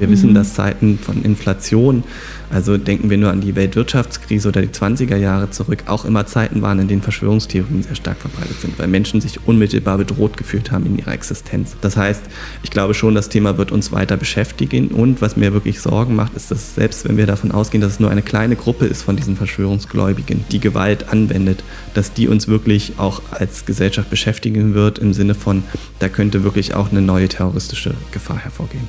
Wir 0.00 0.08
mhm. 0.08 0.12
wissen, 0.12 0.34
dass 0.34 0.54
Zeiten 0.54 0.98
von 0.98 1.22
Inflation, 1.22 2.02
also 2.50 2.78
denken 2.78 3.10
wir 3.10 3.18
nur 3.18 3.30
an 3.30 3.40
die 3.40 3.54
Weltwirtschaftskrise 3.54 4.48
oder 4.48 4.62
die 4.62 4.68
20er 4.68 5.16
Jahre 5.16 5.50
zurück, 5.50 5.84
auch 5.86 6.04
immer 6.04 6.26
Zeiten 6.26 6.62
waren, 6.62 6.78
in 6.80 6.88
denen 6.88 7.02
Verschwörungstheorien 7.02 7.82
sehr 7.82 7.94
stark 7.94 8.16
verbreitet 8.18 8.60
sind, 8.60 8.78
weil 8.78 8.88
Menschen 8.88 9.20
sich 9.20 9.46
unmittelbar 9.46 9.98
bedroht 9.98 10.36
gefühlt 10.36 10.72
haben 10.72 10.86
in 10.86 10.98
ihrer 10.98 11.12
Existenz. 11.12 11.76
Das 11.82 11.96
heißt, 11.96 12.22
ich 12.62 12.70
glaube 12.70 12.94
schon, 12.94 13.14
das 13.14 13.28
Thema 13.28 13.58
wird 13.58 13.72
uns 13.72 13.92
weiter 13.92 14.16
beschäftigen 14.16 14.88
und 14.88 15.20
was 15.20 15.36
mir 15.36 15.52
wirklich 15.52 15.80
Sorgen 15.80 16.16
macht, 16.16 16.34
ist, 16.34 16.50
dass 16.50 16.74
selbst 16.74 17.06
wenn 17.08 17.18
wir 17.18 17.26
davon 17.26 17.52
ausgehen, 17.52 17.82
dass 17.82 17.92
es 17.92 18.00
nur 18.00 18.10
eine 18.10 18.22
kleine 18.22 18.56
Gruppe 18.56 18.86
ist 18.86 19.02
von 19.02 19.16
diesen 19.16 19.36
Verschwörungsgläubigen, 19.36 20.44
die 20.50 20.60
Gewalt 20.60 21.10
anwendet, 21.10 21.62
dass 21.92 22.14
die 22.14 22.26
uns 22.26 22.48
wirklich 22.48 22.94
auch 22.96 23.20
als 23.30 23.66
Gesellschaft 23.66 24.08
beschäftigen 24.08 24.74
wird 24.74 24.98
im 24.98 25.12
Sinne 25.12 25.34
von, 25.34 25.62
da 25.98 26.08
könnte 26.08 26.42
wirklich 26.42 26.74
auch 26.74 26.90
eine 26.90 27.02
neue 27.02 27.28
terroristische 27.28 27.94
Gefahr 28.12 28.38
hervorgehen. 28.38 28.88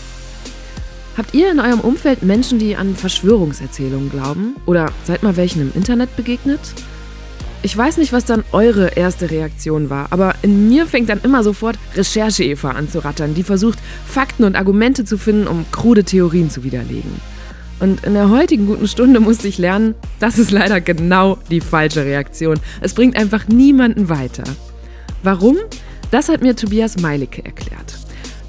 Habt 1.17 1.33
ihr 1.33 1.51
in 1.51 1.59
eurem 1.59 1.81
Umfeld 1.81 2.23
Menschen, 2.23 2.57
die 2.57 2.75
an 2.75 2.95
Verschwörungserzählungen 2.95 4.09
glauben? 4.09 4.55
Oder 4.65 4.91
seid 5.03 5.23
mal 5.23 5.35
welchen 5.35 5.61
im 5.61 5.71
Internet 5.75 6.15
begegnet? 6.15 6.59
Ich 7.63 7.77
weiß 7.77 7.97
nicht, 7.97 8.11
was 8.11 8.25
dann 8.25 8.43
eure 8.53 8.95
erste 8.95 9.29
Reaktion 9.29 9.91
war, 9.91 10.07
aber 10.09 10.33
in 10.41 10.67
mir 10.67 10.87
fängt 10.87 11.09
dann 11.09 11.21
immer 11.21 11.43
sofort 11.43 11.77
Recherche-Eva 11.95 12.71
an 12.71 12.89
zu 12.89 13.03
rattern, 13.03 13.35
die 13.35 13.43
versucht, 13.43 13.77
Fakten 14.07 14.45
und 14.45 14.55
Argumente 14.55 15.05
zu 15.05 15.17
finden, 15.17 15.47
um 15.47 15.65
krude 15.71 16.03
Theorien 16.03 16.49
zu 16.49 16.63
widerlegen. 16.63 17.11
Und 17.79 18.03
in 18.03 18.13
der 18.13 18.29
heutigen 18.29 18.65
guten 18.65 18.87
Stunde 18.87 19.19
musste 19.19 19.47
ich 19.47 19.59
lernen, 19.59 19.95
das 20.19 20.39
ist 20.39 20.51
leider 20.51 20.81
genau 20.81 21.37
die 21.51 21.61
falsche 21.61 22.03
Reaktion. 22.05 22.59
Es 22.79 22.95
bringt 22.95 23.15
einfach 23.15 23.47
niemanden 23.47 24.09
weiter. 24.09 24.43
Warum? 25.21 25.57
Das 26.09 26.29
hat 26.29 26.41
mir 26.41 26.55
Tobias 26.55 26.99
Meilicke 26.99 27.45
erklärt. 27.45 28.00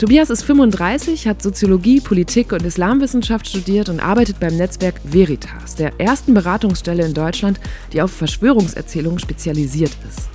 Tobias 0.02 0.30
ist 0.30 0.42
35, 0.42 1.28
hat 1.28 1.42
Soziologie, 1.42 2.00
Politik 2.00 2.50
und 2.50 2.64
Islamwissenschaft 2.64 3.46
studiert 3.46 3.88
und 3.88 4.00
arbeitet 4.00 4.40
beim 4.40 4.56
Netzwerk 4.56 4.96
Veritas, 5.04 5.76
der 5.76 5.92
ersten 6.00 6.34
Beratungsstelle 6.34 7.06
in 7.06 7.14
Deutschland, 7.14 7.60
die 7.92 8.02
auf 8.02 8.10
Verschwörungserzählungen 8.10 9.20
spezialisiert 9.20 9.92
ist. 10.08 10.28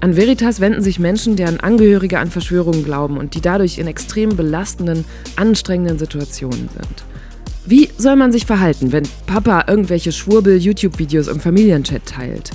An 0.00 0.14
Veritas 0.14 0.60
wenden 0.60 0.80
sich 0.80 1.00
Menschen, 1.00 1.34
deren 1.34 1.58
Angehörige 1.58 2.20
an 2.20 2.30
Verschwörungen 2.30 2.84
glauben 2.84 3.16
und 3.16 3.34
die 3.34 3.40
dadurch 3.40 3.78
in 3.78 3.88
extrem 3.88 4.36
belastenden, 4.36 5.04
anstrengenden 5.34 5.98
Situationen 5.98 6.68
sind. 6.68 7.04
Wie 7.66 7.88
soll 7.98 8.14
man 8.14 8.30
sich 8.30 8.46
verhalten, 8.46 8.92
wenn 8.92 9.08
Papa 9.26 9.64
irgendwelche 9.66 10.12
Schwurbel-YouTube-Videos 10.12 11.26
im 11.26 11.40
Familienchat 11.40 12.06
teilt? 12.06 12.52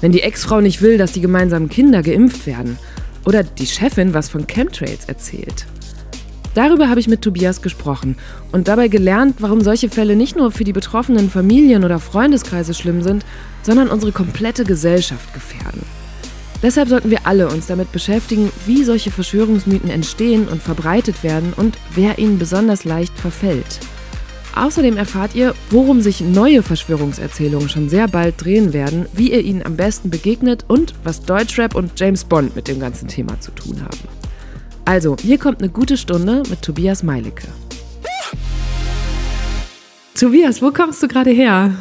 Wenn 0.00 0.12
die 0.12 0.22
Ex-Frau 0.22 0.62
nicht 0.62 0.80
will, 0.80 0.96
dass 0.96 1.12
die 1.12 1.20
gemeinsamen 1.20 1.68
Kinder 1.68 2.02
geimpft 2.02 2.46
werden? 2.46 2.78
Oder 3.26 3.42
die 3.42 3.66
Chefin 3.66 4.14
was 4.14 4.30
von 4.30 4.46
Chemtrails 4.46 5.04
erzählt? 5.04 5.66
Darüber 6.58 6.88
habe 6.88 6.98
ich 6.98 7.06
mit 7.06 7.22
Tobias 7.22 7.62
gesprochen 7.62 8.16
und 8.50 8.66
dabei 8.66 8.88
gelernt, 8.88 9.36
warum 9.38 9.60
solche 9.60 9.88
Fälle 9.88 10.16
nicht 10.16 10.34
nur 10.34 10.50
für 10.50 10.64
die 10.64 10.72
betroffenen 10.72 11.30
Familien 11.30 11.84
oder 11.84 12.00
Freundeskreise 12.00 12.74
schlimm 12.74 13.00
sind, 13.00 13.24
sondern 13.62 13.86
unsere 13.86 14.10
komplette 14.10 14.64
Gesellschaft 14.64 15.32
gefährden. 15.32 15.82
Deshalb 16.60 16.88
sollten 16.88 17.10
wir 17.10 17.28
alle 17.28 17.46
uns 17.46 17.68
damit 17.68 17.92
beschäftigen, 17.92 18.50
wie 18.66 18.82
solche 18.82 19.12
Verschwörungsmythen 19.12 19.88
entstehen 19.88 20.48
und 20.48 20.60
verbreitet 20.60 21.22
werden 21.22 21.52
und 21.56 21.78
wer 21.94 22.18
ihnen 22.18 22.40
besonders 22.40 22.82
leicht 22.82 23.16
verfällt. 23.16 23.78
Außerdem 24.56 24.96
erfahrt 24.96 25.36
ihr, 25.36 25.54
worum 25.70 26.00
sich 26.00 26.22
neue 26.22 26.64
Verschwörungserzählungen 26.64 27.68
schon 27.68 27.88
sehr 27.88 28.08
bald 28.08 28.42
drehen 28.44 28.72
werden, 28.72 29.06
wie 29.12 29.30
ihr 29.30 29.44
ihnen 29.44 29.64
am 29.64 29.76
besten 29.76 30.10
begegnet 30.10 30.64
und 30.66 30.94
was 31.04 31.22
Deutschrap 31.22 31.76
und 31.76 31.92
James 31.94 32.24
Bond 32.24 32.56
mit 32.56 32.66
dem 32.66 32.80
ganzen 32.80 33.06
Thema 33.06 33.40
zu 33.40 33.52
tun 33.52 33.80
haben. 33.80 34.17
Also, 34.88 35.16
hier 35.20 35.36
kommt 35.36 35.60
eine 35.60 35.70
gute 35.70 35.98
Stunde 35.98 36.42
mit 36.48 36.62
Tobias 36.62 37.02
Meilicke. 37.02 37.46
Tobias, 40.18 40.62
wo 40.62 40.70
kommst 40.70 41.02
du 41.02 41.08
gerade 41.08 41.28
her? 41.28 41.74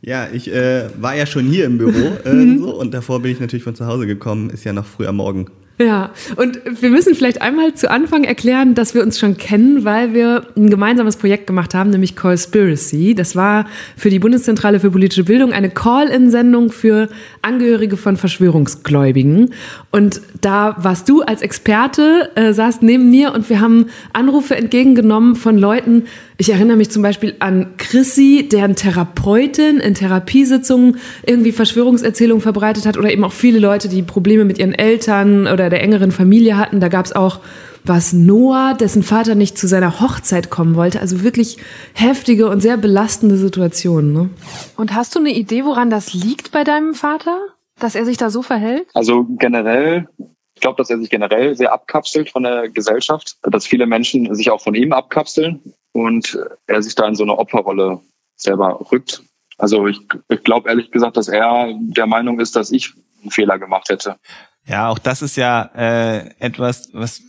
Ja, 0.00 0.28
ich 0.32 0.50
äh, 0.50 0.88
war 0.98 1.14
ja 1.14 1.26
schon 1.26 1.44
hier 1.44 1.66
im 1.66 1.76
Büro 1.76 1.90
äh, 2.24 2.56
so, 2.56 2.80
und 2.80 2.94
davor 2.94 3.20
bin 3.20 3.32
ich 3.32 3.40
natürlich 3.40 3.64
von 3.64 3.74
zu 3.74 3.84
Hause 3.84 4.06
gekommen. 4.06 4.48
Ist 4.48 4.64
ja 4.64 4.72
noch 4.72 4.86
früh 4.86 5.06
am 5.06 5.16
Morgen. 5.16 5.50
Ja, 5.76 6.10
und 6.36 6.60
wir 6.80 6.88
müssen 6.88 7.16
vielleicht 7.16 7.42
einmal 7.42 7.74
zu 7.74 7.90
Anfang 7.90 8.22
erklären, 8.22 8.76
dass 8.76 8.94
wir 8.94 9.02
uns 9.02 9.18
schon 9.18 9.36
kennen, 9.36 9.84
weil 9.84 10.14
wir 10.14 10.46
ein 10.56 10.70
gemeinsames 10.70 11.16
Projekt 11.16 11.48
gemacht 11.48 11.74
haben, 11.74 11.90
nämlich 11.90 12.14
Callspiracy. 12.14 13.16
Das 13.16 13.34
war 13.34 13.66
für 13.96 14.08
die 14.08 14.20
Bundeszentrale 14.20 14.78
für 14.78 14.92
politische 14.92 15.24
Bildung 15.24 15.52
eine 15.52 15.70
Call-in-Sendung 15.70 16.70
für 16.70 17.08
Angehörige 17.42 17.96
von 17.96 18.16
Verschwörungsgläubigen. 18.16 19.52
Und 19.90 20.20
da 20.40 20.76
warst 20.78 21.08
du 21.08 21.22
als 21.22 21.42
Experte, 21.42 22.30
äh, 22.36 22.52
saßt 22.52 22.84
neben 22.84 23.10
mir 23.10 23.34
und 23.34 23.50
wir 23.50 23.60
haben 23.60 23.86
Anrufe 24.12 24.54
entgegengenommen 24.54 25.34
von 25.34 25.58
Leuten, 25.58 26.04
ich 26.36 26.50
erinnere 26.50 26.76
mich 26.76 26.90
zum 26.90 27.02
Beispiel 27.02 27.36
an 27.38 27.76
Chrissy, 27.76 28.48
deren 28.50 28.74
Therapeutin 28.74 29.78
in 29.78 29.94
Therapiesitzungen 29.94 30.98
irgendwie 31.24 31.52
Verschwörungserzählungen 31.52 32.42
verbreitet 32.42 32.86
hat 32.86 32.96
oder 32.96 33.12
eben 33.12 33.24
auch 33.24 33.32
viele 33.32 33.60
Leute, 33.60 33.88
die 33.88 34.02
Probleme 34.02 34.44
mit 34.44 34.58
ihren 34.58 34.74
Eltern 34.74 35.46
oder 35.46 35.70
der 35.70 35.82
engeren 35.82 36.10
Familie 36.10 36.56
hatten. 36.56 36.80
Da 36.80 36.88
gab 36.88 37.06
es 37.06 37.12
auch 37.12 37.40
was 37.84 38.12
Noah, 38.12 38.74
dessen 38.74 39.02
Vater 39.02 39.34
nicht 39.34 39.58
zu 39.58 39.68
seiner 39.68 40.00
Hochzeit 40.00 40.50
kommen 40.50 40.74
wollte. 40.74 41.00
Also 41.00 41.22
wirklich 41.22 41.58
heftige 41.92 42.48
und 42.48 42.60
sehr 42.60 42.78
belastende 42.78 43.36
Situationen. 43.36 44.12
Ne? 44.12 44.30
Und 44.76 44.94
hast 44.94 45.14
du 45.14 45.20
eine 45.20 45.32
Idee, 45.32 45.64
woran 45.64 45.90
das 45.90 46.14
liegt 46.14 46.50
bei 46.50 46.64
deinem 46.64 46.94
Vater, 46.94 47.38
dass 47.78 47.94
er 47.94 48.06
sich 48.06 48.16
da 48.16 48.30
so 48.30 48.42
verhält? 48.42 48.86
Also 48.94 49.26
generell 49.38 50.08
ich 50.56 50.60
glaube, 50.60 50.76
dass 50.76 50.88
er 50.88 50.98
sich 50.98 51.10
generell 51.10 51.56
sehr 51.56 51.72
abkapselt 51.72 52.30
von 52.30 52.44
der 52.44 52.68
Gesellschaft, 52.68 53.36
dass 53.42 53.66
viele 53.66 53.86
Menschen 53.86 54.32
sich 54.36 54.52
auch 54.52 54.62
von 54.62 54.76
ihm 54.76 54.92
abkapseln 54.92 55.60
und 55.94 56.38
er 56.66 56.82
sich 56.82 56.94
da 56.94 57.06
in 57.06 57.14
so 57.14 57.22
eine 57.22 57.38
Opferrolle 57.38 58.00
selber 58.36 58.84
rückt. 58.90 59.22
Also 59.56 59.86
ich, 59.86 60.00
ich 60.28 60.42
glaube 60.42 60.68
ehrlich 60.68 60.90
gesagt, 60.90 61.16
dass 61.16 61.28
er 61.28 61.72
der 61.78 62.06
Meinung 62.06 62.40
ist, 62.40 62.56
dass 62.56 62.72
ich 62.72 62.92
einen 63.22 63.30
Fehler 63.30 63.58
gemacht 63.58 63.88
hätte. 63.88 64.16
Ja, 64.66 64.88
auch 64.88 64.98
das 64.98 65.22
ist 65.22 65.36
ja 65.36 65.70
äh, 65.74 66.30
etwas, 66.38 66.88
was 66.92 67.22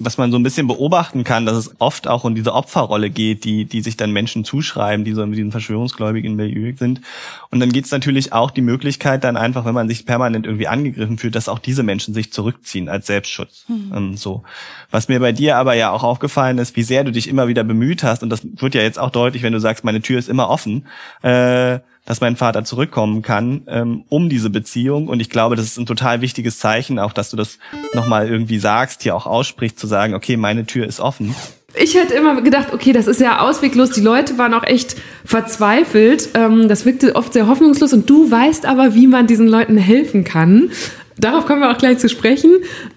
was 0.00 0.16
man 0.16 0.32
so 0.32 0.38
ein 0.38 0.42
bisschen 0.42 0.66
beobachten 0.66 1.24
kann, 1.24 1.44
dass 1.44 1.56
es 1.56 1.74
oft 1.78 2.08
auch 2.08 2.24
um 2.24 2.34
diese 2.34 2.54
Opferrolle 2.54 3.10
geht, 3.10 3.44
die, 3.44 3.66
die 3.66 3.82
sich 3.82 3.98
dann 3.98 4.10
Menschen 4.12 4.44
zuschreiben, 4.44 5.04
die 5.04 5.12
so 5.12 5.22
in 5.22 5.32
diesem 5.32 5.52
verschwörungsgläubigen 5.52 6.34
Milieu 6.34 6.72
sind. 6.74 7.02
Und 7.50 7.60
dann 7.60 7.70
gibt 7.70 7.84
es 7.84 7.92
natürlich 7.92 8.32
auch 8.32 8.50
die 8.50 8.62
Möglichkeit 8.62 9.24
dann 9.24 9.36
einfach, 9.36 9.66
wenn 9.66 9.74
man 9.74 9.88
sich 9.88 10.06
permanent 10.06 10.46
irgendwie 10.46 10.68
angegriffen 10.68 11.18
fühlt, 11.18 11.34
dass 11.34 11.50
auch 11.50 11.58
diese 11.58 11.82
Menschen 11.82 12.14
sich 12.14 12.32
zurückziehen 12.32 12.88
als 12.88 13.06
Selbstschutz. 13.06 13.66
Mhm. 13.68 13.92
Ähm, 13.94 14.16
so. 14.16 14.42
Was 14.90 15.08
mir 15.08 15.20
bei 15.20 15.32
dir 15.32 15.58
aber 15.58 15.74
ja 15.74 15.90
auch 15.90 16.02
aufgefallen 16.02 16.56
ist, 16.56 16.76
wie 16.76 16.82
sehr 16.82 17.04
du 17.04 17.12
dich 17.12 17.28
immer 17.28 17.46
wieder 17.46 17.62
bemüht 17.62 18.02
hast, 18.02 18.22
und 18.22 18.30
das 18.30 18.40
wird 18.42 18.74
ja 18.74 18.80
jetzt 18.80 18.98
auch 18.98 19.10
deutlich, 19.10 19.42
wenn 19.42 19.52
du 19.52 19.60
sagst, 19.60 19.84
meine 19.84 20.00
Tür 20.00 20.18
ist 20.18 20.30
immer 20.30 20.48
offen, 20.48 20.86
äh, 21.22 21.80
dass 22.10 22.20
mein 22.20 22.34
Vater 22.34 22.64
zurückkommen 22.64 23.22
kann, 23.22 23.62
ähm, 23.68 24.02
um 24.08 24.28
diese 24.28 24.50
Beziehung. 24.50 25.06
Und 25.06 25.20
ich 25.20 25.30
glaube, 25.30 25.54
das 25.54 25.66
ist 25.66 25.78
ein 25.78 25.86
total 25.86 26.20
wichtiges 26.20 26.58
Zeichen, 26.58 26.98
auch 26.98 27.12
dass 27.12 27.30
du 27.30 27.36
das 27.36 27.60
nochmal 27.94 28.28
irgendwie 28.28 28.58
sagst, 28.58 29.04
hier 29.04 29.14
auch 29.14 29.26
aussprichst, 29.26 29.78
zu 29.78 29.86
sagen, 29.86 30.14
okay, 30.14 30.36
meine 30.36 30.66
Tür 30.66 30.88
ist 30.88 30.98
offen. 30.98 31.36
Ich 31.76 31.94
hätte 31.94 32.14
immer 32.14 32.42
gedacht, 32.42 32.72
okay, 32.72 32.92
das 32.92 33.06
ist 33.06 33.20
ja 33.20 33.38
ausweglos. 33.38 33.92
Die 33.92 34.00
Leute 34.00 34.38
waren 34.38 34.54
auch 34.54 34.64
echt 34.64 34.96
verzweifelt. 35.24 36.30
Ähm, 36.34 36.66
das 36.66 36.84
wirkte 36.84 37.14
oft 37.14 37.32
sehr 37.32 37.46
hoffnungslos. 37.46 37.92
Und 37.92 38.10
du 38.10 38.28
weißt 38.28 38.66
aber, 38.66 38.96
wie 38.96 39.06
man 39.06 39.28
diesen 39.28 39.46
Leuten 39.46 39.76
helfen 39.76 40.24
kann. 40.24 40.72
Darauf 41.16 41.46
kommen 41.46 41.60
wir 41.60 41.70
auch 41.70 41.78
gleich 41.78 41.98
zu 41.98 42.08
sprechen. 42.08 42.50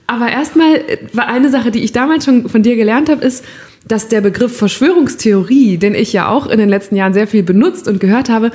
Aber 0.08 0.30
erstmal 0.30 0.82
war 1.14 1.28
eine 1.28 1.52
Sache, 1.52 1.70
die 1.70 1.84
ich 1.84 1.92
damals 1.92 2.26
schon 2.26 2.50
von 2.50 2.64
dir 2.64 2.76
gelernt 2.76 3.10
habe, 3.10 3.24
ist, 3.24 3.46
dass 3.86 4.08
der 4.08 4.22
Begriff 4.22 4.56
Verschwörungstheorie, 4.58 5.78
den 5.78 5.96
ich 5.96 6.14
ja 6.14 6.30
auch 6.30 6.48
in 6.48 6.60
den 6.60 6.70
letzten 6.70 6.96
Jahren 6.96 7.14
sehr 7.14 7.28
viel 7.28 7.44
benutzt 7.44 7.88
und 7.88 8.00
gehört 8.00 8.30
habe, 8.30 8.52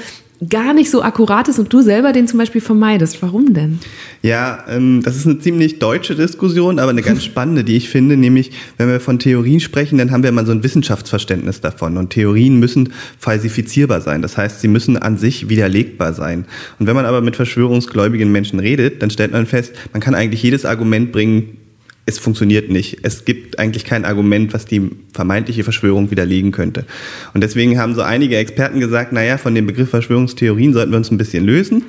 gar 0.49 0.73
nicht 0.73 0.91
so 0.91 1.03
akkurat 1.03 1.49
ist 1.49 1.59
und 1.59 1.73
du 1.73 1.83
selber 1.83 2.13
den 2.13 2.29
zum 2.29 2.39
Beispiel 2.39 2.61
vermeidest. 2.61 3.21
Warum 3.23 3.55
denn? 3.55 3.81
Ja, 4.23 4.65
ähm, 4.69 5.03
das 5.03 5.17
ist 5.17 5.27
eine 5.27 5.41
ziemlich 5.41 5.81
deutsche 5.81 6.15
Diskussion, 6.15 6.79
aber 6.79 6.91
eine 6.91 7.03
ganz 7.03 7.25
spannende, 7.25 7.65
die 7.65 7.77
ich 7.77 7.89
finde, 7.89 8.17
nämlich 8.17 8.53
wenn 8.77 8.89
wir 8.89 9.01
von 9.01 9.19
Theorien 9.19 9.59
sprechen, 9.59 9.99
dann 9.99 10.13
haben 10.13 10.23
wir 10.23 10.31
immer 10.31 10.47
so 10.47 10.53
ein 10.53 10.63
Wissenschaftsverständnis 10.63 11.61
davon 11.61 11.97
und 11.97 12.11
Theorien 12.11 12.59
müssen 12.59 12.93
falsifizierbar 13.19 14.01
sein. 14.01 14.23
Das 14.23 14.37
heißt, 14.37 14.61
sie 14.61 14.69
müssen 14.69 14.97
an 14.97 15.17
sich 15.17 15.49
widerlegbar 15.49 16.13
sein. 16.13 16.45
Und 16.79 16.87
wenn 16.87 16.95
man 16.95 17.05
aber 17.05 17.21
mit 17.21 17.35
verschwörungsgläubigen 17.35 18.31
Menschen 18.31 18.61
redet, 18.61 19.03
dann 19.03 19.11
stellt 19.11 19.33
man 19.33 19.47
fest, 19.47 19.75
man 19.93 20.01
kann 20.01 20.15
eigentlich 20.15 20.43
jedes 20.43 20.65
Argument 20.65 21.11
bringen, 21.11 21.59
es 22.09 22.19
funktioniert 22.19 22.71
nicht. 22.71 23.01
Es 23.03 23.27
gibt 23.27 23.59
eigentlich 23.59 23.85
kein 23.85 24.07
Argument, 24.07 24.55
was 24.55 24.65
die 24.65 24.91
vermeintliche 25.13 25.63
Verschwörung 25.63 26.11
widerlegen 26.11 26.53
könnte. 26.53 26.87
Und 27.35 27.43
deswegen 27.45 27.79
haben 27.79 27.95
so 27.95 28.01
einige 28.01 28.39
Experten 28.39 28.81
gesagt, 28.81 29.13
naja, 29.13 29.37
von 29.37 29.55
dem 29.55 29.67
Begriff 29.67 29.91
Verschwörungstheorien 29.91 30.73
sollten 30.73 30.91
wir 30.91 30.97
uns 30.97 31.11
ein 31.11 31.19
bisschen 31.19 31.45
lösen, 31.45 31.85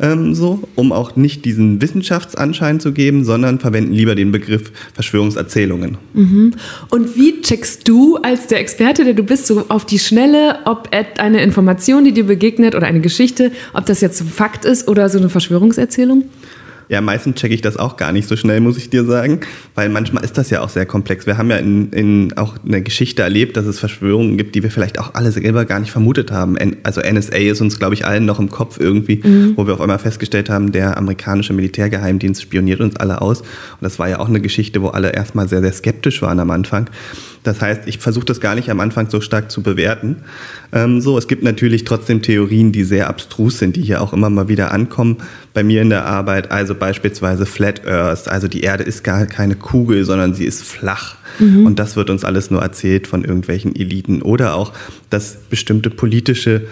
ähm, 0.00 0.34
so, 0.34 0.68
um 0.74 0.90
auch 0.90 1.14
nicht 1.14 1.44
diesen 1.44 1.80
Wissenschaftsanschein 1.80 2.80
zu 2.80 2.90
geben, 2.90 3.24
sondern 3.24 3.60
verwenden 3.60 3.92
lieber 3.92 4.16
den 4.16 4.32
Begriff 4.32 4.72
Verschwörungserzählungen. 4.94 5.98
Mhm. 6.14 6.54
Und 6.88 7.16
wie 7.16 7.40
checkst 7.40 7.86
du 7.86 8.16
als 8.16 8.48
der 8.48 8.58
Experte, 8.58 9.04
der 9.04 9.14
du 9.14 9.22
bist, 9.22 9.46
so 9.46 9.66
auf 9.68 9.86
die 9.86 10.00
Schnelle, 10.00 10.58
ob 10.64 10.88
eine 11.18 11.42
Information, 11.42 12.04
die 12.04 12.12
dir 12.12 12.24
begegnet 12.24 12.74
oder 12.74 12.88
eine 12.88 13.00
Geschichte, 13.00 13.52
ob 13.72 13.86
das 13.86 14.00
jetzt 14.00 14.20
ein 14.20 14.26
Fakt 14.26 14.64
ist 14.64 14.88
oder 14.88 15.08
so 15.08 15.18
eine 15.18 15.28
Verschwörungserzählung? 15.28 16.24
Ja, 16.90 17.00
meistens 17.00 17.36
checke 17.36 17.54
ich 17.54 17.62
das 17.62 17.76
auch 17.76 17.96
gar 17.96 18.10
nicht 18.10 18.26
so 18.26 18.34
schnell, 18.34 18.58
muss 18.58 18.76
ich 18.76 18.90
dir 18.90 19.04
sagen, 19.04 19.42
weil 19.76 19.88
manchmal 19.88 20.24
ist 20.24 20.36
das 20.36 20.50
ja 20.50 20.60
auch 20.60 20.68
sehr 20.68 20.86
komplex. 20.86 21.24
Wir 21.24 21.38
haben 21.38 21.48
ja 21.48 21.56
in, 21.56 21.92
in 21.92 22.36
auch 22.36 22.56
eine 22.66 22.82
Geschichte 22.82 23.22
erlebt, 23.22 23.56
dass 23.56 23.64
es 23.64 23.78
Verschwörungen 23.78 24.36
gibt, 24.36 24.56
die 24.56 24.64
wir 24.64 24.72
vielleicht 24.72 24.98
auch 24.98 25.14
alle 25.14 25.30
selber 25.30 25.64
gar 25.66 25.78
nicht 25.78 25.92
vermutet 25.92 26.32
haben. 26.32 26.56
Also 26.82 27.00
NSA 27.00 27.36
ist 27.36 27.60
uns, 27.60 27.78
glaube 27.78 27.94
ich, 27.94 28.06
allen 28.06 28.24
noch 28.24 28.40
im 28.40 28.50
Kopf 28.50 28.80
irgendwie, 28.80 29.20
mhm. 29.22 29.52
wo 29.54 29.68
wir 29.68 29.74
auf 29.74 29.80
einmal 29.80 30.00
festgestellt 30.00 30.50
haben, 30.50 30.72
der 30.72 30.96
amerikanische 30.96 31.52
Militärgeheimdienst 31.52 32.42
spioniert 32.42 32.80
uns 32.80 32.96
alle 32.96 33.22
aus. 33.22 33.42
Und 33.42 33.82
das 33.82 34.00
war 34.00 34.08
ja 34.08 34.18
auch 34.18 34.28
eine 34.28 34.40
Geschichte, 34.40 34.82
wo 34.82 34.88
alle 34.88 35.12
erstmal 35.12 35.48
sehr, 35.48 35.60
sehr 35.60 35.72
skeptisch 35.72 36.22
waren 36.22 36.40
am 36.40 36.50
Anfang. 36.50 36.90
Das 37.42 37.62
heißt, 37.62 37.82
ich 37.86 37.98
versuche 37.98 38.26
das 38.26 38.40
gar 38.40 38.54
nicht 38.54 38.70
am 38.70 38.80
Anfang 38.80 39.08
so 39.08 39.20
stark 39.20 39.50
zu 39.50 39.62
bewerten. 39.62 40.16
Ähm, 40.72 41.00
so, 41.00 41.16
es 41.16 41.26
gibt 41.26 41.42
natürlich 41.42 41.84
trotzdem 41.84 42.20
Theorien, 42.20 42.70
die 42.70 42.84
sehr 42.84 43.08
abstrus 43.08 43.58
sind, 43.58 43.76
die 43.76 43.82
hier 43.82 44.02
auch 44.02 44.12
immer 44.12 44.28
mal 44.28 44.48
wieder 44.48 44.72
ankommen 44.72 45.18
bei 45.54 45.64
mir 45.64 45.80
in 45.80 45.88
der 45.88 46.04
Arbeit. 46.04 46.50
Also 46.50 46.74
beispielsweise 46.80 47.46
Flat 47.46 47.86
Earth, 47.86 48.26
also 48.26 48.48
die 48.48 48.62
Erde 48.62 48.82
ist 48.82 49.04
gar 49.04 49.26
keine 49.26 49.54
Kugel, 49.54 50.04
sondern 50.04 50.34
sie 50.34 50.44
ist 50.44 50.64
flach. 50.64 51.16
Mhm. 51.38 51.66
Und 51.66 51.78
das 51.78 51.94
wird 51.94 52.10
uns 52.10 52.24
alles 52.24 52.50
nur 52.50 52.60
erzählt 52.60 53.06
von 53.06 53.24
irgendwelchen 53.24 53.76
Eliten. 53.76 54.22
Oder 54.22 54.54
auch, 54.54 54.72
dass 55.10 55.36
bestimmte 55.48 55.90
politische 55.90 56.62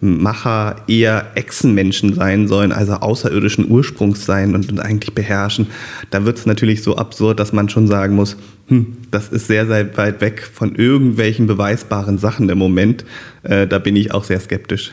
Macher 0.00 0.76
eher 0.86 1.32
Echsenmenschen 1.34 2.14
sein 2.14 2.46
sollen, 2.46 2.70
also 2.70 2.94
außerirdischen 2.94 3.68
Ursprungs 3.68 4.24
sein 4.24 4.54
und, 4.54 4.70
und 4.70 4.78
eigentlich 4.78 5.12
beherrschen, 5.14 5.66
da 6.10 6.24
wird 6.24 6.38
es 6.38 6.46
natürlich 6.46 6.82
so 6.82 6.96
absurd, 6.96 7.40
dass 7.40 7.52
man 7.52 7.68
schon 7.68 7.88
sagen 7.88 8.14
muss, 8.14 8.36
hm, 8.68 8.98
das 9.10 9.28
ist 9.30 9.48
sehr, 9.48 9.66
sehr 9.66 9.96
weit 9.96 10.20
weg 10.20 10.48
von 10.52 10.76
irgendwelchen 10.76 11.46
beweisbaren 11.46 12.18
Sachen 12.18 12.48
im 12.48 12.58
Moment. 12.58 13.04
Äh, 13.42 13.66
da 13.66 13.78
bin 13.78 13.96
ich 13.96 14.12
auch 14.12 14.24
sehr 14.24 14.38
skeptisch. 14.38 14.92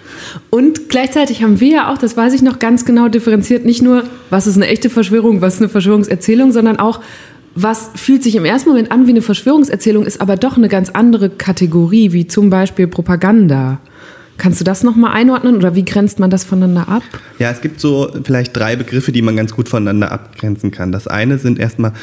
Und 0.49 0.89
gleichzeitig 0.89 1.43
haben 1.43 1.59
wir 1.59 1.69
ja 1.69 1.93
auch, 1.93 1.97
das 1.97 2.15
weiß 2.17 2.33
ich 2.33 2.41
noch 2.41 2.59
ganz 2.59 2.85
genau, 2.85 3.09
differenziert 3.09 3.65
nicht 3.65 3.81
nur, 3.81 4.03
was 4.29 4.47
ist 4.47 4.55
eine 4.55 4.67
echte 4.67 4.89
Verschwörung, 4.89 5.41
was 5.41 5.55
ist 5.55 5.61
eine 5.61 5.69
Verschwörungserzählung, 5.69 6.51
sondern 6.51 6.77
auch, 6.77 7.01
was 7.53 7.91
fühlt 7.95 8.23
sich 8.23 8.35
im 8.35 8.45
ersten 8.45 8.69
Moment 8.69 8.91
an 8.91 9.07
wie 9.07 9.11
eine 9.11 9.21
Verschwörungserzählung, 9.21 10.05
ist 10.05 10.19
aber 10.19 10.35
doch 10.35 10.57
eine 10.57 10.67
ganz 10.67 10.89
andere 10.89 11.29
Kategorie, 11.29 12.11
wie 12.11 12.27
zum 12.27 12.49
Beispiel 12.49 12.87
Propaganda. 12.87 13.79
Kannst 14.37 14.59
du 14.59 14.63
das 14.65 14.83
nochmal 14.83 15.13
einordnen 15.13 15.55
oder 15.55 15.75
wie 15.75 15.85
grenzt 15.85 16.19
man 16.19 16.29
das 16.29 16.43
voneinander 16.43 16.89
ab? 16.89 17.03
Ja, 17.39 17.51
es 17.51 17.61
gibt 17.61 17.79
so 17.79 18.11
vielleicht 18.23 18.55
drei 18.55 18.75
Begriffe, 18.75 19.11
die 19.11 19.21
man 19.21 19.35
ganz 19.35 19.53
gut 19.53 19.69
voneinander 19.69 20.11
abgrenzen 20.11 20.71
kann. 20.71 20.91
Das 20.91 21.07
eine 21.07 21.37
sind 21.37 21.57
erstmal 21.57 21.93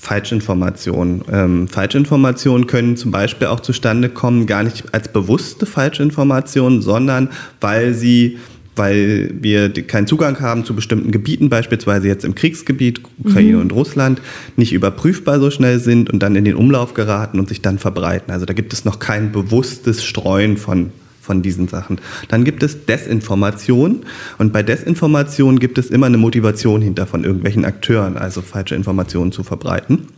Falschinformationen. 0.00 1.22
Ähm, 1.30 1.68
Falschinformationen 1.68 2.66
können 2.66 2.96
zum 2.96 3.10
Beispiel 3.10 3.48
auch 3.48 3.60
zustande 3.60 4.08
kommen, 4.08 4.46
gar 4.46 4.62
nicht 4.62 4.94
als 4.94 5.08
bewusste 5.08 5.66
Falschinformationen, 5.66 6.82
sondern 6.82 7.30
weil 7.60 7.94
sie 7.94 8.38
weil 8.76 9.30
wir 9.40 9.72
keinen 9.72 10.06
Zugang 10.06 10.38
haben 10.40 10.66
zu 10.66 10.74
bestimmten 10.74 11.10
Gebieten, 11.10 11.48
beispielsweise 11.48 12.08
jetzt 12.08 12.26
im 12.26 12.34
Kriegsgebiet, 12.34 13.00
Ukraine 13.24 13.56
mhm. 13.56 13.62
und 13.62 13.72
Russland, 13.72 14.20
nicht 14.56 14.74
überprüfbar 14.74 15.40
so 15.40 15.50
schnell 15.50 15.80
sind 15.80 16.10
und 16.10 16.22
dann 16.22 16.36
in 16.36 16.44
den 16.44 16.56
Umlauf 16.56 16.92
geraten 16.92 17.40
und 17.40 17.48
sich 17.48 17.62
dann 17.62 17.78
verbreiten. 17.78 18.30
Also 18.32 18.44
da 18.44 18.52
gibt 18.52 18.74
es 18.74 18.84
noch 18.84 18.98
kein 18.98 19.32
bewusstes 19.32 20.04
Streuen 20.04 20.58
von 20.58 20.90
von 21.26 21.42
diesen 21.42 21.68
Sachen. 21.68 22.00
Dann 22.28 22.44
gibt 22.44 22.62
es 22.62 22.86
Desinformation 22.86 24.06
und 24.38 24.52
bei 24.52 24.62
Desinformation 24.62 25.58
gibt 25.58 25.76
es 25.76 25.90
immer 25.90 26.06
eine 26.06 26.16
Motivation 26.16 26.80
hinter 26.80 27.06
von 27.06 27.24
irgendwelchen 27.24 27.64
Akteuren, 27.64 28.16
also 28.16 28.40
falsche 28.40 28.74
Informationen 28.74 29.32
zu 29.32 29.42
verbreiten. 29.42 30.08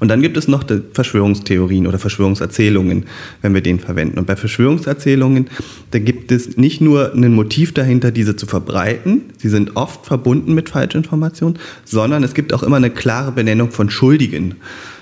Und 0.00 0.08
dann 0.08 0.22
gibt 0.22 0.36
es 0.36 0.48
noch 0.48 0.64
Verschwörungstheorien 0.92 1.86
oder 1.86 1.98
Verschwörungserzählungen, 1.98 3.04
wenn 3.42 3.54
wir 3.54 3.60
den 3.60 3.80
verwenden. 3.80 4.18
Und 4.18 4.26
bei 4.26 4.36
Verschwörungserzählungen, 4.36 5.48
da 5.90 5.98
gibt 5.98 6.32
es 6.32 6.56
nicht 6.56 6.80
nur 6.80 7.12
ein 7.12 7.34
Motiv 7.34 7.74
dahinter, 7.74 8.10
diese 8.10 8.36
zu 8.36 8.46
verbreiten, 8.46 9.22
sie 9.36 9.48
sind 9.48 9.76
oft 9.76 10.06
verbunden 10.06 10.54
mit 10.54 10.68
Falschinformationen, 10.68 11.58
sondern 11.84 12.22
es 12.22 12.34
gibt 12.34 12.52
auch 12.52 12.62
immer 12.62 12.76
eine 12.76 12.90
klare 12.90 13.32
Benennung 13.32 13.70
von 13.70 13.90
Schuldigen 13.90 14.56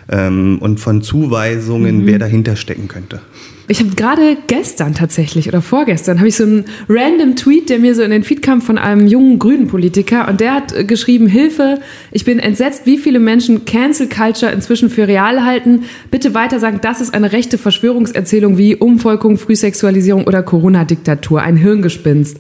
ähm, 0.09 0.59
und 0.61 0.81
von 0.81 1.03
Zuweisungen, 1.03 2.03
mhm. 2.03 2.07
wer 2.07 2.19
dahinter 2.19 2.57
stecken 2.57 2.89
könnte. 2.89 3.21
Ich 3.69 3.81
habe 3.81 3.91
gerade 3.97 4.37
gestern 4.47 4.95
tatsächlich 4.95 5.49
oder 5.49 5.61
vorgestern 5.61 6.19
habe 6.19 6.29
ich 6.29 6.37
so 6.37 6.45
einen 6.45 6.67
random 6.89 7.35
Tweet, 7.35 7.69
der 7.69 7.81
mir 7.81 7.97
so 7.97 8.03
in 8.03 8.13
den 8.13 8.23
Feed 8.23 8.41
kam 8.41 8.63
von 8.63 8.79
einem 8.79 9.09
jungen 9.09 9.41
grünen 9.41 9.67
Politiker 9.67 10.29
und 10.29 10.41
der 10.41 10.55
hat 10.55 10.73
äh, 10.73 10.85
geschrieben: 10.85 11.27
Hilfe, 11.27 11.81
ich 12.13 12.25
bin 12.25 12.39
entsetzt, 12.39 12.83
wie 12.87 12.97
viele 12.97 13.19
Menschen 13.19 13.65
Cancel 13.65 14.09
Culture 14.09 14.53
inzwischen 14.53 14.89
für 14.89 15.09
real 15.09 15.45
halten. 15.45 15.83
Bitte 16.13 16.33
weiter 16.33 16.61
sagen, 16.61 16.79
das 16.81 17.01
ist 17.01 17.13
eine 17.13 17.33
rechte 17.33 17.59
Verschwörungserzählung 17.59 18.57
wie 18.57 18.77
Umvolkung, 18.77 19.37
Frühsexualisierung 19.37 20.25
oder 20.25 20.45
Corona-Diktatur, 20.45 21.43
ein 21.43 21.57
Hirngespinst. 21.57 22.39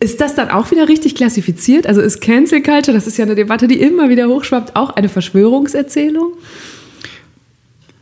Ist 0.00 0.20
das 0.20 0.34
dann 0.34 0.50
auch 0.50 0.72
wieder 0.72 0.88
richtig 0.88 1.14
klassifiziert? 1.14 1.86
Also 1.86 2.00
ist 2.00 2.20
Cancel 2.20 2.60
Culture, 2.60 2.92
das 2.92 3.06
ist 3.06 3.16
ja 3.18 3.24
eine 3.24 3.36
Debatte, 3.36 3.68
die 3.68 3.80
immer 3.80 4.08
wieder 4.08 4.26
hochschwappt, 4.26 4.74
auch 4.74 4.90
eine 4.96 5.08
Verschwörungserzählung? 5.08 6.32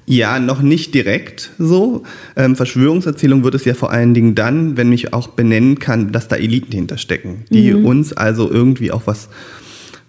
Ja, 0.07 0.41
noch 0.41 0.63
nicht 0.63 0.95
direkt 0.95 1.53
so. 1.59 2.03
Ähm, 2.37 2.57
Verschwörungserzählung 2.57 3.45
wird 3.45 3.55
es 3.55 3.65
ja 3.65 3.75
vor 3.75 3.93
allen 3.93 4.15
Dingen 4.15 4.35
dann, 4.35 4.77
wenn 4.77 4.93
ich 4.93 5.13
auch 5.13 5.29
benennen 5.29 5.79
kann, 5.79 6.13
dass 6.13 6.29
da 6.29 6.37
Eliten 6.37 6.73
hinterstecken, 6.73 7.45
die 7.51 7.73
mhm. 7.73 7.87
uns 7.87 8.13
also 8.13 8.51
irgendwie 8.51 8.91
auch 8.91 9.07
was 9.07 9.29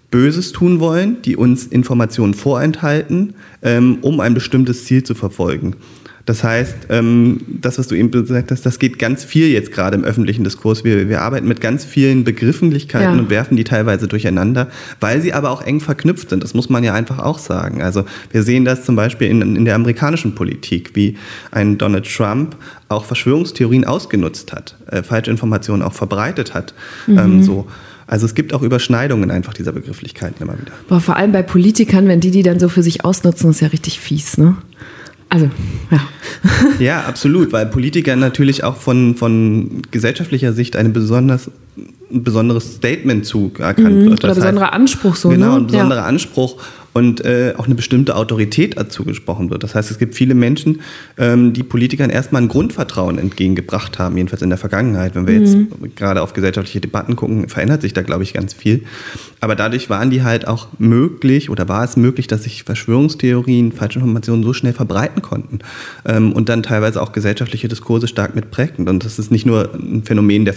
Böses 0.10 0.51
tun 0.51 0.80
wollen, 0.80 1.22
die 1.24 1.36
uns 1.36 1.66
Informationen 1.66 2.34
vorenthalten, 2.34 3.34
ähm, 3.62 3.98
um 4.01 4.19
ein 4.19 4.34
bestimmtes 4.34 4.86
Ziel 4.86 5.04
zu 5.04 5.16
verfolgen. 5.16 5.75
Das 6.25 6.41
heißt, 6.43 6.87
ähm, 6.89 7.41
das, 7.47 7.77
was 7.77 7.87
du 7.87 7.95
eben 7.95 8.09
gesagt 8.09 8.51
hast, 8.51 8.65
das 8.65 8.79
geht 8.79 8.97
ganz 8.97 9.25
viel 9.25 9.47
jetzt 9.47 9.71
gerade 9.71 9.97
im 9.97 10.05
öffentlichen 10.05 10.45
Diskurs. 10.45 10.85
Wir, 10.85 11.09
wir 11.09 11.21
arbeiten 11.21 11.47
mit 11.47 11.59
ganz 11.59 11.83
vielen 11.83 12.23
Begrifflichkeiten 12.23 13.15
ja. 13.15 13.19
und 13.19 13.29
werfen 13.29 13.57
die 13.57 13.65
teilweise 13.65 14.07
durcheinander, 14.07 14.69
weil 15.01 15.21
sie 15.21 15.33
aber 15.33 15.49
auch 15.49 15.61
eng 15.61 15.81
verknüpft 15.81 16.29
sind. 16.29 16.41
Das 16.41 16.53
muss 16.53 16.69
man 16.69 16.83
ja 16.83 16.93
einfach 16.93 17.19
auch 17.19 17.39
sagen. 17.39 17.81
Also 17.81 18.05
wir 18.31 18.43
sehen 18.43 18.63
das 18.63 18.85
zum 18.85 18.95
Beispiel 18.95 19.27
in, 19.27 19.55
in 19.57 19.65
der 19.65 19.75
amerikanischen 19.75 20.33
Politik, 20.33 20.91
wie 20.93 21.17
ein 21.51 21.77
Donald 21.77 22.05
Trump 22.05 22.55
auch 22.87 23.03
Verschwörungstheorien 23.03 23.83
ausgenutzt 23.83 24.53
hat, 24.53 24.77
äh, 24.87 25.03
falsche 25.03 25.29
Informationen 25.29 25.81
auch 25.81 25.93
verbreitet 25.93 26.53
hat. 26.53 26.73
Mhm. 27.07 27.17
Ähm, 27.17 27.43
so. 27.43 27.67
Also 28.07 28.25
es 28.25 28.35
gibt 28.35 28.53
auch 28.53 28.61
Überschneidungen 28.61 29.31
einfach 29.31 29.53
dieser 29.53 29.71
Begrifflichkeiten 29.71 30.42
immer 30.42 30.53
wieder. 30.53 30.71
Boah, 30.87 30.99
vor 30.99 31.18
allem 31.18 31.31
bei 31.31 31.42
Politikern, 31.42 32.07
wenn 32.07 32.19
die 32.19 32.31
die 32.31 32.44
dann 32.44 32.59
so 32.59 32.69
für 32.69 32.83
sich 32.83 33.03
ausnutzen, 33.06 33.49
ist 33.49 33.61
ja 33.61 33.69
richtig 33.69 33.99
fies, 33.99 34.37
ne? 34.37 34.56
Also, 35.33 35.49
ja. 35.90 35.99
ja, 36.80 37.02
absolut, 37.06 37.52
weil 37.54 37.66
Politiker 37.66 38.16
natürlich 38.16 38.63
auch 38.63 38.75
von, 38.75 39.16
von 39.16 39.81
gesellschaftlicher 39.90 40.54
Sicht 40.54 40.75
eine 40.75 40.90
besonders 40.90 41.49
ein 42.11 42.23
besonderes 42.23 42.75
Statement 42.75 43.25
zuerkannt 43.25 43.95
mhm, 43.95 44.06
wird. 44.06 44.23
Das 44.23 44.31
oder 44.31 44.35
besonderer 44.35 44.66
heißt, 44.66 44.75
Anspruch 44.75 45.16
so. 45.16 45.30
Genau, 45.30 45.54
ne? 45.54 45.57
ein 45.57 45.68
besonderer 45.68 46.02
ja. 46.02 46.06
Anspruch 46.06 46.57
und 46.94 47.26
äh, 47.26 47.54
auch 47.57 47.66
eine 47.66 47.76
bestimmte 47.76 48.16
Autorität 48.16 48.78
dazu 48.78 49.04
gesprochen 49.04 49.50
wird. 49.50 49.64
Das 49.64 49.76
heißt, 49.76 49.92
es 49.92 49.97
gibt 49.97 50.16
viele 50.16 50.35
Menschen, 50.35 50.81
ähm, 51.18 51.54
die 51.54 51.64
Politikern 51.64 52.09
erstmal 52.09 52.44
ein 52.44 52.47
Grundvertrauen 52.47 53.18
entgegengebracht 53.18 54.00
haben, 54.00 54.18
jedenfalls 54.18 54.42
in 54.42 54.50
der 54.50 54.57
Vergangenheit. 54.57 55.16
Wenn 55.16 55.28
wir 55.28 55.40
mhm. 55.40 55.68
jetzt 55.81 55.95
gerade 55.95 56.21
auf 56.21 56.33
gesellschaftliche 56.33 56.81
Debatten 56.81 57.16
gucken, 57.16 57.50
verändert 57.50 57.81
sich 57.81 57.94
da, 57.94 58.04
glaube 58.04 58.23
ich, 58.23 58.33
ganz 58.33 58.54
viel. 58.54 58.83
Aber 59.42 59.56
dadurch 59.56 59.90
waren 59.90 60.09
die 60.09 60.23
halt 60.23 60.47
auch 60.47 60.68
möglich 60.78 61.50
oder 61.50 61.68
war 61.68 61.83
es 61.83 61.97
möglich, 61.97 62.28
dass 62.28 62.44
sich 62.44 62.64
Verschwörungstheorien, 62.64 63.71
Falschinformationen 63.71 64.44
so 64.44 64.54
schnell 64.54 64.73
verbreiten 64.73 65.21
konnten 65.21 65.59
ähm, 66.06 66.31
und 66.31 66.50
dann 66.50 66.64
teilweise 66.64 67.02
auch 67.02 67.12
gesellschaftliche 67.12 67.68
Diskurse 67.68 68.07
stark 68.07 68.35
mitprägten. 68.35 68.88
Und 68.88 69.04
das 69.04 69.19
ist 69.19 69.31
nicht 69.31 69.45
nur 69.45 69.73
ein 69.73 70.04
Phänomen 70.06 70.45
der, 70.45 70.56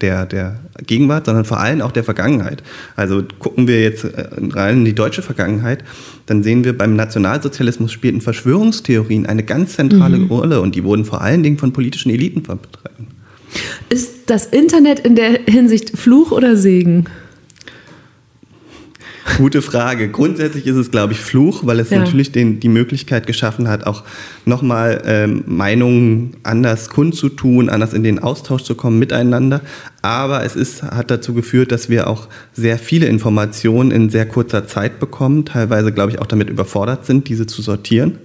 der, 0.00 0.26
der 0.26 0.60
Gegenwart, 0.86 1.26
sondern 1.26 1.44
vor 1.44 1.60
allem 1.60 1.80
auch 1.80 1.92
der 1.92 2.04
Vergangenheit. 2.04 2.62
Also 2.96 3.22
gucken 3.38 3.68
wir 3.68 3.82
jetzt 3.82 4.04
äh, 4.04 4.28
rein 4.50 4.78
in 4.78 4.84
die 4.84 4.94
deutsche 4.94 5.22
Vergangenheit 5.22 5.67
Vergangenheit, 5.68 5.84
dann 6.26 6.42
sehen 6.42 6.64
wir, 6.64 6.76
beim 6.76 6.96
Nationalsozialismus 6.96 7.92
spielten 7.92 8.20
Verschwörungstheorien 8.20 9.26
eine 9.26 9.42
ganz 9.42 9.74
zentrale 9.74 10.18
mhm. 10.18 10.26
Rolle 10.28 10.60
und 10.60 10.74
die 10.74 10.84
wurden 10.84 11.04
vor 11.04 11.20
allen 11.20 11.42
Dingen 11.42 11.58
von 11.58 11.72
politischen 11.72 12.10
Eliten 12.10 12.44
vertreten. 12.44 13.08
Ist 13.88 14.30
das 14.30 14.46
Internet 14.46 15.00
in 15.00 15.16
der 15.16 15.40
Hinsicht 15.46 15.96
Fluch 15.98 16.32
oder 16.32 16.56
Segen? 16.56 17.06
Gute 19.36 19.62
Frage. 19.62 20.08
Grundsätzlich 20.10 20.66
ist 20.66 20.76
es, 20.76 20.90
glaube 20.90 21.12
ich, 21.12 21.20
Fluch, 21.20 21.66
weil 21.66 21.80
es 21.80 21.90
ja. 21.90 21.98
natürlich 21.98 22.32
den, 22.32 22.60
die 22.60 22.68
Möglichkeit 22.68 23.26
geschaffen 23.26 23.68
hat, 23.68 23.86
auch 23.86 24.02
nochmal 24.46 25.02
ähm, 25.04 25.44
Meinungen 25.46 26.36
anders 26.42 26.88
kundzutun, 26.88 27.68
anders 27.68 27.92
in 27.92 28.02
den 28.02 28.18
Austausch 28.18 28.62
zu 28.62 28.74
kommen 28.74 28.98
miteinander. 28.98 29.60
Aber 30.00 30.44
es 30.44 30.54
ist, 30.54 30.82
hat 30.82 31.10
dazu 31.10 31.34
geführt, 31.34 31.72
dass 31.72 31.88
wir 31.88 32.06
auch 32.06 32.28
sehr 32.52 32.78
viele 32.78 33.06
Informationen 33.06 33.90
in 33.90 34.10
sehr 34.10 34.26
kurzer 34.26 34.66
Zeit 34.66 35.00
bekommen, 35.00 35.44
teilweise, 35.44 35.92
glaube 35.92 36.12
ich, 36.12 36.20
auch 36.20 36.26
damit 36.26 36.48
überfordert 36.48 37.04
sind, 37.04 37.28
diese 37.28 37.46
zu 37.46 37.62
sortieren. 37.62 38.18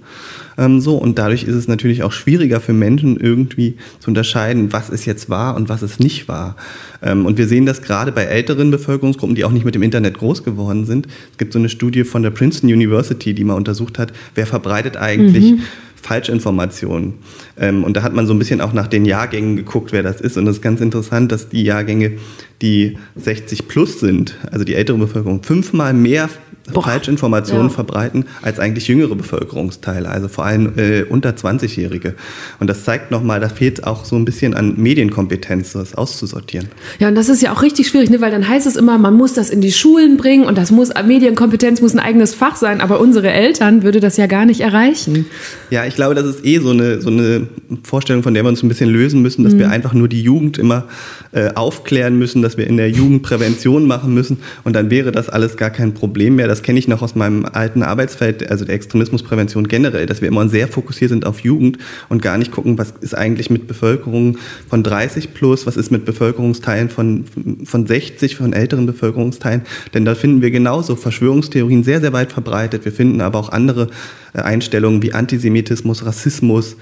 Ähm, 0.56 0.80
so, 0.80 0.96
und 0.96 1.18
dadurch 1.18 1.44
ist 1.44 1.54
es 1.56 1.66
natürlich 1.66 2.04
auch 2.04 2.12
schwieriger 2.12 2.60
für 2.60 2.72
Menschen 2.72 3.18
irgendwie 3.18 3.76
zu 3.98 4.10
unterscheiden, 4.10 4.72
was 4.72 4.88
ist 4.88 5.04
jetzt 5.04 5.28
wahr 5.28 5.56
und 5.56 5.68
was 5.68 5.82
ist 5.82 5.98
nicht 5.98 6.28
wahr. 6.28 6.54
Ähm, 7.02 7.26
und 7.26 7.38
wir 7.38 7.48
sehen 7.48 7.66
das 7.66 7.82
gerade 7.82 8.12
bei 8.12 8.22
älteren 8.22 8.70
Bevölkerungsgruppen, 8.70 9.34
die 9.34 9.44
auch 9.44 9.50
nicht 9.50 9.64
mit 9.64 9.74
dem 9.74 9.82
Internet 9.82 10.18
groß 10.18 10.44
geworden 10.44 10.84
sind. 10.84 11.08
Es 11.32 11.38
gibt 11.38 11.52
so 11.52 11.58
eine 11.58 11.68
Studie 11.68 12.04
von 12.04 12.22
der 12.22 12.30
Princeton 12.30 12.70
University, 12.70 13.34
die 13.34 13.42
mal 13.42 13.54
untersucht 13.54 13.98
hat, 13.98 14.12
wer 14.36 14.46
verbreitet 14.46 14.96
eigentlich 14.96 15.52
mhm. 15.52 15.62
Falschinformationen. 16.04 17.14
Ähm, 17.58 17.82
und 17.82 17.96
da 17.96 18.02
hat 18.02 18.12
man 18.12 18.26
so 18.26 18.34
ein 18.34 18.38
bisschen 18.38 18.60
auch 18.60 18.72
nach 18.72 18.86
den 18.86 19.06
Jahrgängen 19.06 19.56
geguckt, 19.56 19.92
wer 19.92 20.02
das 20.02 20.20
ist. 20.20 20.36
Und 20.36 20.46
es 20.46 20.56
ist 20.56 20.62
ganz 20.62 20.80
interessant, 20.80 21.32
dass 21.32 21.48
die 21.48 21.64
Jahrgänge, 21.64 22.18
die 22.60 22.98
60 23.16 23.68
plus 23.68 24.00
sind, 24.00 24.36
also 24.50 24.64
die 24.64 24.74
ältere 24.74 24.98
Bevölkerung, 24.98 25.42
fünfmal 25.42 25.94
mehr. 25.94 26.28
Falschinformationen 26.72 27.68
ja. 27.68 27.74
verbreiten 27.74 28.24
als 28.42 28.58
eigentlich 28.58 28.88
jüngere 28.88 29.14
Bevölkerungsteile, 29.14 30.08
also 30.08 30.28
vor 30.28 30.46
allem 30.46 30.72
äh, 30.78 31.02
unter 31.02 31.30
20-Jährige. 31.30 32.14
Und 32.58 32.68
das 32.68 32.84
zeigt 32.84 33.10
nochmal, 33.10 33.40
da 33.40 33.48
fehlt 33.48 33.86
auch 33.86 34.04
so 34.04 34.16
ein 34.16 34.24
bisschen 34.24 34.54
an 34.54 34.74
Medienkompetenz, 34.76 35.72
das 35.72 35.94
auszusortieren. 35.94 36.68
Ja, 36.98 37.08
und 37.08 37.16
das 37.16 37.28
ist 37.28 37.42
ja 37.42 37.52
auch 37.52 37.62
richtig 37.62 37.88
schwierig, 37.88 38.08
ne? 38.10 38.20
weil 38.20 38.30
dann 38.30 38.48
heißt 38.48 38.66
es 38.66 38.76
immer, 38.76 38.96
man 38.96 39.14
muss 39.14 39.34
das 39.34 39.50
in 39.50 39.60
die 39.60 39.72
Schulen 39.72 40.16
bringen 40.16 40.46
und 40.46 40.56
das 40.56 40.70
muss, 40.70 40.90
Medienkompetenz 41.06 41.82
muss 41.82 41.92
ein 41.92 41.98
eigenes 41.98 42.34
Fach 42.34 42.56
sein, 42.56 42.80
aber 42.80 42.98
unsere 42.98 43.30
Eltern 43.30 43.82
würde 43.82 44.00
das 44.00 44.16
ja 44.16 44.26
gar 44.26 44.46
nicht 44.46 44.60
erreichen. 44.60 45.26
Ja, 45.70 45.84
ich 45.84 45.96
glaube, 45.96 46.14
das 46.14 46.24
ist 46.24 46.44
eh 46.44 46.58
so 46.60 46.70
eine, 46.70 47.02
so 47.02 47.10
eine 47.10 47.46
Vorstellung, 47.82 48.22
von 48.22 48.32
der 48.32 48.42
wir 48.42 48.48
uns 48.48 48.62
ein 48.62 48.68
bisschen 48.68 48.90
lösen 48.90 49.20
müssen, 49.20 49.44
dass 49.44 49.52
mhm. 49.52 49.58
wir 49.58 49.70
einfach 49.70 49.92
nur 49.92 50.08
die 50.08 50.22
Jugend 50.22 50.56
immer 50.56 50.84
äh, 51.32 51.50
aufklären 51.54 52.18
müssen, 52.18 52.40
dass 52.40 52.56
wir 52.56 52.66
in 52.66 52.76
der 52.76 52.90
Jugend 52.90 53.22
Prävention 53.22 53.86
machen 53.86 54.14
müssen 54.14 54.38
und 54.62 54.74
dann 54.74 54.90
wäre 54.90 55.12
das 55.12 55.28
alles 55.28 55.56
gar 55.56 55.70
kein 55.70 55.92
Problem 55.92 56.36
mehr. 56.36 56.48
Das 56.54 56.62
kenne 56.62 56.78
ich 56.78 56.86
noch 56.86 57.02
aus 57.02 57.16
meinem 57.16 57.46
alten 57.46 57.82
Arbeitsfeld, 57.82 58.48
also 58.48 58.64
der 58.64 58.76
Extremismusprävention 58.76 59.66
generell, 59.66 60.06
dass 60.06 60.20
wir 60.20 60.28
immer 60.28 60.48
sehr 60.48 60.68
fokussiert 60.68 61.08
sind 61.08 61.26
auf 61.26 61.40
Jugend 61.40 61.78
und 62.08 62.22
gar 62.22 62.38
nicht 62.38 62.52
gucken, 62.52 62.78
was 62.78 62.92
ist 63.00 63.12
eigentlich 63.12 63.50
mit 63.50 63.66
Bevölkerung 63.66 64.38
von 64.68 64.84
30 64.84 65.34
plus, 65.34 65.66
was 65.66 65.76
ist 65.76 65.90
mit 65.90 66.04
Bevölkerungsteilen 66.04 66.90
von, 66.90 67.24
von 67.64 67.88
60, 67.88 68.36
von 68.36 68.52
älteren 68.52 68.86
Bevölkerungsteilen. 68.86 69.62
Denn 69.94 70.04
da 70.04 70.14
finden 70.14 70.42
wir 70.42 70.52
genauso 70.52 70.94
Verschwörungstheorien 70.94 71.82
sehr, 71.82 72.00
sehr 72.00 72.12
weit 72.12 72.30
verbreitet. 72.30 72.84
Wir 72.84 72.92
finden 72.92 73.20
aber 73.20 73.40
auch 73.40 73.48
andere 73.48 73.88
äh, 74.32 74.38
Einstellungen 74.38 75.02
wie 75.02 75.12
Antisemitismus, 75.12 76.06
Rassismus, 76.06 76.76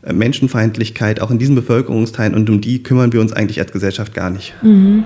äh, 0.00 0.14
Menschenfeindlichkeit 0.14 1.20
auch 1.20 1.30
in 1.30 1.38
diesen 1.38 1.54
Bevölkerungsteilen 1.54 2.34
und 2.34 2.48
um 2.48 2.62
die 2.62 2.82
kümmern 2.82 3.12
wir 3.12 3.20
uns 3.20 3.34
eigentlich 3.34 3.60
als 3.60 3.72
Gesellschaft 3.72 4.14
gar 4.14 4.30
nicht. 4.30 4.54
Mhm. 4.62 5.04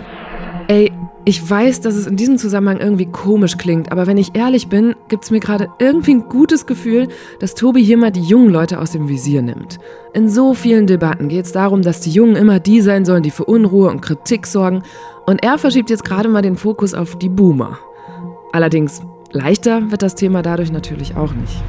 Ey, 0.69 0.93
ich 1.25 1.49
weiß, 1.49 1.81
dass 1.81 1.95
es 1.95 2.07
in 2.07 2.17
diesem 2.17 2.39
Zusammenhang 2.39 2.79
irgendwie 2.79 3.07
komisch 3.07 3.57
klingt, 3.57 3.93
aber 3.93 4.07
wenn 4.07 4.17
ich 4.17 4.35
ehrlich 4.35 4.69
bin, 4.69 4.95
gibt 5.09 5.25
es 5.25 5.31
mir 5.31 5.41
gerade 5.41 5.69
irgendwie 5.79 6.15
ein 6.15 6.29
gutes 6.29 6.67
Gefühl, 6.67 7.09
dass 7.41 7.55
Tobi 7.55 7.83
hier 7.85 7.97
mal 7.97 8.11
die 8.11 8.23
jungen 8.23 8.51
Leute 8.51 8.81
aus 8.81 8.91
dem 8.91 9.09
Visier 9.09 9.43
nimmt. 9.43 9.79
In 10.15 10.29
so 10.29 10.55
vielen 10.55 10.87
Debatten 10.87 11.29
geht 11.29 11.45
es 11.45 11.53
darum, 11.53 11.83
dass 11.83 12.01
die 12.01 12.11
Jungen 12.11 12.37
immer 12.37 12.59
die 12.59 12.81
sein 12.81 13.05
sollen, 13.05 13.23
die 13.23 13.31
für 13.31 13.45
Unruhe 13.45 13.89
und 13.89 14.01
Kritik 14.01 14.47
sorgen, 14.47 14.83
und 15.27 15.45
er 15.45 15.59
verschiebt 15.59 15.91
jetzt 15.91 16.05
gerade 16.05 16.29
mal 16.29 16.43
den 16.43 16.57
Fokus 16.57 16.95
auf 16.95 17.17
die 17.17 17.29
Boomer. 17.29 17.79
Allerdings, 18.53 19.03
leichter 19.31 19.91
wird 19.91 20.03
das 20.03 20.17
Thema 20.17 20.43
dadurch 20.43 20.73
natürlich 20.73 21.17
auch 21.17 21.33
nicht. 21.33 21.63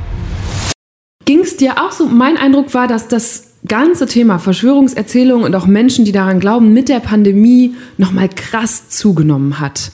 Ging 1.25 1.41
es 1.41 1.55
dir 1.57 1.81
auch 1.81 1.91
so? 1.91 2.07
Mein 2.07 2.37
Eindruck 2.37 2.73
war, 2.73 2.87
dass 2.87 3.07
das 3.07 3.52
ganze 3.67 4.05
Thema 4.05 4.39
Verschwörungserzählungen 4.39 5.45
und 5.45 5.55
auch 5.55 5.67
Menschen, 5.67 6.05
die 6.05 6.11
daran 6.11 6.39
glauben, 6.39 6.73
mit 6.73 6.89
der 6.89 6.99
Pandemie 6.99 7.75
nochmal 7.97 8.29
krass 8.29 8.89
zugenommen 8.89 9.59
hat. 9.59 9.91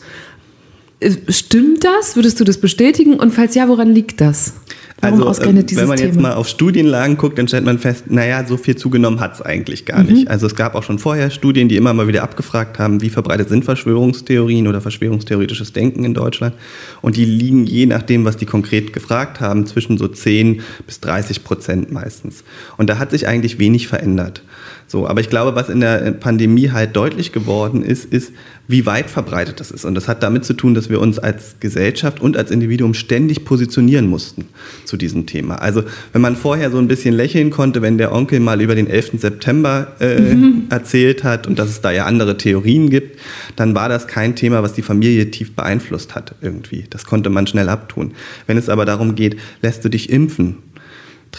Äh, 1.00 1.12
stimmt 1.30 1.84
das? 1.84 2.16
Würdest 2.16 2.40
du 2.40 2.44
das 2.44 2.60
bestätigen? 2.60 3.16
Und 3.16 3.34
falls 3.34 3.56
ja, 3.56 3.68
woran 3.68 3.94
liegt 3.94 4.22
das? 4.22 4.54
Warum 5.01 5.24
also, 5.24 5.41
äh, 5.44 5.63
wenn 5.75 5.88
man 5.88 5.98
jetzt 5.98 6.20
mal 6.20 6.34
auf 6.34 6.48
Studienlagen 6.48 7.18
guckt, 7.18 7.38
dann 7.38 7.48
stellt 7.48 7.65
man 7.65 7.79
fest, 7.79 8.06
naja, 8.10 8.46
so 8.46 8.58
viel 8.58 8.75
zugenommen 8.75 9.20
hat 9.20 9.36
es 9.36 9.41
eigentlich 9.41 9.86
gar 9.86 10.03
mhm. 10.03 10.12
nicht. 10.12 10.27
Also 10.29 10.46
es 10.46 10.56
gab 10.56 10.75
auch 10.75 10.84
schon 10.84 11.00
vorher 11.00 11.32
Studien, 11.32 11.70
die 11.70 11.77
immer 11.77 11.94
mal 11.94 12.08
wieder 12.08 12.24
abgefragt 12.24 12.79
haben, 12.79 13.01
wie 13.01 13.10
verbreitet 13.10 13.50
sind 13.50 13.65
Verschwörungstheorien 13.65 14.68
oder 14.68 14.82
verschwörungstheoretisches 14.82 15.74
Denken 15.74 16.03
in 16.03 16.13
Deutschland. 16.13 16.56
Und 17.01 17.15
die 17.15 17.25
liegen 17.25 17.65
je 17.65 17.86
nachdem, 17.86 18.25
was 18.25 18.38
die 18.38 18.46
konkret 18.46 18.94
gefragt 18.94 19.39
haben, 19.39 19.65
zwischen 19.65 19.98
so 19.98 20.08
10 20.08 20.62
bis 20.86 21.00
30 21.00 21.44
Prozent 21.44 21.91
meistens. 21.91 22.44
Und 22.77 22.89
da 22.89 22.98
hat 22.98 23.12
sich 23.12 23.27
eigentlich 23.27 23.60
wenig 23.60 23.88
verändert. 23.88 24.44
So, 24.89 25.08
aber 25.08 25.22
ich 25.22 25.29
glaube, 25.29 25.55
was 25.55 25.69
in 25.69 25.81
der 25.81 26.12
Pandemie 26.13 26.72
halt 26.72 26.96
deutlich 26.96 27.31
geworden 27.31 27.84
ist, 27.84 28.05
ist, 28.05 28.34
wie 28.67 28.88
weit 28.88 29.08
verbreitet 29.10 29.60
das 29.60 29.69
ist. 29.69 29.86
Und 29.86 29.93
das 29.93 30.08
hat 30.08 30.24
damit 30.24 30.46
zu 30.46 30.53
tun, 30.53 30.74
dass 30.74 30.89
wir 30.89 31.00
uns 31.00 31.19
als 31.19 31.55
Gesellschaft 31.60 32.19
und 32.19 32.36
als 32.36 32.50
Individuum 32.50 32.96
ständig 32.96 33.46
positionieren 33.46 34.08
mussten 34.08 34.46
zu 34.86 34.98
diesem 34.98 35.27
Thema. 35.27 35.55
Also 35.55 35.84
wenn 36.12 36.22
man 36.22 36.36
vorher 36.36 36.72
so 36.72 36.79
ein 36.79 36.88
bisschen 36.88 37.13
lächeln 37.13 37.51
konnte, 37.51 37.84
wenn 37.84 38.00
der 38.00 38.12
Onkel 38.12 38.39
mal 38.39 38.62
über 38.62 38.74
den 38.74 38.88
11. 38.88 39.22
September 39.22 39.96
äh, 40.00 40.19
mhm. 40.19 40.63
erzählt 40.72 41.24
hat 41.24 41.46
und 41.46 41.60
dass 41.60 41.69
es 41.69 41.81
da 41.81 41.91
ja 41.91 42.05
andere 42.05 42.38
Theorien 42.38 42.89
gibt, 42.89 43.19
dann 43.55 43.75
war 43.75 43.89
das 43.89 44.08
kein 44.08 44.36
Thema, 44.36 44.63
was 44.63 44.74
die 44.74 44.81
Familie 44.81 45.29
tief 45.29 45.55
beeinflusst 45.55 46.15
hat 46.15 46.34
irgendwie. 46.41 46.86
Das 46.89 47.05
konnte 47.05 47.29
man 47.29 47.46
schnell 47.46 47.69
abtun. 47.69 48.13
Wenn 48.48 48.58
es 48.58 48.69
aber 48.69 48.86
darum 48.86 49.13
geht, 49.13 49.38
lässt 49.62 49.86
du 49.86 49.89
dich 49.89 50.10
impfen, 50.10 50.58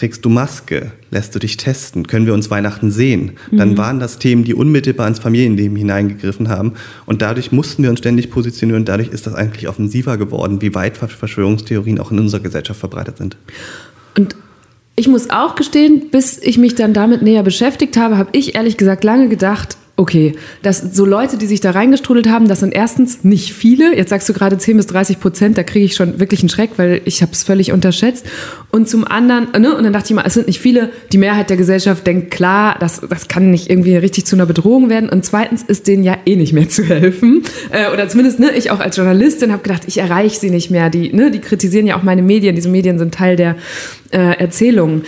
Trägst 0.01 0.25
du 0.25 0.29
Maske? 0.29 0.93
Lässt 1.11 1.35
du 1.35 1.37
dich 1.37 1.57
testen? 1.57 2.07
Können 2.07 2.25
wir 2.25 2.33
uns 2.33 2.49
Weihnachten 2.49 2.89
sehen? 2.89 3.33
Dann 3.51 3.73
mhm. 3.73 3.77
waren 3.77 3.99
das 3.99 4.17
Themen, 4.17 4.43
die 4.43 4.55
unmittelbar 4.55 5.07
ins 5.07 5.19
Familienleben 5.19 5.77
hineingegriffen 5.77 6.49
haben. 6.49 6.73
Und 7.05 7.21
dadurch 7.21 7.51
mussten 7.51 7.83
wir 7.83 7.91
uns 7.91 7.99
ständig 7.99 8.31
positionieren. 8.31 8.81
Und 8.81 8.89
dadurch 8.89 9.09
ist 9.09 9.27
das 9.27 9.35
eigentlich 9.35 9.67
offensiver 9.67 10.17
geworden, 10.17 10.59
wie 10.63 10.73
weit 10.73 10.97
Verschwörungstheorien 10.97 11.99
auch 11.99 12.09
in 12.09 12.17
unserer 12.17 12.41
Gesellschaft 12.41 12.79
verbreitet 12.79 13.19
sind. 13.19 13.37
Und 14.17 14.35
ich 14.95 15.07
muss 15.07 15.29
auch 15.29 15.53
gestehen, 15.53 16.09
bis 16.09 16.39
ich 16.39 16.57
mich 16.57 16.73
dann 16.73 16.95
damit 16.95 17.21
näher 17.21 17.43
beschäftigt 17.43 17.95
habe, 17.95 18.17
habe 18.17 18.31
ich 18.31 18.55
ehrlich 18.55 18.77
gesagt 18.77 19.03
lange 19.03 19.29
gedacht, 19.29 19.77
Okay, 20.01 20.33
dass 20.63 20.79
so 20.79 21.05
Leute, 21.05 21.37
die 21.37 21.45
sich 21.45 21.61
da 21.61 21.69
reingestrudelt 21.69 22.27
haben, 22.27 22.47
das 22.47 22.61
sind 22.61 22.73
erstens 22.73 23.23
nicht 23.23 23.53
viele. 23.53 23.95
Jetzt 23.95 24.09
sagst 24.09 24.27
du 24.27 24.33
gerade 24.33 24.57
10 24.57 24.77
bis 24.77 24.87
30 24.87 25.19
Prozent, 25.19 25.59
da 25.59 25.63
kriege 25.63 25.85
ich 25.85 25.93
schon 25.93 26.19
wirklich 26.19 26.39
einen 26.39 26.49
Schreck, 26.49 26.71
weil 26.77 27.03
ich 27.05 27.21
habe 27.21 27.33
es 27.33 27.43
völlig 27.43 27.71
unterschätzt. 27.71 28.25
Und 28.71 28.89
zum 28.89 29.05
anderen, 29.05 29.49
ne, 29.61 29.75
und 29.77 29.83
dann 29.83 29.93
dachte 29.93 30.07
ich 30.07 30.15
mal, 30.15 30.23
es 30.25 30.33
sind 30.33 30.47
nicht 30.47 30.59
viele. 30.59 30.89
Die 31.11 31.19
Mehrheit 31.19 31.51
der 31.51 31.57
Gesellschaft 31.57 32.07
denkt, 32.07 32.31
klar, 32.31 32.77
das, 32.79 33.01
das 33.07 33.27
kann 33.27 33.51
nicht 33.51 33.69
irgendwie 33.69 33.95
richtig 33.95 34.25
zu 34.25 34.35
einer 34.35 34.47
Bedrohung 34.47 34.89
werden. 34.89 35.07
Und 35.07 35.23
zweitens 35.23 35.61
ist 35.61 35.87
denen 35.87 36.03
ja 36.03 36.17
eh 36.25 36.35
nicht 36.35 36.53
mehr 36.53 36.67
zu 36.67 36.83
helfen. 36.83 37.43
Äh, 37.69 37.93
oder 37.93 38.09
zumindest, 38.09 38.39
ne, 38.39 38.49
ich 38.55 38.71
auch 38.71 38.79
als 38.79 38.97
Journalistin 38.97 39.51
habe 39.51 39.61
gedacht, 39.61 39.83
ich 39.85 39.99
erreiche 39.99 40.39
sie 40.39 40.49
nicht 40.49 40.71
mehr. 40.71 40.89
Die, 40.89 41.13
ne, 41.13 41.29
die 41.29 41.41
kritisieren 41.41 41.85
ja 41.85 41.95
auch 41.95 42.01
meine 42.01 42.23
Medien. 42.23 42.55
Diese 42.55 42.69
Medien 42.69 42.97
sind 42.97 43.13
Teil 43.13 43.35
der 43.35 43.55
äh, 44.09 44.17
Erzählungen. 44.17 45.03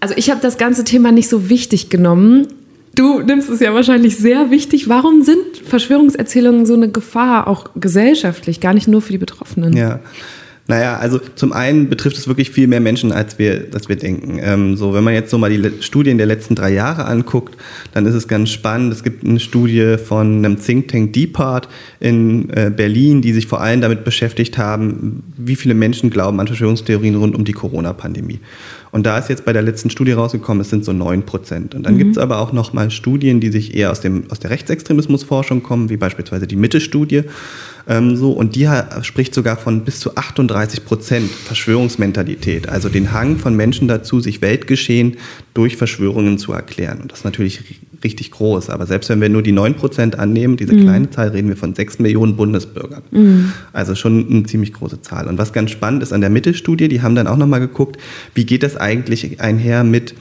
Also 0.00 0.14
ich 0.16 0.30
habe 0.30 0.40
das 0.40 0.56
ganze 0.56 0.84
Thema 0.84 1.12
nicht 1.12 1.28
so 1.28 1.50
wichtig 1.50 1.90
genommen 1.90 2.48
Du 2.94 3.20
nimmst 3.20 3.48
es 3.48 3.60
ja 3.60 3.72
wahrscheinlich 3.72 4.16
sehr 4.18 4.50
wichtig. 4.50 4.88
Warum 4.88 5.22
sind 5.22 5.38
Verschwörungserzählungen 5.64 6.66
so 6.66 6.74
eine 6.74 6.90
Gefahr, 6.90 7.48
auch 7.48 7.70
gesellschaftlich, 7.74 8.60
gar 8.60 8.74
nicht 8.74 8.88
nur 8.88 9.00
für 9.00 9.12
die 9.12 9.18
Betroffenen? 9.18 9.76
Ja. 9.76 10.00
Naja, 10.68 10.96
also 10.96 11.18
zum 11.34 11.52
einen 11.52 11.88
betrifft 11.88 12.16
es 12.16 12.28
wirklich 12.28 12.50
viel 12.50 12.68
mehr 12.68 12.80
Menschen, 12.80 13.10
als 13.10 13.38
wir, 13.38 13.66
als 13.74 13.88
wir 13.88 13.96
denken. 13.96 14.38
Ähm, 14.40 14.76
so, 14.76 14.94
wenn 14.94 15.02
man 15.02 15.12
jetzt 15.12 15.30
so 15.30 15.36
mal 15.36 15.50
die 15.50 15.82
Studien 15.82 16.18
der 16.18 16.26
letzten 16.26 16.54
drei 16.54 16.72
Jahre 16.72 17.06
anguckt, 17.06 17.56
dann 17.92 18.06
ist 18.06 18.14
es 18.14 18.28
ganz 18.28 18.50
spannend. 18.50 18.92
Es 18.92 19.02
gibt 19.02 19.24
eine 19.24 19.40
Studie 19.40 19.96
von 19.98 20.38
einem 20.38 20.62
Think 20.62 20.88
Tank 20.88 21.12
Depart 21.14 21.68
in 21.98 22.48
äh, 22.50 22.70
Berlin, 22.74 23.22
die 23.22 23.32
sich 23.32 23.48
vor 23.48 23.60
allem 23.60 23.80
damit 23.80 24.04
beschäftigt 24.04 24.56
haben, 24.56 25.24
wie 25.36 25.56
viele 25.56 25.74
Menschen 25.74 26.10
glauben 26.10 26.38
an 26.38 26.46
Verschwörungstheorien 26.46 27.16
rund 27.16 27.34
um 27.34 27.44
die 27.44 27.52
Corona-Pandemie. 27.52 28.38
Und 28.92 29.06
da 29.06 29.16
ist 29.16 29.30
jetzt 29.30 29.46
bei 29.46 29.54
der 29.54 29.62
letzten 29.62 29.88
Studie 29.88 30.12
rausgekommen, 30.12 30.60
es 30.60 30.68
sind 30.68 30.84
so 30.84 30.92
9 30.92 31.24
Prozent. 31.24 31.74
Und 31.74 31.84
dann 31.84 31.94
mhm. 31.94 31.98
gibt 31.98 32.10
es 32.12 32.18
aber 32.18 32.38
auch 32.38 32.52
noch 32.52 32.74
mal 32.74 32.90
Studien, 32.90 33.40
die 33.40 33.50
sich 33.50 33.74
eher 33.74 33.90
aus, 33.90 34.02
dem, 34.02 34.30
aus 34.30 34.38
der 34.38 34.50
Rechtsextremismusforschung 34.50 35.62
kommen, 35.62 35.88
wie 35.88 35.96
beispielsweise 35.96 36.46
die 36.46 36.56
Mitte-Studie. 36.56 37.22
Ähm, 37.88 38.16
so, 38.16 38.32
und 38.32 38.54
die 38.54 38.68
spricht 39.02 39.34
sogar 39.34 39.56
von 39.56 39.84
bis 39.84 40.00
zu 40.00 40.16
38 40.16 40.84
Prozent 40.84 41.30
Verschwörungsmentalität, 41.30 42.68
also 42.68 42.88
den 42.88 43.12
Hang 43.12 43.38
von 43.38 43.56
Menschen 43.56 43.88
dazu, 43.88 44.20
sich 44.20 44.42
Weltgeschehen 44.42 45.16
durch 45.54 45.76
Verschwörungen 45.76 46.38
zu 46.38 46.52
erklären. 46.52 47.00
Und 47.02 47.12
das 47.12 47.20
ist 47.20 47.24
natürlich 47.24 47.62
richtig 48.04 48.30
groß. 48.30 48.70
Aber 48.70 48.86
selbst 48.86 49.08
wenn 49.08 49.20
wir 49.20 49.28
nur 49.28 49.42
die 49.42 49.52
9 49.52 49.74
Prozent 49.74 50.18
annehmen, 50.18 50.56
diese 50.56 50.74
mhm. 50.74 50.82
kleine 50.82 51.10
Zahl, 51.10 51.28
reden 51.28 51.48
wir 51.48 51.56
von 51.56 51.74
6 51.74 51.98
Millionen 51.98 52.36
Bundesbürgern. 52.36 53.02
Mhm. 53.10 53.52
Also 53.72 53.94
schon 53.94 54.28
eine 54.28 54.42
ziemlich 54.44 54.72
große 54.72 55.02
Zahl. 55.02 55.28
Und 55.28 55.38
was 55.38 55.52
ganz 55.52 55.70
spannend 55.70 56.02
ist 56.02 56.12
an 56.12 56.20
der 56.20 56.30
Mittelstudie, 56.30 56.88
die 56.88 57.02
haben 57.02 57.14
dann 57.14 57.26
auch 57.26 57.36
nochmal 57.36 57.60
geguckt, 57.60 58.00
wie 58.34 58.44
geht 58.44 58.62
das 58.62 58.76
eigentlich 58.76 59.40
einher 59.40 59.84
mit 59.84 60.14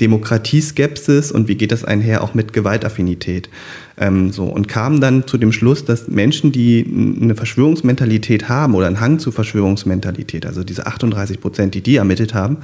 Demokratieskepsis 0.00 1.30
und 1.30 1.48
wie 1.48 1.54
geht 1.54 1.72
das 1.72 1.84
einher 1.84 2.22
auch 2.22 2.34
mit 2.34 2.52
Gewaltaffinität. 2.52 3.48
Ähm, 3.96 4.32
so, 4.32 4.44
und 4.44 4.66
kamen 4.66 5.00
dann 5.00 5.26
zu 5.26 5.38
dem 5.38 5.52
Schluss, 5.52 5.84
dass 5.84 6.08
Menschen, 6.08 6.50
die 6.50 6.84
eine 7.20 7.36
Verschwörungsmentalität 7.36 8.48
haben 8.48 8.74
oder 8.74 8.88
einen 8.88 9.00
Hang 9.00 9.20
zu 9.20 9.30
Verschwörungsmentalität, 9.30 10.46
also 10.46 10.64
diese 10.64 10.86
38 10.86 11.40
Prozent, 11.40 11.74
die 11.74 11.80
die 11.80 11.96
ermittelt 11.96 12.34
haben, 12.34 12.58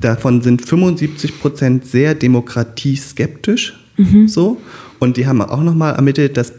davon 0.00 0.42
sind 0.42 0.66
75 0.68 1.40
Prozent 1.40 1.86
sehr 1.86 2.14
demokratieskeptisch. 2.14 3.78
Mhm. 3.96 4.28
So. 4.28 4.58
Und 4.98 5.16
die 5.16 5.26
haben 5.26 5.40
auch 5.42 5.62
nochmal 5.62 5.94
ermittelt, 5.94 6.36
dass 6.36 6.52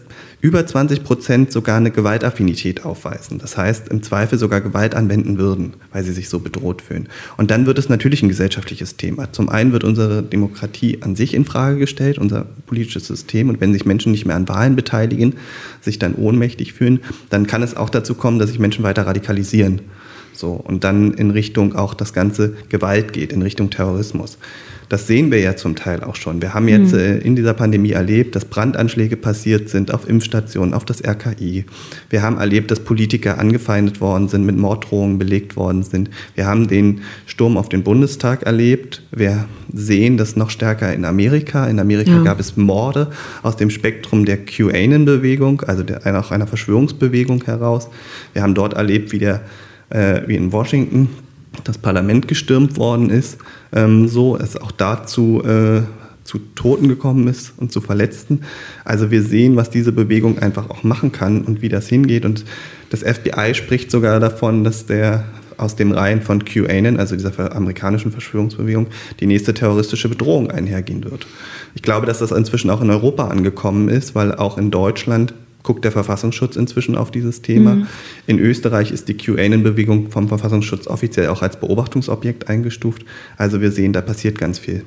über 0.43 0.67
20 0.67 1.05
Prozent 1.05 1.53
sogar 1.53 1.77
eine 1.77 1.89
Gewaltaffinität 1.89 2.83
aufweisen. 2.83 3.39
Das 3.39 3.55
heißt, 3.55 3.87
im 3.87 4.03
Zweifel 4.03 4.37
sogar 4.37 4.59
Gewalt 4.59 4.93
anwenden 4.93 5.37
würden, 5.37 5.75
weil 5.93 6.03
sie 6.03 6.11
sich 6.11 6.27
so 6.27 6.39
bedroht 6.39 6.81
fühlen. 6.81 7.07
Und 7.37 7.49
dann 7.49 7.65
wird 7.65 7.79
es 7.79 7.87
natürlich 7.87 8.21
ein 8.23 8.27
gesellschaftliches 8.27 8.97
Thema. 8.97 9.31
Zum 9.31 9.47
einen 9.47 9.71
wird 9.71 9.85
unsere 9.85 10.21
Demokratie 10.21 10.97
an 10.99 11.15
sich 11.15 11.33
in 11.33 11.45
Frage 11.45 11.77
gestellt, 11.77 12.17
unser 12.17 12.45
politisches 12.65 13.07
System. 13.07 13.47
Und 13.47 13.61
wenn 13.61 13.71
sich 13.71 13.85
Menschen 13.85 14.11
nicht 14.11 14.25
mehr 14.25 14.35
an 14.35 14.49
Wahlen 14.49 14.75
beteiligen, 14.75 15.35
sich 15.79 15.97
dann 15.97 16.13
ohnmächtig 16.13 16.73
fühlen, 16.73 16.99
dann 17.29 17.47
kann 17.47 17.63
es 17.63 17.77
auch 17.77 17.89
dazu 17.89 18.13
kommen, 18.13 18.37
dass 18.37 18.49
sich 18.49 18.59
Menschen 18.59 18.83
weiter 18.83 19.07
radikalisieren. 19.07 19.79
So, 20.33 20.51
und 20.51 20.83
dann 20.83 21.13
in 21.13 21.31
Richtung 21.31 21.73
auch 21.73 21.93
das 21.93 22.11
ganze 22.11 22.53
Gewalt 22.67 23.13
geht, 23.13 23.31
in 23.31 23.43
Richtung 23.43 23.69
Terrorismus. 23.69 24.37
Das 24.89 25.07
sehen 25.07 25.31
wir 25.31 25.39
ja 25.39 25.55
zum 25.55 25.75
Teil 25.75 26.03
auch 26.03 26.15
schon. 26.15 26.41
Wir 26.41 26.53
haben 26.53 26.67
jetzt 26.67 26.93
mhm. 26.93 26.99
äh, 26.99 27.17
in 27.17 27.35
dieser 27.35 27.53
Pandemie 27.53 27.91
erlebt, 27.91 28.35
dass 28.35 28.45
Brandanschläge 28.45 29.17
passiert 29.17 29.69
sind 29.69 29.93
auf 29.93 30.07
Impfstationen, 30.07 30.73
auf 30.73 30.85
das 30.85 31.03
RKI. 31.03 31.65
Wir 32.09 32.21
haben 32.21 32.37
erlebt, 32.37 32.71
dass 32.71 32.79
Politiker 32.79 33.39
angefeindet 33.39 34.01
worden 34.01 34.27
sind, 34.27 34.45
mit 34.45 34.57
Morddrohungen 34.57 35.17
belegt 35.17 35.55
worden 35.55 35.83
sind. 35.83 36.09
Wir 36.35 36.45
haben 36.45 36.67
den 36.67 37.01
Sturm 37.25 37.57
auf 37.57 37.69
den 37.69 37.83
Bundestag 37.83 38.43
erlebt. 38.43 39.01
Wir 39.11 39.45
sehen 39.73 40.17
das 40.17 40.35
noch 40.35 40.49
stärker 40.49 40.93
in 40.93 41.05
Amerika. 41.05 41.67
In 41.67 41.79
Amerika 41.79 42.11
ja. 42.11 42.23
gab 42.23 42.39
es 42.39 42.57
Morde 42.57 43.11
aus 43.41 43.57
dem 43.57 43.69
Spektrum 43.69 44.25
der 44.25 44.37
QAnon-Bewegung, 44.45 45.61
also 45.61 45.83
der, 45.83 46.03
auch 46.19 46.31
einer 46.31 46.47
Verschwörungsbewegung 46.47 47.43
heraus. 47.45 47.89
Wir 48.33 48.43
haben 48.43 48.55
dort 48.55 48.73
erlebt, 48.73 49.11
wie, 49.11 49.19
der, 49.19 49.41
äh, 49.89 50.21
wie 50.27 50.35
in 50.35 50.51
Washington 50.51 51.09
das 51.63 51.77
Parlament 51.77 52.27
gestürmt 52.27 52.77
worden 52.77 53.09
ist, 53.09 53.37
ähm, 53.73 54.07
so 54.07 54.37
es 54.37 54.57
auch 54.57 54.71
dazu 54.71 55.43
äh, 55.43 55.81
zu 56.23 56.39
Toten 56.55 56.87
gekommen 56.87 57.27
ist 57.27 57.53
und 57.57 57.71
zu 57.71 57.81
Verletzten. 57.81 58.41
Also 58.85 59.11
wir 59.11 59.21
sehen, 59.21 59.55
was 59.55 59.69
diese 59.69 59.91
Bewegung 59.91 60.39
einfach 60.39 60.69
auch 60.69 60.83
machen 60.83 61.11
kann 61.11 61.41
und 61.41 61.61
wie 61.61 61.69
das 61.69 61.87
hingeht. 61.87 62.25
Und 62.25 62.45
das 62.89 63.01
FBI 63.01 63.53
spricht 63.53 63.91
sogar 63.91 64.19
davon, 64.19 64.63
dass 64.63 64.85
der 64.85 65.25
aus 65.57 65.75
den 65.75 65.91
Reihen 65.91 66.21
von 66.21 66.43
QAnon, 66.43 66.97
also 66.97 67.15
dieser 67.15 67.55
amerikanischen 67.55 68.11
Verschwörungsbewegung, 68.11 68.87
die 69.19 69.27
nächste 69.27 69.53
terroristische 69.53 70.09
Bedrohung 70.09 70.49
einhergehen 70.49 71.03
wird. 71.03 71.27
Ich 71.75 71.81
glaube, 71.81 72.05
dass 72.05 72.19
das 72.19 72.31
inzwischen 72.31 72.69
auch 72.69 72.81
in 72.81 72.89
Europa 72.89 73.27
angekommen 73.27 73.89
ist, 73.89 74.15
weil 74.15 74.33
auch 74.33 74.57
in 74.57 74.71
Deutschland 74.71 75.33
guckt 75.63 75.83
der 75.83 75.91
Verfassungsschutz 75.91 76.55
inzwischen 76.55 76.95
auf 76.95 77.09
dieses 77.09 77.41
Thema. 77.41 77.75
Mhm. 77.75 77.87
In 78.27 78.39
Österreich 78.39 78.91
ist 78.91 79.07
die 79.07 79.15
QAnon-Bewegung 79.15 80.11
vom 80.11 80.27
Verfassungsschutz 80.27 80.87
offiziell 80.87 81.27
auch 81.27 81.41
als 81.41 81.59
Beobachtungsobjekt 81.59 82.49
eingestuft. 82.49 83.05
Also 83.37 83.61
wir 83.61 83.71
sehen, 83.71 83.93
da 83.93 84.01
passiert 84.01 84.37
ganz 84.37 84.59
viel. 84.59 84.83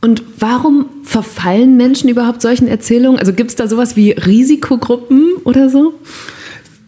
Und 0.00 0.22
warum 0.38 0.86
verfallen 1.02 1.76
Menschen 1.76 2.08
überhaupt 2.08 2.40
solchen 2.40 2.68
Erzählungen? 2.68 3.18
Also 3.18 3.32
gibt 3.32 3.50
es 3.50 3.56
da 3.56 3.66
sowas 3.66 3.96
wie 3.96 4.12
Risikogruppen 4.12 5.34
oder 5.44 5.68
so? 5.68 5.94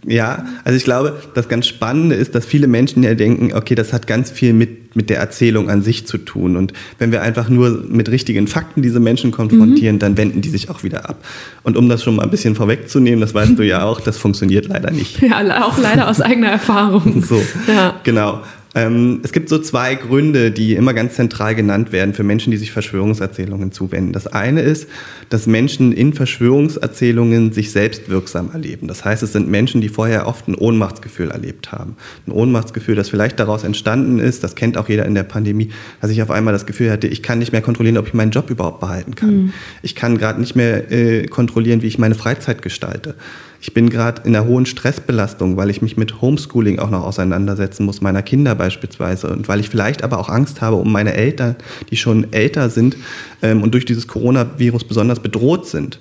Ja, 0.06 0.46
also 0.64 0.76
ich 0.76 0.84
glaube, 0.84 1.20
das 1.34 1.48
ganz 1.48 1.66
Spannende 1.66 2.14
ist, 2.14 2.34
dass 2.34 2.46
viele 2.46 2.66
Menschen 2.66 3.02
ja 3.02 3.14
denken, 3.14 3.52
okay, 3.52 3.74
das 3.74 3.92
hat 3.92 4.06
ganz 4.06 4.30
viel 4.30 4.54
mit, 4.54 4.96
mit 4.96 5.10
der 5.10 5.18
Erzählung 5.18 5.68
an 5.68 5.82
sich 5.82 6.06
zu 6.06 6.16
tun. 6.16 6.56
Und 6.56 6.72
wenn 6.98 7.12
wir 7.12 7.20
einfach 7.20 7.50
nur 7.50 7.84
mit 7.86 8.10
richtigen 8.10 8.46
Fakten 8.46 8.80
diese 8.80 8.98
Menschen 8.98 9.30
konfrontieren, 9.30 9.96
mhm. 9.96 10.00
dann 10.00 10.16
wenden 10.16 10.40
die 10.40 10.48
sich 10.48 10.70
auch 10.70 10.84
wieder 10.84 11.08
ab. 11.08 11.22
Und 11.64 11.76
um 11.76 11.88
das 11.90 12.02
schon 12.02 12.16
mal 12.16 12.22
ein 12.22 12.30
bisschen 12.30 12.54
vorwegzunehmen, 12.54 13.20
das 13.20 13.34
weißt 13.34 13.58
du 13.58 13.62
ja 13.62 13.82
auch, 13.84 14.00
das 14.00 14.16
funktioniert 14.16 14.68
leider 14.68 14.90
nicht. 14.90 15.20
Ja, 15.20 15.66
auch 15.66 15.76
leider 15.76 16.08
aus 16.08 16.22
eigener 16.22 16.48
Erfahrung. 16.48 17.22
So, 17.22 17.42
ja. 17.68 18.00
genau. 18.02 18.40
Ähm, 18.74 19.20
es 19.24 19.32
gibt 19.32 19.48
so 19.48 19.58
zwei 19.58 19.96
Gründe, 19.96 20.52
die 20.52 20.74
immer 20.74 20.94
ganz 20.94 21.14
zentral 21.14 21.54
genannt 21.54 21.92
werden 21.92 22.14
für 22.14 22.22
Menschen, 22.22 22.50
die 22.52 22.56
sich 22.56 22.70
Verschwörungserzählungen 22.70 23.72
zuwenden. 23.72 24.12
Das 24.12 24.28
eine 24.28 24.62
ist, 24.62 24.88
dass 25.28 25.46
Menschen 25.46 25.92
in 25.92 26.12
Verschwörungserzählungen 26.12 27.52
sich 27.52 27.72
selbst 27.72 28.08
wirksam 28.08 28.50
erleben. 28.52 28.86
Das 28.86 29.04
heißt, 29.04 29.22
es 29.22 29.32
sind 29.32 29.48
Menschen, 29.48 29.80
die 29.80 29.88
vorher 29.88 30.26
oft 30.28 30.46
ein 30.46 30.54
Ohnmachtsgefühl 30.54 31.30
erlebt 31.30 31.72
haben. 31.72 31.96
Ein 32.26 32.32
Ohnmachtsgefühl, 32.32 32.94
das 32.94 33.08
vielleicht 33.08 33.40
daraus 33.40 33.64
entstanden 33.64 34.20
ist, 34.20 34.44
das 34.44 34.54
kennt 34.54 34.78
auch 34.78 34.88
jeder 34.88 35.04
in 35.04 35.14
der 35.14 35.24
Pandemie, 35.24 35.70
dass 36.00 36.10
ich 36.10 36.22
auf 36.22 36.30
einmal 36.30 36.52
das 36.52 36.66
Gefühl 36.66 36.90
hatte, 36.90 37.08
ich 37.08 37.22
kann 37.22 37.40
nicht 37.40 37.52
mehr 37.52 37.62
kontrollieren, 37.62 37.98
ob 37.98 38.06
ich 38.06 38.14
meinen 38.14 38.30
Job 38.30 38.50
überhaupt 38.50 38.80
behalten 38.80 39.16
kann. 39.16 39.34
Mhm. 39.34 39.52
Ich 39.82 39.96
kann 39.96 40.16
gerade 40.16 40.40
nicht 40.40 40.54
mehr 40.54 40.90
äh, 40.92 41.26
kontrollieren, 41.26 41.82
wie 41.82 41.88
ich 41.88 41.98
meine 41.98 42.14
Freizeit 42.14 42.62
gestalte. 42.62 43.16
Ich 43.62 43.74
bin 43.74 43.90
gerade 43.90 44.22
in 44.24 44.34
einer 44.34 44.46
hohen 44.46 44.64
Stressbelastung, 44.64 45.56
weil 45.58 45.68
ich 45.68 45.82
mich 45.82 45.98
mit 45.98 46.22
Homeschooling 46.22 46.78
auch 46.78 46.88
noch 46.88 47.04
auseinandersetzen 47.04 47.84
muss, 47.84 48.00
meiner 48.00 48.22
Kinder 48.22 48.54
beispielsweise. 48.54 49.28
Und 49.28 49.48
weil 49.48 49.60
ich 49.60 49.68
vielleicht 49.68 50.02
aber 50.02 50.18
auch 50.18 50.30
Angst 50.30 50.62
habe 50.62 50.76
um 50.76 50.90
meine 50.90 51.12
Eltern, 51.12 51.56
die 51.90 51.96
schon 51.96 52.32
älter 52.32 52.70
sind 52.70 52.96
ähm, 53.42 53.62
und 53.62 53.74
durch 53.74 53.84
dieses 53.84 54.08
Coronavirus 54.08 54.84
besonders 54.84 55.20
bedroht 55.20 55.66
sind. 55.66 56.00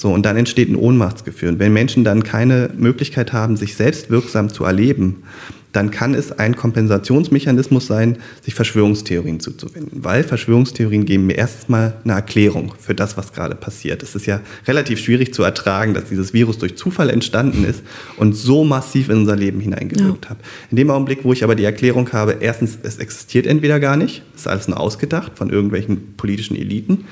So, 0.00 0.10
und 0.10 0.24
dann 0.24 0.38
entsteht 0.38 0.70
ein 0.70 0.76
Ohnmachtsgefühl. 0.76 1.50
Und 1.50 1.58
wenn 1.58 1.74
Menschen 1.74 2.04
dann 2.04 2.22
keine 2.22 2.70
Möglichkeit 2.74 3.34
haben, 3.34 3.58
sich 3.58 3.76
selbst 3.76 4.08
wirksam 4.08 4.48
zu 4.48 4.64
erleben, 4.64 5.24
dann 5.72 5.90
kann 5.90 6.14
es 6.14 6.32
ein 6.32 6.56
Kompensationsmechanismus 6.56 7.86
sein, 7.86 8.16
sich 8.40 8.54
Verschwörungstheorien 8.54 9.40
zuzuwenden. 9.40 10.02
Weil 10.02 10.24
Verschwörungstheorien 10.24 11.04
geben 11.04 11.26
mir 11.26 11.36
erstmal 11.36 11.96
eine 12.02 12.14
Erklärung 12.14 12.72
für 12.78 12.94
das, 12.94 13.18
was 13.18 13.34
gerade 13.34 13.54
passiert. 13.54 14.02
Es 14.02 14.14
ist 14.14 14.24
ja 14.24 14.40
relativ 14.66 15.00
schwierig 15.00 15.34
zu 15.34 15.42
ertragen, 15.42 15.92
dass 15.92 16.06
dieses 16.06 16.32
Virus 16.32 16.56
durch 16.56 16.78
Zufall 16.78 17.10
entstanden 17.10 17.64
ist 17.64 17.82
und 18.16 18.32
so 18.32 18.64
massiv 18.64 19.10
in 19.10 19.18
unser 19.18 19.36
Leben 19.36 19.60
hineingewirkt 19.60 20.24
ja. 20.24 20.30
hat. 20.30 20.38
In 20.70 20.78
dem 20.78 20.90
Augenblick, 20.90 21.24
wo 21.24 21.34
ich 21.34 21.44
aber 21.44 21.56
die 21.56 21.64
Erklärung 21.64 22.10
habe, 22.14 22.38
erstens, 22.40 22.78
es 22.82 22.96
existiert 22.96 23.46
entweder 23.46 23.80
gar 23.80 23.98
nicht, 23.98 24.22
es 24.34 24.40
ist 24.40 24.46
alles 24.46 24.66
nur 24.66 24.80
ausgedacht 24.80 25.32
von 25.34 25.50
irgendwelchen 25.50 26.16
politischen 26.16 26.56
Eliten, 26.56 27.04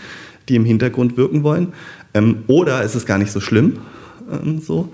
die 0.48 0.56
im 0.56 0.64
Hintergrund 0.64 1.16
wirken 1.16 1.42
wollen, 1.42 1.74
ähm, 2.18 2.44
oder 2.46 2.82
es 2.84 2.94
ist 2.94 3.06
gar 3.06 3.18
nicht 3.18 3.32
so 3.32 3.40
schlimm, 3.40 3.78
ähm, 4.30 4.60
so, 4.60 4.92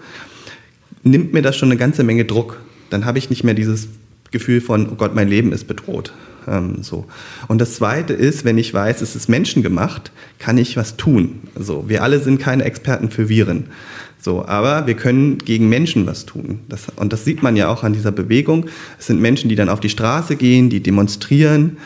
nimmt 1.03 1.33
mir 1.33 1.43
das 1.43 1.57
schon 1.57 1.71
eine 1.71 1.79
ganze 1.79 2.05
Menge 2.05 2.25
Druck 2.25 2.59
dann 2.95 3.05
habe 3.05 3.19
ich 3.19 3.29
nicht 3.29 3.45
mehr 3.45 3.55
dieses 3.55 3.89
Gefühl 4.31 4.61
von, 4.61 4.89
oh 4.89 4.95
Gott, 4.95 5.15
mein 5.15 5.29
Leben 5.29 5.53
ist 5.53 5.67
bedroht. 5.67 6.13
Ähm, 6.47 6.83
so. 6.83 7.07
Und 7.49 7.61
das 7.61 7.75
Zweite 7.75 8.13
ist, 8.13 8.45
wenn 8.45 8.57
ich 8.57 8.73
weiß, 8.73 9.03
es 9.03 9.17
ist 9.17 9.29
menschengemacht, 9.29 10.13
kann 10.39 10.59
ich 10.59 10.77
was 10.77 10.97
tun. 10.97 11.41
So, 11.59 11.89
wir 11.89 12.03
alle 12.03 12.21
sind 12.21 12.39
keine 12.39 12.65
Experten 12.65 13.11
für 13.11 13.29
Viren. 13.29 13.67
So, 14.19 14.47
aber 14.47 14.87
wir 14.87 14.95
können 14.95 15.39
gegen 15.39 15.69
Menschen 15.69 16.07
was 16.07 16.25
tun. 16.25 16.61
Das, 16.69 16.87
und 16.97 17.13
das 17.13 17.25
sieht 17.25 17.43
man 17.43 17.57
ja 17.57 17.69
auch 17.69 17.83
an 17.83 17.93
dieser 17.93 18.13
Bewegung. 18.13 18.67
Es 18.99 19.09
sind 19.09 19.21
Menschen, 19.21 19.49
die 19.49 19.57
dann 19.57 19.69
auf 19.69 19.81
die 19.81 19.91
Straße 19.91 20.37
gehen, 20.37 20.71
die 20.71 20.81
demonstrieren, 20.81 21.79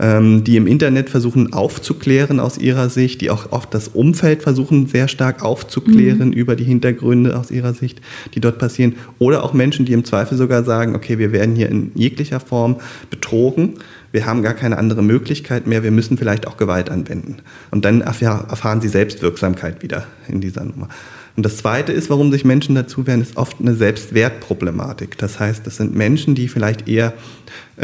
die 0.00 0.56
im 0.56 0.66
Internet 0.66 1.10
versuchen 1.10 1.52
aufzuklären 1.52 2.40
aus 2.40 2.58
ihrer 2.58 2.88
Sicht, 2.88 3.20
die 3.20 3.30
auch 3.30 3.52
oft 3.52 3.72
das 3.72 3.88
Umfeld 3.88 4.42
versuchen 4.42 4.86
sehr 4.86 5.06
stark 5.06 5.44
aufzuklären 5.44 6.28
mhm. 6.28 6.32
über 6.32 6.56
die 6.56 6.64
Hintergründe 6.64 7.38
aus 7.38 7.52
ihrer 7.52 7.72
Sicht, 7.72 8.00
die 8.34 8.40
dort 8.40 8.58
passieren. 8.58 8.96
Oder 9.20 9.44
auch 9.44 9.52
Menschen, 9.52 9.86
die 9.86 9.92
im 9.92 10.04
Zweifel 10.04 10.36
sogar 10.36 10.64
sagen, 10.64 10.96
okay, 10.96 11.18
wir 11.18 11.30
werden 11.30 11.54
hier 11.54 11.68
in 11.68 11.92
jeglicher 11.94 12.40
Form 12.40 12.76
betrogen, 13.10 13.74
wir 14.10 14.26
haben 14.26 14.42
gar 14.42 14.54
keine 14.54 14.76
andere 14.76 15.02
Möglichkeit 15.02 15.66
mehr, 15.66 15.82
wir 15.82 15.90
müssen 15.90 16.18
vielleicht 16.18 16.46
auch 16.46 16.56
Gewalt 16.56 16.90
anwenden. 16.90 17.36
Und 17.70 17.84
dann 17.84 18.00
erfahren 18.00 18.80
sie 18.80 18.88
Selbstwirksamkeit 18.88 19.82
wieder 19.82 20.06
in 20.28 20.40
dieser 20.40 20.64
Nummer. 20.64 20.88
Und 21.34 21.46
das 21.46 21.56
Zweite 21.56 21.92
ist, 21.92 22.10
warum 22.10 22.30
sich 22.30 22.44
Menschen 22.44 22.74
dazu 22.74 23.06
wehren, 23.06 23.22
ist 23.22 23.38
oft 23.38 23.58
eine 23.58 23.74
Selbstwertproblematik. 23.74 25.16
Das 25.16 25.40
heißt, 25.40 25.66
das 25.66 25.76
sind 25.76 25.94
Menschen, 25.94 26.34
die 26.34 26.48
vielleicht 26.48 26.88
eher 26.88 27.14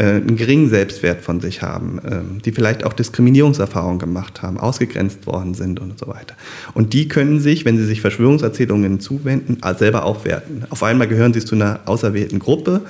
einen 0.03 0.35
geringen 0.35 0.69
Selbstwert 0.69 1.21
von 1.21 1.41
sich 1.41 1.61
haben, 1.61 1.99
äh, 1.99 2.41
die 2.45 2.51
vielleicht 2.51 2.85
auch 2.85 2.93
Diskriminierungserfahrungen 2.93 3.99
gemacht 3.99 4.41
haben, 4.41 4.59
ausgegrenzt 4.59 5.27
worden 5.27 5.53
sind 5.53 5.79
und 5.79 5.99
so 5.99 6.07
weiter. 6.07 6.35
Und 6.73 6.93
die 6.93 7.07
können 7.07 7.39
sich, 7.39 7.65
wenn 7.65 7.77
sie 7.77 7.85
sich 7.85 8.01
Verschwörungserzählungen 8.01 8.99
zuwenden, 8.99 9.57
selber 9.77 10.05
aufwerten. 10.05 10.65
Auf 10.69 10.83
einmal 10.83 11.07
gehören 11.07 11.33
sie 11.33 11.43
zu 11.43 11.55
einer 11.55 11.81
auserwählten 11.85 12.39
Gruppe, 12.39 12.81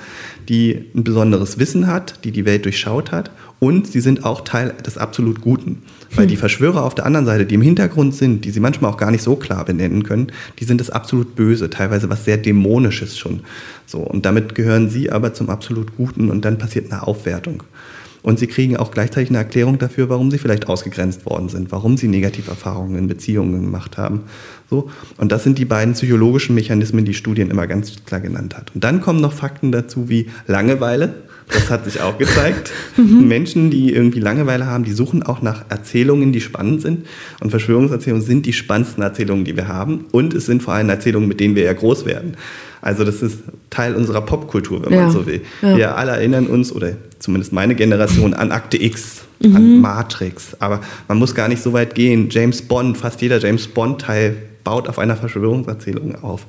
die 0.48 0.86
ein 0.94 1.04
besonderes 1.04 1.58
Wissen 1.58 1.86
hat, 1.86 2.24
die 2.24 2.32
die 2.32 2.44
Welt 2.44 2.64
durchschaut 2.64 3.12
hat 3.12 3.30
und 3.60 3.86
sie 3.86 4.00
sind 4.00 4.24
auch 4.24 4.40
Teil 4.40 4.74
des 4.84 4.98
absolut 4.98 5.40
Guten. 5.42 5.82
Weil 6.16 6.26
die 6.26 6.34
hm. 6.34 6.40
Verschwörer 6.40 6.82
auf 6.82 6.94
der 6.94 7.06
anderen 7.06 7.26
Seite, 7.26 7.46
die 7.46 7.54
im 7.54 7.62
Hintergrund 7.62 8.14
sind, 8.14 8.44
die 8.44 8.50
sie 8.50 8.58
manchmal 8.58 8.90
auch 8.90 8.96
gar 8.96 9.12
nicht 9.12 9.22
so 9.22 9.36
klar 9.36 9.64
benennen 9.64 10.02
können, 10.02 10.32
die 10.58 10.64
sind 10.64 10.80
das 10.80 10.90
absolut 10.90 11.36
Böse, 11.36 11.70
teilweise 11.70 12.08
was 12.10 12.24
sehr 12.24 12.38
Dämonisches 12.38 13.16
schon. 13.16 13.40
So, 13.90 13.98
und 13.98 14.24
damit 14.24 14.54
gehören 14.54 14.88
sie 14.88 15.10
aber 15.10 15.34
zum 15.34 15.50
absolut 15.50 15.96
Guten 15.96 16.30
und 16.30 16.44
dann 16.44 16.58
passiert 16.58 16.92
eine 16.92 17.08
Aufwertung. 17.08 17.64
Und 18.22 18.38
sie 18.38 18.46
kriegen 18.46 18.76
auch 18.76 18.92
gleichzeitig 18.92 19.30
eine 19.30 19.38
Erklärung 19.38 19.78
dafür, 19.78 20.08
warum 20.08 20.30
sie 20.30 20.38
vielleicht 20.38 20.68
ausgegrenzt 20.68 21.26
worden 21.26 21.48
sind, 21.48 21.72
warum 21.72 21.96
sie 21.96 22.06
Negativerfahrungen 22.06 22.96
in 22.96 23.08
Beziehungen 23.08 23.62
gemacht 23.64 23.98
haben. 23.98 24.22
So. 24.68 24.90
Und 25.16 25.32
das 25.32 25.42
sind 25.42 25.58
die 25.58 25.64
beiden 25.64 25.94
psychologischen 25.94 26.54
Mechanismen, 26.54 27.04
die 27.04 27.14
Studien 27.14 27.50
immer 27.50 27.66
ganz 27.66 28.04
klar 28.04 28.20
genannt 28.20 28.56
hat. 28.56 28.72
Und 28.74 28.84
dann 28.84 29.00
kommen 29.00 29.20
noch 29.20 29.32
Fakten 29.32 29.72
dazu 29.72 30.08
wie 30.08 30.28
Langeweile, 30.46 31.14
Das 31.48 31.68
hat 31.68 31.84
sich 31.84 32.00
auch 32.00 32.16
gezeigt. 32.16 32.70
Mhm. 32.96 33.28
Menschen, 33.28 33.70
die 33.70 33.94
irgendwie 33.94 34.20
Langeweile 34.20 34.66
haben, 34.66 34.84
die 34.84 34.92
suchen 34.92 35.22
auch 35.22 35.42
nach 35.42 35.64
Erzählungen, 35.68 36.32
die 36.32 36.40
spannend 36.40 36.82
sind. 36.82 37.06
Und 37.40 37.50
Verschwörungserzählungen 37.50 38.24
sind 38.24 38.46
die 38.46 38.52
spannendsten 38.52 39.02
Erzählungen, 39.02 39.44
die 39.44 39.56
wir 39.56 39.68
haben. 39.68 40.06
Und 40.12 40.34
es 40.34 40.46
sind 40.46 40.62
vor 40.62 40.74
allem 40.74 40.90
Erzählungen, 40.90 41.28
mit 41.28 41.40
denen 41.40 41.54
wir 41.54 41.64
ja 41.64 41.72
groß 41.72 42.04
werden. 42.04 42.36
Also 42.82 43.04
das 43.04 43.22
ist 43.22 43.38
Teil 43.68 43.94
unserer 43.94 44.22
Popkultur, 44.22 44.84
wenn 44.84 44.92
ja. 44.92 45.02
man 45.02 45.10
so 45.10 45.26
will. 45.26 45.42
Ja. 45.62 45.76
Wir 45.76 45.96
alle 45.96 46.12
erinnern 46.12 46.46
uns, 46.46 46.72
oder 46.72 46.92
zumindest 47.18 47.52
meine 47.52 47.74
Generation, 47.74 48.34
an 48.34 48.52
Akte 48.52 48.82
X, 48.82 49.22
mhm. 49.40 49.56
an 49.56 49.80
Matrix. 49.80 50.56
Aber 50.60 50.80
man 51.08 51.18
muss 51.18 51.34
gar 51.34 51.48
nicht 51.48 51.62
so 51.62 51.72
weit 51.72 51.94
gehen. 51.94 52.28
James 52.30 52.62
Bond, 52.62 52.96
fast 52.96 53.20
jeder 53.22 53.38
James 53.38 53.66
Bond-Teil 53.68 54.36
baut 54.64 54.88
auf 54.88 54.98
einer 54.98 55.16
Verschwörungserzählung 55.16 56.22
auf. 56.22 56.46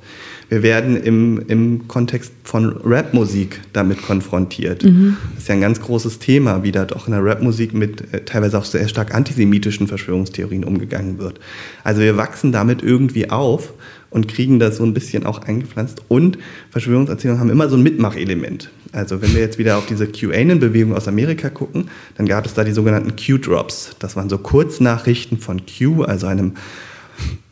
Wir 0.50 0.64
werden 0.64 1.02
im, 1.02 1.42
im 1.48 1.88
Kontext 1.88 2.34
von 2.44 2.76
Rapmusik 2.84 3.62
damit 3.72 4.02
konfrontiert. 4.02 4.84
Mhm. 4.84 5.16
Das 5.34 5.44
ist 5.44 5.48
ja 5.48 5.56
ein 5.56 5.62
ganz 5.62 5.80
großes 5.80 6.20
Thema, 6.20 6.64
wie 6.64 6.74
da 6.74 6.84
doch 6.84 7.08
in 7.08 7.14
der 7.14 7.24
Rapmusik 7.24 7.74
mit 7.74 8.14
äh, 8.14 8.26
teilweise 8.26 8.58
auch 8.58 8.66
sehr 8.66 8.88
stark 8.90 9.16
antisemitischen 9.16 9.88
Verschwörungstheorien 9.88 10.66
umgegangen 10.66 11.20
wird. 11.20 11.40
Also 11.86 12.02
wir 12.02 12.18
wachsen 12.18 12.52
damit 12.52 12.84
irgendwie 12.84 13.30
auf 13.30 13.72
und 14.12 14.28
kriegen 14.28 14.60
das 14.60 14.78
so 14.78 14.84
ein 14.84 14.94
bisschen 14.94 15.26
auch 15.26 15.42
eingepflanzt. 15.42 16.04
Und 16.08 16.38
Verschwörungserzählungen 16.70 17.42
haben 17.42 17.50
immer 17.50 17.68
so 17.68 17.78
ein 17.78 17.82
Mitmachelement. 17.82 18.70
Also 18.92 19.22
wenn 19.22 19.34
wir 19.34 19.40
jetzt 19.40 19.58
wieder 19.58 19.78
auf 19.78 19.88
diese 19.88 20.06
QAnon-Bewegung 20.06 20.94
aus 20.96 21.08
Amerika 21.08 21.50
gucken, 21.50 21.90
dann 22.18 22.28
gab 22.28 22.46
es 22.46 22.54
da 22.54 22.64
die 22.64 22.74
sogenannten 22.74 23.16
Q-Drops. 23.16 23.96
Das 24.00 24.16
waren 24.16 24.30
so 24.30 24.38
Kurznachrichten 24.38 25.40
von 25.40 25.62
Q, 25.66 26.04
also 26.04 26.28
einem 26.28 26.54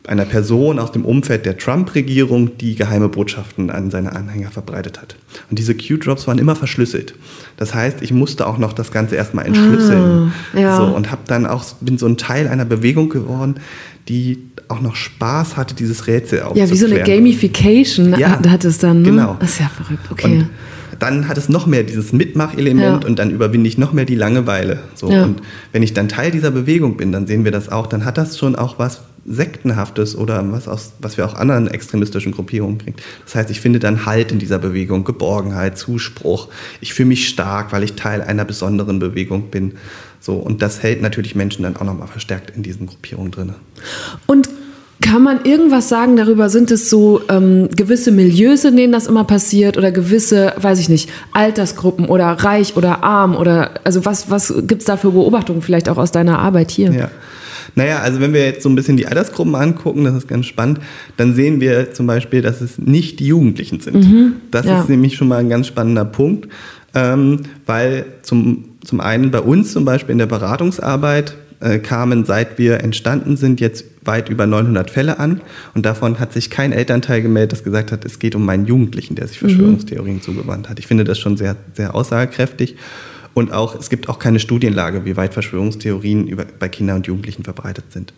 einer 0.06 0.24
Person 0.24 0.78
aus 0.78 0.92
dem 0.92 1.04
Umfeld 1.04 1.44
der 1.44 1.58
Trump-Regierung, 1.58 2.56
die 2.58 2.74
geheime 2.74 3.08
Botschaften 3.08 3.70
an 3.70 3.90
seine 3.90 4.12
Anhänger 4.16 4.50
verbreitet 4.50 5.00
hat. 5.00 5.16
Und 5.50 5.58
diese 5.58 5.74
Q-Drops 5.74 6.26
waren 6.26 6.38
immer 6.38 6.56
verschlüsselt. 6.56 7.14
Das 7.58 7.74
heißt, 7.74 8.00
ich 8.00 8.12
musste 8.12 8.46
auch 8.46 8.58
noch 8.58 8.72
das 8.72 8.92
Ganze 8.92 9.16
erstmal 9.16 9.46
entschlüsseln. 9.46 10.32
Ah, 10.54 10.58
ja. 10.58 10.76
so, 10.76 10.84
und 10.84 11.10
habe 11.10 11.22
dann 11.26 11.46
auch, 11.46 11.64
bin 11.80 11.98
so 11.98 12.06
ein 12.06 12.16
Teil 12.16 12.48
einer 12.48 12.64
Bewegung 12.64 13.10
geworden, 13.10 13.56
die 14.08 14.38
auch 14.68 14.80
noch 14.80 14.96
Spaß 14.96 15.56
hatte, 15.56 15.74
dieses 15.74 16.06
Rätsel 16.06 16.42
aufzuklären. 16.42 16.68
Ja, 16.68 16.74
wie 16.74 16.78
so 16.78 16.86
eine 16.86 17.02
Gamification 17.02 18.18
ja, 18.18 18.40
hat 18.48 18.64
es 18.64 18.78
dann. 18.78 19.02
Ne? 19.02 19.10
Genau. 19.10 19.36
Das 19.38 19.50
ist 19.50 19.60
ja 19.60 19.68
verrückt, 19.68 20.04
okay. 20.10 20.38
Und 20.38 20.48
dann 20.98 21.28
hat 21.28 21.38
es 21.38 21.48
noch 21.48 21.66
mehr 21.66 21.82
dieses 21.82 22.12
Mitmachelement 22.12 23.02
ja. 23.02 23.08
und 23.08 23.18
dann 23.18 23.30
überwinde 23.30 23.68
ich 23.68 23.78
noch 23.78 23.92
mehr 23.92 24.04
die 24.04 24.14
Langeweile. 24.14 24.80
So. 24.94 25.10
Ja. 25.10 25.24
Und 25.24 25.42
wenn 25.72 25.82
ich 25.82 25.94
dann 25.94 26.08
Teil 26.08 26.30
dieser 26.30 26.50
Bewegung 26.50 26.96
bin, 26.96 27.12
dann 27.12 27.26
sehen 27.26 27.44
wir 27.44 27.52
das 27.52 27.68
auch, 27.68 27.86
dann 27.86 28.04
hat 28.04 28.18
das 28.18 28.38
schon 28.38 28.54
auch 28.56 28.78
was 28.78 29.02
Sektenhaftes 29.26 30.16
oder 30.16 30.44
was, 30.50 30.66
aus, 30.66 30.92
was 31.00 31.16
wir 31.16 31.26
auch 31.26 31.34
anderen 31.34 31.68
extremistischen 31.68 32.32
Gruppierungen 32.32 32.78
kriegen. 32.78 32.96
Das 33.24 33.34
heißt, 33.34 33.50
ich 33.50 33.60
finde 33.60 33.78
dann 33.78 34.06
Halt 34.06 34.32
in 34.32 34.38
dieser 34.38 34.58
Bewegung, 34.58 35.04
Geborgenheit, 35.04 35.76
Zuspruch. 35.76 36.48
Ich 36.80 36.94
fühle 36.94 37.08
mich 37.08 37.28
stark, 37.28 37.72
weil 37.72 37.82
ich 37.82 37.94
Teil 37.94 38.22
einer 38.22 38.44
besonderen 38.44 38.98
Bewegung 38.98 39.50
bin. 39.50 39.74
So, 40.20 40.34
und 40.34 40.62
das 40.62 40.82
hält 40.82 41.02
natürlich 41.02 41.34
Menschen 41.34 41.62
dann 41.62 41.76
auch 41.76 41.84
nochmal 41.84 42.08
verstärkt 42.08 42.56
in 42.56 42.62
diesen 42.62 42.86
Gruppierungen 42.86 43.30
drin. 43.30 43.54
Und 44.26 44.48
kann 45.00 45.22
man 45.22 45.44
irgendwas 45.44 45.88
sagen 45.88 46.16
darüber? 46.16 46.50
Sind 46.50 46.70
es 46.70 46.90
so 46.90 47.22
ähm, 47.30 47.68
gewisse 47.74 48.12
Milieus, 48.12 48.64
in 48.64 48.76
denen 48.76 48.92
das 48.92 49.06
immer 49.06 49.24
passiert 49.24 49.78
oder 49.78 49.92
gewisse, 49.92 50.52
weiß 50.56 50.78
ich 50.78 50.88
nicht, 50.90 51.08
Altersgruppen 51.32 52.06
oder 52.06 52.26
reich 52.26 52.76
oder 52.76 53.02
arm 53.02 53.34
oder 53.34 53.80
also 53.84 54.04
was, 54.04 54.30
was 54.30 54.52
gibt 54.66 54.82
es 54.82 54.86
da 54.86 54.98
für 54.98 55.12
Beobachtungen 55.12 55.62
vielleicht 55.62 55.88
auch 55.88 55.96
aus 55.96 56.12
deiner 56.12 56.38
Arbeit 56.38 56.70
hier? 56.70 56.92
Ja. 56.92 57.10
Naja, 57.74 58.00
also 58.00 58.20
wenn 58.20 58.32
wir 58.32 58.44
jetzt 58.44 58.62
so 58.62 58.68
ein 58.68 58.74
bisschen 58.74 58.96
die 58.96 59.06
Altersgruppen 59.06 59.54
angucken, 59.54 60.04
das 60.04 60.14
ist 60.14 60.28
ganz 60.28 60.46
spannend, 60.46 60.80
dann 61.16 61.34
sehen 61.34 61.60
wir 61.60 61.92
zum 61.92 62.06
Beispiel, 62.06 62.42
dass 62.42 62.60
es 62.60 62.78
nicht 62.78 63.20
die 63.20 63.26
Jugendlichen 63.26 63.80
sind. 63.80 64.04
Mhm, 64.04 64.32
das 64.50 64.66
ja. 64.66 64.80
ist 64.80 64.88
nämlich 64.88 65.16
schon 65.16 65.28
mal 65.28 65.38
ein 65.38 65.48
ganz 65.48 65.66
spannender 65.66 66.04
Punkt, 66.04 66.48
ähm, 66.94 67.40
weil 67.66 68.04
zum, 68.22 68.64
zum 68.84 69.00
einen 69.00 69.30
bei 69.30 69.40
uns 69.40 69.72
zum 69.72 69.84
Beispiel 69.84 70.12
in 70.12 70.18
der 70.18 70.26
Beratungsarbeit 70.26 71.36
äh, 71.60 71.78
kamen, 71.78 72.24
seit 72.24 72.58
wir 72.58 72.80
entstanden 72.80 73.36
sind, 73.36 73.60
jetzt 73.60 73.84
weit 74.02 74.28
über 74.28 74.46
900 74.46 74.90
Fälle 74.90 75.18
an. 75.18 75.42
Und 75.74 75.84
davon 75.86 76.18
hat 76.18 76.32
sich 76.32 76.50
kein 76.50 76.72
Elternteil 76.72 77.22
gemeldet, 77.22 77.52
das 77.52 77.64
gesagt 77.64 77.92
hat, 77.92 78.04
es 78.04 78.18
geht 78.18 78.34
um 78.34 78.44
meinen 78.44 78.66
Jugendlichen, 78.66 79.14
der 79.14 79.26
sich 79.26 79.40
mhm. 79.42 79.48
Verschwörungstheorien 79.48 80.16
mhm. 80.16 80.22
zugewandt 80.22 80.68
hat. 80.68 80.78
Ich 80.78 80.86
finde 80.86 81.04
das 81.04 81.18
schon 81.18 81.36
sehr, 81.36 81.56
sehr 81.74 81.94
aussagekräftig. 81.94 82.76
Und 83.34 83.52
auch, 83.52 83.74
es 83.74 83.90
gibt 83.90 84.08
auch 84.08 84.18
keine 84.18 84.40
Studienlage, 84.40 85.04
wie 85.04 85.16
weit 85.16 85.34
Verschwörungstheorien 85.34 86.26
über, 86.26 86.44
bei 86.44 86.68
Kindern 86.68 86.96
und 86.96 87.06
Jugendlichen 87.06 87.44
verbreitet 87.44 87.92
sind. 87.92 88.12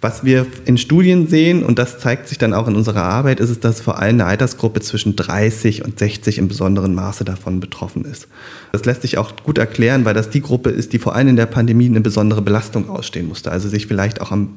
Was 0.00 0.24
wir 0.24 0.46
in 0.64 0.78
Studien 0.78 1.26
sehen, 1.26 1.62
und 1.62 1.78
das 1.78 1.98
zeigt 1.98 2.26
sich 2.26 2.38
dann 2.38 2.54
auch 2.54 2.66
in 2.68 2.74
unserer 2.74 3.02
Arbeit, 3.02 3.38
ist 3.38 3.50
es, 3.50 3.60
dass 3.60 3.82
vor 3.82 3.98
allem 3.98 4.14
eine 4.14 4.24
Altersgruppe 4.24 4.80
zwischen 4.80 5.14
30 5.14 5.84
und 5.84 5.98
60 5.98 6.38
im 6.38 6.48
besonderen 6.48 6.94
Maße 6.94 7.24
davon 7.24 7.60
betroffen 7.60 8.06
ist. 8.06 8.26
Das 8.72 8.86
lässt 8.86 9.02
sich 9.02 9.18
auch 9.18 9.36
gut 9.44 9.58
erklären, 9.58 10.06
weil 10.06 10.14
das 10.14 10.30
die 10.30 10.40
Gruppe 10.40 10.70
ist, 10.70 10.94
die 10.94 10.98
vor 10.98 11.14
allem 11.14 11.28
in 11.28 11.36
der 11.36 11.44
Pandemie 11.44 11.86
eine 11.86 12.00
besondere 12.00 12.40
Belastung 12.40 12.88
ausstehen 12.88 13.28
musste, 13.28 13.52
also 13.52 13.68
sich 13.68 13.86
vielleicht 13.86 14.22
auch 14.22 14.32
am 14.32 14.56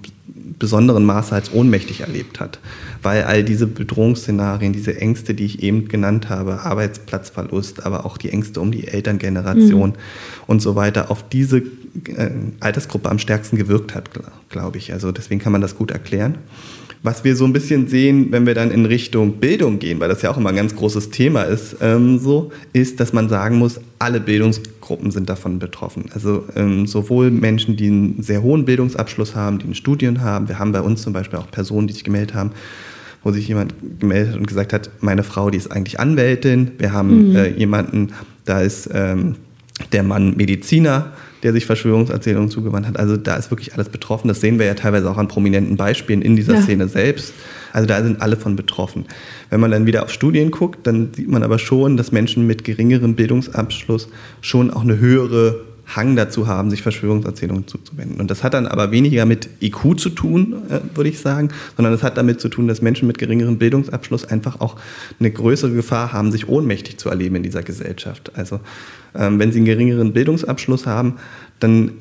besonderen 0.60 1.04
Maße 1.04 1.36
als 1.36 1.52
ohnmächtig 1.52 2.02
erlebt 2.02 2.40
hat, 2.40 2.60
weil 3.02 3.24
all 3.24 3.44
diese 3.44 3.68
Bedrohungsszenarien, 3.68 4.72
diese 4.72 4.96
Ängste, 5.00 5.34
die 5.34 5.44
ich 5.44 5.62
eben 5.62 5.90
genannt 5.90 6.30
habe, 6.30 6.62
Arbeitsplatzverlust, 6.62 7.86
aber 7.86 8.06
auch 8.06 8.18
die 8.18 8.30
Ängste 8.30 8.62
um 8.62 8.72
die 8.72 8.88
Elterngeneration 8.88 9.90
mhm. 9.90 9.96
und 10.48 10.62
so 10.62 10.76
weiter, 10.76 11.12
auf 11.12 11.28
diese 11.28 11.64
äh, 12.16 12.30
Altersgruppe 12.60 13.10
am 13.10 13.20
stärksten 13.20 13.58
gewirkt 13.58 13.94
hat, 13.96 14.10
glaube 14.50 14.78
ich. 14.78 14.94
Also 14.94 15.12
deswegen 15.12 15.40
kann 15.40 15.52
man 15.52 15.62
das 15.62 15.76
gut 15.76 15.92
erklären. 15.92 16.36
Was 17.04 17.26
wir 17.26 17.36
so 17.36 17.44
ein 17.44 17.52
bisschen 17.52 17.88
sehen, 17.88 18.32
wenn 18.32 18.46
wir 18.46 18.56
dann 18.56 18.72
in 18.72 18.86
Richtung 18.86 19.34
Bildung 19.34 19.78
gehen, 19.78 20.00
weil 20.00 20.08
das 20.08 20.22
ja 20.22 20.32
auch 20.32 20.38
immer 20.38 20.50
ein 20.50 20.56
ganz 20.56 20.74
großes 20.74 21.10
Thema 21.10 21.44
ist, 21.44 21.76
ähm, 21.82 22.18
so, 22.18 22.52
ist, 22.72 23.02
dass 23.02 23.12
man 23.12 23.28
sagen 23.28 23.58
muss, 23.58 23.82
alle 24.00 24.22
Bildungsgruppen 24.22 25.12
sind 25.12 25.30
davon 25.30 25.60
betroffen. 25.60 26.06
Also 26.14 26.46
ähm, 26.56 26.88
sowohl 26.88 27.30
Menschen, 27.30 27.76
die 27.76 27.88
einen 27.88 28.24
sehr 28.24 28.42
hohen 28.42 28.64
Bildungsabschluss 28.64 29.36
haben, 29.36 29.60
die 29.60 29.68
ein 29.68 29.76
Studium 29.76 30.22
haben. 30.22 30.48
Wir 30.48 30.60
haben 30.60 30.72
bei 30.72 30.82
uns 30.82 31.02
zum 31.02 31.12
Beispiel 31.12 31.40
auch 31.40 31.52
Personen, 31.52 31.88
die 31.88 31.94
sich 31.94 32.06
gemeldet 32.06 32.36
haben, 32.36 32.52
wo 33.22 33.32
sich 33.34 33.50
jemand 33.50 33.76
gemeldet 34.00 34.32
hat 34.32 34.40
und 34.40 34.48
gesagt 34.48 34.72
hat, 34.72 34.90
meine 35.02 35.24
Frau, 35.24 35.50
die 35.50 35.58
ist 35.58 35.72
eigentlich 35.72 36.00
Anwältin. 36.00 36.72
Wir 36.78 36.94
haben 36.94 37.32
mhm. 37.32 37.36
äh, 37.36 37.48
jemanden, 37.50 38.14
da 38.46 38.62
ist 38.62 38.90
ähm, 38.94 39.36
der 39.92 40.04
Mann 40.04 40.38
Mediziner 40.38 41.12
der 41.44 41.54
sich 41.54 41.66
Verschwörungserzählungen 41.66 42.50
zugewandt 42.50 42.88
hat. 42.88 42.98
Also 42.98 43.18
da 43.18 43.36
ist 43.36 43.52
wirklich 43.52 43.74
alles 43.74 43.90
betroffen. 43.90 44.28
Das 44.30 44.42
sehen 44.42 44.60
wir 44.60 44.66
ja 44.66 44.74
teilweise 44.74 45.10
auch 45.12 45.18
an 45.18 45.28
prominenten 45.28 45.76
Beispielen 45.76 46.22
in 46.22 46.36
dieser 46.36 46.56
ja. 46.56 46.62
Szene 46.62 46.88
selbst. 46.88 47.34
Also 47.74 47.88
da 47.88 48.02
sind 48.02 48.22
alle 48.22 48.38
von 48.38 48.56
betroffen. 48.56 49.06
Wenn 49.50 49.60
man 49.60 49.72
dann 49.72 49.86
wieder 49.86 50.04
auf 50.04 50.12
Studien 50.12 50.52
guckt, 50.52 50.88
dann 50.88 51.10
sieht 51.14 51.30
man 51.30 51.44
aber 51.44 51.60
schon, 51.60 51.98
dass 51.98 52.12
Menschen 52.12 52.48
mit 52.48 52.64
geringerem 52.64 53.16
Bildungsabschluss 53.16 54.10
schon 54.42 54.72
auch 54.72 54.84
eine 54.84 55.00
höhere 55.00 55.60
Hang 55.86 56.16
dazu 56.16 56.48
haben, 56.48 56.70
sich 56.70 56.82
Verschwörungserzählungen 56.82 57.68
zuzuwenden. 57.68 58.20
Und 58.20 58.32
das 58.32 58.44
hat 58.44 58.54
dann 58.54 58.68
aber 58.68 58.92
weniger 58.92 59.26
mit 59.26 59.50
IQ 59.62 60.00
zu 60.00 60.10
tun, 60.10 60.56
äh, 60.70 60.80
würde 60.96 61.10
ich 61.10 61.20
sagen, 61.20 61.50
sondern 61.76 61.94
es 61.94 62.04
hat 62.04 62.18
damit 62.18 62.40
zu 62.40 62.50
tun, 62.50 62.68
dass 62.68 62.82
Menschen 62.82 63.08
mit 63.08 63.18
geringerem 63.18 63.58
Bildungsabschluss 63.58 64.26
einfach 64.26 64.62
auch 64.62 64.78
eine 65.20 65.30
größere 65.30 65.74
Gefahr 65.74 66.14
haben, 66.14 66.32
sich 66.32 66.48
ohnmächtig 66.48 66.98
zu 66.98 67.10
erleben 67.10 67.36
in 67.36 67.44
dieser 67.44 67.64
Gesellschaft. 67.64 68.32
Also 68.36 68.60
ähm, 69.14 69.40
wenn 69.40 69.52
sie 69.52 69.60
einen 69.60 69.66
geringeren 69.66 70.14
Bildungsabschluss 70.14 70.88
haben, 70.88 71.16
dann 71.60 71.92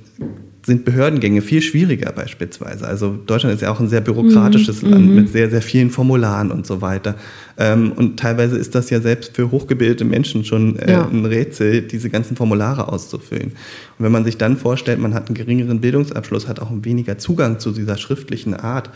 sind 0.65 0.85
Behördengänge 0.85 1.43
viel 1.43 1.61
schwieriger 1.61 2.13
beispielsweise. 2.13 2.87
Also 2.87 3.19
Deutschland 3.27 3.55
ist 3.55 3.63
ja 3.63 3.73
auch 3.73 3.81
ein 3.81 3.89
sehr 3.89 4.01
bürokratisches 4.01 4.83
mhm. 4.83 4.91
Land 4.91 5.07
mhm. 5.09 5.15
mit 5.17 5.29
sehr, 5.29 5.51
sehr 5.51 5.63
vielen 5.63 5.91
Formularen 5.91 6.53
und 6.53 6.67
so 6.67 6.81
weiter. 6.81 7.17
Ähm, 7.63 7.93
und 7.93 8.19
teilweise 8.19 8.57
ist 8.57 8.75
das 8.75 8.91
ja 8.91 9.01
selbst 9.01 9.37
für 9.37 9.53
hochgebildete 9.53 10.05
Menschen 10.05 10.45
schon 10.45 10.79
äh, 10.81 10.93
ja. 10.93 11.07
ein 11.07 11.25
Rätsel, 11.25 11.83
diese 11.83 12.11
ganzen 12.11 12.37
Formulare 12.37 12.89
auszufüllen. 12.89 13.53
Und 13.99 14.05
wenn 14.05 14.11
man 14.11 14.25
sich 14.25 14.37
dann 14.37 14.57
vorstellt, 14.57 14.99
man 14.99 15.15
hat 15.15 15.29
einen 15.29 15.37
geringeren 15.37 15.81
Bildungsabschluss, 15.81 16.49
hat 16.49 16.59
auch 16.59 16.73
weniger 16.73 17.19
Zugang 17.19 17.61
zu 17.61 17.71
dieser 17.71 17.97
schriftlichen 17.99 18.55
Art, 18.55 18.91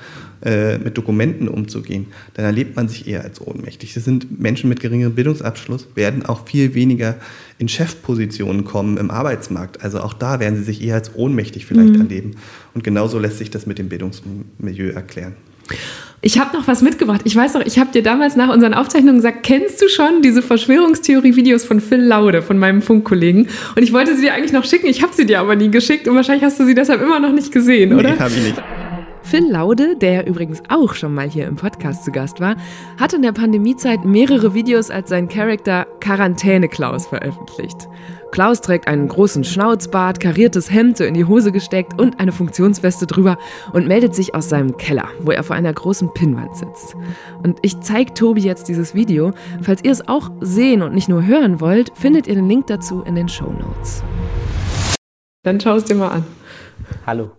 äh, 0.44 0.78
mit 0.78 0.98
Dokumenten 0.98 1.46
umzugehen, 1.46 2.08
dann 2.34 2.44
erlebt 2.44 2.74
man 2.74 2.88
sich 2.88 3.06
eher 3.06 3.22
als 3.22 3.40
ohnmächtig. 3.40 3.94
Das 3.94 4.04
sind 4.04 4.40
Menschen 4.40 4.68
mit 4.68 4.80
geringerem 4.80 5.14
Bildungsabschluss, 5.14 5.86
werden 5.94 6.26
auch 6.26 6.48
viel 6.48 6.74
weniger 6.74 7.14
in 7.58 7.68
Chefpositionen 7.68 8.64
kommen 8.64 8.96
im 8.96 9.12
Arbeitsmarkt. 9.12 9.84
Also 9.84 10.00
auch 10.00 10.12
da 10.12 10.40
werden 10.40 10.56
sie 10.56 10.64
sich 10.64 10.82
eher 10.82 10.96
als 10.96 11.14
ohnmächtig 11.14 11.66
vielleicht 11.66 11.94
mhm. 11.94 12.00
erleben. 12.00 12.30
Und 12.74 12.82
genauso 12.82 13.20
lässt 13.20 13.38
sich 13.38 13.50
das 13.50 13.64
mit 13.66 13.78
dem 13.78 13.88
Bildungsmilieu 13.88 14.90
erklären. 14.90 15.36
Ich 16.22 16.40
habe 16.40 16.56
noch 16.56 16.66
was 16.66 16.82
mitgebracht. 16.82 17.20
Ich 17.24 17.36
weiß 17.36 17.54
noch, 17.54 17.60
ich 17.60 17.78
habe 17.78 17.92
dir 17.92 18.02
damals 18.02 18.36
nach 18.36 18.52
unseren 18.52 18.74
Aufzeichnungen 18.74 19.16
gesagt, 19.16 19.42
kennst 19.42 19.80
du 19.80 19.88
schon 19.88 20.22
diese 20.22 20.42
Verschwörungstheorie-Videos 20.42 21.64
von 21.64 21.80
Phil 21.80 22.00
Laude, 22.00 22.42
von 22.42 22.58
meinem 22.58 22.82
Funkkollegen? 22.82 23.48
Und 23.76 23.82
ich 23.82 23.92
wollte 23.92 24.16
sie 24.16 24.22
dir 24.22 24.34
eigentlich 24.34 24.52
noch 24.52 24.64
schicken, 24.64 24.86
ich 24.86 25.02
habe 25.02 25.12
sie 25.14 25.26
dir 25.26 25.40
aber 25.40 25.54
nie 25.54 25.70
geschickt 25.70 26.08
und 26.08 26.16
wahrscheinlich 26.16 26.44
hast 26.44 26.58
du 26.58 26.64
sie 26.64 26.74
deshalb 26.74 27.02
immer 27.02 27.20
noch 27.20 27.32
nicht 27.32 27.52
gesehen, 27.52 27.92
oder? 27.92 28.12
Nee, 28.12 28.18
habe 28.18 28.32
ich 28.34 28.42
nicht. 28.42 28.62
Phil 29.22 29.50
Laude, 29.50 29.96
der 29.96 30.26
übrigens 30.26 30.62
auch 30.68 30.94
schon 30.94 31.12
mal 31.12 31.28
hier 31.28 31.46
im 31.46 31.56
Podcast 31.56 32.04
zu 32.04 32.12
Gast 32.12 32.40
war, 32.40 32.56
hat 32.98 33.12
in 33.12 33.22
der 33.22 33.32
Pandemiezeit 33.32 34.04
mehrere 34.04 34.54
Videos 34.54 34.88
als 34.88 35.08
sein 35.08 35.28
Charakter 35.28 35.86
Quarantäne 36.00 36.68
Klaus 36.68 37.08
veröffentlicht. 37.08 37.88
Klaus 38.32 38.60
trägt 38.60 38.88
einen 38.88 39.08
großen 39.08 39.44
Schnauzbart, 39.44 40.20
kariertes 40.20 40.70
Hemd 40.70 40.96
so 40.96 41.04
in 41.04 41.14
die 41.14 41.24
Hose 41.24 41.52
gesteckt 41.52 41.98
und 42.00 42.20
eine 42.20 42.32
Funktionsweste 42.32 43.06
drüber 43.06 43.38
und 43.72 43.86
meldet 43.86 44.14
sich 44.14 44.34
aus 44.34 44.48
seinem 44.48 44.76
Keller, 44.76 45.08
wo 45.20 45.30
er 45.30 45.42
vor 45.42 45.56
einer 45.56 45.72
großen 45.72 46.12
Pinnwand 46.12 46.56
sitzt. 46.56 46.96
Und 47.42 47.58
ich 47.62 47.80
zeige 47.80 48.12
Tobi 48.14 48.42
jetzt 48.42 48.68
dieses 48.68 48.94
Video. 48.94 49.32
Falls 49.62 49.82
ihr 49.84 49.92
es 49.92 50.06
auch 50.08 50.30
sehen 50.40 50.82
und 50.82 50.94
nicht 50.94 51.08
nur 51.08 51.24
hören 51.24 51.60
wollt, 51.60 51.96
findet 51.96 52.26
ihr 52.26 52.34
den 52.34 52.48
Link 52.48 52.66
dazu 52.66 53.02
in 53.02 53.14
den 53.14 53.28
Show 53.28 53.52
Notes. 53.52 54.02
Dann 55.44 55.60
schau 55.60 55.76
es 55.76 55.84
dir 55.84 55.94
mal 55.94 56.08
an. 56.08 56.26
Hallo, 57.06 57.30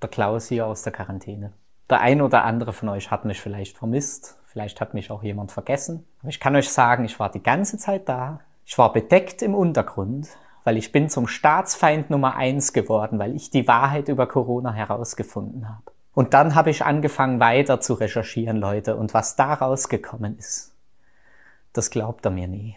der 0.00 0.08
Klaus 0.08 0.48
hier 0.48 0.66
aus 0.66 0.82
der 0.82 0.92
Quarantäne. 0.92 1.52
Der 1.90 2.00
ein 2.00 2.22
oder 2.22 2.44
andere 2.44 2.72
von 2.72 2.88
euch 2.88 3.10
hat 3.10 3.26
mich 3.26 3.40
vielleicht 3.40 3.76
vermisst, 3.76 4.38
vielleicht 4.46 4.80
hat 4.80 4.94
mich 4.94 5.10
auch 5.10 5.22
jemand 5.22 5.52
vergessen. 5.52 6.06
Aber 6.20 6.30
ich 6.30 6.40
kann 6.40 6.56
euch 6.56 6.70
sagen, 6.70 7.04
ich 7.04 7.20
war 7.20 7.30
die 7.30 7.42
ganze 7.42 7.76
Zeit 7.76 8.08
da, 8.08 8.40
ich 8.64 8.78
war 8.78 8.92
bedeckt 8.92 9.42
im 9.42 9.54
Untergrund, 9.54 10.28
weil 10.64 10.76
ich 10.76 10.92
bin 10.92 11.08
zum 11.08 11.26
Staatsfeind 11.26 12.10
Nummer 12.10 12.36
eins 12.36 12.72
geworden, 12.72 13.18
weil 13.18 13.34
ich 13.34 13.50
die 13.50 13.66
Wahrheit 13.66 14.08
über 14.08 14.26
Corona 14.26 14.72
herausgefunden 14.72 15.68
habe. 15.68 15.92
Und 16.14 16.34
dann 16.34 16.54
habe 16.54 16.70
ich 16.70 16.84
angefangen 16.84 17.40
weiter 17.40 17.80
zu 17.80 17.94
recherchieren, 17.94 18.58
Leute, 18.58 18.96
und 18.96 19.14
was 19.14 19.34
da 19.34 19.54
rausgekommen 19.54 20.38
ist, 20.38 20.74
das 21.72 21.90
glaubt 21.90 22.24
er 22.26 22.30
mir 22.30 22.48
nie. 22.48 22.76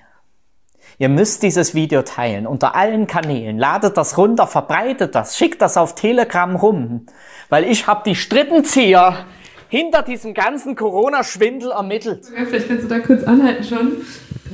Ihr 0.98 1.10
müsst 1.10 1.44
dieses 1.44 1.74
Video 1.74 2.04
teilen 2.04 2.48
unter 2.48 2.76
allen 2.76 3.08
Kanälen. 3.08 3.58
Ladet 3.58 3.98
das 3.98 4.18
runter, 4.18 4.48
verbreitet 4.48 5.16
das, 5.16 5.38
schickt 5.38 5.62
das 5.62 5.78
auf 5.78 5.96
Telegram 5.96 6.56
rum, 6.56 7.08
weil 7.50 7.66
ich 7.66 7.88
habe 7.88 8.04
die 8.06 8.16
Strippenzieher 8.16 9.26
hinter 9.70 10.02
diesem 10.02 10.34
ganzen 10.34 10.76
Corona-Schwindel 10.76 11.72
ermittelt. 11.72 12.26
Vielleicht 12.48 12.68
kannst 12.68 12.84
du 12.84 12.88
da 12.88 13.00
kurz 13.00 13.24
anhalten 13.24 13.64
schon. 13.64 13.92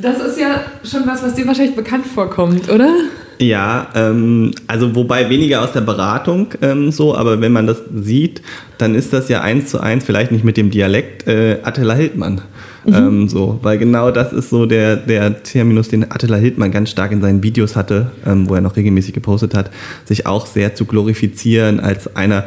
Das 0.02 0.20
ist 0.20 0.40
ja 0.40 0.64
schon 0.84 1.06
was, 1.06 1.22
was 1.22 1.36
dir 1.36 1.46
wahrscheinlich 1.46 1.76
bekannt 1.76 2.08
vorkommt, 2.08 2.70
oder? 2.70 2.90
Ja, 3.42 3.88
ähm, 3.96 4.52
also 4.68 4.96
wobei 4.96 5.30
weniger 5.30 5.64
aus 5.64 5.74
der 5.74 5.82
Beratung 5.82 6.50
ähm, 6.62 6.92
so, 6.92 7.16
aber 7.16 7.42
wenn 7.42 7.52
man 7.52 7.66
das 7.66 7.82
sieht, 7.94 8.42
dann 8.78 8.94
ist 8.94 9.14
das 9.14 9.30
ja 9.30 9.42
eins 9.42 9.70
zu 9.70 9.80
eins, 9.80 10.06
vielleicht 10.06 10.32
nicht 10.32 10.44
mit 10.44 10.58
dem 10.58 10.70
Dialekt, 10.70 11.28
äh, 11.28 11.58
Attila 11.64 11.96
Hildmann. 11.96 12.42
Mhm. 12.86 12.94
Ähm, 12.94 13.28
so, 13.28 13.60
weil 13.64 13.80
genau 13.80 14.12
das 14.12 14.32
ist 14.32 14.52
so 14.52 14.68
der, 14.68 14.96
der 14.96 15.42
Terminus, 15.42 15.90
den 15.90 16.12
Attila 16.12 16.38
Hildmann 16.38 16.72
ganz 16.72 16.92
stark 16.92 17.12
in 17.12 17.22
seinen 17.22 17.42
Videos 17.42 17.76
hatte, 17.76 18.12
ähm, 18.26 18.48
wo 18.48 18.56
er 18.56 18.62
noch 18.62 18.76
regelmäßig 18.76 19.14
gepostet 19.14 19.56
hat, 19.56 19.72
sich 20.06 20.28
auch 20.28 20.46
sehr 20.46 20.76
zu 20.76 20.86
glorifizieren 20.86 21.80
als 21.80 22.16
einer, 22.16 22.46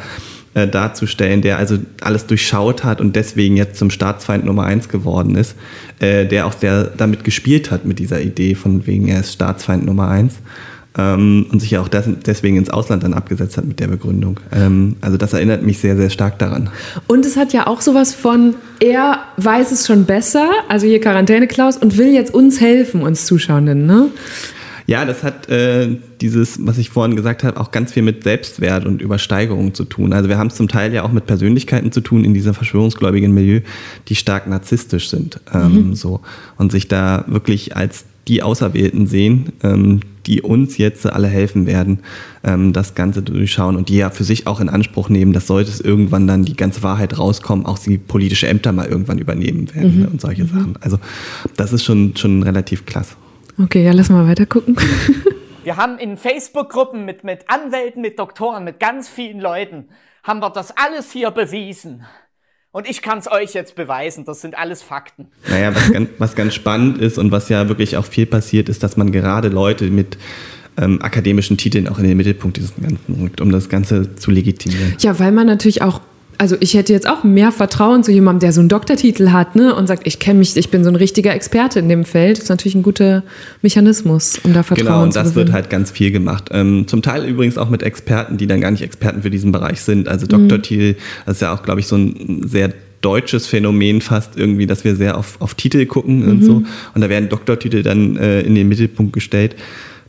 äh, 0.55 0.69
darzustellen, 0.69 1.43
der 1.43 1.59
also 1.59 1.79
alles 2.01 2.27
durchschaut 2.27 2.85
hat 2.85 3.01
und 3.01 3.17
deswegen 3.17 3.57
jetzt 3.57 3.77
zum 3.77 3.91
Staatsfeind 3.91 4.45
Nummer 4.45 4.65
eins 4.65 4.89
geworden 4.89 5.35
ist, 5.35 5.57
äh, 6.01 6.27
der 6.27 6.47
auch 6.47 6.55
sehr 6.55 6.85
damit 6.97 7.25
gespielt 7.25 7.71
hat 7.71 7.85
mit 7.85 7.99
dieser 7.99 8.21
Idee 8.21 8.55
von 8.55 8.87
wegen 8.87 9.09
er 9.09 9.21
ist 9.21 9.33
Staatsfeind 9.33 9.85
Nummer 9.85 10.09
eins 10.09 10.35
ähm, 10.97 11.47
und 11.51 11.61
sich 11.61 11.73
ja 11.73 11.81
auch 11.81 11.89
das, 11.89 12.09
deswegen 12.25 12.57
ins 12.57 12.71
Ausland 12.71 13.03
dann 13.03 13.15
abgesetzt 13.15 13.57
hat 13.57 13.65
mit 13.65 13.81
der 13.81 13.89
Begründung. 13.89 14.41
Ähm, 14.53 14.97
also 15.01 15.17
das 15.17 15.33
erinnert 15.33 15.63
mich 15.63 15.79
sehr, 15.79 15.97
sehr 15.97 16.11
stark 16.11 16.39
daran. 16.39 16.71
Und 17.07 17.27
es 17.27 17.37
hat 17.37 17.53
ja 17.53 17.67
auch 17.67 17.81
sowas 17.81 18.15
von, 18.15 18.55
er 18.81 19.21
weiß 19.37 19.73
es 19.73 19.87
schon 19.87 20.05
besser, 20.05 20.51
also 20.69 20.87
hier 20.87 21.01
Quarantäne 21.01 21.47
Klaus, 21.47 21.77
und 21.77 21.99
will 21.99 22.13
jetzt 22.13 22.33
uns 22.33 22.61
helfen, 22.61 23.03
uns 23.03 23.27
Zuschauenden, 23.27 23.87
ne? 23.87 24.11
Ja, 24.87 25.05
das 25.05 25.23
hat 25.23 25.49
äh, 25.49 25.97
dieses, 26.21 26.67
was 26.67 26.77
ich 26.79 26.91
vorhin 26.91 27.17
gesagt 27.17 27.43
habe, 27.43 27.59
auch 27.59 27.71
ganz 27.71 27.93
viel 27.93 28.03
mit 28.03 28.25
Selbstwert 28.25 28.85
und 28.85 29.01
Übersteigerung 29.01 29.73
zu 29.73 29.85
tun. 29.85 30.13
Also 30.13 30.29
wir 30.29 30.37
haben 30.37 30.49
es 30.49 30.57
zum 30.57 30.69
Teil 30.69 30.93
ja 30.93 31.05
auch 31.05 31.13
mit 31.13 31.27
Persönlichkeiten 31.27 31.91
zu 31.91 32.03
tun 32.03 32.25
in 32.25 32.35
dieser 32.35 32.53
verschwörungsgläubigen 32.53 33.33
Milieu, 33.33 33.61
die 34.09 34.15
stark 34.15 34.47
narzisstisch 34.47 35.09
sind, 35.09 35.41
ähm, 35.55 35.89
mhm. 35.89 35.95
so 35.95 36.21
und 36.59 36.71
sich 36.71 36.89
da 36.89 37.25
wirklich 37.29 37.77
als 37.77 38.05
die 38.29 38.43
Auserwählten 38.43 39.07
sehen, 39.07 39.53
ähm, 39.63 40.01
die 40.27 40.41
uns 40.41 40.79
jetzt 40.79 41.07
alle 41.07 41.29
helfen 41.29 41.67
werden, 41.67 41.99
ähm, 42.43 42.73
das 42.73 42.95
Ganze 42.95 43.23
durchschauen 43.23 43.77
und 43.77 43.89
die 43.89 43.97
ja 43.97 44.11
für 44.11 44.25
sich 44.25 44.47
auch 44.47 44.61
in 44.61 44.69
Anspruch 44.69 45.09
nehmen, 45.09 45.33
dass 45.33 45.47
sollte 45.47 45.71
es 45.71 45.81
irgendwann 45.81 46.27
dann 46.27 46.45
die 46.45 46.57
ganze 46.57 46.83
Wahrheit 46.83 47.19
rauskommen, 47.19 47.67
auch 47.67 47.77
sie 47.77 47.99
politische 47.99 48.49
Ämter 48.49 48.73
mal 48.73 48.87
irgendwann 48.87 49.19
übernehmen 49.19 49.75
werden 49.75 50.01
mhm. 50.01 50.09
und 50.09 50.21
solche 50.21 50.45
mhm. 50.45 50.49
Sachen. 50.49 50.75
Also 50.81 50.99
das 51.57 51.73
ist 51.73 51.85
schon, 51.85 52.17
schon 52.17 52.43
relativ 52.43 52.87
klasse. 52.87 53.15
Okay, 53.59 53.85
ja, 53.85 53.93
lass 53.93 54.09
mal 54.09 54.27
weiter 54.27 54.47
gucken. 54.47 54.77
wir 55.65 55.77
haben 55.77 55.99
in 55.99 56.17
Facebook-Gruppen 56.17 57.05
mit, 57.05 57.25
mit 57.25 57.49
Anwälten, 57.49 58.03
mit 58.03 58.19
Doktoren, 58.19 58.65
mit 58.65 58.81
ganz 58.81 59.09
vielen 59.09 59.41
Leuten, 59.41 59.89
haben 60.23 60.41
wir 60.41 60.51
das 60.51 60.77
alles 60.77 61.13
hier 61.13 61.31
bewiesen. 61.31 62.05
Und 62.73 62.89
ich 62.89 63.03
kann 63.03 63.19
es 63.19 63.31
euch 63.31 63.55
jetzt 63.55 63.77
beweisen, 63.77 64.25
das 64.25 64.41
sind 64.41 64.59
alles 64.59 64.83
Fakten. 64.83 65.29
Naja, 65.49 65.75
was 65.75 65.93
ganz, 65.93 66.09
was 66.19 66.35
ganz 66.35 66.55
spannend 66.55 66.99
ist 66.99 67.19
und 67.19 67.31
was 67.31 67.49
ja 67.49 67.69
wirklich 67.69 67.97
auch 67.97 68.05
viel 68.05 68.27
passiert, 68.27 68.69
ist, 68.69 68.83
dass 68.83 68.97
man 68.97 69.13
gerade 69.13 69.49
Leute 69.49 69.85
mit 69.85 70.19
ähm, 70.77 71.01
akademischen 71.01 71.57
Titeln 71.57 71.87
auch 71.87 71.99
in 71.99 72.05
den 72.05 72.17
Mittelpunkt 72.17 72.57
dieses 72.57 72.75
Ganzen 72.75 73.23
rückt, 73.23 73.41
um 73.41 73.53
das 73.53 73.69
Ganze 73.69 74.17
zu 74.17 74.33
legitimieren. 74.33 74.97
Ja, 74.99 75.19
weil 75.21 75.31
man 75.31 75.47
natürlich 75.47 75.83
auch 75.83 76.01
also 76.39 76.57
ich 76.61 76.75
hätte 76.75 76.93
jetzt 76.93 77.09
auch 77.09 77.25
mehr 77.25 77.53
Vertrauen 77.53 78.03
zu 78.03 78.13
jemandem, 78.13 78.41
der 78.41 78.53
so 78.53 78.61
einen 78.61 78.69
Doktortitel 78.69 79.31
hat, 79.31 79.57
ne, 79.57 79.75
und 79.75 79.87
sagt, 79.87 80.07
ich 80.07 80.19
kenne 80.19 80.39
mich, 80.39 80.57
ich 80.57 80.71
bin 80.71 80.85
so 80.85 80.91
ein 80.91 80.97
richtiger 80.97 81.35
Experte 81.35 81.79
in 81.79 81.89
dem 81.89 82.05
Feld. 82.05 82.39
Das 82.39 82.45
ist 82.45 82.51
natürlich 82.51 82.75
ein 82.75 82.83
guter 82.83 83.23
Mechanismus, 83.63 84.39
um 84.43 84.53
da 84.53 84.63
Vertrauen 84.63 84.87
genau, 84.87 85.03
und 85.03 85.13
zu 85.13 85.19
das 85.19 85.31
gewinnen. 85.31 85.47
wird 85.47 85.55
halt 85.55 85.71
ganz 85.71 85.91
viel 85.91 86.11
gemacht. 86.11 86.51
Ähm, 86.53 86.87
zum 86.87 87.03
Teil 87.03 87.25
übrigens 87.25 87.59
auch 87.59 87.71
mit 87.71 87.83
Experten, 87.83 88.37
die 88.37 88.47
dann 88.47 88.61
gar 88.61 88.71
nicht 88.71 88.83
Experten 88.83 89.23
für 89.23 89.31
diesen 89.31 89.53
Bereich 89.53 89.81
sind. 89.81 90.09
Also 90.09 90.27
Doktortitel, 90.27 90.93
mhm. 90.93 90.97
das 91.27 91.37
ist 91.37 91.43
ja 91.43 91.55
auch, 91.55 91.63
glaube 91.63 91.81
ich, 91.81 91.87
so 91.87 91.97
ein 91.97 92.43
sehr 92.47 92.73
deutsches 93.01 93.47
Phänomen 93.47 94.01
fast 94.01 94.37
irgendwie, 94.37 94.67
dass 94.67 94.85
wir 94.85 94.97
sehr 94.97 95.19
auf, 95.19 95.37
auf 95.41 95.55
Titel 95.55 95.85
gucken 95.87 96.25
mhm. 96.25 96.31
und 96.31 96.45
so. 96.45 96.63
Und 96.95 97.01
da 97.01 97.09
werden 97.09 97.29
Doktortitel 97.29 97.83
dann 97.83 98.17
äh, 98.17 98.41
in 98.41 98.55
den 98.55 98.69
Mittelpunkt 98.69 99.13
gestellt 99.13 99.57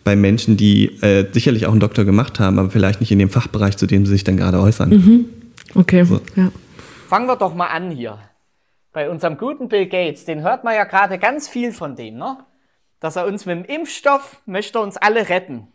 bei 0.06 0.16
Menschen, 0.16 0.56
die 0.56 0.92
äh, 1.02 1.26
sicherlich 1.32 1.66
auch 1.66 1.72
einen 1.72 1.82
Doktor 1.82 2.06
gemacht 2.06 2.40
haben, 2.40 2.60
aber 2.60 2.70
vielleicht 2.70 3.02
nicht 3.02 3.12
in 3.12 3.20
dem 3.20 3.30
Fachbereich, 3.30 3.76
zu 3.76 3.88
dem 3.88 4.06
sie 4.06 4.14
sich 4.14 4.24
dann 4.24 4.38
gerade 4.38 4.60
äußern. 4.60 4.90
Mhm. 4.90 5.26
Okay, 5.76 6.04
so. 6.04 6.22
ja. 6.36 6.52
Fangen 7.10 7.28
wir 7.28 7.36
doch 7.36 7.54
mal 7.54 7.68
an 7.68 7.92
hier. 7.92 8.18
Bei 8.94 9.10
unserem 9.10 9.38
guten 9.38 9.68
Bill 9.68 9.88
Gates, 9.88 10.24
den 10.24 10.42
hört 10.42 10.64
man 10.64 10.74
ja 10.74 10.86
gerade 10.86 11.20
ganz 11.20 11.50
viel 11.50 11.74
von 11.74 11.98
dem, 11.98 12.16
ne? 12.16 12.46
Dass 13.02 13.18
er 13.18 13.28
uns 13.28 13.46
mit 13.46 13.58
dem 13.58 13.66
Impfstoff 13.66 14.42
möchte 14.46 14.80
uns 14.80 14.96
alle 14.96 15.28
retten. 15.28 15.68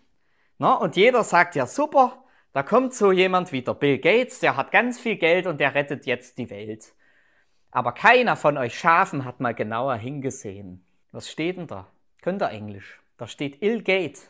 Ne? 0.58 0.78
Und 0.78 0.96
jeder 0.96 1.22
sagt 1.22 1.54
ja 1.54 1.66
super, 1.66 2.24
da 2.52 2.62
kommt 2.62 2.94
so 2.94 3.12
jemand 3.12 3.52
wie 3.52 3.62
der 3.62 3.74
Bill 3.74 3.98
Gates, 3.98 4.40
der 4.40 4.56
hat 4.56 4.72
ganz 4.72 4.98
viel 4.98 5.16
Geld 5.16 5.46
und 5.46 5.60
der 5.60 5.74
rettet 5.74 6.06
jetzt 6.06 6.38
die 6.38 6.48
Welt. 6.48 6.94
Aber 7.70 7.92
keiner 7.92 8.36
von 8.36 8.56
euch 8.56 8.76
Schafen 8.76 9.24
hat 9.24 9.38
mal 9.38 9.54
genauer 9.54 9.96
hingesehen. 9.96 10.84
Was 11.12 11.30
steht 11.30 11.58
denn 11.58 11.66
da? 11.66 11.86
Könnt 12.22 12.42
ihr 12.42 12.50
Englisch? 12.50 13.00
Da 13.18 13.26
steht 13.26 13.62
Ill 13.62 13.82
Gate. 13.82 14.29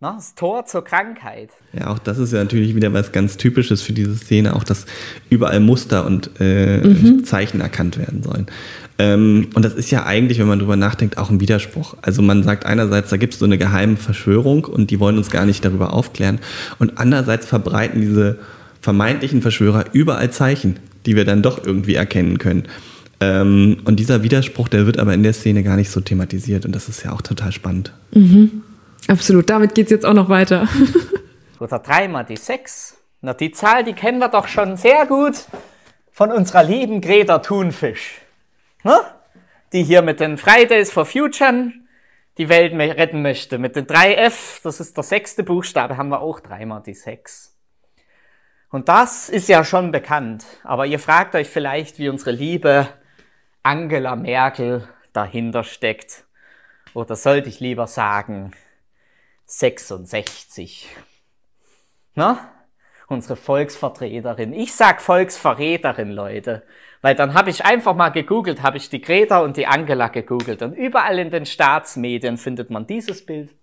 Das 0.00 0.34
Tor 0.34 0.66
zur 0.66 0.84
Krankheit. 0.84 1.50
Ja, 1.72 1.88
auch 1.88 1.98
das 1.98 2.18
ist 2.18 2.32
ja 2.32 2.38
natürlich 2.40 2.74
wieder 2.74 2.92
was 2.92 3.12
ganz 3.12 3.36
Typisches 3.36 3.80
für 3.80 3.92
diese 3.92 4.16
Szene, 4.16 4.54
auch 4.54 4.64
dass 4.64 4.86
überall 5.30 5.60
Muster 5.60 6.04
und 6.04 6.30
äh, 6.40 6.78
mhm. 6.78 7.24
Zeichen 7.24 7.60
erkannt 7.60 7.96
werden 7.96 8.22
sollen. 8.22 8.46
Ähm, 8.98 9.48
und 9.54 9.64
das 9.64 9.74
ist 9.74 9.90
ja 9.90 10.04
eigentlich, 10.04 10.38
wenn 10.38 10.46
man 10.46 10.58
drüber 10.58 10.76
nachdenkt, 10.76 11.16
auch 11.16 11.30
ein 11.30 11.40
Widerspruch. 11.40 11.96
Also 12.02 12.22
man 12.22 12.42
sagt 12.42 12.66
einerseits, 12.66 13.10
da 13.10 13.16
gibt 13.16 13.32
es 13.32 13.38
so 13.38 13.44
eine 13.44 13.56
geheime 13.56 13.96
Verschwörung 13.96 14.64
und 14.64 14.90
die 14.90 15.00
wollen 15.00 15.16
uns 15.16 15.30
gar 15.30 15.46
nicht 15.46 15.64
darüber 15.64 15.92
aufklären. 15.92 16.38
Und 16.78 16.98
andererseits 16.98 17.46
verbreiten 17.46 18.00
diese 18.00 18.38
vermeintlichen 18.80 19.42
Verschwörer 19.42 19.86
überall 19.92 20.30
Zeichen, 20.30 20.78
die 21.06 21.16
wir 21.16 21.24
dann 21.24 21.42
doch 21.42 21.64
irgendwie 21.64 21.94
erkennen 21.94 22.38
können. 22.38 22.64
Ähm, 23.20 23.78
und 23.84 23.98
dieser 23.98 24.22
Widerspruch, 24.22 24.68
der 24.68 24.86
wird 24.86 24.98
aber 24.98 25.14
in 25.14 25.22
der 25.22 25.32
Szene 25.32 25.62
gar 25.62 25.76
nicht 25.76 25.90
so 25.90 26.00
thematisiert 26.00 26.66
und 26.66 26.74
das 26.74 26.88
ist 26.88 27.04
ja 27.04 27.12
auch 27.12 27.22
total 27.22 27.52
spannend. 27.52 27.92
Mhm. 28.12 28.62
Absolut, 29.08 29.50
damit 29.50 29.74
geht 29.74 29.86
es 29.86 29.90
jetzt 29.90 30.06
auch 30.06 30.14
noch 30.14 30.28
weiter. 30.28 30.68
Oder 31.60 31.78
dreimal 31.78 32.24
die 32.24 32.36
sechs. 32.36 32.96
Na, 33.20 33.34
die 33.34 33.52
Zahl, 33.52 33.84
die 33.84 33.92
kennen 33.92 34.18
wir 34.18 34.28
doch 34.28 34.48
schon 34.48 34.76
sehr 34.76 35.06
gut 35.06 35.44
von 36.12 36.30
unserer 36.30 36.62
lieben 36.62 37.00
Greta 37.00 37.38
Thunfisch. 37.38 38.20
Ne? 38.82 39.00
Die 39.72 39.82
hier 39.82 40.02
mit 40.02 40.20
den 40.20 40.38
Fridays 40.38 40.92
for 40.92 41.04
Future 41.04 41.72
die 42.38 42.48
Welt 42.48 42.74
retten 42.74 43.22
möchte. 43.22 43.58
Mit 43.58 43.76
den 43.76 43.86
3F, 43.86 44.60
das 44.62 44.80
ist 44.80 44.96
der 44.96 45.04
sechste 45.04 45.42
Buchstabe, 45.42 45.96
haben 45.96 46.08
wir 46.08 46.20
auch 46.20 46.40
dreimal 46.40 46.82
die 46.82 46.94
sechs. 46.94 47.56
Und 48.70 48.88
das 48.88 49.28
ist 49.28 49.48
ja 49.48 49.64
schon 49.64 49.92
bekannt. 49.92 50.44
Aber 50.64 50.86
ihr 50.86 50.98
fragt 50.98 51.34
euch 51.34 51.48
vielleicht, 51.48 51.98
wie 51.98 52.08
unsere 52.08 52.32
liebe 52.32 52.88
Angela 53.62 54.16
Merkel 54.16 54.88
dahinter 55.12 55.64
steckt. 55.64 56.24
Oder 56.92 57.16
sollte 57.16 57.48
ich 57.48 57.60
lieber 57.60 57.86
sagen, 57.86 58.52
66. 59.46 60.88
Na? 62.14 62.50
Unsere 63.06 63.36
Volksvertreterin. 63.36 64.52
Ich 64.52 64.74
sag 64.74 65.02
Volksverräterin, 65.02 66.10
Leute. 66.10 66.62
Weil 67.02 67.14
dann 67.14 67.34
habe 67.34 67.50
ich 67.50 67.64
einfach 67.64 67.94
mal 67.94 68.08
gegoogelt, 68.08 68.62
habe 68.62 68.78
ich 68.78 68.88
die 68.88 69.02
Greta 69.02 69.40
und 69.40 69.58
die 69.58 69.66
Angela 69.66 70.08
gegoogelt. 70.08 70.62
Und 70.62 70.72
überall 70.72 71.18
in 71.18 71.30
den 71.30 71.44
Staatsmedien 71.44 72.38
findet 72.38 72.70
man 72.70 72.86
dieses 72.86 73.26
Bild. 73.26 73.54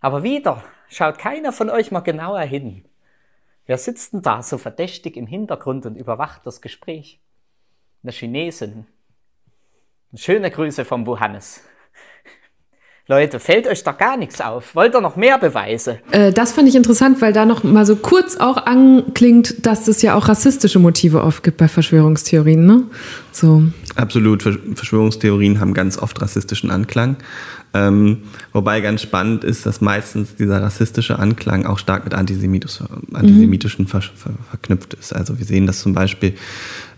Aber 0.00 0.22
wieder, 0.22 0.62
schaut 0.88 1.18
keiner 1.18 1.52
von 1.52 1.70
euch 1.70 1.90
mal 1.90 2.00
genauer 2.00 2.40
hin. 2.40 2.84
Wer 3.64 3.78
sitzt 3.78 4.12
denn 4.12 4.20
da 4.20 4.42
so 4.42 4.58
verdächtig 4.58 5.16
im 5.16 5.26
Hintergrund 5.26 5.86
und 5.86 5.96
überwacht 5.96 6.46
das 6.46 6.60
Gespräch? 6.60 7.20
Eine 8.02 8.12
Chinesin. 8.12 8.86
Schöne 10.14 10.50
Grüße 10.50 10.84
vom 10.84 11.06
Wuhannes. 11.06 11.64
Leute, 13.08 13.40
fällt 13.40 13.66
euch 13.66 13.82
da 13.82 13.90
gar 13.90 14.16
nichts 14.16 14.40
auf? 14.40 14.76
Wollt 14.76 14.94
ihr 14.94 15.00
noch 15.00 15.16
mehr 15.16 15.36
Beweise? 15.36 15.98
Äh, 16.12 16.30
das 16.32 16.52
fand 16.52 16.68
ich 16.68 16.76
interessant, 16.76 17.20
weil 17.20 17.32
da 17.32 17.44
noch 17.44 17.64
mal 17.64 17.84
so 17.84 17.96
kurz 17.96 18.36
auch 18.36 18.56
anklingt, 18.56 19.66
dass 19.66 19.88
es 19.88 20.02
ja 20.02 20.14
auch 20.14 20.28
rassistische 20.28 20.78
Motive 20.78 21.24
oft 21.24 21.42
gibt 21.42 21.56
bei 21.56 21.66
Verschwörungstheorien, 21.66 22.64
ne? 22.64 22.84
So. 23.32 23.64
Absolut. 23.94 24.42
Verschwörungstheorien 24.42 25.60
haben 25.60 25.74
ganz 25.74 25.98
oft 25.98 26.20
rassistischen 26.22 26.70
Anklang. 26.70 27.16
Ähm, 27.74 28.18
wobei 28.52 28.82
ganz 28.82 29.00
spannend 29.00 29.44
ist, 29.44 29.64
dass 29.64 29.80
meistens 29.80 30.36
dieser 30.36 30.60
rassistische 30.60 31.18
Anklang 31.18 31.64
auch 31.64 31.78
stark 31.78 32.04
mit 32.04 32.12
Antisemitus, 32.12 32.84
antisemitischen 33.14 33.86
mhm. 33.86 33.88
ver, 33.88 34.02
ver, 34.02 34.32
verknüpft 34.50 34.92
ist. 34.94 35.14
Also 35.14 35.38
wir 35.38 35.46
sehen 35.46 35.66
das 35.66 35.80
zum 35.80 35.94
Beispiel, 35.94 36.34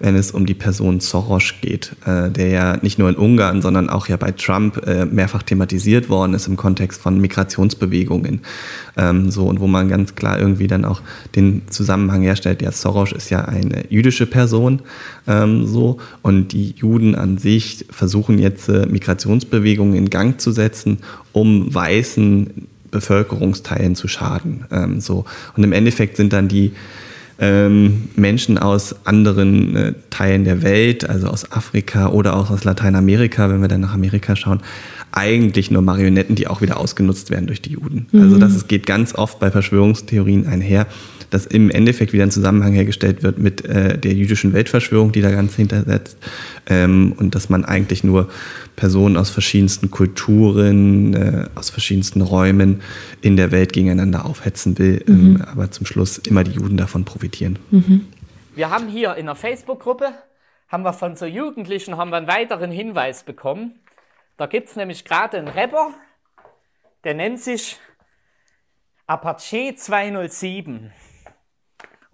wenn 0.00 0.16
es 0.16 0.32
um 0.32 0.46
die 0.46 0.54
Person 0.54 0.98
Soros 0.98 1.54
geht, 1.60 1.94
äh, 2.06 2.28
der 2.28 2.48
ja 2.48 2.76
nicht 2.82 2.98
nur 2.98 3.08
in 3.08 3.14
Ungarn, 3.14 3.62
sondern 3.62 3.88
auch 3.88 4.08
ja 4.08 4.16
bei 4.16 4.32
Trump 4.32 4.84
äh, 4.84 5.04
mehrfach 5.04 5.44
thematisiert 5.44 6.08
worden 6.08 6.34
ist 6.34 6.48
im 6.48 6.56
Kontext 6.56 7.00
von 7.00 7.20
Migrationsbewegungen. 7.20 8.40
Ähm, 8.96 9.30
so 9.30 9.46
und 9.46 9.60
wo 9.60 9.68
man 9.68 9.88
ganz 9.88 10.16
klar 10.16 10.40
irgendwie 10.40 10.66
dann 10.66 10.84
auch 10.84 11.02
den 11.36 11.62
Zusammenhang 11.70 12.22
herstellt. 12.22 12.62
Ja, 12.62 12.72
Soros 12.72 13.12
ist 13.12 13.30
ja 13.30 13.44
eine 13.44 13.84
jüdische 13.90 14.26
Person, 14.26 14.82
ähm, 15.28 15.66
so 15.66 15.98
und 16.22 16.52
die 16.52 16.74
Juden 16.84 17.14
an 17.14 17.38
sich 17.38 17.86
versuchen 17.90 18.38
jetzt 18.38 18.68
äh, 18.68 18.84
Migrationsbewegungen 18.84 19.94
in 19.94 20.10
Gang 20.10 20.38
zu 20.38 20.52
setzen, 20.52 20.98
um 21.32 21.74
weißen 21.74 22.68
Bevölkerungsteilen 22.90 23.94
zu 23.94 24.06
schaden. 24.06 24.66
Ähm, 24.70 25.00
so. 25.00 25.24
Und 25.56 25.64
im 25.64 25.72
Endeffekt 25.72 26.18
sind 26.18 26.34
dann 26.34 26.46
die 26.48 26.72
ähm, 27.38 28.10
Menschen 28.14 28.58
aus 28.58 28.94
anderen 29.06 29.74
äh, 29.74 29.92
Teilen 30.10 30.44
der 30.44 30.62
Welt, 30.62 31.08
also 31.08 31.28
aus 31.28 31.50
Afrika 31.50 32.08
oder 32.08 32.36
auch 32.36 32.50
aus 32.50 32.64
Lateinamerika, 32.64 33.48
wenn 33.48 33.62
wir 33.62 33.68
dann 33.68 33.80
nach 33.80 33.94
Amerika 33.94 34.36
schauen, 34.36 34.60
eigentlich 35.10 35.70
nur 35.70 35.82
Marionetten, 35.82 36.36
die 36.36 36.46
auch 36.46 36.60
wieder 36.60 36.78
ausgenutzt 36.78 37.30
werden 37.30 37.46
durch 37.46 37.62
die 37.62 37.72
Juden. 37.72 38.06
Mhm. 38.12 38.20
Also 38.20 38.38
das 38.38 38.68
geht 38.68 38.86
ganz 38.86 39.14
oft 39.14 39.40
bei 39.40 39.50
Verschwörungstheorien 39.50 40.46
einher, 40.46 40.86
dass 41.30 41.46
im 41.46 41.70
Endeffekt 41.70 42.12
wieder 42.12 42.24
ein 42.24 42.30
Zusammenhang 42.30 42.72
hergestellt 42.72 43.22
wird 43.22 43.38
mit 43.38 43.64
äh, 43.64 43.98
der 43.98 44.12
jüdischen 44.12 44.52
Weltverschwörung, 44.52 45.12
die 45.12 45.20
da 45.20 45.30
ganz 45.30 45.54
hintersetzt 45.56 46.18
ähm, 46.66 47.14
und 47.16 47.34
dass 47.34 47.48
man 47.48 47.64
eigentlich 47.64 48.04
nur 48.04 48.28
Personen 48.76 49.16
aus 49.16 49.30
verschiedensten 49.30 49.90
Kulturen, 49.90 51.14
äh, 51.14 51.48
aus 51.54 51.70
verschiedensten 51.70 52.20
Räumen 52.20 52.82
in 53.20 53.36
der 53.36 53.50
Welt 53.50 53.72
gegeneinander 53.72 54.24
aufhetzen 54.24 54.78
will, 54.78 55.04
ähm, 55.08 55.14
mhm. 55.14 55.36
ähm, 55.36 55.42
aber 55.42 55.70
zum 55.70 55.86
Schluss 55.86 56.18
immer 56.18 56.44
die 56.44 56.52
Juden 56.52 56.76
davon 56.76 57.04
profitieren. 57.04 57.58
Mhm. 57.70 58.06
Wir 58.54 58.70
haben 58.70 58.88
hier 58.88 59.16
in 59.16 59.26
der 59.26 59.34
Facebook-Gruppe, 59.34 60.12
haben 60.68 60.84
wir 60.84 60.92
von 60.92 61.16
so 61.16 61.26
Jugendlichen 61.26 61.96
haben 61.96 62.10
wir 62.10 62.16
einen 62.16 62.28
weiteren 62.28 62.70
Hinweis 62.70 63.24
bekommen. 63.24 63.80
Da 64.36 64.46
gibt 64.46 64.68
es 64.68 64.76
nämlich 64.76 65.04
gerade 65.04 65.38
einen 65.38 65.48
Rapper, 65.48 65.90
der 67.04 67.14
nennt 67.14 67.40
sich 67.40 67.78
Apache 69.06 69.74
207. 69.76 70.92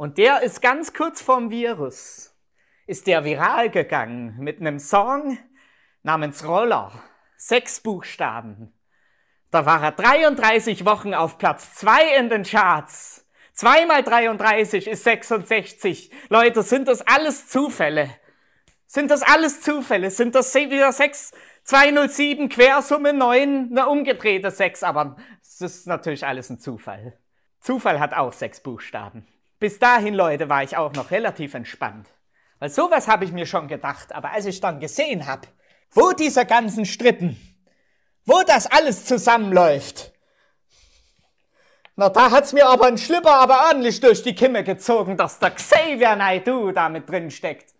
Und 0.00 0.16
der 0.16 0.40
ist 0.40 0.62
ganz 0.62 0.94
kurz 0.94 1.20
vorm 1.20 1.50
Virus, 1.50 2.34
ist 2.86 3.06
der 3.06 3.22
viral 3.22 3.68
gegangen 3.68 4.34
mit 4.38 4.58
einem 4.58 4.78
Song 4.78 5.36
namens 6.02 6.42
Roller. 6.48 6.90
Sechs 7.36 7.82
Buchstaben. 7.82 8.72
Da 9.50 9.66
war 9.66 9.82
er 9.82 9.92
33 9.92 10.86
Wochen 10.86 11.12
auf 11.12 11.36
Platz 11.36 11.74
2 11.74 12.16
in 12.16 12.30
den 12.30 12.44
Charts. 12.44 13.28
2 13.52 13.84
mal 13.84 14.02
33 14.02 14.86
ist 14.86 15.04
66. 15.04 16.10
Leute, 16.30 16.62
sind 16.62 16.88
das 16.88 17.06
alles 17.06 17.48
Zufälle? 17.48 18.08
Sind 18.86 19.10
das 19.10 19.20
alles 19.20 19.60
Zufälle? 19.60 20.10
Sind 20.10 20.34
das 20.34 20.54
wieder 20.54 20.92
6, 20.92 21.32
207 21.64 22.48
Quersumme 22.48 23.12
9, 23.12 23.68
eine 23.70 23.86
umgedrehte 23.86 24.50
6? 24.50 24.82
Aber 24.82 25.16
es 25.42 25.60
ist 25.60 25.86
natürlich 25.86 26.24
alles 26.24 26.48
ein 26.48 26.58
Zufall. 26.58 27.18
Zufall 27.60 28.00
hat 28.00 28.14
auch 28.14 28.32
sechs 28.32 28.62
Buchstaben. 28.62 29.26
Bis 29.60 29.78
dahin, 29.78 30.14
Leute, 30.14 30.48
war 30.48 30.64
ich 30.64 30.76
auch 30.76 30.94
noch 30.94 31.10
relativ 31.10 31.52
entspannt. 31.52 32.08
Weil 32.58 32.70
sowas 32.70 33.08
habe 33.08 33.26
ich 33.26 33.32
mir 33.32 33.44
schon 33.46 33.68
gedacht, 33.68 34.12
aber 34.14 34.32
als 34.32 34.46
ich 34.46 34.60
dann 34.60 34.80
gesehen 34.80 35.26
habe, 35.26 35.46
wo 35.92 36.12
diese 36.12 36.46
ganzen 36.46 36.86
Strippen, 36.86 37.38
wo 38.24 38.42
das 38.46 38.66
alles 38.66 39.04
zusammenläuft, 39.04 40.12
na, 41.94 42.08
da 42.08 42.30
hat's 42.30 42.54
mir 42.54 42.66
aber 42.66 42.86
ein 42.86 42.96
Schlipper 42.96 43.34
aber 43.34 43.66
ordentlich 43.68 44.00
durch 44.00 44.22
die 44.22 44.34
Kimme 44.34 44.64
gezogen, 44.64 45.18
dass 45.18 45.38
der 45.38 45.50
Xavier 45.50 46.16
Naidoo 46.16 46.72
da 46.72 46.88
mit 46.88 47.06
drin 47.06 47.30
steckt. 47.30 47.74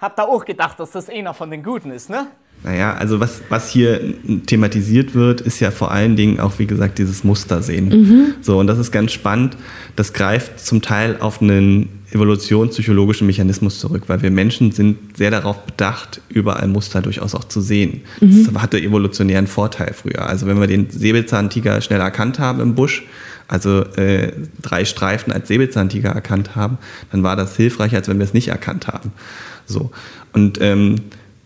Hab 0.00 0.16
da 0.16 0.22
auch 0.22 0.44
gedacht, 0.44 0.80
dass 0.80 0.92
das 0.92 1.08
einer 1.08 1.34
von 1.34 1.50
den 1.50 1.62
Guten 1.62 1.90
ist, 1.90 2.08
ne? 2.08 2.28
Naja, 2.62 2.94
also 2.94 3.20
was, 3.20 3.40
was 3.48 3.70
hier 3.70 4.14
thematisiert 4.46 5.14
wird, 5.14 5.40
ist 5.40 5.60
ja 5.60 5.70
vor 5.70 5.90
allen 5.90 6.14
Dingen 6.14 6.40
auch, 6.40 6.58
wie 6.58 6.66
gesagt, 6.66 6.98
dieses 6.98 7.24
Mustersehen. 7.24 7.88
Mhm. 7.88 8.34
So, 8.42 8.58
und 8.58 8.66
das 8.66 8.78
ist 8.78 8.92
ganz 8.92 9.12
spannend. 9.12 9.56
Das 9.96 10.12
greift 10.12 10.60
zum 10.60 10.82
Teil 10.82 11.16
auf 11.20 11.40
einen 11.40 11.88
evolutionspsychologischen 12.12 13.26
Mechanismus 13.26 13.78
zurück, 13.78 14.04
weil 14.08 14.20
wir 14.20 14.30
Menschen 14.30 14.72
sind 14.72 15.16
sehr 15.16 15.30
darauf 15.30 15.58
bedacht, 15.64 16.20
überall 16.28 16.68
Muster 16.68 17.00
durchaus 17.00 17.34
auch 17.34 17.44
zu 17.44 17.62
sehen. 17.62 18.02
Mhm. 18.20 18.46
Das 18.52 18.62
hatte 18.62 18.78
evolutionären 18.78 19.46
Vorteil 19.46 19.94
früher. 19.94 20.26
Also 20.26 20.46
wenn 20.46 20.60
wir 20.60 20.66
den 20.66 20.90
Säbelzahntiger 20.90 21.80
schnell 21.80 22.00
erkannt 22.00 22.38
haben 22.38 22.60
im 22.60 22.74
Busch, 22.74 23.04
also 23.50 23.82
äh, 23.96 24.32
drei 24.62 24.84
Streifen 24.84 25.32
als 25.32 25.48
Säbelzahntiger 25.48 26.10
erkannt 26.10 26.54
haben, 26.54 26.78
dann 27.10 27.24
war 27.24 27.34
das 27.34 27.56
hilfreicher, 27.56 27.96
als 27.96 28.08
wenn 28.08 28.18
wir 28.18 28.24
es 28.24 28.32
nicht 28.32 28.48
erkannt 28.48 28.86
haben. 28.86 29.12
So. 29.66 29.90
Und 30.32 30.60
ähm, 30.60 30.96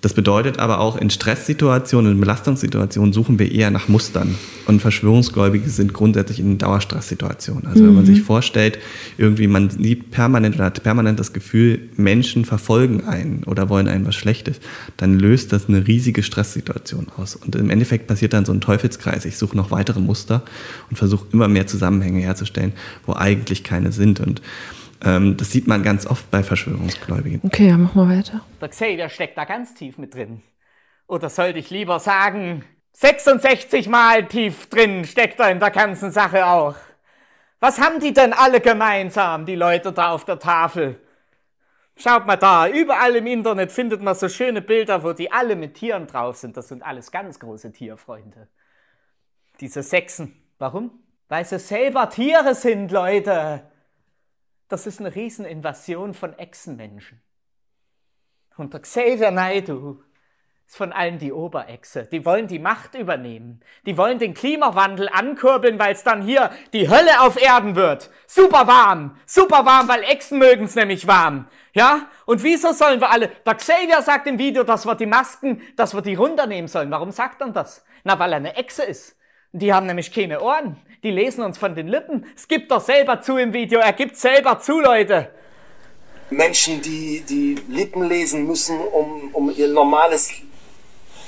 das 0.05 0.13
bedeutet 0.13 0.59
aber 0.59 0.81
auch, 0.81 0.99
in 0.99 1.09
Stresssituationen, 1.09 2.13
in 2.13 2.21
Belastungssituationen 2.21 3.15
suchen 3.15 3.39
wir 3.39 3.51
eher 3.51 3.71
nach 3.71 3.89
Mustern. 3.89 4.35
Und 4.67 4.83
Verschwörungsgläubige 4.83 5.67
sind 5.71 5.95
grundsätzlich 5.95 6.41
in 6.41 6.59
Dauerstresssituationen. 6.59 7.67
Also 7.67 7.83
mhm. 7.83 7.87
wenn 7.87 7.95
man 7.95 8.07
sich 8.07 8.19
mhm. 8.19 8.25
vorstellt, 8.25 8.79
irgendwie 9.17 9.47
man 9.47 9.71
sieht 9.71 10.11
permanent 10.11 10.57
oder 10.57 10.67
hat 10.67 10.83
permanent 10.83 11.21
das 11.21 11.33
Gefühl, 11.33 11.89
Menschen 11.97 12.45
verfolgen 12.45 13.05
einen 13.05 13.45
oder 13.45 13.71
wollen 13.71 13.89
einem 13.89 14.05
was 14.07 14.15
Schlechtes, 14.15 14.61
dann 14.99 15.19
löst 15.19 15.55
das 15.55 15.71
eine 15.71 15.87
riesige 15.87 16.23
Stresssituation 16.23 17.07
aus. 17.17 17.35
Und 17.35 17.57
im 17.57 17.71
Endeffekt 17.71 18.07
passiert 18.07 18.35
dann 18.35 18.45
so 18.45 18.53
ein 18.53 18.61
Teufelskreis. 18.61 19.25
Ich 19.25 19.39
suche 19.39 19.57
noch 19.57 19.71
weitere 19.71 20.01
Muster 20.01 20.43
und 20.91 20.99
versuche 20.99 21.25
immer 21.33 21.49
mehr 21.49 21.67
Zusammenhänge 21.67 22.21
herzustellen, 22.21 22.75
wo 23.07 23.15
eigentlich 23.15 23.65
keine 23.65 23.91
sind. 23.91 24.21
Und 24.21 24.43
das 25.05 25.51
sieht 25.51 25.67
man 25.67 25.83
ganz 25.83 26.07
oft 26.07 26.31
bei 26.31 26.43
Verschwörungsgläubigen. 26.43 27.41
Okay, 27.45 27.69
ja, 27.69 27.77
mach 27.77 27.95
mal 27.95 28.09
weiter. 28.09 28.41
Der 28.61 28.69
Xavier 28.71 29.09
steckt 29.09 29.37
da 29.37 29.45
ganz 29.45 29.75
tief 29.75 29.99
mit 29.99 30.15
drin. 30.15 30.43
Oder 31.07 31.29
sollte 31.29 31.59
ich 31.59 31.69
lieber 31.71 32.01
sagen, 32.01 32.65
66 32.93 33.89
Mal 33.89 34.27
tief 34.27 34.69
drin 34.69 35.05
steckt 35.05 35.41
er 35.41 35.51
in 35.51 35.61
der 35.61 35.71
ganzen 35.71 36.11
Sache 36.11 36.47
auch. 36.47 36.77
Was 37.61 37.81
haben 37.81 37.99
die 38.01 38.13
denn 38.13 38.33
alle 38.33 38.61
gemeinsam, 38.61 39.47
die 39.47 39.57
Leute 39.57 39.93
da 39.93 40.13
auf 40.13 40.25
der 40.25 40.39
Tafel? 40.39 41.01
Schaut 41.97 42.27
mal 42.27 42.37
da, 42.37 42.69
überall 42.69 43.17
im 43.17 43.27
Internet 43.27 43.73
findet 43.73 44.03
man 44.03 44.15
so 44.15 44.29
schöne 44.29 44.63
Bilder, 44.63 45.03
wo 45.03 45.13
die 45.13 45.31
alle 45.31 45.55
mit 45.55 45.75
Tieren 45.75 46.07
drauf 46.07 46.37
sind. 46.37 46.57
Das 46.57 46.69
sind 46.69 46.83
alles 46.83 47.11
ganz 47.11 47.39
große 47.39 47.73
Tierfreunde. 47.73 48.49
Diese 49.61 49.83
Sechsen. 49.83 50.35
Warum? 50.59 50.91
Weil 51.29 51.45
sie 51.45 51.59
selber 51.59 52.11
Tiere 52.11 52.55
sind, 52.55 52.91
Leute. 52.91 53.63
Das 54.75 54.89
ist 54.89 54.99
eine 54.99 55.15
Rieseninvasion 55.15 56.15
von 56.15 56.37
Echsenmenschen. 56.37 57.23
Und 58.57 58.73
der 58.73 58.81
Xavier 58.81 59.31
Naidu 59.31 60.03
ist 60.67 60.77
von 60.77 60.93
allen 60.93 61.19
die 61.19 61.33
Oberechse. 61.33 62.09
Die 62.11 62.25
wollen 62.25 62.49
die 62.49 62.59
Macht 62.59 62.97
übernehmen. 62.97 63.61
Die 63.87 63.97
wollen 63.97 64.19
den 64.19 64.35
Klimawandel 64.35 65.09
ankurbeln, 65.09 65.79
weil 65.79 65.93
es 65.93 66.03
dann 66.03 66.23
hier 66.23 66.51
die 66.73 66.91
Hölle 66.91 67.21
auf 67.21 67.41
Erden 67.41 67.77
wird. 67.77 68.11
Super 68.27 68.67
warm. 68.67 69.17
Super 69.27 69.65
warm, 69.65 69.87
weil 69.87 70.03
Echsen 70.03 70.41
mögen 70.41 70.65
es 70.65 70.75
nämlich 70.75 71.07
warm. 71.07 71.47
Ja? 71.73 72.09
Und 72.27 72.43
wieso 72.43 72.73
sollen 72.73 73.01
wir 73.01 73.13
alle... 73.13 73.29
Der 73.29 73.55
Xavier 73.55 74.03
sagt 74.03 74.27
im 74.27 74.41
Video, 74.41 74.65
dass 74.65 74.87
wir 74.87 74.97
die 74.97 75.07
Masken, 75.07 75.63
dass 75.77 75.95
wir 75.95 76.03
die 76.03 76.17
runternehmen 76.17 76.67
sollen. 76.67 76.91
Warum 76.91 77.13
sagt 77.13 77.43
er 77.43 77.51
das? 77.51 77.85
Na, 78.03 78.19
weil 78.19 78.33
er 78.33 78.39
eine 78.39 78.57
Echse 78.57 78.83
ist. 78.83 79.17
Die 79.57 79.73
haben 79.73 79.87
nämlich 79.87 80.13
keine 80.13 80.43
Ohren. 80.43 80.77
Die 81.05 81.13
lesen 81.13 81.45
uns 81.45 81.59
von 81.59 81.77
den 81.77 81.87
Lippen. 81.87 82.27
Es 82.35 82.49
gibt 82.49 82.73
doch 82.73 82.81
selber 82.81 83.21
zu 83.21 83.37
im 83.37 83.53
Video. 83.53 83.79
Er 83.79 83.93
gibt 83.93 84.17
selber 84.17 84.59
zu, 84.59 84.81
Leute. 84.81 85.29
Menschen, 86.29 86.83
die 86.83 87.23
die 87.29 87.55
Lippen 87.69 88.09
lesen 88.09 88.49
müssen, 88.49 88.77
um, 88.81 89.31
um 89.33 89.53
ihr 89.57 89.69
normales 89.69 90.33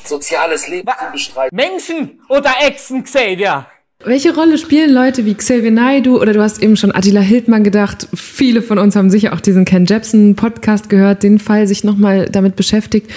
soziales 0.05 0.67
Leben 0.67 0.89
Was? 0.89 0.99
zu 0.99 1.13
bestreiten. 1.13 1.55
Menschen 1.55 2.21
oder 2.29 2.51
Echsen, 2.63 3.05
Xavier? 3.05 3.67
Welche 4.05 4.35
Rolle 4.35 4.59
spielen 4.59 4.91
Leute 4.91 5.25
wie 5.25 5.35
Xavier 5.35 5.71
Naidu 5.71 6.21
oder 6.21 6.33
du 6.33 6.43
hast 6.43 6.61
eben 6.61 6.77
schon 6.77 6.93
Attila 6.93 7.21
Hildmann 7.21 7.63
gedacht? 7.63 8.09
Viele 8.13 8.61
von 8.61 8.79
uns 8.79 8.97
haben 8.97 9.09
sicher 9.09 9.35
auch 9.35 9.41
diesen 9.41 9.65
Ken 9.65 9.87
Jebsen 9.87 10.35
Podcast 10.35 10.89
gehört, 10.89 11.23
den 11.23 11.39
Fall 11.39 11.69
sich 11.69 11.85
nochmal 11.85 12.27
damit 12.27 12.57
beschäftigt. 12.57 13.09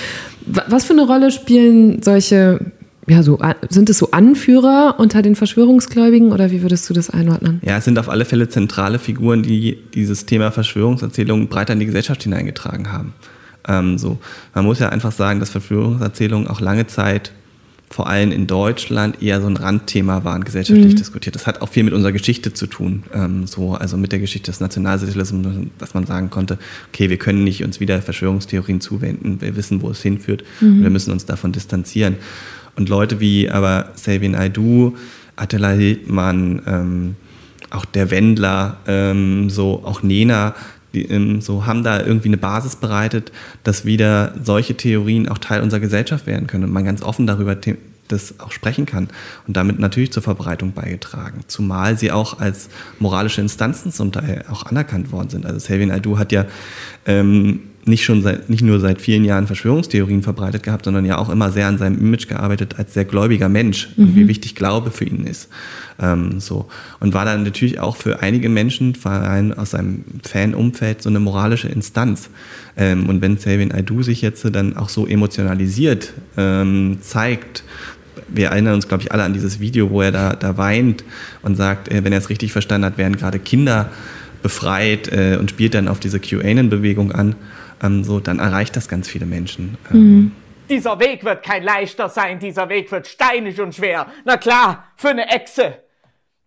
Was 0.45 0.85
für 0.85 0.93
eine 0.93 1.07
Rolle 1.07 1.31
spielen 1.31 2.03
solche 2.03 2.59
ja, 3.09 3.23
so, 3.23 3.39
sind 3.69 3.89
es 3.89 3.97
so 3.97 4.11
Anführer 4.11 4.95
unter 4.97 5.21
den 5.21 5.35
Verschwörungsgläubigen 5.35 6.31
oder 6.31 6.51
wie 6.51 6.61
würdest 6.61 6.89
du 6.89 6.93
das 6.93 7.09
einordnen? 7.09 7.61
Ja, 7.65 7.77
es 7.77 7.85
sind 7.85 7.97
auf 7.99 8.09
alle 8.09 8.25
Fälle 8.25 8.49
zentrale 8.49 8.99
Figuren, 8.99 9.43
die 9.43 9.77
dieses 9.93 10.25
Thema 10.25 10.51
Verschwörungserzählungen 10.51 11.47
breiter 11.47 11.73
in 11.73 11.79
die 11.79 11.85
Gesellschaft 11.85 12.23
hineingetragen 12.23 12.91
haben. 12.91 13.13
Ähm, 13.67 13.97
so. 13.97 14.19
Man 14.53 14.65
muss 14.65 14.79
ja 14.79 14.89
einfach 14.89 15.11
sagen, 15.11 15.39
dass 15.39 15.49
Verschwörungserzählungen 15.49 16.47
auch 16.47 16.61
lange 16.61 16.87
Zeit 16.87 17.31
vor 17.91 18.07
allem 18.07 18.31
in 18.31 18.45
Deutschland 18.45 19.21
eher 19.21 19.41
so 19.41 19.47
ein 19.47 19.57
Randthema 19.57 20.23
waren, 20.23 20.43
gesellschaftlich 20.43 20.93
mhm. 20.93 20.97
diskutiert. 20.97 21.35
Das 21.35 21.47
hat 21.47 21.61
auch 21.61 21.69
viel 21.69 21.83
mit 21.83 21.93
unserer 21.93 22.11
Geschichte 22.11 22.53
zu 22.53 22.67
tun, 22.67 23.03
ähm, 23.13 23.47
so, 23.47 23.73
also 23.73 23.97
mit 23.97 24.11
der 24.11 24.19
Geschichte 24.19 24.51
des 24.51 24.59
Nationalsozialismus, 24.59 25.45
dass 25.79 25.93
man 25.95 26.05
sagen 26.05 26.29
konnte, 26.29 26.59
okay, 26.89 27.09
wir 27.09 27.17
können 27.17 27.43
nicht 27.43 27.63
uns 27.63 27.79
wieder 27.79 28.01
Verschwörungstheorien 28.01 28.79
zuwenden, 28.79 29.41
wir 29.41 29.55
wissen, 29.55 29.81
wo 29.81 29.89
es 29.89 30.01
hinführt, 30.01 30.43
mhm. 30.61 30.83
wir 30.83 30.89
müssen 30.91 31.11
uns 31.11 31.25
davon 31.25 31.51
distanzieren. 31.51 32.17
Und 32.79 32.87
Leute 32.87 33.19
wie 33.19 33.49
aber 33.49 33.89
Savin 33.95 34.35
Aidu, 34.35 34.95
Attila 35.35 35.71
Hildmann, 35.71 36.61
ähm, 36.65 37.15
auch 37.71 37.83
der 37.83 38.09
Wendler, 38.09 38.77
ähm, 38.87 39.49
so 39.49 39.83
auch 39.85 40.01
Nena, 40.01 40.55
die, 40.93 41.03
ähm, 41.03 41.41
so 41.41 41.65
haben 41.65 41.83
da 41.83 41.99
irgendwie 41.99 42.29
eine 42.29 42.37
Basis 42.37 42.77
bereitet, 42.77 43.33
dass 43.65 43.83
wieder 43.83 44.33
solche 44.41 44.75
Theorien 44.75 45.27
auch 45.27 45.37
Teil 45.37 45.61
unserer 45.61 45.81
Gesellschaft 45.81 46.25
werden 46.25 46.47
können 46.47 46.63
und 46.63 46.71
man 46.71 46.85
ganz 46.85 47.03
offen 47.03 47.27
darüber 47.27 47.55
das 48.07 48.39
auch 48.39 48.51
sprechen 48.51 48.85
kann 48.87 49.09
und 49.45 49.55
damit 49.55 49.77
natürlich 49.77 50.11
zur 50.11 50.23
Verbreitung 50.23 50.71
beigetragen. 50.71 51.41
Zumal 51.47 51.97
sie 51.97 52.11
auch 52.11 52.39
als 52.39 52.69
moralische 52.97 53.41
Instanzen 53.41 53.91
zum 53.91 54.11
Teil 54.11 54.45
auch 54.49 54.65
anerkannt 54.65 55.11
worden 55.11 55.29
sind. 55.29 55.45
Also 55.45 55.59
Selvin 55.59 55.91
Aidu 55.91 56.17
hat 56.17 56.31
ja 56.31 56.45
ähm, 57.05 57.68
nicht 57.85 58.03
schon 58.03 58.21
seit, 58.21 58.49
nicht 58.49 58.63
nur 58.63 58.79
seit 58.79 59.01
vielen 59.01 59.23
Jahren 59.23 59.47
Verschwörungstheorien 59.47 60.21
verbreitet 60.21 60.63
gehabt, 60.63 60.85
sondern 60.85 61.05
ja 61.05 61.17
auch 61.17 61.29
immer 61.29 61.51
sehr 61.51 61.67
an 61.67 61.77
seinem 61.77 61.99
Image 61.99 62.27
gearbeitet 62.27 62.75
als 62.77 62.93
sehr 62.93 63.05
gläubiger 63.05 63.49
Mensch 63.49 63.89
mhm. 63.95 64.03
und 64.03 64.15
wie 64.15 64.27
wichtig 64.27 64.55
Glaube 64.55 64.91
für 64.91 65.05
ihn 65.05 65.25
ist. 65.25 65.49
Ähm, 65.99 66.39
so. 66.39 66.67
Und 66.99 67.13
war 67.13 67.25
dann 67.25 67.43
natürlich 67.43 67.79
auch 67.79 67.95
für 67.95 68.21
einige 68.21 68.49
Menschen, 68.49 68.95
vor 68.95 69.11
allem 69.11 69.53
aus 69.53 69.71
seinem 69.71 70.03
Fanumfeld, 70.23 71.01
so 71.01 71.09
eine 71.09 71.19
moralische 71.19 71.67
Instanz. 71.67 72.29
Ähm, 72.77 73.07
und 73.07 73.21
wenn 73.21 73.37
Selvin 73.37 73.73
Aidu 73.73 74.03
sich 74.03 74.21
jetzt 74.21 74.45
dann 74.51 74.77
auch 74.77 74.89
so 74.89 75.05
emotionalisiert 75.05 76.13
ähm, 76.37 76.97
zeigt, 77.01 77.63
wir 78.27 78.49
erinnern 78.49 78.75
uns, 78.75 78.87
glaube 78.87 79.03
ich, 79.03 79.11
alle 79.11 79.23
an 79.23 79.33
dieses 79.33 79.59
Video, 79.59 79.89
wo 79.89 80.01
er 80.01 80.11
da, 80.11 80.33
da 80.33 80.57
weint 80.57 81.03
und 81.41 81.55
sagt, 81.55 81.89
äh, 81.89 82.03
wenn 82.03 82.11
er 82.11 82.19
es 82.19 82.29
richtig 82.29 82.51
verstanden 82.51 82.85
hat, 82.85 82.97
werden 82.97 83.15
gerade 83.15 83.39
Kinder 83.39 83.89
befreit 84.41 85.11
äh, 85.11 85.37
und 85.39 85.49
spielt 85.49 85.73
dann 85.73 85.87
auf 85.87 85.99
diese 85.99 86.19
QAnon-Bewegung 86.19 87.11
an 87.11 87.35
ähm, 87.81 88.03
so, 88.03 88.19
dann 88.19 88.39
erreicht 88.39 88.75
das 88.75 88.87
ganz 88.87 89.07
viele 89.07 89.25
Menschen. 89.25 89.77
Ähm, 89.91 89.97
mhm. 89.97 90.31
Dieser 90.69 90.99
Weg 90.99 91.23
wird 91.23 91.43
kein 91.43 91.63
leichter 91.63 92.09
sein, 92.09 92.39
dieser 92.39 92.69
Weg 92.69 92.91
wird 92.91 93.07
steinig 93.07 93.59
und 93.59 93.73
schwer. 93.73 94.07
Na 94.23 94.37
klar, 94.37 94.85
für 94.95 95.09
eine 95.09 95.27
Echse. 95.29 95.83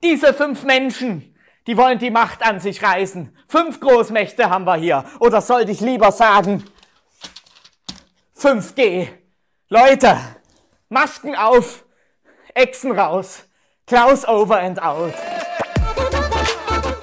Diese 0.02 0.32
fünf 0.32 0.64
Menschen, 0.64 1.34
die 1.66 1.76
wollen 1.76 1.98
die 1.98 2.10
Macht 2.10 2.44
an 2.44 2.60
sich 2.60 2.82
reißen. 2.82 3.36
Fünf 3.48 3.80
Großmächte 3.80 4.48
haben 4.48 4.64
wir 4.64 4.76
hier. 4.76 5.04
Oder 5.18 5.40
sollte 5.40 5.72
ich 5.72 5.80
lieber 5.80 6.12
sagen, 6.12 6.62
5G. 8.38 9.08
Leute, 9.68 10.18
Masken 10.88 11.34
auf, 11.34 11.84
Echsen 12.54 12.92
raus. 12.92 13.44
Klaus 13.86 14.26
over 14.26 14.60
and 14.60 14.82
out. 14.82 15.14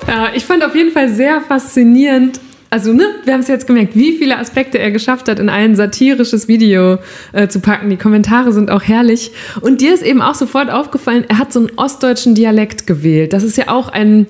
Ja, 0.08 0.34
ich 0.34 0.46
fand 0.46 0.64
auf 0.64 0.76
jeden 0.76 0.92
Fall 0.92 1.10
sehr 1.10 1.42
faszinierend, 1.42 2.40
also 2.70 2.94
ne, 2.94 3.04
wir 3.24 3.34
haben 3.34 3.42
es 3.42 3.48
jetzt 3.48 3.68
gemerkt, 3.68 3.96
wie 3.96 4.18
viele 4.18 4.38
Aspekte 4.38 4.78
er 4.78 4.92
geschafft 4.92 5.28
hat, 5.28 5.40
in 5.40 5.50
ein 5.50 5.76
satirisches 5.76 6.48
Video 6.48 7.00
äh, 7.32 7.48
zu 7.48 7.62
packen. 7.62 7.90
Die 7.90 7.98
Kommentare 7.98 8.54
sind 8.54 8.70
auch 8.70 8.84
herrlich. 8.84 9.32
Und 9.62 9.82
dir 9.82 9.94
ist 9.94 10.04
eben 10.04 10.22
auch 10.22 10.36
sofort 10.36 10.70
aufgefallen, 10.70 11.26
er 11.28 11.40
hat 11.40 11.52
so 11.52 11.60
einen 11.60 11.72
ostdeutschen 11.78 12.36
Dialekt 12.36 12.86
gewählt. 12.86 13.34
Das 13.34 13.44
ist 13.44 13.58
ja 13.58 13.70
auch 13.70 13.90
ein 13.90 14.28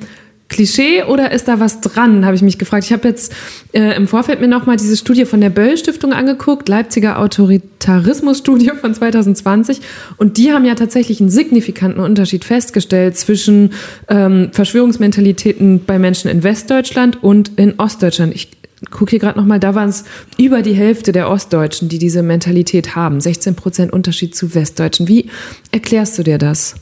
Klischee 0.50 1.04
oder 1.04 1.32
ist 1.32 1.48
da 1.48 1.60
was 1.60 1.80
dran, 1.80 2.26
habe 2.26 2.36
ich 2.36 2.42
mich 2.42 2.58
gefragt. 2.58 2.84
Ich 2.84 2.92
habe 2.92 3.08
jetzt 3.08 3.34
äh, 3.72 3.96
im 3.96 4.08
Vorfeld 4.08 4.42
mir 4.42 4.48
nochmal 4.48 4.78
diese 4.78 4.98
Studie 4.98 5.26
von 5.26 5.40
der 5.40 5.52
Böll 5.52 5.78
Stiftung 5.78 6.12
angeguckt, 6.12 6.68
Leipziger 6.68 7.20
Autoritarismusstudie 7.20 8.72
von 8.82 8.94
2020. 8.94 9.80
Und 10.18 10.38
die 10.38 10.52
haben 10.52 10.66
ja 10.66 10.74
tatsächlich 10.74 11.22
einen 11.22 11.30
signifikanten 11.30 12.02
Unterschied 12.02 12.44
festgestellt 12.44 13.16
zwischen 13.16 13.74
ähm, 14.08 14.50
Verschwörungsmentalitäten 14.52 15.86
bei 15.86 16.00
Menschen 16.00 16.30
in 16.30 16.44
Westdeutschland 16.44 17.24
und 17.24 17.52
in 17.58 17.80
Ostdeutschland. 17.80 18.34
Ich 18.34 18.50
gucke 18.90 19.12
hier 19.12 19.20
gerade 19.20 19.38
nochmal, 19.38 19.60
da 19.60 19.76
waren 19.76 19.90
es 19.90 20.04
über 20.38 20.64
die 20.64 20.74
Hälfte 20.74 21.12
der 21.12 21.30
Ostdeutschen, 21.30 21.90
die 21.90 22.00
diese 22.00 22.24
Mentalität 22.24 22.96
haben. 22.96 23.22
16 23.22 23.56
Prozent 23.56 23.94
Unterschied 23.94 24.36
zu 24.36 24.56
Westdeutschen. 24.56 25.08
Wie 25.08 25.30
erklärst 25.72 26.18
du 26.18 26.24
dir 26.24 26.40
das? 26.40 26.76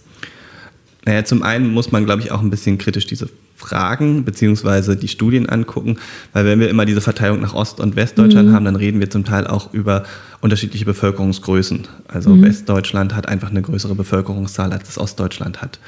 Naja, 1.06 1.26
zum 1.26 1.44
einen 1.44 1.74
muss 1.74 1.92
man, 1.92 2.06
glaube 2.06 2.22
ich, 2.22 2.32
auch 2.32 2.42
ein 2.42 2.50
bisschen 2.50 2.78
kritisch 2.78 3.08
diese 3.08 3.30
Fragen 3.58 4.24
beziehungsweise 4.24 4.96
die 4.96 5.08
Studien 5.08 5.50
angucken, 5.50 5.98
weil 6.32 6.46
wenn 6.46 6.60
wir 6.60 6.70
immer 6.70 6.86
diese 6.86 7.02
Verteilung 7.02 7.42
nach 7.42 7.56
Ost- 7.56 7.80
und 7.80 7.96
Westdeutschland 7.96 8.50
mhm. 8.50 8.54
haben, 8.54 8.66
dann 8.66 8.76
reden 8.76 9.00
wir 9.00 9.10
zum 9.10 9.26
Teil 9.26 9.48
auch 9.48 9.74
über 9.74 10.04
unterschiedliche 10.42 10.86
Bevölkerungsgrößen. 10.86 11.88
Also 12.08 12.32
mhm. 12.32 12.44
Westdeutschland 12.44 13.16
hat 13.16 13.28
einfach 13.28 13.50
eine 13.50 13.62
größere 13.62 13.96
Bevölkerungszahl, 13.96 14.72
als 14.72 14.86
das 14.86 14.98
Ostdeutschland 14.98 15.62
hat. 15.62 15.80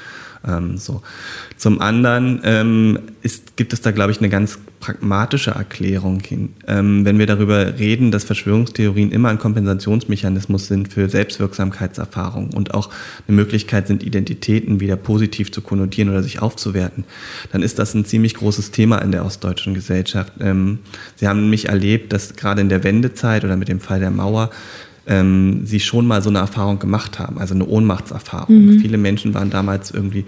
Ähm, 0.46 0.78
so. 0.78 1.02
Zum 1.56 1.80
anderen 1.80 2.40
ähm, 2.44 2.98
ist, 3.22 3.56
gibt 3.56 3.72
es 3.72 3.82
da, 3.82 3.90
glaube 3.90 4.12
ich, 4.12 4.18
eine 4.18 4.30
ganz 4.30 4.58
pragmatische 4.80 5.50
Erklärung 5.50 6.20
hin. 6.20 6.54
Ähm, 6.66 7.04
wenn 7.04 7.18
wir 7.18 7.26
darüber 7.26 7.78
reden, 7.78 8.10
dass 8.10 8.24
Verschwörungstheorien 8.24 9.12
immer 9.12 9.28
ein 9.28 9.38
Kompensationsmechanismus 9.38 10.68
sind 10.68 10.90
für 10.90 11.10
Selbstwirksamkeitserfahrung 11.10 12.54
und 12.54 12.72
auch 12.72 12.88
eine 13.28 13.36
Möglichkeit 13.36 13.86
sind, 13.86 14.02
Identitäten 14.02 14.80
wieder 14.80 14.96
positiv 14.96 15.52
zu 15.52 15.60
konnotieren 15.60 16.08
oder 16.08 16.22
sich 16.22 16.40
aufzuwerten, 16.40 17.04
dann 17.52 17.62
ist 17.62 17.78
das 17.78 17.92
ein 17.92 18.06
ziemlich 18.06 18.34
großes 18.34 18.70
Thema 18.70 18.98
in 18.98 19.12
der 19.12 19.26
ostdeutschen 19.26 19.74
Gesellschaft. 19.74 20.32
Ähm, 20.40 20.78
Sie 21.16 21.28
haben 21.28 21.42
nämlich 21.42 21.68
erlebt, 21.68 22.14
dass 22.14 22.34
gerade 22.36 22.62
in 22.62 22.70
der 22.70 22.82
Wendezeit 22.82 23.44
oder 23.44 23.58
mit 23.58 23.68
dem 23.68 23.80
Fall 23.80 24.00
der 24.00 24.10
Mauer 24.10 24.39
ähm, 25.06 25.62
sie 25.64 25.80
schon 25.80 26.06
mal 26.06 26.22
so 26.22 26.30
eine 26.30 26.38
Erfahrung 26.38 26.78
gemacht 26.78 27.18
haben, 27.18 27.38
also 27.38 27.54
eine 27.54 27.66
Ohnmachtserfahrung. 27.66 28.66
Mhm. 28.66 28.80
Viele 28.80 28.96
Menschen 28.96 29.34
waren 29.34 29.50
damals 29.50 29.90
irgendwie 29.90 30.24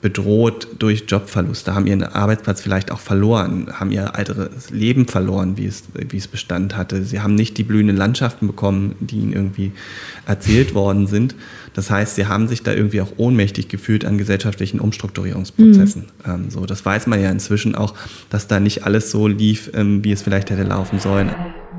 bedroht 0.00 0.68
durch 0.78 1.04
Jobverluste, 1.06 1.74
haben 1.74 1.86
ihren 1.86 2.02
Arbeitsplatz 2.02 2.62
vielleicht 2.62 2.90
auch 2.90 3.00
verloren, 3.00 3.68
haben 3.72 3.90
ihr 3.90 4.14
altes 4.14 4.70
Leben 4.70 5.06
verloren, 5.06 5.56
wie 5.56 5.66
es, 5.66 5.84
wie 5.94 6.16
es 6.16 6.26
Bestand 6.26 6.76
hatte. 6.76 7.04
Sie 7.04 7.20
haben 7.20 7.34
nicht 7.34 7.58
die 7.58 7.64
blühenden 7.64 7.96
Landschaften 7.96 8.46
bekommen, 8.46 8.94
die 9.00 9.16
ihnen 9.16 9.32
irgendwie 9.32 9.72
erzählt 10.26 10.74
worden 10.74 11.06
sind. 11.06 11.34
Das 11.74 11.90
heißt, 11.90 12.14
sie 12.14 12.26
haben 12.26 12.48
sich 12.48 12.62
da 12.62 12.72
irgendwie 12.72 13.00
auch 13.00 13.12
ohnmächtig 13.16 13.68
gefühlt 13.68 14.04
an 14.04 14.16
gesellschaftlichen 14.16 14.80
Umstrukturierungsprozessen. 14.80 16.02
Mhm. 16.24 16.30
Ähm, 16.30 16.50
so, 16.50 16.64
das 16.64 16.84
weiß 16.84 17.06
man 17.06 17.20
ja 17.20 17.30
inzwischen 17.30 17.74
auch, 17.74 17.94
dass 18.30 18.46
da 18.46 18.58
nicht 18.58 18.84
alles 18.84 19.10
so 19.10 19.28
lief, 19.28 19.70
ähm, 19.74 20.02
wie 20.02 20.12
es 20.12 20.22
vielleicht 20.22 20.50
hätte 20.50 20.62
laufen 20.62 20.98
sollen. 20.98 21.30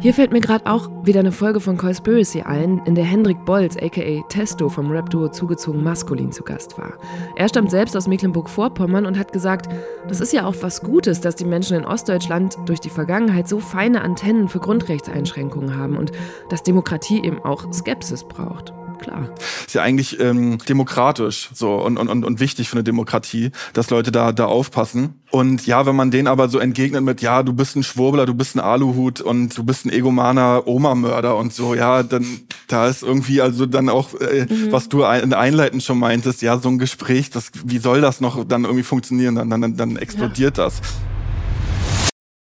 Hier 0.01 0.15
fällt 0.15 0.31
mir 0.31 0.41
gerade 0.41 0.65
auch 0.65 0.89
wieder 1.03 1.19
eine 1.19 1.31
Folge 1.31 1.59
von 1.59 1.77
Conspiracy 1.77 2.41
ein, 2.41 2.81
in 2.85 2.95
der 2.95 3.03
Hendrik 3.03 3.45
Bolz, 3.45 3.77
aka 3.77 4.23
Testo 4.29 4.67
vom 4.67 4.89
Rap-Duo 4.89 5.27
Zugezogen 5.27 5.83
Maskulin 5.83 6.31
zu 6.31 6.41
Gast 6.41 6.75
war. 6.79 6.93
Er 7.35 7.47
stammt 7.47 7.69
selbst 7.69 7.95
aus 7.95 8.07
Mecklenburg-Vorpommern 8.07 9.05
und 9.05 9.19
hat 9.19 9.31
gesagt, 9.31 9.71
das 10.07 10.19
ist 10.19 10.33
ja 10.33 10.47
auch 10.47 10.55
was 10.61 10.81
Gutes, 10.81 11.21
dass 11.21 11.35
die 11.35 11.45
Menschen 11.45 11.77
in 11.77 11.85
Ostdeutschland 11.85 12.57
durch 12.65 12.79
die 12.79 12.89
Vergangenheit 12.89 13.47
so 13.47 13.59
feine 13.59 14.01
Antennen 14.01 14.47
für 14.47 14.59
Grundrechtseinschränkungen 14.59 15.77
haben 15.77 15.95
und 15.95 16.11
dass 16.49 16.63
Demokratie 16.63 17.23
eben 17.23 17.37
auch 17.37 17.71
Skepsis 17.71 18.23
braucht 18.23 18.73
klar. 19.01 19.29
Ist 19.65 19.73
ja 19.73 19.81
eigentlich 19.81 20.19
ähm, 20.19 20.57
demokratisch 20.69 21.49
so 21.53 21.75
und, 21.75 21.97
und, 21.97 22.23
und 22.23 22.39
wichtig 22.39 22.69
für 22.69 22.75
eine 22.75 22.83
Demokratie, 22.83 23.51
dass 23.73 23.89
Leute 23.89 24.11
da, 24.11 24.31
da 24.31 24.45
aufpassen. 24.45 25.15
Und 25.31 25.65
ja, 25.65 25.85
wenn 25.85 25.95
man 25.95 26.11
denen 26.11 26.27
aber 26.27 26.49
so 26.49 26.59
entgegnet 26.59 27.03
mit, 27.03 27.21
ja, 27.21 27.43
du 27.43 27.53
bist 27.53 27.75
ein 27.75 27.83
Schwurbler, 27.83 28.25
du 28.25 28.33
bist 28.33 28.55
ein 28.55 28.59
Aluhut 28.59 29.21
und 29.21 29.57
du 29.57 29.63
bist 29.63 29.85
ein 29.85 29.91
egomaner 29.91 30.67
Oma-Mörder 30.67 31.35
und 31.37 31.53
so, 31.53 31.73
ja, 31.73 32.03
dann 32.03 32.25
da 32.67 32.87
ist 32.87 33.03
irgendwie 33.03 33.41
also 33.41 33.65
dann 33.65 33.89
auch, 33.89 34.13
äh, 34.19 34.45
mhm. 34.49 34.71
was 34.71 34.89
du 34.89 35.03
ein, 35.03 35.33
einleitend 35.33 35.83
schon 35.83 35.99
meintest, 35.99 36.41
ja, 36.41 36.57
so 36.57 36.69
ein 36.69 36.77
Gespräch, 36.77 37.29
das, 37.29 37.51
wie 37.65 37.79
soll 37.79 38.01
das 38.01 38.21
noch 38.21 38.43
dann 38.45 38.63
irgendwie 38.63 38.83
funktionieren? 38.83 39.35
Dann, 39.35 39.49
dann, 39.49 39.75
dann 39.75 39.95
explodiert 39.97 40.57
ja. 40.57 40.65
das. 40.65 40.81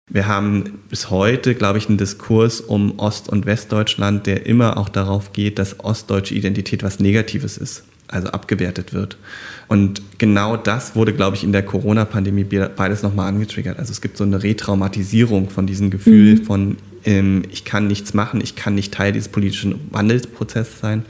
Wir 0.08 0.28
haben 0.28 0.78
bis 0.88 1.10
heute, 1.10 1.56
glaube 1.56 1.78
ich, 1.78 1.88
einen 1.88 1.98
Diskurs 1.98 2.60
um 2.60 2.98
Ost- 2.98 3.28
und 3.28 3.44
Westdeutschland, 3.44 4.26
der 4.26 4.46
immer 4.46 4.76
auch 4.76 4.88
darauf 4.88 5.32
geht, 5.32 5.58
dass 5.58 5.80
ostdeutsche 5.80 6.34
Identität 6.34 6.84
was 6.84 7.00
Negatives 7.00 7.58
ist, 7.58 7.82
also 8.06 8.28
abgewertet 8.28 8.92
wird. 8.92 9.18
Und 9.66 10.00
genau 10.18 10.56
das 10.56 10.94
wurde, 10.94 11.12
glaube 11.12 11.36
ich, 11.36 11.42
in 11.42 11.50
der 11.50 11.64
Corona-Pandemie 11.64 12.44
beides 12.44 13.02
nochmal 13.02 13.28
angetriggert. 13.28 13.80
Also 13.80 13.90
es 13.90 14.00
gibt 14.00 14.16
so 14.16 14.22
eine 14.22 14.44
Retraumatisierung 14.44 15.50
von 15.50 15.66
diesem 15.66 15.90
Gefühl 15.90 16.36
mhm. 16.36 16.44
von, 16.44 16.76
ähm, 17.04 17.42
ich 17.50 17.64
kann 17.64 17.88
nichts 17.88 18.14
machen, 18.14 18.40
ich 18.40 18.54
kann 18.54 18.76
nicht 18.76 18.94
Teil 18.94 19.10
dieses 19.10 19.28
politischen 19.28 19.88
Wandelsprozesses 19.90 20.78
sein 20.78 21.04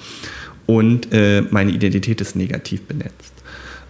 und 0.65 1.13
äh, 1.13 1.43
meine 1.51 1.71
Identität 1.71 2.23
ist 2.23 2.35
negativ 2.35 2.83
benetzt. 2.83 3.36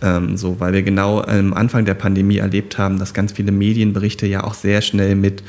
Ähm, 0.02 0.36
so, 0.36 0.60
weil 0.60 0.72
wir 0.72 0.82
genau 0.82 1.22
am 1.22 1.54
Anfang 1.54 1.84
der 1.84 1.94
Pandemie 1.94 2.38
erlebt 2.38 2.76
haben, 2.78 2.98
dass 2.98 3.14
ganz 3.14 3.32
viele 3.32 3.52
Medienberichte 3.52 4.26
ja 4.26 4.44
auch 4.44 4.54
sehr 4.54 4.82
schnell 4.82 5.14
mit 5.14 5.42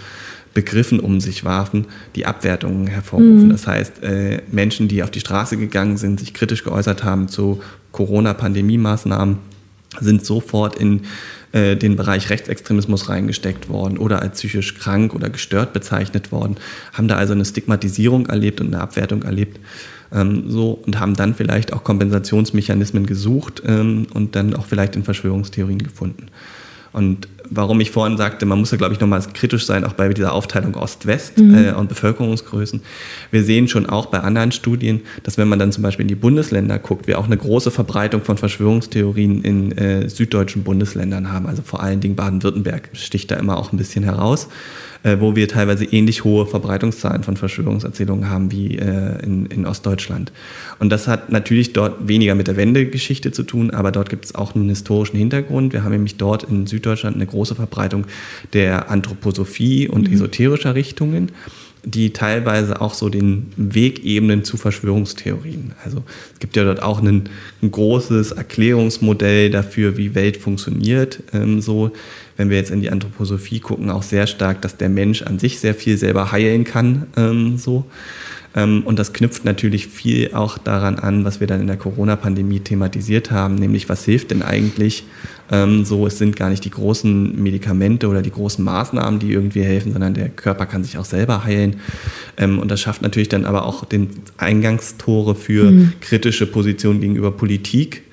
Begriffen 0.54 1.00
um 1.00 1.20
sich 1.20 1.44
warfen, 1.44 1.86
die 2.16 2.26
Abwertungen 2.26 2.88
hervorrufen. 2.88 3.48
Mhm. 3.48 3.50
Das 3.50 3.68
heißt, 3.68 4.02
äh, 4.04 4.42
Menschen, 4.52 4.88
die 4.88 5.04
auf 5.04 5.12
die 5.12 5.20
Straße 5.20 5.58
gegangen 5.58 5.98
sind, 5.98 6.20
sich 6.20 6.34
kritisch 6.34 6.64
geäußert 6.64 7.04
haben 7.04 7.28
zu 7.28 7.62
Corona-Pandemie-Maßnahmen, 7.92 9.38
sind 10.00 10.26
sofort 10.26 10.76
in 10.76 11.02
äh, 11.52 11.76
den 11.76 11.96
Bereich 11.96 12.30
Rechtsextremismus 12.30 13.10
reingesteckt 13.10 13.70
worden 13.70 13.98
oder 13.98 14.22
als 14.22 14.38
psychisch 14.38 14.76
krank 14.76 15.14
oder 15.14 15.30
gestört 15.30 15.74
bezeichnet 15.74 16.32
worden, 16.32 16.58
haben 16.94 17.08
da 17.08 17.16
also 17.16 17.34
eine 17.34 17.46
Stigmatisierung 17.46 18.28
erlebt 18.28 18.62
und 18.62 18.68
eine 18.68 18.82
Abwertung 18.82 19.24
erlebt. 19.24 19.60
Ähm, 20.12 20.50
so 20.50 20.72
und 20.72 21.00
haben 21.00 21.16
dann 21.16 21.36
vielleicht 21.36 21.74
auch 21.74 21.84
Kompensationsmechanismen 21.84 23.06
gesucht 23.06 23.62
ähm, 23.66 24.08
und 24.14 24.36
dann 24.36 24.56
auch 24.56 24.66
vielleicht 24.66 24.96
in 24.96 25.04
Verschwörungstheorien 25.04 25.80
gefunden. 25.80 26.28
Und 26.98 27.28
warum 27.48 27.80
ich 27.80 27.92
vorhin 27.92 28.18
sagte, 28.18 28.48
man 28.48 28.58
muss 28.60 28.72
ja, 28.72 28.78
glaube 28.78 28.92
ich, 28.92 29.00
nochmal 29.00 29.22
kritisch 29.34 29.68
sein, 29.68 29.84
auch 29.84 29.94
bei 29.94 30.10
dieser 30.10 30.34
Aufteilung 30.34 30.74
Ost-West 30.76 31.38
Mhm. 31.38 31.56
äh, 31.56 31.72
und 31.74 31.90
Bevölkerungsgrößen. 31.90 32.82
Wir 33.30 33.44
sehen 33.44 33.68
schon 33.68 33.86
auch 33.86 34.08
bei 34.08 34.20
anderen 34.22 34.52
Studien, 34.52 35.02
dass 35.22 35.38
wenn 35.38 35.48
man 35.48 35.60
dann 35.60 35.72
zum 35.72 35.84
Beispiel 35.84 36.06
in 36.06 36.08
die 36.08 36.16
Bundesländer 36.16 36.80
guckt, 36.80 37.06
wir 37.06 37.20
auch 37.20 37.28
eine 37.28 37.38
große 37.38 37.70
Verbreitung 37.70 38.24
von 38.24 38.38
Verschwörungstheorien 38.38 39.44
in 39.44 39.78
äh, 39.78 40.10
süddeutschen 40.10 40.64
Bundesländern 40.64 41.32
haben. 41.32 41.46
Also 41.46 41.62
vor 41.62 41.84
allen 41.84 42.00
Dingen 42.00 42.16
Baden-Württemberg 42.16 42.90
sticht 42.94 43.30
da 43.30 43.36
immer 43.36 43.58
auch 43.58 43.72
ein 43.72 43.78
bisschen 43.78 44.04
heraus, 44.04 44.50
äh, 45.04 45.18
wo 45.20 45.36
wir 45.36 45.48
teilweise 45.48 45.86
ähnlich 45.86 46.24
hohe 46.24 46.46
Verbreitungszahlen 46.46 47.24
von 47.24 47.38
Verschwörungserzählungen 47.38 48.30
haben 48.30 48.52
wie 48.52 48.78
äh, 48.78 49.24
in, 49.24 49.46
in 49.48 49.66
Ostdeutschland. 49.66 50.32
Und 50.80 50.90
das 50.90 51.08
hat 51.08 51.32
natürlich 51.32 51.74
dort 51.74 52.08
weniger 52.08 52.36
mit 52.36 52.48
der 52.48 52.58
Wendegeschichte 52.58 53.32
zu 53.32 53.44
tun, 53.44 53.72
aber 53.72 53.92
dort 53.92 54.10
gibt 54.10 54.26
es 54.26 54.36
auch 54.36 54.56
einen 54.56 54.70
historischen 54.70 55.18
Hintergrund. 55.18 55.74
Wir 55.74 55.84
haben 55.84 55.92
nämlich 55.92 56.18
dort 56.18 56.44
in 56.44 56.68
Süddeutschland 56.68 57.16
eine 57.16 57.26
große 57.26 57.56
Verbreitung 57.56 58.06
der 58.54 58.90
Anthroposophie 58.90 59.88
und 59.88 60.12
esoterischer 60.12 60.76
Richtungen 60.76 61.32
die 61.88 62.12
teilweise 62.12 62.82
auch 62.82 62.94
so 62.94 63.08
den 63.08 63.48
Weg 63.56 64.04
ebnen 64.04 64.44
zu 64.44 64.58
Verschwörungstheorien. 64.58 65.72
Also 65.86 66.04
es 66.34 66.40
gibt 66.40 66.58
ja 66.58 66.66
dort 66.66 66.82
auch 66.82 67.02
ein, 67.02 67.30
ein 67.62 67.72
großes 67.72 68.34
Erklärungsmodell 68.34 69.50
dafür, 69.50 69.96
wie 69.96 70.14
Welt 70.14 70.36
funktioniert. 70.38 71.24
Ähm, 71.34 71.62
so, 71.62 71.92
wenn 72.38 72.50
wir 72.50 72.58
jetzt 72.58 72.72
in 72.72 72.82
die 72.82 72.90
Anthroposophie 72.90 73.60
gucken, 73.60 73.90
auch 73.90 74.04
sehr 74.04 74.28
stark, 74.28 74.62
dass 74.62 74.78
der 74.78 74.90
Mensch 74.90 75.24
an 75.24 75.40
sich 75.40 75.60
sehr 75.60 75.76
viel 75.76 75.98
selber 75.98 76.32
heilen 76.32 76.64
kann. 76.64 77.08
Ähm, 77.18 77.58
so. 77.58 77.86
Ähm, 78.56 78.84
und 78.86 78.98
das 78.98 79.14
knüpft 79.14 79.46
natürlich 79.46 79.88
viel 79.88 80.34
auch 80.34 80.58
daran 80.58 80.98
an, 80.98 81.26
was 81.26 81.40
wir 81.40 81.48
dann 81.48 81.62
in 81.62 81.68
der 81.68 81.78
Corona-Pandemie 81.78 82.60
thematisiert 82.62 83.32
haben, 83.32 83.56
nämlich 83.56 83.90
was 83.90 84.06
hilft 84.06 84.32
denn 84.32 84.42
eigentlich 84.42 85.04
ähm, 85.52 85.86
so, 85.86 86.08
es 86.08 86.18
sind 86.18 86.36
gar 86.36 86.50
nicht 86.50 86.66
die 86.66 86.70
großen 86.70 87.42
Medikamente 87.42 88.08
oder 88.08 88.22
die 88.22 88.32
großen 88.32 88.64
Maßnahmen, 88.64 89.20
die 89.20 89.32
irgendwie 89.32 89.64
helfen, 89.64 89.94
sondern 89.94 90.14
der 90.14 90.30
Körper 90.30 90.66
kann 90.66 90.84
sich 90.84 90.98
auch 90.98 91.06
selber 91.06 91.44
heilen. 91.44 91.78
Ähm, 92.38 92.60
und 92.60 92.70
das 92.70 92.82
schafft 92.82 93.02
natürlich 93.02 93.30
dann 93.30 93.46
aber 93.46 93.66
auch 93.66 93.86
den 93.86 94.10
Eingangstore 94.38 95.36
für 95.36 95.72
kritische 96.02 96.48
Positionen 96.48 97.00
gegenüber 97.00 97.32
Politik. 97.32 98.04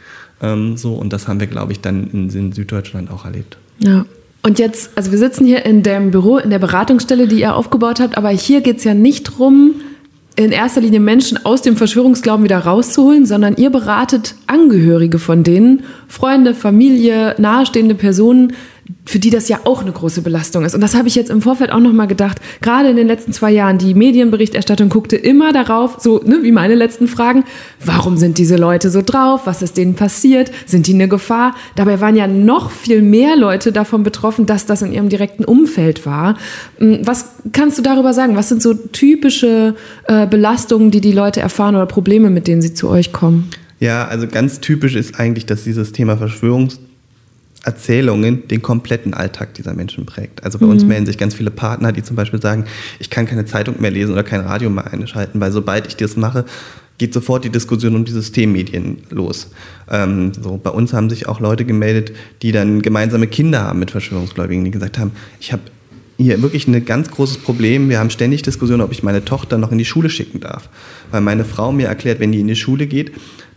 Ähm, 0.42 0.76
so, 0.76 0.94
und 0.94 1.12
das 1.12 1.26
haben 1.26 1.40
wir, 1.40 1.46
glaube 1.46 1.72
ich, 1.72 1.80
dann 1.80 2.10
in, 2.12 2.28
in 2.30 2.52
Süddeutschland 2.52 3.10
auch 3.10 3.24
erlebt. 3.24 3.56
Ja. 3.78 4.04
Und 4.44 4.58
jetzt, 4.58 4.90
also 4.94 5.10
wir 5.10 5.18
sitzen 5.18 5.46
hier 5.46 5.64
in 5.64 5.82
dem 5.82 6.10
Büro, 6.10 6.36
in 6.36 6.50
der 6.50 6.58
Beratungsstelle, 6.58 7.26
die 7.26 7.40
ihr 7.40 7.56
aufgebaut 7.56 7.98
habt, 7.98 8.18
aber 8.18 8.28
hier 8.28 8.60
geht 8.60 8.76
es 8.76 8.84
ja 8.84 8.92
nicht 8.92 9.24
drum, 9.24 9.76
in 10.36 10.52
erster 10.52 10.82
Linie 10.82 11.00
Menschen 11.00 11.46
aus 11.46 11.62
dem 11.62 11.78
Verschwörungsglauben 11.78 12.44
wieder 12.44 12.58
rauszuholen, 12.58 13.24
sondern 13.24 13.56
ihr 13.56 13.70
beratet 13.70 14.34
Angehörige 14.46 15.18
von 15.18 15.44
denen, 15.44 15.84
Freunde, 16.08 16.52
Familie, 16.52 17.34
nahestehende 17.38 17.94
Personen, 17.94 18.52
für 19.06 19.18
die 19.18 19.30
das 19.30 19.48
ja 19.48 19.60
auch 19.64 19.82
eine 19.82 19.92
große 19.92 20.22
Belastung 20.22 20.64
ist. 20.64 20.74
Und 20.74 20.80
das 20.80 20.94
habe 20.94 21.08
ich 21.08 21.14
jetzt 21.14 21.30
im 21.30 21.42
Vorfeld 21.42 21.70
auch 21.72 21.80
nochmal 21.80 22.06
gedacht. 22.06 22.40
Gerade 22.60 22.88
in 22.88 22.96
den 22.96 23.06
letzten 23.06 23.32
zwei 23.32 23.50
Jahren, 23.50 23.78
die 23.78 23.94
Medienberichterstattung 23.94 24.88
guckte 24.88 25.16
immer 25.16 25.52
darauf, 25.52 25.98
so 26.00 26.20
ne, 26.24 26.40
wie 26.42 26.52
meine 26.52 26.74
letzten 26.74 27.06
Fragen, 27.06 27.44
warum 27.84 28.16
sind 28.16 28.38
diese 28.38 28.56
Leute 28.56 28.90
so 28.90 29.02
drauf? 29.02 29.42
Was 29.44 29.62
ist 29.62 29.76
denen 29.76 29.94
passiert? 29.94 30.50
Sind 30.66 30.86
die 30.86 30.94
eine 30.94 31.08
Gefahr? 31.08 31.54
Dabei 31.76 32.00
waren 32.00 32.16
ja 32.16 32.26
noch 32.26 32.70
viel 32.70 33.02
mehr 33.02 33.36
Leute 33.36 33.72
davon 33.72 34.02
betroffen, 34.02 34.46
dass 34.46 34.66
das 34.66 34.82
in 34.82 34.92
ihrem 34.92 35.08
direkten 35.08 35.44
Umfeld 35.44 36.06
war. 36.06 36.36
Hm, 36.78 37.00
Was 37.04 37.26
kannst 37.52 37.78
du 37.78 37.82
darüber 37.82 38.12
sagen? 38.12 38.36
Was 38.36 38.48
sind 38.48 38.62
so 38.62 38.74
typische 38.74 39.74
äh, 40.08 40.26
Belastungen, 40.26 40.90
die 40.90 41.00
die 41.00 41.12
Leute 41.12 41.40
erfahren 41.40 41.76
oder 41.76 41.86
Probleme, 41.86 42.30
mit 42.30 42.46
denen 42.46 42.62
sie 42.62 42.74
zu 42.74 42.88
euch 42.88 43.12
kommen? 43.12 43.50
Ja, 43.80 44.06
also 44.06 44.26
ganz 44.26 44.60
typisch 44.60 44.94
ist 44.94 45.20
eigentlich, 45.20 45.46
dass 45.46 45.64
dieses 45.64 45.92
Thema 45.92 46.16
Verschwörungserzählungen 47.64 48.46
den 48.48 48.62
kompletten 48.62 49.14
Alltag 49.14 49.54
dieser 49.54 49.74
Menschen 49.74 50.06
prägt. 50.06 50.44
Also 50.44 50.58
bei 50.58 50.66
uns 50.66 50.84
melden 50.84 51.06
sich 51.06 51.18
ganz 51.18 51.34
viele 51.34 51.50
Partner, 51.50 51.92
die 51.92 52.02
zum 52.02 52.16
Beispiel 52.16 52.40
sagen, 52.40 52.64
ich 52.98 53.10
kann 53.10 53.26
keine 53.26 53.46
Zeitung 53.46 53.80
mehr 53.80 53.90
lesen 53.90 54.12
oder 54.12 54.22
kein 54.22 54.40
Radio 54.40 54.70
mehr 54.70 54.92
einschalten, 54.92 55.40
weil 55.40 55.50
sobald 55.50 55.86
ich 55.86 55.96
das 55.96 56.16
mache, 56.16 56.44
geht 56.98 57.12
sofort 57.12 57.44
die 57.44 57.50
Diskussion 57.50 57.96
um 57.96 58.04
die 58.04 58.12
Systemmedien 58.12 58.98
los. 59.10 59.50
Ähm, 59.90 60.32
so, 60.40 60.60
bei 60.62 60.70
uns 60.70 60.92
haben 60.92 61.10
sich 61.10 61.26
auch 61.26 61.40
Leute 61.40 61.64
gemeldet, 61.64 62.12
die 62.42 62.52
dann 62.52 62.82
gemeinsame 62.82 63.26
Kinder 63.26 63.62
haben 63.62 63.80
mit 63.80 63.90
Verschwörungsgläubigen, 63.90 64.64
die 64.64 64.70
gesagt 64.70 64.98
haben, 64.98 65.10
ich 65.40 65.52
habe 65.52 65.62
hier 66.16 66.40
wirklich 66.42 66.68
ein 66.68 66.84
ganz 66.84 67.10
großes 67.10 67.38
Problem. 67.38 67.88
Wir 67.88 67.98
haben 67.98 68.10
ständig 68.10 68.42
Diskussionen, 68.42 68.82
ob 68.82 68.92
ich 68.92 69.02
meine 69.02 69.24
Tochter 69.24 69.58
noch 69.58 69.72
in 69.72 69.78
die 69.78 69.84
Schule 69.84 70.08
schicken 70.08 70.38
darf. 70.38 70.68
Weil 71.10 71.22
meine 71.22 71.44
Frau 71.44 71.72
mir 71.72 71.88
erklärt, 71.88 72.20
wenn 72.20 72.30
die 72.30 72.38
in 72.38 72.46
die 72.46 72.54
Schule 72.54 72.86
geht, 72.86 73.10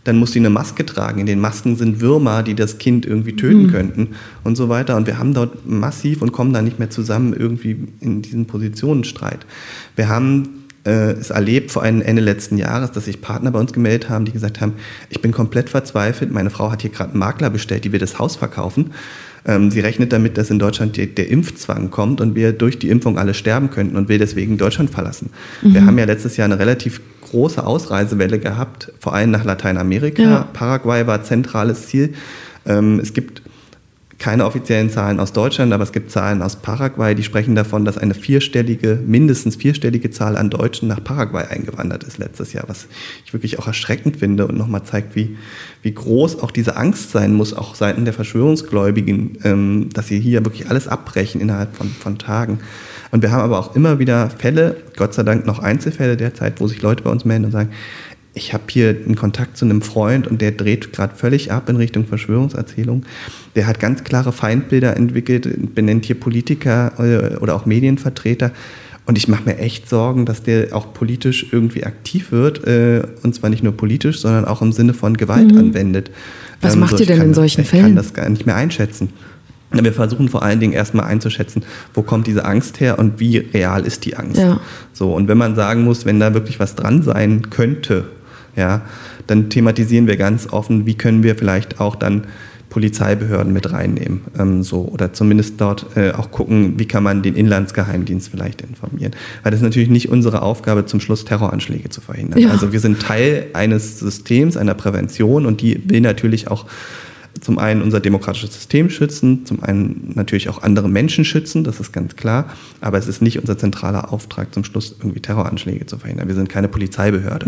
dann 0.08 0.16
muss 0.16 0.32
sie 0.32 0.38
eine 0.38 0.50
Maske 0.50 0.86
tragen. 0.86 1.20
In 1.20 1.26
den 1.26 1.38
Masken 1.38 1.76
sind 1.76 2.00
Würmer, 2.00 2.42
die 2.42 2.54
das 2.54 2.78
Kind 2.78 3.04
irgendwie 3.04 3.36
töten 3.36 3.70
könnten 3.70 4.08
und 4.42 4.56
so 4.56 4.70
weiter. 4.70 4.96
Und 4.96 5.06
wir 5.06 5.18
haben 5.18 5.34
dort 5.34 5.66
massiv 5.68 6.22
und 6.22 6.32
kommen 6.32 6.52
da 6.54 6.62
nicht 6.62 6.78
mehr 6.78 6.88
zusammen 6.88 7.34
irgendwie 7.34 7.76
in 8.00 8.22
diesen 8.22 8.46
Positionenstreit. 8.46 9.44
Wir 9.96 10.08
haben 10.08 10.64
äh, 10.84 11.12
es 11.12 11.28
erlebt 11.28 11.70
vor 11.70 11.82
allem 11.82 12.00
Ende 12.00 12.22
letzten 12.22 12.56
Jahres, 12.56 12.90
dass 12.92 13.04
sich 13.04 13.20
Partner 13.20 13.50
bei 13.50 13.60
uns 13.60 13.74
gemeldet 13.74 14.08
haben, 14.08 14.24
die 14.24 14.32
gesagt 14.32 14.62
haben, 14.62 14.74
ich 15.10 15.20
bin 15.20 15.32
komplett 15.32 15.68
verzweifelt, 15.68 16.32
meine 16.32 16.48
Frau 16.50 16.70
hat 16.70 16.80
hier 16.80 16.90
gerade 16.90 17.10
einen 17.10 17.18
Makler 17.18 17.50
bestellt, 17.50 17.84
die 17.84 17.92
will 17.92 18.00
das 18.00 18.18
Haus 18.18 18.36
verkaufen. 18.36 18.92
Ähm, 19.44 19.70
sie 19.70 19.80
rechnet 19.80 20.12
damit, 20.12 20.38
dass 20.38 20.50
in 20.50 20.58
Deutschland 20.58 20.96
die, 20.96 21.14
der 21.14 21.28
Impfzwang 21.28 21.90
kommt 21.90 22.22
und 22.22 22.34
wir 22.34 22.52
durch 22.52 22.78
die 22.78 22.88
Impfung 22.88 23.18
alle 23.18 23.34
sterben 23.34 23.70
könnten 23.70 23.96
und 23.96 24.08
will 24.08 24.18
deswegen 24.18 24.56
Deutschland 24.56 24.88
verlassen. 24.90 25.30
Wir 25.62 25.84
haben 25.84 25.98
ja 25.98 26.06
letztes 26.06 26.36
Jahr 26.38 26.46
eine 26.46 26.58
relativ 26.58 27.02
große 27.30 27.64
Ausreisewelle 27.64 28.38
gehabt, 28.38 28.92
vor 29.00 29.14
allem 29.14 29.30
nach 29.30 29.44
Lateinamerika. 29.44 30.22
Ja. 30.22 30.48
Paraguay 30.52 31.06
war 31.06 31.22
zentrales 31.22 31.86
Ziel. 31.86 32.14
Ähm, 32.66 33.00
es 33.00 33.12
gibt 33.12 33.42
keine 34.18 34.44
offiziellen 34.44 34.90
Zahlen 34.90 35.20
aus 35.20 35.32
Deutschland, 35.32 35.72
aber 35.72 35.84
es 35.84 35.92
gibt 35.92 36.10
Zahlen 36.10 36.42
aus 36.42 36.56
Paraguay, 36.56 37.14
die 37.14 37.22
sprechen 37.22 37.54
davon, 37.54 37.84
dass 37.84 37.96
eine 37.96 38.14
vierstellige, 38.14 38.98
mindestens 39.06 39.54
vierstellige 39.56 40.10
Zahl 40.10 40.36
an 40.36 40.50
Deutschen 40.50 40.88
nach 40.88 41.02
Paraguay 41.02 41.44
eingewandert 41.48 42.02
ist 42.02 42.18
letztes 42.18 42.52
Jahr, 42.52 42.64
was 42.66 42.88
ich 43.24 43.32
wirklich 43.32 43.60
auch 43.60 43.68
erschreckend 43.68 44.16
finde 44.16 44.46
und 44.48 44.58
nochmal 44.58 44.82
zeigt, 44.82 45.14
wie, 45.14 45.36
wie 45.82 45.94
groß 45.94 46.40
auch 46.42 46.50
diese 46.50 46.76
Angst 46.76 47.12
sein 47.12 47.32
muss, 47.32 47.54
auch 47.54 47.76
seitens 47.76 48.04
der 48.04 48.12
Verschwörungsgläubigen, 48.12 49.38
ähm, 49.44 49.88
dass 49.92 50.08
sie 50.08 50.18
hier 50.18 50.44
wirklich 50.44 50.68
alles 50.68 50.88
abbrechen 50.88 51.40
innerhalb 51.40 51.76
von, 51.76 51.88
von 51.88 52.18
Tagen. 52.18 52.58
Und 53.10 53.22
wir 53.22 53.30
haben 53.30 53.42
aber 53.42 53.58
auch 53.58 53.74
immer 53.74 53.98
wieder 53.98 54.30
Fälle, 54.30 54.76
Gott 54.96 55.14
sei 55.14 55.22
Dank 55.22 55.46
noch 55.46 55.58
Einzelfälle 55.58 56.16
derzeit, 56.16 56.60
wo 56.60 56.66
sich 56.66 56.82
Leute 56.82 57.02
bei 57.02 57.10
uns 57.10 57.24
melden 57.24 57.46
und 57.46 57.52
sagen, 57.52 57.70
ich 58.34 58.52
habe 58.52 58.64
hier 58.68 58.90
einen 58.90 59.16
Kontakt 59.16 59.56
zu 59.56 59.64
einem 59.64 59.82
Freund 59.82 60.26
und 60.26 60.40
der 60.40 60.52
dreht 60.52 60.92
gerade 60.92 61.14
völlig 61.16 61.50
ab 61.50 61.68
in 61.68 61.76
Richtung 61.76 62.06
Verschwörungserzählung. 62.06 63.04
Der 63.56 63.66
hat 63.66 63.80
ganz 63.80 64.04
klare 64.04 64.32
Feindbilder 64.32 64.96
entwickelt, 64.96 65.74
benennt 65.74 66.04
hier 66.04 66.18
Politiker 66.18 66.92
äh, 66.98 67.36
oder 67.36 67.56
auch 67.56 67.66
Medienvertreter. 67.66 68.52
Und 69.06 69.16
ich 69.16 69.26
mache 69.26 69.44
mir 69.44 69.58
echt 69.58 69.88
Sorgen, 69.88 70.26
dass 70.26 70.42
der 70.42 70.76
auch 70.76 70.92
politisch 70.92 71.46
irgendwie 71.50 71.84
aktiv 71.84 72.30
wird. 72.30 72.66
Äh, 72.66 73.02
und 73.22 73.34
zwar 73.34 73.48
nicht 73.48 73.62
nur 73.62 73.74
politisch, 73.74 74.20
sondern 74.20 74.44
auch 74.44 74.60
im 74.60 74.70
Sinne 74.70 74.92
von 74.92 75.16
Gewalt 75.16 75.56
anwendet. 75.56 76.10
Mhm. 76.10 76.14
Ähm, 76.14 76.58
Was 76.60 76.76
macht 76.76 76.92
ihr 76.92 77.00
ich 77.00 77.06
denn 77.06 77.18
kann 77.18 77.28
in 77.28 77.34
solchen 77.34 77.62
ich 77.62 77.68
Fällen? 77.68 77.84
kann 77.84 77.96
das 77.96 78.12
gar 78.12 78.28
nicht 78.28 78.44
mehr 78.44 78.56
einschätzen. 78.56 79.08
Wir 79.70 79.92
versuchen 79.92 80.28
vor 80.28 80.42
allen 80.42 80.60
Dingen 80.60 80.72
erstmal 80.72 81.06
einzuschätzen, 81.06 81.62
wo 81.94 82.02
kommt 82.02 82.26
diese 82.26 82.44
Angst 82.44 82.80
her 82.80 82.98
und 82.98 83.20
wie 83.20 83.38
real 83.38 83.84
ist 83.84 84.04
die 84.04 84.16
Angst. 84.16 84.38
Ja. 84.38 84.60
So, 84.92 85.12
und 85.14 85.28
wenn 85.28 85.38
man 85.38 85.54
sagen 85.54 85.84
muss, 85.84 86.06
wenn 86.06 86.18
da 86.18 86.32
wirklich 86.34 86.58
was 86.58 86.74
dran 86.74 87.02
sein 87.02 87.50
könnte, 87.50 88.04
ja, 88.56 88.82
dann 89.26 89.50
thematisieren 89.50 90.06
wir 90.06 90.16
ganz 90.16 90.48
offen, 90.50 90.86
wie 90.86 90.94
können 90.94 91.22
wir 91.22 91.36
vielleicht 91.36 91.80
auch 91.80 91.96
dann 91.96 92.26
Polizeibehörden 92.70 93.52
mit 93.52 93.72
reinnehmen, 93.72 94.22
ähm, 94.38 94.62
so 94.62 94.82
oder 94.82 95.12
zumindest 95.12 95.60
dort 95.60 95.96
äh, 95.96 96.12
auch 96.12 96.30
gucken, 96.30 96.74
wie 96.78 96.86
kann 96.86 97.02
man 97.02 97.22
den 97.22 97.34
Inlandsgeheimdienst 97.34 98.28
vielleicht 98.28 98.62
informieren, 98.62 99.12
weil 99.42 99.50
das 99.50 99.60
ist 99.60 99.64
natürlich 99.64 99.88
nicht 99.88 100.10
unsere 100.10 100.42
Aufgabe, 100.42 100.84
zum 100.84 101.00
Schluss 101.00 101.24
Terroranschläge 101.24 101.88
zu 101.88 102.00
verhindern. 102.00 102.38
Ja. 102.40 102.50
Also 102.50 102.72
wir 102.72 102.80
sind 102.80 103.00
Teil 103.00 103.46
eines 103.54 103.98
Systems, 103.98 104.56
einer 104.56 104.74
Prävention 104.74 105.46
und 105.46 105.62
die 105.62 105.88
will 105.88 106.00
natürlich 106.02 106.50
auch 106.50 106.66
zum 107.40 107.58
einen 107.58 107.82
unser 107.82 108.00
demokratisches 108.00 108.54
System 108.54 108.90
schützen, 108.90 109.44
zum 109.46 109.62
einen 109.62 110.12
natürlich 110.14 110.48
auch 110.48 110.62
andere 110.62 110.88
Menschen 110.88 111.24
schützen, 111.24 111.64
das 111.64 111.80
ist 111.80 111.92
ganz 111.92 112.16
klar. 112.16 112.46
Aber 112.80 112.98
es 112.98 113.08
ist 113.08 113.22
nicht 113.22 113.38
unser 113.38 113.58
zentraler 113.58 114.12
Auftrag, 114.12 114.52
zum 114.54 114.64
Schluss 114.64 114.96
irgendwie 114.98 115.20
Terroranschläge 115.20 115.86
zu 115.86 115.98
verhindern. 115.98 116.28
Wir 116.28 116.34
sind 116.34 116.48
keine 116.48 116.68
Polizeibehörde. 116.68 117.46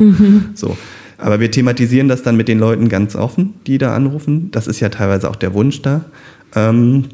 So. 0.54 0.76
Aber 1.18 1.40
wir 1.40 1.50
thematisieren 1.50 2.08
das 2.08 2.22
dann 2.22 2.36
mit 2.36 2.48
den 2.48 2.58
Leuten 2.58 2.88
ganz 2.88 3.14
offen, 3.14 3.54
die 3.66 3.78
da 3.78 3.94
anrufen. 3.94 4.50
Das 4.50 4.66
ist 4.66 4.80
ja 4.80 4.88
teilweise 4.88 5.30
auch 5.30 5.36
der 5.36 5.52
Wunsch 5.54 5.82
da. 5.82 6.04
Ähm, 6.54 7.04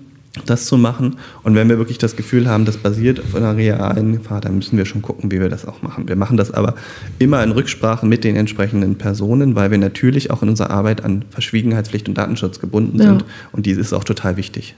das 0.44 0.66
zu 0.66 0.76
machen. 0.76 1.16
Und 1.42 1.54
wenn 1.54 1.68
wir 1.68 1.78
wirklich 1.78 1.98
das 1.98 2.16
Gefühl 2.16 2.48
haben, 2.48 2.64
das 2.64 2.76
basiert 2.76 3.20
auf 3.20 3.34
einer 3.34 3.56
realen 3.56 4.12
Gefahr, 4.12 4.40
dann 4.40 4.56
müssen 4.56 4.76
wir 4.76 4.84
schon 4.84 5.02
gucken, 5.02 5.30
wie 5.30 5.40
wir 5.40 5.48
das 5.48 5.66
auch 5.66 5.82
machen. 5.82 6.08
Wir 6.08 6.16
machen 6.16 6.36
das 6.36 6.50
aber 6.50 6.74
immer 7.18 7.42
in 7.42 7.52
Rücksprache 7.52 8.06
mit 8.06 8.24
den 8.24 8.36
entsprechenden 8.36 8.96
Personen, 8.96 9.54
weil 9.54 9.70
wir 9.70 9.78
natürlich 9.78 10.30
auch 10.30 10.42
in 10.42 10.48
unserer 10.48 10.70
Arbeit 10.70 11.04
an 11.04 11.24
Verschwiegenheitspflicht 11.30 12.08
und 12.08 12.18
Datenschutz 12.18 12.60
gebunden 12.60 12.98
ja. 12.98 13.06
sind. 13.06 13.24
Und 13.52 13.66
dies 13.66 13.78
ist 13.78 13.92
auch 13.92 14.04
total 14.04 14.36
wichtig. 14.36 14.74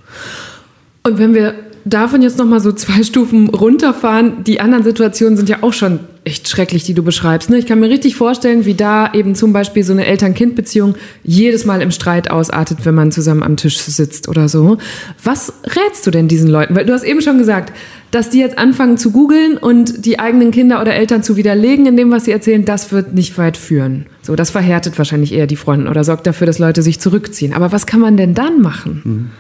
Und 1.03 1.19
wenn 1.19 1.35
wir 1.35 1.55
davon 1.85 2.23
jetzt 2.23 2.39
nochmal 2.39 2.61
so 2.61 2.73
zwei 2.73 3.03
Stufen 3.03 3.49
runterfahren, 3.49 4.45
die 4.45 4.61
anderen 4.61 4.85
Situationen 4.85 5.37
sind 5.37 5.49
ja 5.49 5.59
auch 5.63 5.73
schon 5.73 6.01
echt 6.25 6.49
schrecklich, 6.49 6.85
die 6.85 6.95
du 6.95 7.03
beschreibst. 7.03 7.49
Ne? 7.49 7.59
Ich 7.59 7.67
kann 7.67 7.81
mir 7.81 7.89
richtig 7.89 8.15
vorstellen, 8.15 8.67
wie 8.67 8.75
da 8.75 9.13
eben 9.15 9.35
zum 9.35 9.53
Beispiel 9.53 9.83
so 9.83 9.93
eine 9.93 10.05
Eltern-Kind-Beziehung 10.05 10.95
jedes 11.25 11.65
Mal 11.65 11.81
im 11.81 11.91
Streit 11.91 12.31
ausartet, 12.31 12.85
wenn 12.85 12.95
man 12.95 13.13
zusammen 13.13 13.43
am 13.43 13.57
Tisch 13.57 13.79
sitzt 13.79 14.29
oder 14.29 14.49
so. 14.49 14.77
Was 15.25 15.53
rätst 15.65 16.07
du 16.07 16.11
denn 16.11 16.29
diesen 16.29 16.51
Leuten? 16.51 16.77
Weil 16.77 16.85
du 16.85 16.93
hast 16.93 17.05
eben 17.05 17.23
schon 17.23 17.39
gesagt, 17.39 17.73
dass 18.11 18.31
die 18.31 18.39
jetzt 18.39 18.59
anfangen 18.59 18.99
zu 18.99 19.11
googeln 19.11 19.57
und 19.57 20.05
die 20.05 20.19
eigenen 20.19 20.51
Kinder 20.51 20.81
oder 20.81 20.95
Eltern 20.95 21.23
zu 21.23 21.37
widerlegen 21.37 21.87
in 21.87 21.97
dem, 21.97 22.11
was 22.11 22.25
sie 22.25 22.33
erzählen, 22.33 22.65
das 22.65 22.93
wird 22.93 23.15
nicht 23.15 23.37
weit 23.39 23.57
führen. 23.57 24.07
So, 24.23 24.37
das 24.37 24.51
verhärtet 24.51 24.99
wahrscheinlich 24.99 25.33
eher 25.33 25.47
die 25.47 25.57
Fronten 25.57 25.89
oder 25.89 26.05
sorgt 26.05 26.27
dafür, 26.27 26.47
dass 26.47 26.59
Leute 26.59 26.83
sich 26.83 27.01
zurückziehen. 27.01 27.55
Aber 27.55 27.73
was 27.73 27.87
kann 27.87 28.01
man 28.01 28.17
denn 28.17 28.35
dann 28.35 28.61
machen? 28.61 29.03
Mhm. 29.05 29.31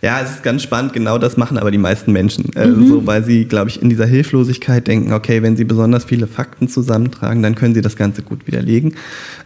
Ja, 0.00 0.20
es 0.20 0.30
ist 0.30 0.42
ganz 0.42 0.62
spannend. 0.62 0.92
Genau 0.92 1.18
das 1.18 1.36
machen 1.36 1.58
aber 1.58 1.70
die 1.70 1.78
meisten 1.78 2.12
Menschen. 2.12 2.52
Äh, 2.54 2.66
mhm. 2.66 2.86
so, 2.86 3.06
weil 3.06 3.24
sie, 3.24 3.46
glaube 3.46 3.70
ich, 3.70 3.82
in 3.82 3.88
dieser 3.88 4.06
Hilflosigkeit 4.06 4.86
denken, 4.86 5.12
okay, 5.12 5.42
wenn 5.42 5.56
sie 5.56 5.64
besonders 5.64 6.04
viele 6.04 6.26
Fakten 6.26 6.68
zusammentragen, 6.68 7.42
dann 7.42 7.54
können 7.54 7.74
sie 7.74 7.80
das 7.80 7.96
Ganze 7.96 8.22
gut 8.22 8.46
widerlegen. 8.46 8.94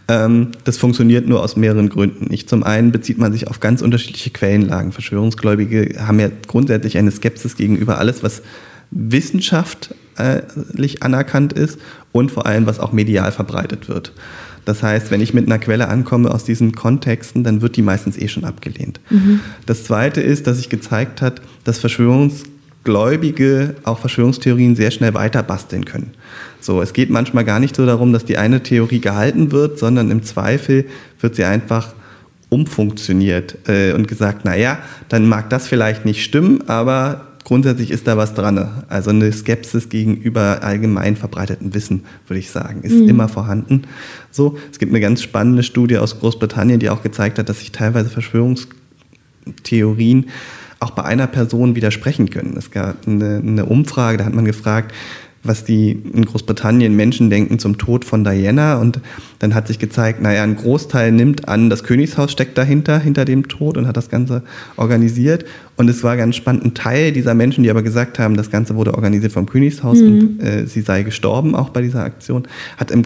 Ähm, 0.07 0.49
das 0.63 0.77
funktioniert 0.77 1.27
nur 1.27 1.41
aus 1.41 1.55
mehreren 1.55 1.89
Gründen. 1.89 2.25
Nicht 2.25 2.49
zum 2.49 2.63
einen 2.63 2.91
bezieht 2.91 3.17
man 3.17 3.31
sich 3.31 3.47
auf 3.47 3.59
ganz 3.59 3.81
unterschiedliche 3.81 4.29
Quellenlagen. 4.29 4.91
Verschwörungsgläubige 4.91 6.05
haben 6.05 6.19
ja 6.19 6.29
grundsätzlich 6.47 6.97
eine 6.97 7.11
Skepsis 7.11 7.57
gegenüber 7.57 7.97
alles, 7.97 8.21
was 8.21 8.43
wissenschaftlich 8.91 11.01
anerkannt 11.01 11.53
ist 11.53 11.79
und 12.11 12.31
vor 12.31 12.45
allem, 12.45 12.67
was 12.67 12.79
auch 12.79 12.91
medial 12.91 13.31
verbreitet 13.31 13.89
wird. 13.89 14.13
Das 14.65 14.83
heißt, 14.83 15.11
wenn 15.11 15.21
ich 15.21 15.33
mit 15.33 15.45
einer 15.47 15.59
Quelle 15.59 15.87
ankomme 15.87 16.31
aus 16.31 16.43
diesen 16.43 16.73
Kontexten, 16.73 17.43
dann 17.43 17.61
wird 17.61 17.75
die 17.75 17.81
meistens 17.81 18.17
eh 18.17 18.27
schon 18.27 18.43
abgelehnt. 18.43 18.99
Mhm. 19.09 19.41
Das 19.65 19.83
Zweite 19.83 20.21
ist, 20.21 20.47
dass 20.47 20.57
sich 20.57 20.69
gezeigt 20.69 21.21
hat, 21.21 21.41
dass 21.63 21.79
Verschwörungsgläubige 21.79 23.75
auch 23.83 23.99
Verschwörungstheorien 23.99 24.75
sehr 24.75 24.91
schnell 24.91 25.13
weiter 25.13 25.43
basteln 25.43 25.85
können. 25.85 26.11
So, 26.59 26.81
es 26.81 26.93
geht 26.93 27.09
manchmal 27.09 27.43
gar 27.43 27.59
nicht 27.59 27.75
so 27.75 27.85
darum, 27.85 28.13
dass 28.13 28.25
die 28.25 28.37
eine 28.37 28.63
Theorie 28.63 29.01
gehalten 29.01 29.51
wird, 29.51 29.79
sondern 29.79 30.11
im 30.11 30.23
Zweifel 30.23 30.85
wird 31.19 31.35
sie 31.35 31.43
einfach 31.43 31.93
umfunktioniert 32.49 33.57
äh, 33.67 33.93
und 33.93 34.07
gesagt, 34.07 34.45
naja, 34.45 34.77
dann 35.09 35.27
mag 35.27 35.49
das 35.49 35.67
vielleicht 35.67 36.05
nicht 36.05 36.23
stimmen, 36.23 36.69
aber 36.69 37.32
grundsätzlich 37.43 37.91
ist 37.91 38.07
da 38.07 38.17
was 38.17 38.33
dran. 38.33 38.83
Also 38.89 39.09
eine 39.09 39.31
Skepsis 39.31 39.89
gegenüber 39.89 40.63
allgemein 40.63 41.15
verbreiteten 41.15 41.73
Wissen, 41.73 42.03
würde 42.27 42.39
ich 42.39 42.51
sagen, 42.51 42.83
ist 42.83 42.95
mhm. 42.95 43.09
immer 43.09 43.27
vorhanden. 43.27 43.83
So, 44.31 44.57
es 44.71 44.79
gibt 44.79 44.91
eine 44.91 45.01
ganz 45.01 45.21
spannende 45.21 45.63
Studie 45.63 45.97
aus 45.97 46.19
Großbritannien, 46.19 46.79
die 46.79 46.89
auch 46.89 47.03
gezeigt 47.03 47.39
hat, 47.39 47.49
dass 47.49 47.59
sich 47.59 47.71
teilweise 47.71 48.09
Verschwörungstheorien 48.09 50.29
auch 50.79 50.91
bei 50.91 51.03
einer 51.03 51.27
Person 51.27 51.75
widersprechen 51.75 52.29
können. 52.29 52.55
Es 52.57 52.71
gab 52.71 53.07
eine, 53.07 53.37
eine 53.37 53.65
Umfrage, 53.65 54.17
da 54.17 54.25
hat 54.25 54.33
man 54.33 54.45
gefragt, 54.45 54.93
was 55.43 55.65
die 55.65 55.91
in 55.91 56.25
Großbritannien 56.25 56.95
Menschen 56.95 57.29
denken 57.29 57.59
zum 57.59 57.77
Tod 57.77 58.05
von 58.05 58.23
Diana. 58.23 58.77
Und 58.77 58.99
dann 59.39 59.53
hat 59.53 59.67
sich 59.67 59.77
gezeigt, 59.77 60.21
naja, 60.21 60.43
ein 60.43 60.55
Großteil 60.55 61.11
nimmt 61.11 61.47
an, 61.47 61.69
das 61.69 61.83
Königshaus 61.83 62.31
steckt 62.31 62.57
dahinter, 62.57 62.97
hinter 62.97 63.25
dem 63.25 63.47
Tod 63.47 63.77
und 63.77 63.87
hat 63.87 63.97
das 63.97 64.09
Ganze 64.09 64.43
organisiert. 64.77 65.45
Und 65.75 65.89
es 65.89 66.03
war 66.03 66.15
ganz 66.15 66.35
spannend, 66.35 66.65
ein 66.65 66.73
Teil 66.73 67.11
dieser 67.11 67.33
Menschen, 67.33 67.63
die 67.63 67.69
aber 67.69 67.83
gesagt 67.83 68.19
haben, 68.19 68.37
das 68.37 68.51
Ganze 68.51 68.75
wurde 68.75 68.93
organisiert 68.93 69.33
vom 69.33 69.45
Königshaus 69.45 69.99
mhm. 69.99 70.07
und 70.07 70.39
äh, 70.39 70.65
sie 70.65 70.81
sei 70.81 71.03
gestorben 71.03 71.55
auch 71.55 71.69
bei 71.69 71.81
dieser 71.81 72.03
Aktion, 72.03 72.47
hat 72.77 72.91
im 72.91 73.03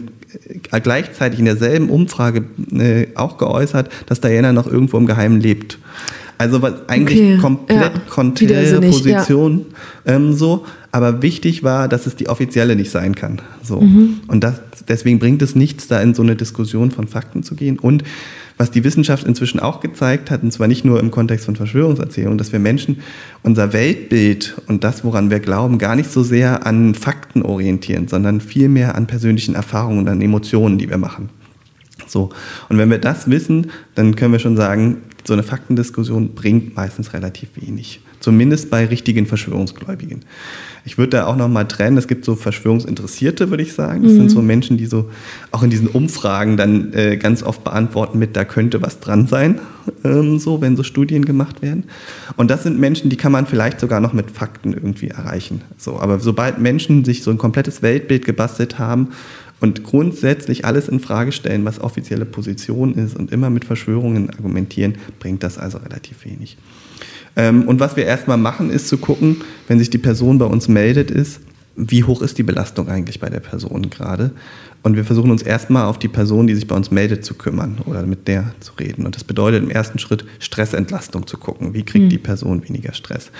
äh, 0.70 0.80
gleichzeitig 0.80 1.38
in 1.38 1.46
derselben 1.46 1.88
Umfrage 1.88 2.44
äh, 2.72 3.06
auch 3.14 3.38
geäußert, 3.38 3.90
dass 4.06 4.20
Diana 4.20 4.52
noch 4.52 4.66
irgendwo 4.66 4.98
im 4.98 5.06
Geheimen 5.06 5.40
lebt. 5.40 5.78
Also 6.38 6.62
was 6.62 6.88
eigentlich 6.88 7.18
okay. 7.18 7.38
komplett 7.38 7.94
ja. 7.94 8.00
konträre 8.08 8.80
Position 8.80 9.66
ja. 10.04 10.14
ähm, 10.14 10.32
so. 10.32 10.64
Aber 10.92 11.20
wichtig 11.20 11.62
war, 11.62 11.88
dass 11.88 12.06
es 12.06 12.16
die 12.16 12.28
offizielle 12.28 12.74
nicht 12.76 12.90
sein 12.90 13.14
kann. 13.14 13.42
So. 13.62 13.80
Mhm. 13.80 14.20
Und 14.28 14.42
das, 14.42 14.60
deswegen 14.88 15.18
bringt 15.18 15.42
es 15.42 15.54
nichts, 15.54 15.88
da 15.88 16.00
in 16.00 16.14
so 16.14 16.22
eine 16.22 16.36
Diskussion 16.36 16.90
von 16.90 17.08
Fakten 17.08 17.42
zu 17.42 17.56
gehen. 17.56 17.78
Und 17.78 18.04
was 18.56 18.70
die 18.70 18.82
Wissenschaft 18.84 19.26
inzwischen 19.26 19.60
auch 19.60 19.80
gezeigt 19.80 20.30
hat, 20.30 20.42
und 20.42 20.52
zwar 20.52 20.66
nicht 20.66 20.84
nur 20.84 20.98
im 20.98 21.10
Kontext 21.10 21.46
von 21.46 21.56
Verschwörungserzählungen, 21.56 22.38
dass 22.38 22.52
wir 22.52 22.58
Menschen 22.58 23.00
unser 23.42 23.72
Weltbild 23.72 24.56
und 24.66 24.82
das, 24.82 25.04
woran 25.04 25.30
wir 25.30 25.40
glauben, 25.40 25.78
gar 25.78 25.94
nicht 25.94 26.10
so 26.10 26.22
sehr 26.22 26.66
an 26.66 26.94
Fakten 26.94 27.42
orientieren, 27.42 28.08
sondern 28.08 28.40
vielmehr 28.40 28.96
an 28.96 29.06
persönlichen 29.06 29.54
Erfahrungen 29.54 29.98
und 30.00 30.08
an 30.08 30.20
Emotionen, 30.20 30.78
die 30.78 30.90
wir 30.90 30.98
machen. 30.98 31.28
So. 32.06 32.30
Und 32.68 32.78
wenn 32.78 32.90
wir 32.90 32.98
das 32.98 33.30
wissen, 33.30 33.70
dann 33.94 34.16
können 34.16 34.32
wir 34.32 34.40
schon 34.40 34.56
sagen, 34.56 35.02
so 35.28 35.34
eine 35.34 35.44
Faktendiskussion 35.44 36.34
bringt 36.34 36.74
meistens 36.74 37.12
relativ 37.12 37.50
wenig. 37.54 38.00
Zumindest 38.20 38.68
bei 38.68 38.84
richtigen 38.84 39.26
Verschwörungsgläubigen. 39.26 40.24
Ich 40.84 40.98
würde 40.98 41.10
da 41.10 41.26
auch 41.26 41.36
nochmal 41.36 41.68
trennen. 41.68 41.96
Es 41.96 42.08
gibt 42.08 42.24
so 42.24 42.34
Verschwörungsinteressierte, 42.34 43.50
würde 43.50 43.62
ich 43.62 43.74
sagen. 43.74 44.02
Das 44.02 44.12
mhm. 44.12 44.16
sind 44.16 44.30
so 44.30 44.42
Menschen, 44.42 44.76
die 44.76 44.86
so 44.86 45.10
auch 45.52 45.62
in 45.62 45.70
diesen 45.70 45.86
Umfragen 45.86 46.56
dann 46.56 46.92
äh, 46.94 47.16
ganz 47.16 47.44
oft 47.44 47.62
beantworten 47.62 48.18
mit, 48.18 48.34
da 48.34 48.44
könnte 48.44 48.82
was 48.82 48.98
dran 48.98 49.28
sein, 49.28 49.60
ähm, 50.02 50.40
so, 50.40 50.60
wenn 50.60 50.76
so 50.76 50.82
Studien 50.82 51.24
gemacht 51.24 51.62
werden. 51.62 51.84
Und 52.36 52.50
das 52.50 52.64
sind 52.64 52.80
Menschen, 52.80 53.08
die 53.08 53.16
kann 53.16 53.30
man 53.30 53.46
vielleicht 53.46 53.78
sogar 53.78 54.00
noch 54.00 54.12
mit 54.12 54.32
Fakten 54.32 54.72
irgendwie 54.72 55.08
erreichen. 55.08 55.60
So, 55.76 56.00
aber 56.00 56.18
sobald 56.18 56.58
Menschen 56.58 57.04
sich 57.04 57.22
so 57.22 57.30
ein 57.30 57.38
komplettes 57.38 57.82
Weltbild 57.82 58.24
gebastelt 58.24 58.80
haben 58.80 59.10
und 59.60 59.84
grundsätzlich 59.84 60.64
alles 60.64 60.88
in 60.88 61.00
Frage 61.00 61.32
stellen, 61.32 61.64
was 61.64 61.80
offizielle 61.80 62.24
Position 62.24 62.94
ist 62.94 63.16
und 63.16 63.32
immer 63.32 63.50
mit 63.50 63.64
Verschwörungen 63.64 64.30
argumentieren, 64.30 64.96
bringt 65.18 65.42
das 65.42 65.58
also 65.58 65.78
relativ 65.78 66.24
wenig. 66.24 66.56
Ähm, 67.36 67.62
und 67.66 67.80
was 67.80 67.96
wir 67.96 68.04
erstmal 68.04 68.38
machen, 68.38 68.70
ist 68.70 68.88
zu 68.88 68.98
gucken, 68.98 69.42
wenn 69.66 69.78
sich 69.78 69.90
die 69.90 69.98
Person 69.98 70.38
bei 70.38 70.46
uns 70.46 70.68
meldet, 70.68 71.10
ist, 71.10 71.40
wie 71.76 72.02
hoch 72.02 72.22
ist 72.22 72.38
die 72.38 72.42
Belastung 72.42 72.88
eigentlich 72.88 73.20
bei 73.20 73.30
der 73.30 73.40
Person 73.40 73.88
gerade? 73.88 74.32
Und 74.82 74.94
wir 74.96 75.04
versuchen 75.04 75.30
uns 75.30 75.42
erstmal 75.42 75.86
auf 75.86 75.98
die 75.98 76.08
Person, 76.08 76.46
die 76.46 76.54
sich 76.54 76.66
bei 76.66 76.76
uns 76.76 76.90
meldet, 76.90 77.24
zu 77.24 77.34
kümmern 77.34 77.78
oder 77.84 78.02
mit 78.02 78.28
der 78.28 78.54
zu 78.60 78.72
reden. 78.78 79.06
Und 79.06 79.16
das 79.16 79.24
bedeutet 79.24 79.62
im 79.62 79.70
ersten 79.70 79.98
Schritt 79.98 80.24
Stressentlastung 80.38 81.26
zu 81.26 81.36
gucken. 81.36 81.74
Wie 81.74 81.82
kriegt 81.82 82.06
mhm. 82.06 82.10
die 82.10 82.18
Person 82.18 82.62
weniger 82.68 82.92
Stress? 82.92 83.30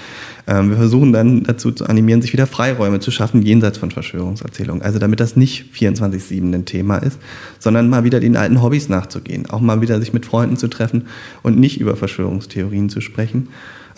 Ähm, 0.47 0.70
wir 0.70 0.76
versuchen 0.76 1.12
dann 1.12 1.45
dazu 1.45 1.70
zu 1.70 1.86
animieren, 1.86 2.22
sich 2.22 2.32
wieder 2.32 2.47
Freiräume 2.47 2.99
zu 2.99 3.11
schaffen, 3.11 3.43
jenseits 3.43 3.78
von 3.78 3.93
Verschwörungserzählungen. 3.93 4.82
Also 4.82 4.99
damit 4.99 5.20
das 5.20 5.36
nicht 5.36 5.72
24-7 5.74 6.55
ein 6.55 6.64
Thema 6.64 6.99
ist, 6.99 7.18
sondern 7.61 7.89
mal 7.89 8.03
wieder 8.03 8.18
den 8.18 8.36
alten 8.36 8.61
Hobbys 8.61 8.89
nachzugehen. 8.89 9.49
Auch 9.49 9.61
mal 9.61 9.80
wieder 9.80 10.01
sich 10.01 10.12
mit 10.12 10.26
Freunden 10.26 10.57
zu 10.57 10.68
treffen 10.68 11.07
und 11.43 11.59
nicht 11.59 11.80
über 11.80 11.97
Verschwörungstheorien 11.97 12.89
zu 12.89 13.01
sprechen 13.01 13.49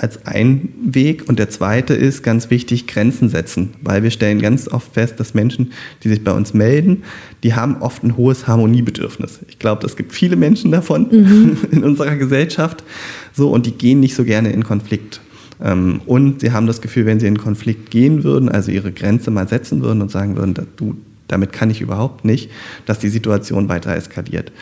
als 0.02 0.26
ein 0.26 0.70
Weg. 0.82 1.28
Und 1.28 1.38
der 1.38 1.50
zweite 1.50 1.94
ist 1.94 2.22
ganz 2.22 2.50
wichtig, 2.50 2.86
Grenzen 2.86 3.28
setzen, 3.28 3.70
weil 3.82 4.02
wir 4.02 4.10
stellen 4.10 4.40
ganz 4.40 4.68
oft 4.68 4.94
fest, 4.94 5.20
dass 5.20 5.34
Menschen, 5.34 5.72
die 6.02 6.08
sich 6.08 6.24
bei 6.24 6.32
uns 6.32 6.54
melden, 6.54 7.02
die 7.42 7.54
haben 7.54 7.76
oft 7.80 8.02
ein 8.02 8.16
hohes 8.16 8.46
Harmoniebedürfnis. 8.46 9.40
Ich 9.48 9.58
glaube, 9.58 9.86
es 9.86 9.96
gibt 9.96 10.12
viele 10.12 10.36
Menschen 10.36 10.70
davon 10.70 11.08
mhm. 11.10 11.58
in 11.70 11.84
unserer 11.84 12.16
Gesellschaft, 12.16 12.82
so, 13.32 13.50
und 13.50 13.66
die 13.66 13.72
gehen 13.72 14.00
nicht 14.00 14.14
so 14.14 14.24
gerne 14.24 14.52
in 14.52 14.64
Konflikt. 14.64 15.20
Ähm, 15.62 16.00
und 16.06 16.40
sie 16.40 16.52
haben 16.52 16.66
das 16.66 16.80
Gefühl, 16.80 17.06
wenn 17.06 17.20
sie 17.20 17.26
in 17.26 17.38
Konflikt 17.38 17.90
gehen 17.90 18.24
würden, 18.24 18.48
also 18.48 18.70
ihre 18.70 18.92
Grenze 18.92 19.30
mal 19.30 19.48
setzen 19.48 19.82
würden 19.82 20.02
und 20.02 20.10
sagen 20.10 20.36
würden, 20.36 20.54
du, 20.76 20.96
damit 21.30 21.52
kann 21.52 21.70
ich 21.70 21.80
überhaupt 21.80 22.24
nicht, 22.24 22.50
dass 22.86 22.98
die 22.98 23.08
Situation 23.08 23.68
weiter 23.68 23.94
eskaliert. 23.94 24.52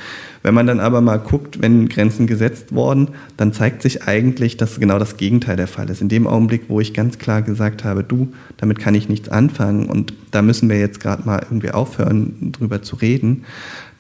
Wenn 0.43 0.55
man 0.55 0.67
dann 0.67 0.81
aber 0.81 1.01
mal 1.01 1.19
guckt, 1.19 1.61
wenn 1.61 1.89
Grenzen 1.89 2.27
gesetzt 2.27 2.75
worden, 2.75 3.09
dann 3.37 3.53
zeigt 3.53 3.83
sich 3.83 4.05
eigentlich, 4.05 4.57
dass 4.57 4.79
genau 4.79 4.99
das 4.99 5.17
Gegenteil 5.17 5.57
der 5.57 5.67
Fall 5.67 5.91
ist. 5.91 6.01
In 6.01 6.09
dem 6.09 6.27
Augenblick, 6.27 6.65
wo 6.69 6.81
ich 6.81 6.95
ganz 6.95 7.19
klar 7.19 7.43
gesagt 7.43 7.85
habe, 7.85 8.05
du, 8.05 8.33
damit 8.57 8.79
kann 8.79 8.95
ich 8.95 9.09
nichts 9.09 9.29
anfangen 9.29 9.87
und 9.87 10.15
da 10.31 10.43
müssen 10.43 10.69
wir 10.69 10.79
jetzt 10.79 11.01
gerade 11.01 11.25
mal 11.25 11.41
irgendwie 11.43 11.71
aufhören, 11.71 12.53
drüber 12.53 12.83
zu 12.83 12.97
reden, 12.97 13.45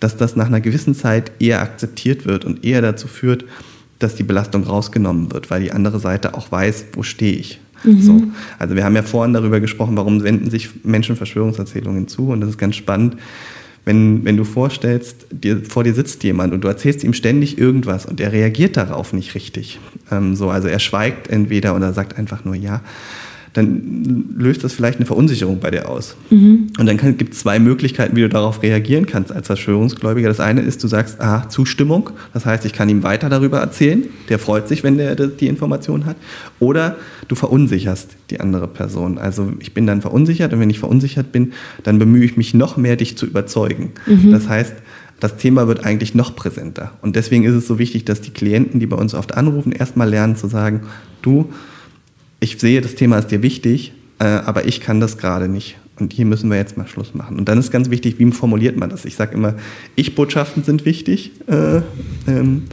dass 0.00 0.16
das 0.16 0.36
nach 0.36 0.46
einer 0.46 0.60
gewissen 0.60 0.94
Zeit 0.94 1.32
eher 1.40 1.60
akzeptiert 1.60 2.24
wird 2.24 2.44
und 2.44 2.64
eher 2.64 2.82
dazu 2.82 3.08
führt, 3.08 3.44
dass 3.98 4.14
die 4.14 4.22
Belastung 4.22 4.62
rausgenommen 4.62 5.32
wird, 5.32 5.50
weil 5.50 5.62
die 5.62 5.72
andere 5.72 5.98
Seite 5.98 6.34
auch 6.34 6.52
weiß, 6.52 6.86
wo 6.92 7.02
stehe 7.02 7.36
ich. 7.36 7.60
Mhm. 7.84 8.02
So. 8.02 8.22
Also 8.58 8.74
wir 8.74 8.84
haben 8.84 8.96
ja 8.96 9.02
vorhin 9.02 9.34
darüber 9.34 9.60
gesprochen, 9.60 9.96
warum 9.96 10.22
wenden 10.22 10.50
sich 10.50 10.84
Menschen 10.84 11.16
Verschwörungserzählungen 11.16 12.08
zu 12.08 12.28
und 12.28 12.40
das 12.40 12.50
ist 12.50 12.58
ganz 12.58 12.76
spannend 12.76 13.16
wenn, 13.88 14.22
wenn 14.26 14.36
du 14.36 14.44
vorstellst, 14.44 15.26
dir, 15.30 15.62
vor 15.64 15.82
dir 15.82 15.94
sitzt 15.94 16.22
jemand 16.22 16.52
und 16.52 16.62
du 16.62 16.68
erzählst 16.68 17.02
ihm 17.04 17.14
ständig 17.14 17.56
irgendwas 17.56 18.04
und 18.04 18.20
er 18.20 18.32
reagiert 18.32 18.76
darauf 18.76 19.14
nicht 19.14 19.34
richtig. 19.34 19.80
Ähm, 20.10 20.36
so, 20.36 20.50
also 20.50 20.68
er 20.68 20.78
schweigt 20.78 21.28
entweder 21.28 21.74
oder 21.74 21.94
sagt 21.94 22.18
einfach 22.18 22.44
nur 22.44 22.54
ja, 22.54 22.82
dann 23.52 24.34
löst 24.36 24.64
das 24.64 24.72
vielleicht 24.72 24.98
eine 24.98 25.06
Verunsicherung 25.06 25.60
bei 25.60 25.70
dir 25.70 25.88
aus. 25.88 26.16
Mhm. 26.30 26.68
Und 26.78 26.86
dann 26.86 26.96
gibt 27.16 27.34
es 27.34 27.40
zwei 27.40 27.58
Möglichkeiten, 27.58 28.16
wie 28.16 28.20
du 28.20 28.28
darauf 28.28 28.62
reagieren 28.62 29.06
kannst 29.06 29.32
als 29.32 29.46
Verschwörungsgläubiger. 29.46 30.28
Das 30.28 30.40
eine 30.40 30.60
ist, 30.60 30.82
du 30.82 30.88
sagst, 30.88 31.20
ah, 31.20 31.48
Zustimmung. 31.48 32.10
Das 32.32 32.46
heißt, 32.46 32.64
ich 32.64 32.72
kann 32.72 32.88
ihm 32.88 33.02
weiter 33.02 33.28
darüber 33.28 33.58
erzählen. 33.58 34.04
Der 34.28 34.38
freut 34.38 34.68
sich, 34.68 34.84
wenn 34.84 34.98
der 34.98 35.14
die 35.14 35.48
Information 35.48 36.06
hat. 36.06 36.16
Oder 36.60 36.96
du 37.28 37.34
verunsicherst 37.34 38.10
die 38.30 38.40
andere 38.40 38.68
Person. 38.68 39.18
Also 39.18 39.52
ich 39.60 39.74
bin 39.74 39.86
dann 39.86 40.02
verunsichert 40.02 40.52
und 40.52 40.60
wenn 40.60 40.70
ich 40.70 40.78
verunsichert 40.78 41.32
bin, 41.32 41.52
dann 41.82 41.98
bemühe 41.98 42.24
ich 42.24 42.36
mich 42.36 42.54
noch 42.54 42.76
mehr, 42.76 42.96
dich 42.96 43.16
zu 43.16 43.26
überzeugen. 43.26 43.92
Mhm. 44.06 44.30
Das 44.30 44.48
heißt, 44.48 44.74
das 45.20 45.36
Thema 45.36 45.66
wird 45.66 45.84
eigentlich 45.84 46.14
noch 46.14 46.36
präsenter. 46.36 46.92
Und 47.02 47.16
deswegen 47.16 47.44
ist 47.44 47.54
es 47.54 47.66
so 47.66 47.78
wichtig, 47.78 48.04
dass 48.04 48.20
die 48.20 48.30
Klienten, 48.30 48.78
die 48.78 48.86
bei 48.86 48.96
uns 48.96 49.14
oft 49.14 49.34
anrufen, 49.34 49.72
erstmal 49.72 50.08
lernen 50.08 50.36
zu 50.36 50.46
sagen, 50.46 50.82
du, 51.22 51.46
ich 52.40 52.58
sehe, 52.58 52.80
das 52.80 52.94
Thema 52.94 53.18
ist 53.18 53.28
dir 53.28 53.42
wichtig, 53.42 53.92
äh, 54.18 54.24
aber 54.24 54.66
ich 54.66 54.80
kann 54.80 55.00
das 55.00 55.18
gerade 55.18 55.48
nicht. 55.48 55.76
Und 55.98 56.12
hier 56.12 56.26
müssen 56.26 56.48
wir 56.48 56.56
jetzt 56.56 56.76
mal 56.76 56.86
Schluss 56.86 57.14
machen. 57.14 57.38
Und 57.38 57.48
dann 57.48 57.58
ist 57.58 57.72
ganz 57.72 57.90
wichtig, 57.90 58.18
wie 58.18 58.30
formuliert 58.30 58.76
man 58.76 58.88
das? 58.88 59.04
Ich 59.04 59.16
sage 59.16 59.34
immer, 59.34 59.54
Ich-Botschaften 59.96 60.62
sind 60.62 60.84
wichtig. 60.84 61.32
Äh, 61.48 61.80
ähm, 62.28 62.64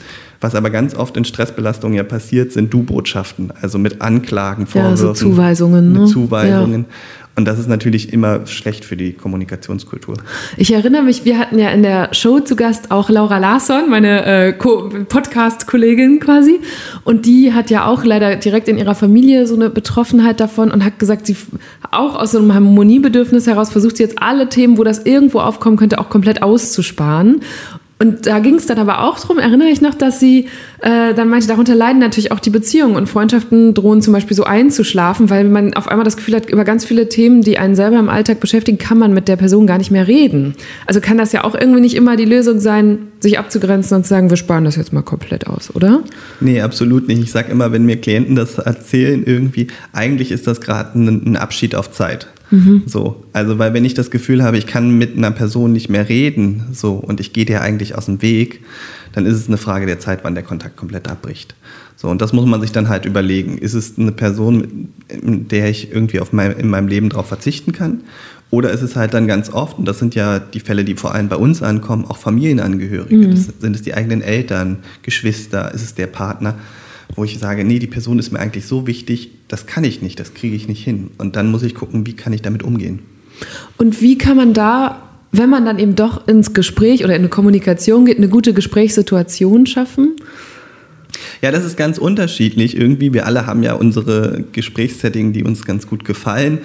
was 0.42 0.54
aber 0.54 0.70
ganz 0.70 0.94
oft 0.96 1.18
in 1.18 1.26
Stressbelastungen 1.26 1.98
ja 1.98 2.04
passiert, 2.04 2.52
sind 2.52 2.72
Du-Botschaften, 2.72 3.52
also 3.62 3.80
mit 3.80 4.02
Anklagen, 4.02 4.68
Vorwürfen, 4.68 5.08
ja, 5.08 5.14
so 5.14 5.14
Zuweisungen, 5.14 5.92
mit 5.92 6.02
ne? 6.04 6.08
Zuweisungen. 6.08 6.86
Ja. 6.88 7.25
Und 7.38 7.46
das 7.46 7.60
ist 7.60 7.68
natürlich 7.68 8.14
immer 8.14 8.48
schlecht 8.48 8.86
für 8.86 8.96
die 8.96 9.12
Kommunikationskultur. 9.12 10.16
Ich 10.56 10.74
erinnere 10.74 11.04
mich, 11.04 11.26
wir 11.26 11.38
hatten 11.38 11.60
ja 11.60 11.70
in 11.70 11.84
der 11.84 12.14
Show 12.14 12.40
zu 12.40 12.56
Gast 12.56 12.92
auch 12.92 13.10
Laura 13.10 13.40
Larsson, 13.40 13.90
meine 13.90 14.26
äh, 14.26 14.54
Podcast-Kollegin 14.54 16.22
quasi. 16.22 16.62
Und 17.04 17.26
die 17.26 17.54
hat 17.54 17.70
ja 17.70 17.88
auch 17.88 18.06
leider 18.06 18.38
direkt 18.38 18.70
in 18.70 18.78
ihrer 18.78 18.96
Familie 18.96 19.48
so 19.48 19.56
eine 19.56 19.70
Betroffenheit 19.70 20.40
davon 20.40 20.72
und 20.72 20.86
hat 20.86 20.98
gesagt, 20.98 21.28
sie 21.28 21.36
auch 21.92 22.16
aus 22.16 22.32
so 22.32 22.40
einem 22.40 22.54
Harmoniebedürfnis 22.54 23.48
heraus 23.48 23.70
versucht 23.70 23.98
sie 23.98 24.04
jetzt 24.04 24.22
alle 24.22 24.48
Themen, 24.48 24.78
wo 24.78 24.86
das 24.86 25.06
irgendwo 25.06 25.40
aufkommen 25.40 25.76
könnte, 25.76 26.00
auch 26.00 26.10
komplett 26.10 26.42
auszusparen. 26.42 27.42
Und 28.06 28.28
da 28.28 28.40
ging 28.40 28.56
es 28.56 28.68
dann 28.68 28.78
aber 28.78 29.02
auch 29.02 29.20
drum, 29.20 29.40
erinnere 29.40 29.70
ich 29.70 29.82
noch, 29.82 29.96
dass 29.96 30.20
sie 30.20 30.48
äh, 30.82 31.14
dann 31.16 31.28
meinte, 31.28 31.48
darunter 31.48 31.74
leiden 31.74 32.00
natürlich 32.00 32.32
auch 32.32 32.40
die 32.40 32.52
Beziehungen 32.52 32.96
und 32.96 33.08
Freundschaften 33.08 33.74
drohen 33.74 34.02
zum 34.04 34.14
Beispiel 34.14 34.38
so 34.38 34.44
einzuschlafen, 34.44 35.32
weil 35.32 35.46
man 35.46 35.74
auf 35.74 35.88
einmal 35.88 36.06
das 36.06 36.16
Gefühl 36.16 36.36
hat, 36.36 36.48
über 36.48 36.64
ganz 36.64 36.86
viele 36.86 37.10
Themen, 37.10 37.42
die 37.42 37.58
einen 37.58 37.76
selber 37.76 37.98
im 37.98 38.10
Alltag 38.10 38.40
beschäftigen, 38.40 38.78
kann 38.78 39.00
man 39.00 39.14
mit 39.14 39.28
der 39.28 39.38
Person 39.38 39.66
gar 39.66 39.80
nicht 39.80 39.90
mehr 39.90 40.08
reden. 40.08 40.54
Also 40.86 41.02
kann 41.02 41.18
das 41.18 41.32
ja 41.32 41.44
auch 41.44 41.56
irgendwie 41.56 41.82
nicht 41.82 41.96
immer 41.96 42.16
die 42.16 42.26
Lösung 42.26 42.60
sein, 42.60 43.00
sich 43.22 43.40
abzugrenzen 43.40 43.98
und 43.98 44.04
zu 44.04 44.10
sagen, 44.10 44.30
wir 44.30 44.38
sparen 44.38 44.66
das 44.66 44.76
jetzt 44.76 44.94
mal 44.94 45.02
komplett 45.02 45.48
aus, 45.48 45.74
oder? 45.74 46.04
Nee, 46.42 46.62
absolut 46.62 47.08
nicht. 47.08 47.24
Ich 47.24 47.32
sage 47.32 47.52
immer, 47.52 47.72
wenn 47.72 47.86
mir 47.86 47.98
Klienten 47.98 48.36
das 48.36 48.60
erzählen, 48.60 49.24
irgendwie, 49.26 49.68
eigentlich 49.94 50.32
ist 50.32 50.46
das 50.46 50.62
gerade 50.62 51.00
ein, 51.00 51.08
ein 51.26 51.36
Abschied 51.38 51.74
auf 51.74 51.92
Zeit. 51.92 52.28
Mhm. 52.52 52.84
So, 52.86 53.24
also 53.34 53.58
weil 53.60 53.74
wenn 53.74 53.86
ich 53.86 53.94
das 53.94 54.12
Gefühl 54.12 54.44
habe, 54.44 54.58
ich 54.58 54.68
kann 54.68 54.98
mit 54.98 55.18
einer 55.18 55.32
Person 55.32 55.74
nicht 55.74 55.90
mehr 55.90 56.10
reden, 56.10 56.64
so 56.72 56.94
und 56.94 57.20
ich 57.20 57.34
gehe 57.34 57.46
dir 57.46 57.62
eigentlich 57.62 57.98
aus 57.98 58.06
dem 58.06 58.22
Weg, 58.22 58.62
dann 59.14 59.26
ist 59.26 59.36
es 59.36 59.48
eine 59.48 59.58
Frage 59.58 59.86
der 59.86 60.00
Zeit, 60.00 60.20
wann 60.24 60.36
der 60.36 60.44
Kontakt 60.44 60.76
komplett 60.78 61.08
abbricht. 61.08 61.56
So 61.96 62.10
und 62.10 62.22
das 62.22 62.34
muss 62.34 62.46
man 62.46 62.62
sich 62.62 62.72
dann 62.72 62.90
halt 62.90 63.06
überlegen. 63.06 63.58
Ist 63.58 63.74
es 63.74 63.98
eine 63.98 64.12
Person, 64.12 64.90
mit 65.22 65.52
der 65.52 65.70
ich 65.70 65.92
irgendwie 65.92 66.20
auf 66.20 66.34
mein, 66.34 66.52
in 66.54 66.70
meinem 66.70 66.88
Leben 66.88 67.10
darauf 67.10 67.28
verzichten 67.28 67.72
kann? 67.72 68.02
Oder 68.52 68.72
ist 68.72 68.84
es 68.84 68.96
halt 68.96 69.14
dann 69.14 69.28
ganz 69.28 69.50
oft, 69.50 69.80
und 69.80 69.86
das 69.86 70.00
sind 70.00 70.14
ja 70.16 70.40
die 70.40 70.60
Fälle, 70.60 70.86
die 70.86 70.96
vor 70.96 71.14
allem 71.14 71.30
bei 71.30 71.36
uns 71.36 71.64
ankommen, 71.64 72.06
auch 72.06 72.18
Familienangehörige. 72.18 73.28
Mhm. 73.28 73.32
Das 73.32 73.50
sind 73.60 73.76
es 73.76 73.82
die 73.82 73.94
eigenen 73.94 74.22
Eltern, 74.22 74.78
Geschwister, 75.02 75.74
ist 75.74 75.84
es 75.84 75.96
der 75.96 76.08
Partner? 76.08 76.56
Wo 77.16 77.24
ich 77.24 77.38
sage, 77.38 77.64
nee, 77.64 77.80
die 77.80 77.88
Person 77.88 78.20
ist 78.20 78.32
mir 78.32 78.40
eigentlich 78.40 78.66
so 78.66 78.88
wichtig, 78.88 79.32
das 79.48 79.68
kann 79.68 79.84
ich 79.84 80.02
nicht, 80.02 80.20
das 80.20 80.34
kriege 80.34 80.56
ich 80.56 80.68
nicht 80.68 80.84
hin. 80.84 81.12
Und 81.18 81.36
dann 81.36 81.52
muss 81.52 81.64
ich 81.64 81.76
gucken, 81.76 82.06
wie 82.08 82.14
kann 82.14 82.34
ich 82.34 82.42
damit 82.42 82.64
umgehen. 82.64 83.00
Und 83.78 84.02
wie 84.02 84.18
kann 84.18 84.38
man 84.38 84.54
da, 84.54 85.04
wenn 85.32 85.50
man 85.50 85.66
dann 85.66 85.80
eben 85.80 85.96
doch 85.96 86.28
ins 86.28 86.54
Gespräch 86.54 87.04
oder 87.04 87.16
in 87.16 87.22
eine 87.22 87.30
Kommunikation 87.30 88.06
geht, 88.06 88.18
eine 88.18 88.30
gute 88.30 88.54
Gesprächssituation 88.54 89.66
schaffen? 89.66 90.16
Ja, 91.42 91.52
das 91.52 91.64
ist 91.64 91.78
ganz 91.78 91.98
unterschiedlich. 91.98 92.76
Irgendwie, 92.78 93.14
wir 93.14 93.26
alle 93.26 93.46
haben 93.46 93.64
ja 93.64 93.74
unsere 93.74 94.44
Gesprächssetting, 94.52 95.34
die 95.34 95.44
uns 95.44 95.66
ganz 95.66 95.88
gut 95.88 96.06
gefallen. 96.06 96.60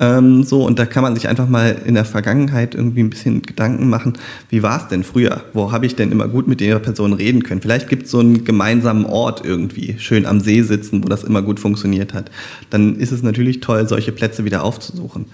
Ähm, 0.00 0.44
so, 0.44 0.64
und 0.64 0.78
da 0.78 0.86
kann 0.86 1.02
man 1.02 1.14
sich 1.14 1.28
einfach 1.28 1.48
mal 1.48 1.76
in 1.84 1.94
der 1.94 2.04
Vergangenheit 2.04 2.74
irgendwie 2.74 3.00
ein 3.00 3.10
bisschen 3.10 3.42
Gedanken 3.42 3.88
machen, 3.88 4.14
wie 4.48 4.62
war 4.62 4.80
es 4.80 4.88
denn 4.88 5.02
früher? 5.02 5.42
Wo 5.52 5.72
habe 5.72 5.86
ich 5.86 5.96
denn 5.96 6.12
immer 6.12 6.28
gut 6.28 6.46
mit 6.46 6.60
der 6.60 6.78
Person 6.78 7.12
reden 7.12 7.42
können? 7.42 7.60
Vielleicht 7.60 7.88
gibt 7.88 8.04
es 8.04 8.10
so 8.10 8.20
einen 8.20 8.44
gemeinsamen 8.44 9.04
Ort 9.04 9.44
irgendwie, 9.44 9.96
schön 9.98 10.26
am 10.26 10.40
See 10.40 10.62
sitzen, 10.62 11.02
wo 11.02 11.08
das 11.08 11.24
immer 11.24 11.42
gut 11.42 11.58
funktioniert 11.58 12.14
hat. 12.14 12.30
Dann 12.70 12.96
ist 12.96 13.12
es 13.12 13.22
natürlich 13.22 13.60
toll, 13.60 13.88
solche 13.88 14.12
Plätze 14.12 14.44
wieder 14.44 14.62
aufzusuchen. 14.62 15.26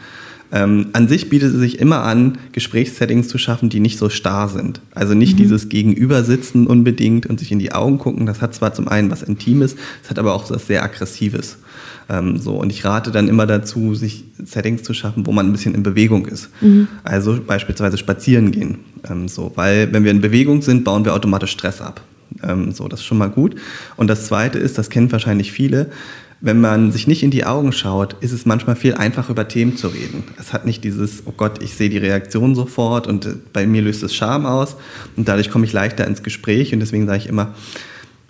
Ähm, 0.53 0.91
an 0.93 1.09
sich 1.09 1.29
bietet 1.31 1.53
es 1.53 1.59
sich 1.59 1.81
immer 1.81 2.03
an, 2.05 2.39
Gesprächssettings 2.53 3.29
zu 3.29 3.39
schaffen, 3.39 3.71
die 3.71 3.81
nicht 3.81 3.99
so 3.99 4.09
starr 4.09 4.49
sind. 4.49 4.81
Also 4.95 5.15
nicht 5.15 5.35
mhm. 5.35 5.39
dieses 5.39 5.69
Gegenübersitzen 5.69 6.67
unbedingt 6.67 7.27
und 7.27 7.41
sich 7.41 7.51
in 7.51 7.59
die 7.59 7.73
Augen 7.73 7.99
gucken. 7.99 8.25
Das 8.25 8.41
hat 8.41 8.55
zwar 8.55 8.73
zum 8.73 8.87
einen 8.87 9.11
was 9.11 9.23
Intimes, 9.23 9.75
es 10.03 10.11
hat 10.11 10.19
aber 10.19 10.33
auch 10.33 10.49
was 10.51 10.67
sehr 10.69 10.85
Aggressives. 10.85 11.59
Ähm, 12.09 12.39
so, 12.39 12.57
und 12.57 12.71
ich 12.71 12.85
rate 12.85 13.11
dann 13.11 13.29
immer 13.29 13.47
dazu, 13.47 13.95
sich 13.95 14.25
Settings 14.43 14.83
zu 14.83 14.95
schaffen, 14.95 15.27
wo 15.27 15.33
man 15.33 15.47
ein 15.47 15.53
bisschen 15.53 15.75
in 15.75 15.83
Bewegung 15.83 16.27
ist. 16.27 16.51
Mhm. 16.61 16.89
Also 17.03 17.41
beispielsweise 17.41 17.99
spazieren 17.99 18.51
gehen. 18.51 18.79
Ähm, 19.09 19.29
so, 19.29 19.53
weil 19.55 19.93
wenn 19.93 20.05
wir 20.05 20.11
in 20.11 20.21
Bewegung 20.21 20.63
sind, 20.63 20.85
bauen 20.85 21.05
wir 21.05 21.15
automatisch 21.15 21.53
Stress 21.53 21.81
ab. 21.81 22.03
Ähm, 22.43 22.73
so, 22.73 22.89
das 22.89 23.01
ist 23.01 23.07
schon 23.07 23.19
mal 23.19 23.31
gut. 23.31 23.57
Und 23.97 24.09
das 24.09 24.27
Zweite 24.27 24.59
ist, 24.59 24.77
das 24.79 24.91
kennen 24.91 25.11
wahrscheinlich 25.13 25.53
viele, 25.53 25.91
wenn 26.45 26.61
man 26.61 26.93
sich 26.93 27.07
nicht 27.07 27.23
in 27.23 27.31
die 27.31 27.47
Augen 27.47 27.73
schaut, 27.73 28.17
ist 28.21 28.33
es 28.33 28.45
manchmal 28.45 28.77
viel 28.77 28.93
einfacher, 28.95 29.31
über 29.31 29.49
Themen 29.49 29.79
zu 29.79 29.89
reden. 29.89 30.25
Es 30.39 30.53
hat 30.53 30.67
nicht 30.67 30.85
dieses, 30.85 31.23
oh 31.25 31.33
Gott, 31.35 31.63
ich 31.63 31.75
sehe 31.75 31.89
die 31.89 31.97
Reaktion 31.97 32.55
sofort 32.55 33.07
und 33.07 33.25
äh, 33.25 33.35
bei 33.55 33.67
mir 33.67 33.81
löst 33.81 34.03
es 34.03 34.15
Scham 34.15 34.45
aus 34.45 34.77
und 35.17 35.27
dadurch 35.27 35.51
komme 35.51 35.65
ich 35.65 35.73
leichter 35.73 36.07
ins 36.07 36.23
Gespräch 36.23 36.75
und 36.75 36.81
deswegen 36.81 37.07
sage 37.07 37.19
ich 37.19 37.29
immer, 37.31 37.55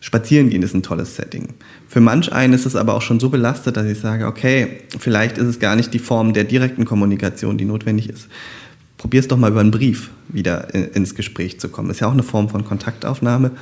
Spazieren 0.04 0.50
gehen 0.50 0.62
ist 0.62 0.74
ein 0.74 0.82
tolles 0.82 1.16
Setting. 1.16 1.54
Für 1.88 2.00
manch 2.00 2.30
einen 2.30 2.52
ist 2.52 2.66
es 2.66 2.76
aber 2.76 2.92
auch 2.92 3.00
schon 3.00 3.20
so 3.20 3.30
belastet, 3.30 3.78
dass 3.78 3.86
ich 3.86 4.00
sage, 4.00 4.26
okay, 4.26 4.80
vielleicht 4.98 5.38
ist 5.38 5.46
es 5.46 5.60
gar 5.60 5.76
nicht 5.76 5.94
die 5.94 5.98
Form 5.98 6.34
der 6.34 6.44
direkten 6.44 6.84
Kommunikation, 6.84 7.56
die 7.56 7.64
notwendig 7.64 8.10
ist. 8.10 8.28
Probier 8.98 9.20
es 9.20 9.28
doch 9.28 9.38
mal 9.38 9.50
über 9.50 9.60
einen 9.60 9.70
Brief 9.70 10.10
wieder 10.28 10.74
ins 10.74 11.14
Gespräch 11.14 11.58
zu 11.58 11.70
kommen. 11.70 11.88
Ist 11.88 12.00
ja 12.00 12.06
auch 12.06 12.12
eine 12.12 12.22
Form 12.22 12.50
von 12.50 12.66
Kontaktaufnahme, 12.66 13.52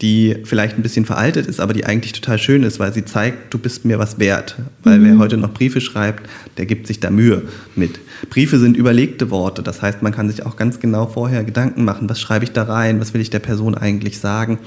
die 0.00 0.38
vielleicht 0.44 0.78
ein 0.78 0.82
bisschen 0.82 1.04
veraltet 1.04 1.46
ist, 1.46 1.60
aber 1.60 1.74
die 1.74 1.84
eigentlich 1.84 2.14
total 2.14 2.38
schön 2.38 2.62
ist, 2.62 2.80
weil 2.80 2.94
sie 2.94 3.04
zeigt, 3.04 3.52
du 3.52 3.58
bist 3.58 3.84
mir 3.84 3.98
was 3.98 4.18
wert. 4.18 4.56
Weil 4.82 4.98
mhm. 4.98 5.04
wer 5.04 5.18
heute 5.18 5.36
noch 5.36 5.52
Briefe 5.52 5.82
schreibt, 5.82 6.26
der 6.56 6.64
gibt 6.64 6.86
sich 6.86 7.00
da 7.00 7.10
Mühe 7.10 7.42
mit. 7.76 8.00
Briefe 8.30 8.58
sind 8.58 8.78
überlegte 8.78 9.30
Worte, 9.30 9.62
das 9.62 9.82
heißt, 9.82 10.00
man 10.00 10.12
kann 10.12 10.30
sich 10.30 10.46
auch 10.46 10.56
ganz 10.56 10.80
genau 10.80 11.06
vorher 11.06 11.44
Gedanken 11.44 11.84
machen, 11.84 12.08
was 12.08 12.18
schreibe 12.18 12.46
ich 12.46 12.52
da 12.52 12.62
rein, 12.62 12.98
was 12.98 13.12
will 13.12 13.20
ich 13.20 13.30
der 13.30 13.40
Person 13.40 13.74
eigentlich 13.74 14.18
sagen. 14.20 14.58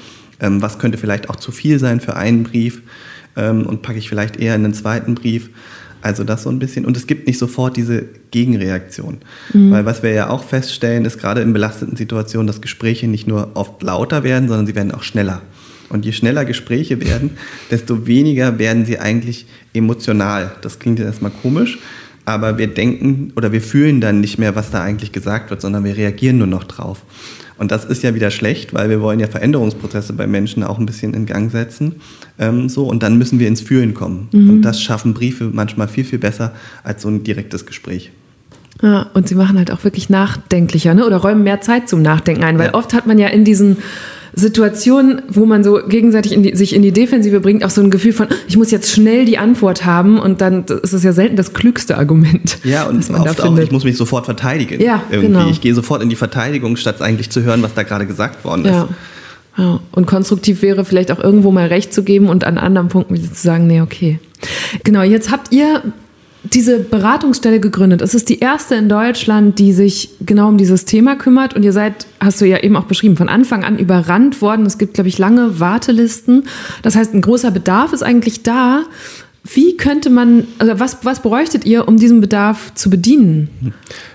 Ähm, 0.45 0.61
was 0.61 0.79
könnte 0.79 0.97
vielleicht 0.97 1.29
auch 1.29 1.35
zu 1.35 1.51
viel 1.51 1.79
sein 1.79 1.99
für 1.99 2.15
einen 2.15 2.43
Brief 2.43 2.81
ähm, 3.35 3.65
und 3.65 3.81
packe 3.81 3.97
ich 3.97 4.09
vielleicht 4.09 4.37
eher 4.37 4.55
in 4.55 4.65
einen 4.65 4.73
zweiten 4.73 5.15
Brief. 5.15 5.49
Also 6.01 6.23
das 6.23 6.43
so 6.43 6.51
ein 6.51 6.59
bisschen. 6.59 6.85
Und 6.85 6.97
es 6.97 7.07
gibt 7.07 7.25
nicht 7.25 7.39
sofort 7.39 7.77
diese 7.77 8.05
Gegenreaktion. 8.29 9.17
Mhm. 9.53 9.71
Weil 9.71 9.85
was 9.85 10.03
wir 10.03 10.11
ja 10.11 10.29
auch 10.29 10.43
feststellen, 10.43 11.03
ist 11.03 11.17
gerade 11.17 11.41
in 11.41 11.51
belasteten 11.51 11.95
Situationen, 11.95 12.45
dass 12.45 12.61
Gespräche 12.61 13.07
nicht 13.07 13.27
nur 13.27 13.51
oft 13.55 13.81
lauter 13.81 14.23
werden, 14.23 14.47
sondern 14.47 14.67
sie 14.67 14.75
werden 14.75 14.91
auch 14.91 15.03
schneller. 15.03 15.41
Und 15.89 16.05
je 16.05 16.11
schneller 16.11 16.45
Gespräche 16.45 17.01
werden, 17.01 17.31
desto 17.71 18.05
weniger 18.05 18.59
werden 18.59 18.85
sie 18.85 18.99
eigentlich 18.99 19.47
emotional. 19.73 20.51
Das 20.61 20.77
klingt 20.77 20.99
jetzt 20.99 21.07
erstmal 21.07 21.31
komisch, 21.31 21.79
aber 22.25 22.57
wir 22.57 22.67
denken 22.67 23.31
oder 23.35 23.51
wir 23.51 23.61
fühlen 23.61 23.99
dann 23.99 24.21
nicht 24.21 24.37
mehr, 24.37 24.55
was 24.55 24.69
da 24.69 24.83
eigentlich 24.83 25.11
gesagt 25.11 25.49
wird, 25.49 25.61
sondern 25.61 25.83
wir 25.83 25.97
reagieren 25.97 26.37
nur 26.37 26.47
noch 26.47 26.65
drauf. 26.65 27.03
Und 27.58 27.72
das 27.72 27.86
ist 27.86 28.03
ja 28.03 28.14
wieder 28.14 28.32
schlecht, 28.32 28.74
weil 28.74 28.89
wir 28.89 29.01
wollen 29.01 29.20
ja 29.20 29.28
Veränderungsprozesse 29.28 30.14
bei 30.14 30.28
Menschen 30.28 30.64
auch 30.64 30.78
ein 30.78 30.86
bisschen 30.86 31.14
in 31.14 31.26
Gang 31.26 31.51
setzen. 31.51 31.95
Ähm, 32.38 32.70
so, 32.70 32.86
und 32.86 33.01
dann 33.01 33.18
müssen 33.18 33.39
wir 33.39 33.47
ins 33.47 33.62
Fühlen 33.62 33.93
kommen. 33.93 34.28
Mhm. 34.32 34.49
Und 34.49 34.62
das 34.62 34.82
schaffen 34.82 35.14
Briefe 35.14 35.49
manchmal 35.53 35.88
viel, 35.88 36.03
viel 36.03 36.20
besser 36.20 36.53
als 36.84 37.01
so 37.01 37.10
ein 37.10 37.24
direktes 37.24 37.66
Gespräch. 37.66 38.12
Ja, 38.82 39.08
und 39.14 39.30
sie 39.30 39.36
machen 39.36 39.58
halt 39.58 39.72
auch 39.72 39.84
wirklich 39.86 40.10
nachdenklicher, 40.10 40.93
ne? 40.93 41.06
Oder 41.06 41.18
räumen 41.18 41.43
mehr 41.43 41.62
Zeit 41.62 41.88
zum 41.88 42.01
Nachdenken 42.01 42.43
ein, 42.43 42.60
weil 42.60 42.68
ja. 42.68 42.74
oft 42.74 42.93
hat 42.93 43.08
man 43.08 43.18
ja 43.18 43.28
in 43.28 43.45
diesen 43.45 43.78
Situationen, 44.36 45.21
wo 45.29 45.45
man 45.45 45.63
so 45.63 45.79
gegenseitig 45.88 46.33
in 46.33 46.43
die, 46.43 46.55
sich 46.55 46.75
in 46.75 46.81
die 46.81 46.91
Defensive 46.91 47.39
bringt, 47.39 47.63
auch 47.63 47.69
so 47.69 47.81
ein 47.81 47.89
Gefühl 47.89 48.11
von, 48.11 48.27
ich 48.47 48.57
muss 48.57 48.69
jetzt 48.69 48.91
schnell 48.91 49.25
die 49.25 49.38
Antwort 49.38 49.86
haben 49.86 50.19
und 50.19 50.41
dann 50.41 50.65
ist 50.83 50.93
es 50.93 51.03
ja 51.03 51.13
selten 51.13 51.38
das 51.38 51.53
klügste 51.53 51.97
Argument. 51.97 52.57
Ja, 52.63 52.86
und 52.86 53.09
man 53.09 53.21
oft 53.21 53.41
auch, 53.41 53.57
ich 53.57 53.71
muss 53.71 53.86
mich 53.86 53.95
sofort 53.95 54.25
verteidigen. 54.25 54.81
Ja, 54.81 55.03
irgendwie. 55.09 55.33
Genau. 55.33 55.49
Ich 55.49 55.61
gehe 55.61 55.73
sofort 55.73 56.03
in 56.03 56.09
die 56.09 56.15
Verteidigung, 56.15 56.75
statt 56.75 57.01
eigentlich 57.01 57.29
zu 57.29 57.43
hören, 57.43 57.63
was 57.63 57.73
da 57.73 57.83
gerade 57.83 58.05
gesagt 58.05 58.43
worden 58.43 58.65
ist. 58.65 58.71
Ja. 58.71 58.89
Ja, 59.57 59.79
und 59.91 60.05
konstruktiv 60.05 60.61
wäre 60.61 60.83
vielleicht 60.83 61.13
auch 61.13 61.19
irgendwo 61.19 61.49
mal 61.49 61.67
recht 61.67 61.93
zu 61.93 62.03
geben 62.03 62.27
und 62.27 62.43
an 62.43 62.57
anderen 62.57 62.89
Punkten 62.89 63.15
zu 63.15 63.29
sagen, 63.33 63.67
nee, 63.67 63.79
okay. 63.79 64.19
Genau, 64.83 65.01
jetzt 65.01 65.31
habt 65.31 65.53
ihr 65.53 65.81
diese 66.53 66.79
Beratungsstelle 66.79 67.59
gegründet. 67.59 68.01
Es 68.01 68.13
ist 68.13 68.29
die 68.29 68.39
erste 68.39 68.75
in 68.75 68.89
Deutschland, 68.89 69.59
die 69.59 69.73
sich 69.73 70.11
genau 70.21 70.47
um 70.47 70.57
dieses 70.57 70.85
Thema 70.85 71.15
kümmert. 71.15 71.55
Und 71.55 71.63
ihr 71.63 71.73
seid, 71.73 72.07
hast 72.19 72.39
du 72.41 72.45
ja 72.45 72.59
eben 72.59 72.75
auch 72.75 72.85
beschrieben, 72.85 73.17
von 73.17 73.29
Anfang 73.29 73.63
an 73.63 73.77
überrannt 73.77 74.41
worden. 74.41 74.65
Es 74.65 74.77
gibt, 74.77 74.93
glaube 74.93 75.09
ich, 75.09 75.17
lange 75.17 75.59
Wartelisten. 75.59 76.43
Das 76.81 76.95
heißt, 76.95 77.13
ein 77.13 77.21
großer 77.21 77.51
Bedarf 77.51 77.93
ist 77.93 78.03
eigentlich 78.03 78.43
da. 78.43 78.83
Wie 79.53 79.77
könnte 79.77 80.09
man, 80.09 80.47
also 80.57 80.79
was, 80.79 80.97
was 81.03 81.21
bräuchtet 81.21 81.65
ihr, 81.65 81.87
um 81.87 81.97
diesen 81.97 82.19
Bedarf 82.19 82.73
zu 82.73 82.89
bedienen? 82.89 83.49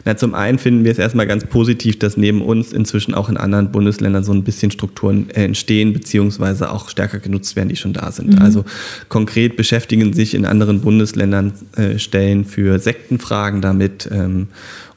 Na, 0.04 0.16
zum 0.16 0.34
einen 0.34 0.58
finden 0.58 0.82
wir 0.82 0.90
es 0.90 0.98
erstmal 0.98 1.28
ganz 1.28 1.44
positiv, 1.46 2.00
dass 2.00 2.16
neben 2.16 2.42
uns 2.42 2.72
inzwischen 2.72 3.14
auch 3.14 3.28
in 3.28 3.36
anderen 3.36 3.70
Bundesländern 3.70 4.24
so 4.24 4.32
ein 4.32 4.42
bisschen 4.42 4.72
Strukturen 4.72 5.30
äh, 5.30 5.44
entstehen, 5.44 5.92
beziehungsweise 5.92 6.72
auch 6.72 6.88
stärker 6.88 7.20
genutzt 7.20 7.54
werden, 7.54 7.68
die 7.68 7.76
schon 7.76 7.92
da 7.92 8.10
sind. 8.10 8.34
Mhm. 8.34 8.42
Also 8.42 8.64
konkret 9.08 9.56
beschäftigen 9.56 10.12
sich 10.12 10.34
in 10.34 10.44
anderen 10.44 10.80
Bundesländern 10.80 11.52
äh, 11.76 12.00
Stellen 12.00 12.44
für 12.44 12.80
Sektenfragen 12.80 13.60
damit. 13.60 14.08
Ähm, 14.10 14.48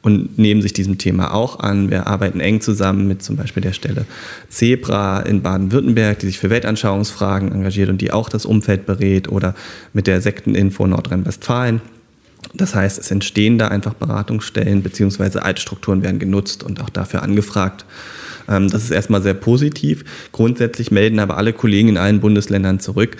und 0.04 0.38
nehmen 0.38 0.62
sich 0.62 0.74
diesem 0.74 0.98
Thema 0.98 1.34
auch 1.34 1.60
an. 1.60 1.90
Wir 1.90 2.08
arbeiten 2.08 2.42
eng 2.42 2.62
zusammen 2.62 3.08
mit 3.08 3.24
zum 3.24 3.38
Beispiel 3.38 3.64
der 3.64 3.74
Stelle 3.74 4.06
Zebra 4.50 5.22
in 5.22 5.42
Baden-Württemberg, 5.42 6.20
die 6.20 6.28
sich 6.28 6.38
für 6.38 6.50
Weltanschauungsfragen 6.50 7.52
engagiert 7.52 7.90
und 7.90 8.02
die 8.02 8.12
auch 8.12 8.30
das 8.30 8.46
Umfeld 8.46 8.86
berät 8.86 9.30
oder 9.30 9.56
mit 9.94 10.06
der 10.06 10.22
Sekteninfo 10.22 10.86
Nordrhein-Westfalen. 10.86 11.82
Das 12.54 12.76
heißt, 12.76 13.00
es 13.00 13.10
entstehen 13.10 13.58
da 13.58 13.70
einfach 13.70 13.94
Beratungsstellen, 13.94 14.84
beziehungsweise 14.84 15.44
Altstrukturen 15.44 16.04
werden 16.04 16.20
genutzt 16.20 16.64
und 16.64 16.82
auch 16.82 16.90
dafür 16.90 17.24
angefragt. 17.24 17.86
Ähm, 18.50 18.70
das 18.70 18.84
ist 18.84 18.92
erstmal 18.92 19.22
sehr 19.22 19.34
positiv. 19.34 20.04
Grundsätzlich 20.34 20.92
melden 20.92 21.20
aber 21.20 21.38
alle 21.38 21.54
Kollegen 21.54 21.88
in 21.88 21.98
allen 21.98 22.20
Bundesländern 22.20 22.82
zurück, 22.82 23.16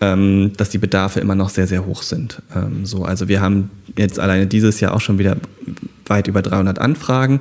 ähm, 0.00 0.52
dass 0.56 0.70
die 0.70 0.78
Bedarfe 0.78 1.20
immer 1.20 1.36
noch 1.36 1.50
sehr, 1.50 1.68
sehr 1.68 1.86
hoch 1.86 2.02
sind. 2.02 2.42
Ähm, 2.54 2.84
so, 2.84 3.04
also 3.04 3.28
wir 3.28 3.40
haben 3.40 3.70
jetzt 3.96 4.18
alleine 4.18 4.48
dieses 4.48 4.80
Jahr 4.80 4.94
auch 4.94 5.00
schon 5.00 5.18
wieder 5.18 5.36
weit 6.06 6.28
über 6.28 6.42
300 6.42 6.78
Anfragen 6.78 7.40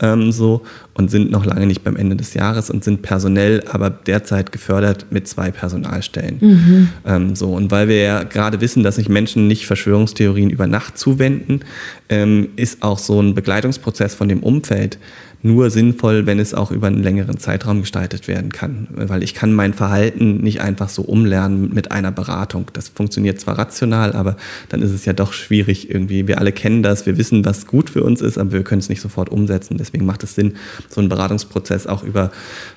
ähm, 0.00 0.32
so 0.32 0.62
und 0.94 1.10
sind 1.10 1.30
noch 1.30 1.44
lange 1.44 1.66
nicht 1.66 1.84
beim 1.84 1.96
Ende 1.96 2.16
des 2.16 2.34
Jahres 2.34 2.70
und 2.70 2.84
sind 2.84 3.02
personell 3.02 3.62
aber 3.70 3.90
derzeit 3.90 4.52
gefördert 4.52 5.06
mit 5.10 5.28
zwei 5.28 5.50
Personalstellen. 5.50 6.38
Mhm. 6.40 6.88
Ähm, 7.06 7.36
so 7.36 7.52
und 7.52 7.70
weil 7.70 7.88
wir 7.88 8.02
ja 8.02 8.22
gerade 8.24 8.60
wissen, 8.60 8.82
dass 8.82 8.96
sich 8.96 9.08
Menschen 9.08 9.48
nicht 9.48 9.66
Verschwörungstheorien 9.66 10.50
über 10.50 10.66
Nacht 10.66 10.98
zuwenden, 10.98 11.60
ähm, 12.08 12.48
ist 12.56 12.82
auch 12.82 12.98
so 12.98 13.20
ein 13.20 13.34
Begleitungsprozess 13.34 14.14
von 14.14 14.28
dem 14.28 14.42
Umfeld 14.42 14.98
nur 15.42 15.70
sinnvoll, 15.70 16.26
wenn 16.26 16.38
es 16.38 16.52
auch 16.52 16.70
über 16.70 16.88
einen 16.88 17.02
längeren 17.02 17.38
Zeitraum 17.38 17.80
gestaltet 17.80 18.26
werden 18.26 18.50
kann. 18.50 18.88
Weil 18.90 19.22
ich 19.22 19.34
kann 19.34 19.52
mein 19.52 19.72
Verhalten 19.72 20.38
nicht 20.38 20.60
einfach 20.60 20.88
so 20.88 21.02
umlernen 21.02 21.72
mit 21.72 21.92
einer 21.92 22.10
Beratung. 22.10 22.70
Das 22.72 22.88
funktioniert 22.88 23.40
zwar 23.40 23.58
rational, 23.58 24.12
aber 24.12 24.36
dann 24.68 24.82
ist 24.82 24.90
es 24.90 25.04
ja 25.04 25.12
doch 25.12 25.32
schwierig 25.32 25.90
irgendwie. 25.90 26.26
Wir 26.26 26.38
alle 26.38 26.52
kennen 26.52 26.82
das, 26.82 27.06
wir 27.06 27.18
wissen, 27.18 27.44
was 27.44 27.66
gut 27.66 27.90
für 27.90 28.02
uns 28.02 28.20
ist, 28.20 28.36
aber 28.36 28.52
wir 28.52 28.64
können 28.64 28.80
es 28.80 28.88
nicht 28.88 29.00
sofort 29.00 29.28
umsetzen. 29.28 29.76
Deswegen 29.78 30.06
macht 30.06 30.24
es 30.24 30.34
Sinn, 30.34 30.54
so 30.88 31.00
einen 31.00 31.08
Beratungsprozess 31.08 31.86
auch 31.86 32.02
über 32.02 32.32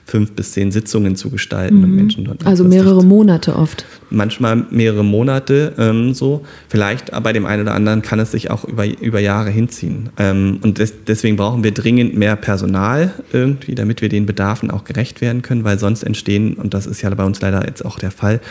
fünf 0.05 0.31
bis 0.33 0.51
zehn 0.51 0.71
Sitzungen 0.71 1.15
zu 1.15 1.29
gestalten 1.29 1.77
mhm. 1.77 1.83
und 1.83 1.95
Menschen 1.95 2.25
dort. 2.25 2.45
Also 2.45 2.63
mehrere 2.63 3.03
Monate 3.03 3.55
oft. 3.55 3.85
Manchmal 4.09 4.65
mehrere 4.69 5.05
Monate 5.05 5.73
ähm, 5.77 6.13
so. 6.13 6.43
Vielleicht 6.67 7.11
bei 7.23 7.31
dem 7.31 7.45
einen 7.45 7.61
oder 7.61 7.73
anderen 7.73 8.01
kann 8.01 8.19
es 8.19 8.31
sich 8.31 8.51
auch 8.51 8.65
über, 8.65 8.85
über 8.85 9.19
Jahre 9.19 9.49
hinziehen. 9.49 10.09
Ähm, 10.17 10.59
und 10.63 10.79
des, 10.79 11.05
deswegen 11.07 11.37
brauchen 11.37 11.63
wir 11.63 11.71
dringend 11.71 12.17
mehr 12.17 12.35
Personal 12.35 13.13
irgendwie, 13.31 13.75
damit 13.75 14.01
wir 14.01 14.09
den 14.09 14.25
Bedarfen 14.25 14.69
auch 14.69 14.83
gerecht 14.83 15.21
werden 15.21 15.41
können, 15.41 15.63
weil 15.63 15.79
sonst 15.79 16.03
entstehen, 16.03 16.55
und 16.55 16.73
das 16.73 16.87
ist 16.87 17.01
ja 17.01 17.09
bei 17.11 17.23
uns 17.23 17.39
leider 17.39 17.65
jetzt 17.65 17.85
auch 17.85 17.97
der 17.97 18.11
Fall, 18.11 18.41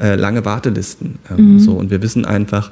äh, 0.00 0.14
lange 0.14 0.44
Wartelisten. 0.44 1.18
Ähm, 1.30 1.54
mhm. 1.54 1.58
so. 1.58 1.72
Und 1.72 1.90
wir 1.90 2.02
wissen 2.02 2.24
einfach, 2.24 2.70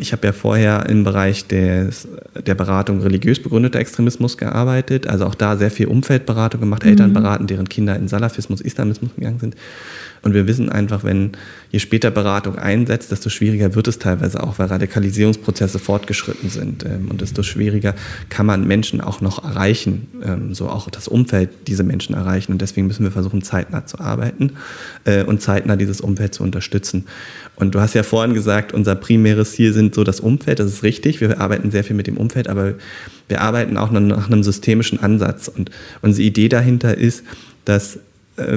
ich 0.00 0.12
habe 0.12 0.26
ja 0.26 0.32
vorher 0.32 0.86
im 0.88 1.04
Bereich 1.04 1.46
des, 1.46 2.08
der 2.44 2.56
Beratung 2.56 3.02
religiös 3.02 3.40
begründeter 3.40 3.78
Extremismus 3.78 4.36
gearbeitet, 4.36 5.06
also 5.06 5.26
auch 5.26 5.36
da 5.36 5.56
sehr 5.56 5.70
viel 5.70 5.86
Umfeldberatung 5.86 6.60
gemacht, 6.60 6.82
mhm. 6.82 6.90
Eltern 6.90 7.12
beraten, 7.12 7.46
deren 7.46 7.68
Kinder 7.68 7.94
in 7.94 8.08
Salafismus, 8.08 8.60
Islamismus 8.60 9.14
gegangen 9.14 9.38
sind. 9.38 9.54
Und 10.22 10.34
wir 10.34 10.46
wissen 10.46 10.68
einfach, 10.68 11.02
wenn 11.02 11.32
je 11.70 11.78
später 11.78 12.10
Beratung 12.10 12.56
einsetzt, 12.56 13.10
desto 13.10 13.30
schwieriger 13.30 13.74
wird 13.74 13.88
es 13.88 13.98
teilweise 13.98 14.42
auch, 14.42 14.58
weil 14.58 14.66
Radikalisierungsprozesse 14.66 15.78
fortgeschritten 15.78 16.50
sind. 16.50 16.84
Ähm, 16.84 17.08
und 17.10 17.20
desto 17.20 17.42
schwieriger 17.42 17.94
kann 18.28 18.46
man 18.46 18.66
Menschen 18.66 19.00
auch 19.00 19.20
noch 19.20 19.42
erreichen, 19.42 20.08
ähm, 20.22 20.54
so 20.54 20.68
auch 20.68 20.90
das 20.90 21.08
Umfeld 21.08 21.50
diese 21.68 21.84
Menschen 21.84 22.14
erreichen. 22.14 22.52
Und 22.52 22.60
deswegen 22.60 22.86
müssen 22.86 23.04
wir 23.04 23.12
versuchen, 23.12 23.42
zeitnah 23.42 23.86
zu 23.86 23.98
arbeiten 23.98 24.52
äh, 25.04 25.24
und 25.24 25.40
zeitnah 25.40 25.76
dieses 25.76 26.00
Umfeld 26.00 26.34
zu 26.34 26.42
unterstützen. 26.42 27.06
Und 27.56 27.74
du 27.74 27.80
hast 27.80 27.94
ja 27.94 28.02
vorhin 28.02 28.34
gesagt, 28.34 28.72
unser 28.72 28.94
primäres 28.96 29.52
Ziel 29.52 29.72
sind 29.72 29.94
so 29.94 30.04
das 30.04 30.20
Umfeld. 30.20 30.58
Das 30.58 30.70
ist 30.70 30.82
richtig. 30.82 31.20
Wir 31.20 31.40
arbeiten 31.40 31.70
sehr 31.70 31.84
viel 31.84 31.96
mit 31.96 32.06
dem 32.06 32.16
Umfeld, 32.16 32.48
aber 32.48 32.74
wir 33.28 33.40
arbeiten 33.40 33.76
auch 33.76 33.90
nach 33.90 34.26
einem 34.26 34.42
systemischen 34.42 35.00
Ansatz. 35.00 35.48
Und 35.48 35.70
unsere 36.02 36.26
Idee 36.26 36.48
dahinter 36.48 36.96
ist, 36.96 37.24
dass 37.64 38.00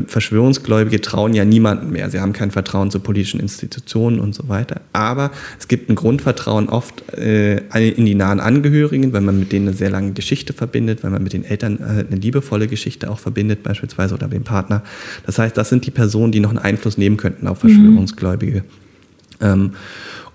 Verschwörungsgläubige 0.08 1.02
trauen 1.02 1.34
ja 1.34 1.46
niemanden 1.46 1.92
mehr. 1.92 2.10
Sie 2.10 2.20
haben 2.20 2.32
kein 2.32 2.52
Vertrauen 2.52 2.92
zu 2.92 3.00
politischen 3.00 3.40
Institutionen 3.40 4.20
und 4.20 4.34
so 4.34 4.48
weiter. 4.48 4.82
Aber 4.94 5.32
es 5.60 5.68
gibt 5.68 5.90
ein 5.90 5.96
Grundvertrauen 5.96 6.70
oft 6.70 7.12
äh, 7.14 7.58
in 7.90 8.06
die 8.06 8.16
nahen 8.16 8.40
Angehörigen, 8.40 9.14
weil 9.14 9.22
man 9.22 9.40
mit 9.40 9.52
denen 9.52 9.68
eine 9.68 9.78
sehr 9.78 9.90
lange 9.90 10.14
Geschichte 10.14 10.54
verbindet, 10.54 11.04
weil 11.04 11.12
man 11.12 11.24
mit 11.24 11.34
den 11.34 11.44
Eltern 11.44 11.80
äh, 11.80 12.06
eine 12.08 12.16
liebevolle 12.16 12.68
Geschichte 12.68 13.10
auch 13.10 13.20
verbindet, 13.20 13.64
beispielsweise 13.64 14.14
oder 14.14 14.28
dem 14.28 14.44
Partner. 14.44 14.84
Das 15.26 15.40
heißt, 15.40 15.58
das 15.58 15.70
sind 15.70 15.86
die 15.86 15.92
Personen, 15.92 16.32
die 16.32 16.40
noch 16.40 16.52
einen 16.52 16.60
Einfluss 16.60 16.98
nehmen 16.98 17.18
könnten 17.18 17.48
auf 17.48 17.60
Verschwörungsgläubige. 17.60 18.60
Mhm. 18.60 19.46
Ähm, 19.46 19.72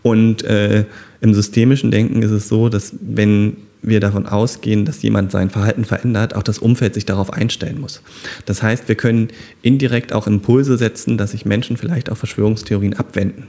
und 0.02 0.44
äh, 0.44 0.84
im 1.20 1.34
systemischen 1.34 1.90
Denken 1.90 2.22
ist 2.22 2.30
es 2.30 2.48
so, 2.48 2.68
dass 2.68 2.94
wenn 3.00 3.56
wir 3.82 4.00
davon 4.00 4.26
ausgehen, 4.26 4.84
dass 4.84 5.02
jemand 5.02 5.30
sein 5.30 5.50
Verhalten 5.50 5.84
verändert, 5.84 6.34
auch 6.34 6.42
das 6.42 6.58
Umfeld 6.58 6.94
sich 6.94 7.06
darauf 7.06 7.32
einstellen 7.32 7.80
muss. 7.80 8.02
Das 8.44 8.62
heißt, 8.62 8.88
wir 8.88 8.96
können 8.96 9.28
indirekt 9.62 10.12
auch 10.12 10.26
Impulse 10.26 10.76
setzen, 10.76 11.18
dass 11.18 11.32
sich 11.32 11.44
Menschen 11.44 11.76
vielleicht 11.76 12.10
auf 12.10 12.18
Verschwörungstheorien 12.18 12.94
abwenden. 12.94 13.44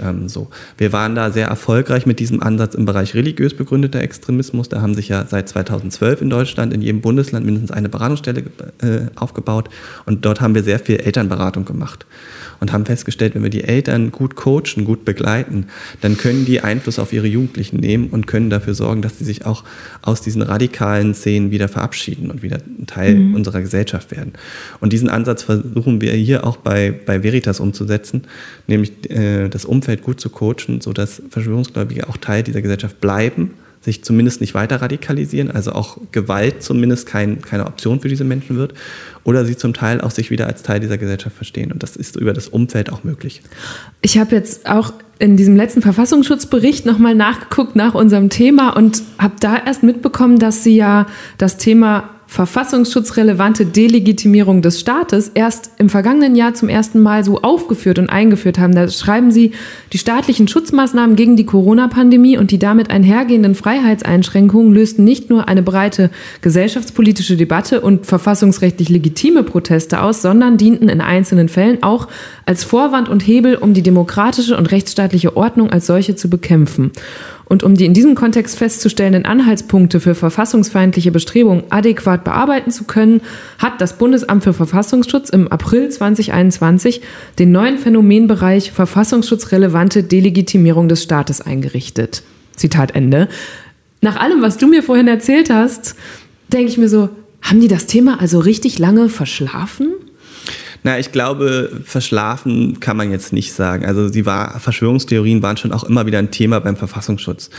Ähm, 0.00 0.28
so. 0.28 0.48
Wir 0.78 0.92
waren 0.92 1.14
da 1.14 1.30
sehr 1.30 1.46
erfolgreich 1.48 2.06
mit 2.06 2.20
diesem 2.20 2.42
Ansatz 2.42 2.74
im 2.74 2.84
Bereich 2.84 3.14
religiös 3.14 3.54
begründeter 3.54 4.00
Extremismus. 4.00 4.68
Da 4.68 4.80
haben 4.80 4.94
sich 4.94 5.08
ja 5.08 5.26
seit 5.26 5.48
2012 5.48 6.22
in 6.22 6.30
Deutschland 6.30 6.72
in 6.72 6.82
jedem 6.82 7.00
Bundesland 7.00 7.44
mindestens 7.44 7.70
eine 7.70 7.88
Beratungsstelle 7.88 8.44
äh, 8.82 9.06
aufgebaut 9.16 9.68
und 10.06 10.24
dort 10.24 10.40
haben 10.40 10.54
wir 10.54 10.62
sehr 10.62 10.78
viel 10.78 10.96
Elternberatung 10.96 11.64
gemacht 11.64 12.06
und 12.62 12.72
haben 12.72 12.86
festgestellt, 12.86 13.34
wenn 13.34 13.42
wir 13.42 13.50
die 13.50 13.64
Eltern 13.64 14.12
gut 14.12 14.36
coachen, 14.36 14.84
gut 14.84 15.04
begleiten, 15.04 15.66
dann 16.00 16.16
können 16.16 16.44
die 16.44 16.60
Einfluss 16.60 17.00
auf 17.00 17.12
ihre 17.12 17.26
Jugendlichen 17.26 17.78
nehmen 17.78 18.10
und 18.10 18.28
können 18.28 18.50
dafür 18.50 18.74
sorgen, 18.74 19.02
dass 19.02 19.18
sie 19.18 19.24
sich 19.24 19.44
auch 19.44 19.64
aus 20.00 20.20
diesen 20.20 20.42
radikalen 20.42 21.12
Szenen 21.12 21.50
wieder 21.50 21.66
verabschieden 21.66 22.30
und 22.30 22.44
wieder 22.44 22.58
ein 22.58 22.86
Teil 22.86 23.16
mhm. 23.16 23.34
unserer 23.34 23.60
Gesellschaft 23.62 24.12
werden. 24.12 24.34
Und 24.78 24.92
diesen 24.92 25.08
Ansatz 25.10 25.42
versuchen 25.42 26.00
wir 26.00 26.12
hier 26.12 26.46
auch 26.46 26.56
bei, 26.56 26.92
bei 26.92 27.24
Veritas 27.24 27.58
umzusetzen, 27.58 28.22
nämlich 28.68 29.10
äh, 29.10 29.48
das 29.48 29.64
Umfeld 29.64 29.81
gut 30.02 30.20
zu 30.20 30.30
coachen, 30.30 30.80
sodass 30.80 31.22
Verschwörungsgläubige 31.30 32.08
auch 32.08 32.16
Teil 32.16 32.42
dieser 32.42 32.62
Gesellschaft 32.62 33.00
bleiben 33.00 33.52
sich 33.82 34.04
zumindest 34.04 34.40
nicht 34.40 34.54
weiter 34.54 34.80
radikalisieren, 34.80 35.50
also 35.50 35.72
auch 35.72 35.98
Gewalt 36.12 36.62
zumindest 36.62 37.06
kein, 37.06 37.42
keine 37.42 37.66
Option 37.66 38.00
für 38.00 38.08
diese 38.08 38.24
Menschen 38.24 38.56
wird, 38.56 38.74
oder 39.24 39.44
sie 39.44 39.56
zum 39.56 39.74
Teil 39.74 40.00
auch 40.00 40.12
sich 40.12 40.30
wieder 40.30 40.46
als 40.46 40.62
Teil 40.62 40.80
dieser 40.80 40.98
Gesellschaft 40.98 41.34
verstehen. 41.34 41.72
Und 41.72 41.82
das 41.82 41.96
ist 41.96 42.16
über 42.16 42.32
das 42.32 42.48
Umfeld 42.48 42.92
auch 42.92 43.02
möglich. 43.02 43.42
Ich 44.00 44.18
habe 44.18 44.36
jetzt 44.36 44.68
auch 44.68 44.92
in 45.18 45.36
diesem 45.36 45.56
letzten 45.56 45.82
Verfassungsschutzbericht 45.82 46.86
nochmal 46.86 47.14
nachgeguckt 47.14 47.76
nach 47.76 47.94
unserem 47.94 48.30
Thema 48.30 48.76
und 48.76 49.02
habe 49.18 49.34
da 49.40 49.56
erst 49.64 49.82
mitbekommen, 49.82 50.38
dass 50.38 50.62
Sie 50.62 50.76
ja 50.76 51.06
das 51.38 51.56
Thema 51.56 52.08
verfassungsschutzrelevante 52.32 53.66
Delegitimierung 53.66 54.62
des 54.62 54.80
Staates 54.80 55.30
erst 55.34 55.70
im 55.76 55.90
vergangenen 55.90 56.34
Jahr 56.34 56.54
zum 56.54 56.70
ersten 56.70 56.98
Mal 56.98 57.24
so 57.24 57.42
aufgeführt 57.42 57.98
und 57.98 58.08
eingeführt 58.08 58.58
haben. 58.58 58.74
Da 58.74 58.88
schreiben 58.88 59.30
sie, 59.30 59.52
die 59.92 59.98
staatlichen 59.98 60.48
Schutzmaßnahmen 60.48 61.14
gegen 61.14 61.36
die 61.36 61.44
Corona-Pandemie 61.44 62.38
und 62.38 62.50
die 62.50 62.58
damit 62.58 62.90
einhergehenden 62.90 63.54
Freiheitseinschränkungen 63.54 64.72
lösten 64.72 65.04
nicht 65.04 65.28
nur 65.28 65.46
eine 65.46 65.62
breite 65.62 66.08
gesellschaftspolitische 66.40 67.36
Debatte 67.36 67.82
und 67.82 68.06
verfassungsrechtlich 68.06 68.88
legitime 68.88 69.42
Proteste 69.42 70.00
aus, 70.00 70.22
sondern 70.22 70.56
dienten 70.56 70.88
in 70.88 71.02
einzelnen 71.02 71.50
Fällen 71.50 71.82
auch 71.82 72.08
als 72.46 72.64
Vorwand 72.64 73.10
und 73.10 73.26
Hebel, 73.26 73.56
um 73.56 73.74
die 73.74 73.82
demokratische 73.82 74.56
und 74.56 74.70
rechtsstaatliche 74.70 75.36
Ordnung 75.36 75.68
als 75.68 75.86
solche 75.86 76.16
zu 76.16 76.30
bekämpfen. 76.30 76.92
Und 77.44 77.62
um 77.62 77.74
die 77.74 77.84
in 77.84 77.94
diesem 77.94 78.14
Kontext 78.14 78.56
festzustellenden 78.56 79.24
Anhaltspunkte 79.24 80.00
für 80.00 80.14
verfassungsfeindliche 80.14 81.12
Bestrebungen 81.12 81.64
adäquat 81.70 82.24
bearbeiten 82.24 82.70
zu 82.70 82.84
können, 82.84 83.20
hat 83.58 83.80
das 83.80 83.98
Bundesamt 83.98 84.44
für 84.44 84.52
Verfassungsschutz 84.54 85.30
im 85.30 85.48
April 85.48 85.88
2021 85.88 87.02
den 87.38 87.52
neuen 87.52 87.78
Phänomenbereich 87.78 88.72
verfassungsschutzrelevante 88.72 90.02
Delegitimierung 90.02 90.88
des 90.88 91.02
Staates 91.02 91.40
eingerichtet. 91.40 92.22
Zitat 92.56 92.94
Ende. 92.94 93.28
Nach 94.00 94.16
allem, 94.16 94.42
was 94.42 94.56
du 94.56 94.66
mir 94.66 94.82
vorhin 94.82 95.08
erzählt 95.08 95.50
hast, 95.50 95.94
denke 96.52 96.70
ich 96.70 96.78
mir 96.78 96.88
so, 96.88 97.08
haben 97.42 97.60
die 97.60 97.68
das 97.68 97.86
Thema 97.86 98.20
also 98.20 98.38
richtig 98.38 98.78
lange 98.78 99.08
verschlafen? 99.08 99.92
Na, 100.84 100.98
ich 100.98 101.12
glaube, 101.12 101.70
verschlafen 101.84 102.80
kann 102.80 102.96
man 102.96 103.10
jetzt 103.10 103.32
nicht 103.32 103.52
sagen. 103.52 103.84
Also 103.84 104.08
die 104.08 104.26
war, 104.26 104.58
Verschwörungstheorien 104.58 105.42
waren 105.42 105.56
schon 105.56 105.72
auch 105.72 105.84
immer 105.84 106.06
wieder 106.06 106.18
ein 106.18 106.30
Thema 106.30 106.60
beim 106.60 106.76
Verfassungsschutz. 106.76 107.50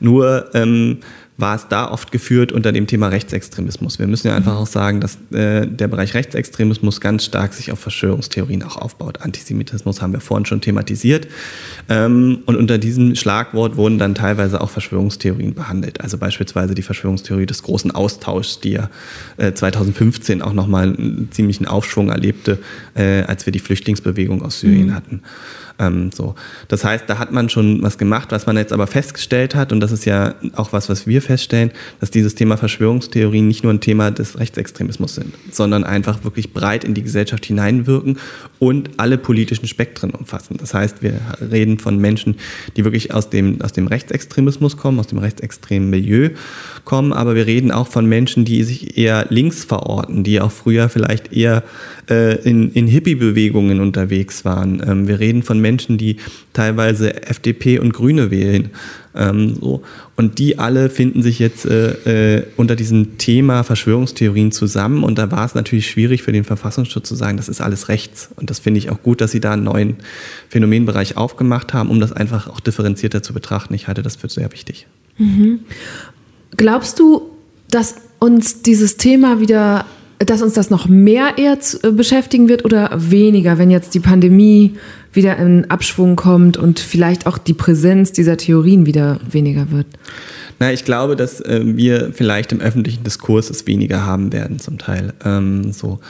Nur 0.00 0.50
ähm, 0.54 0.98
war 1.38 1.54
es 1.54 1.68
da 1.68 1.88
oft 1.88 2.10
geführt 2.10 2.50
unter 2.50 2.72
dem 2.72 2.88
Thema 2.88 3.06
Rechtsextremismus. 3.08 4.00
Wir 4.00 4.08
müssen 4.08 4.26
ja 4.26 4.34
einfach 4.34 4.56
auch 4.56 4.66
sagen, 4.66 5.00
dass 5.00 5.18
äh, 5.30 5.68
der 5.68 5.86
Bereich 5.86 6.14
Rechtsextremismus 6.14 7.00
ganz 7.00 7.24
stark 7.24 7.54
sich 7.54 7.70
auf 7.70 7.78
Verschwörungstheorien 7.78 8.64
auch 8.64 8.76
aufbaut. 8.76 9.22
Antisemitismus 9.22 10.02
haben 10.02 10.12
wir 10.12 10.20
vorhin 10.20 10.46
schon 10.46 10.60
thematisiert. 10.60 11.28
Ähm, 11.88 12.40
und 12.46 12.56
unter 12.56 12.78
diesem 12.78 13.14
Schlagwort 13.14 13.76
wurden 13.76 13.98
dann 13.98 14.16
teilweise 14.16 14.60
auch 14.60 14.70
Verschwörungstheorien 14.70 15.54
behandelt. 15.54 16.00
Also 16.00 16.18
beispielsweise 16.18 16.74
die 16.74 16.82
Verschwörungstheorie 16.82 17.46
des 17.46 17.62
großen 17.62 17.92
Austauschs, 17.92 18.58
die 18.58 18.72
ja 18.72 18.90
äh, 19.36 19.52
2015 19.52 20.42
auch 20.42 20.52
nochmal 20.52 20.88
einen 20.88 21.28
ziemlichen 21.30 21.68
Aufschwung 21.68 22.10
erlebte, 22.10 22.58
äh, 22.96 23.22
als 23.22 23.46
wir 23.46 23.52
die 23.52 23.60
Flüchtlingsbewegung 23.60 24.42
aus 24.42 24.58
Syrien 24.58 24.88
mhm. 24.88 24.94
hatten. 24.94 25.22
Ähm, 25.78 26.10
so. 26.12 26.34
Das 26.68 26.84
heißt, 26.84 27.04
da 27.06 27.18
hat 27.18 27.32
man 27.32 27.48
schon 27.48 27.82
was 27.82 27.98
gemacht, 27.98 28.32
was 28.32 28.46
man 28.46 28.56
jetzt 28.56 28.72
aber 28.72 28.86
festgestellt 28.86 29.54
hat, 29.54 29.72
und 29.72 29.80
das 29.80 29.92
ist 29.92 30.04
ja 30.04 30.34
auch 30.54 30.72
was, 30.72 30.88
was 30.88 31.06
wir 31.06 31.22
feststellen, 31.22 31.70
dass 32.00 32.10
dieses 32.10 32.34
Thema 32.34 32.56
Verschwörungstheorien 32.56 33.46
nicht 33.46 33.62
nur 33.62 33.72
ein 33.72 33.80
Thema 33.80 34.10
des 34.10 34.38
Rechtsextremismus 34.38 35.14
sind, 35.14 35.34
sondern 35.50 35.84
einfach 35.84 36.24
wirklich 36.24 36.52
breit 36.52 36.84
in 36.84 36.94
die 36.94 37.02
Gesellschaft 37.02 37.46
hineinwirken 37.46 38.18
und 38.58 38.90
alle 38.96 39.18
politischen 39.18 39.68
Spektren 39.68 40.10
umfassen. 40.10 40.56
Das 40.58 40.74
heißt, 40.74 41.02
wir 41.02 41.20
reden 41.40 41.78
von 41.78 41.98
Menschen, 41.98 42.36
die 42.76 42.84
wirklich 42.84 43.14
aus 43.14 43.30
dem, 43.30 43.60
aus 43.62 43.72
dem 43.72 43.86
Rechtsextremismus 43.86 44.76
kommen, 44.76 44.98
aus 44.98 45.06
dem 45.06 45.18
rechtsextremen 45.18 45.90
Milieu 45.90 46.30
kommen, 46.84 47.12
aber 47.12 47.34
wir 47.34 47.46
reden 47.46 47.70
auch 47.70 47.86
von 47.86 48.06
Menschen, 48.06 48.44
die 48.44 48.64
sich 48.64 48.98
eher 48.98 49.26
links 49.28 49.64
verorten, 49.64 50.24
die 50.24 50.40
auch 50.40 50.50
früher 50.50 50.88
vielleicht 50.88 51.32
eher 51.32 51.62
äh, 52.10 52.36
in, 52.48 52.72
in 52.72 52.86
Hippie-Bewegungen 52.86 53.80
unterwegs 53.80 54.44
waren. 54.44 54.82
Ähm, 54.86 55.08
wir 55.08 55.20
reden 55.20 55.42
von 55.42 55.60
Menschen, 55.60 55.98
die 55.98 56.16
teilweise 56.52 57.22
FDP 57.26 57.78
und 57.78 57.92
Grüne 57.92 58.30
wählen. 58.30 58.70
Ähm, 59.14 59.56
so. 59.60 59.82
Und 60.16 60.38
die 60.38 60.58
alle 60.58 60.90
finden 60.90 61.22
sich 61.22 61.38
jetzt 61.38 61.66
äh, 61.66 62.36
äh, 62.36 62.46
unter 62.56 62.76
diesem 62.76 63.18
Thema 63.18 63.62
Verschwörungstheorien 63.62 64.52
zusammen. 64.52 65.04
Und 65.04 65.18
da 65.18 65.30
war 65.30 65.44
es 65.44 65.54
natürlich 65.54 65.90
schwierig 65.90 66.22
für 66.22 66.32
den 66.32 66.44
Verfassungsschutz 66.44 67.08
zu 67.08 67.14
sagen, 67.14 67.36
das 67.36 67.48
ist 67.48 67.60
alles 67.60 67.88
rechts. 67.88 68.30
Und 68.36 68.50
das 68.50 68.58
finde 68.58 68.78
ich 68.78 68.90
auch 68.90 69.02
gut, 69.02 69.20
dass 69.20 69.30
sie 69.30 69.40
da 69.40 69.52
einen 69.52 69.64
neuen 69.64 69.96
Phänomenbereich 70.48 71.16
aufgemacht 71.16 71.74
haben, 71.74 71.90
um 71.90 72.00
das 72.00 72.12
einfach 72.12 72.48
auch 72.48 72.60
differenzierter 72.60 73.22
zu 73.22 73.32
betrachten. 73.32 73.74
Ich 73.74 73.88
halte 73.88 74.02
das 74.02 74.16
für 74.16 74.28
sehr 74.28 74.52
wichtig. 74.52 74.86
Mhm. 75.18 75.60
Glaubst 76.56 76.98
du, 76.98 77.30
dass 77.70 77.96
uns 78.18 78.62
dieses 78.62 78.96
Thema 78.96 79.40
wieder 79.40 79.84
dass 80.18 80.42
uns 80.42 80.54
das 80.54 80.70
noch 80.70 80.88
mehr 80.88 81.34
eher 81.36 81.58
äh, 81.82 81.90
beschäftigen 81.90 82.48
wird 82.48 82.64
oder 82.64 82.90
weniger, 82.96 83.58
wenn 83.58 83.70
jetzt 83.70 83.94
die 83.94 84.00
Pandemie 84.00 84.74
wieder 85.12 85.36
in 85.38 85.70
Abschwung 85.70 86.16
kommt 86.16 86.56
und 86.56 86.80
vielleicht 86.80 87.26
auch 87.26 87.38
die 87.38 87.54
Präsenz 87.54 88.12
dieser 88.12 88.36
Theorien 88.36 88.86
wieder 88.86 89.20
weniger 89.30 89.70
wird? 89.70 89.86
Na, 90.58 90.72
ich 90.72 90.84
glaube, 90.84 91.14
dass 91.14 91.40
äh, 91.40 91.60
wir 91.64 92.12
vielleicht 92.12 92.52
im 92.52 92.60
öffentlichen 92.60 93.04
Diskurs 93.04 93.48
es 93.48 93.66
weniger 93.66 94.04
haben 94.04 94.32
werden 94.32 94.58
zum 94.58 94.78
Teil. 94.78 95.12
Ähm, 95.24 95.72
so, 95.72 96.00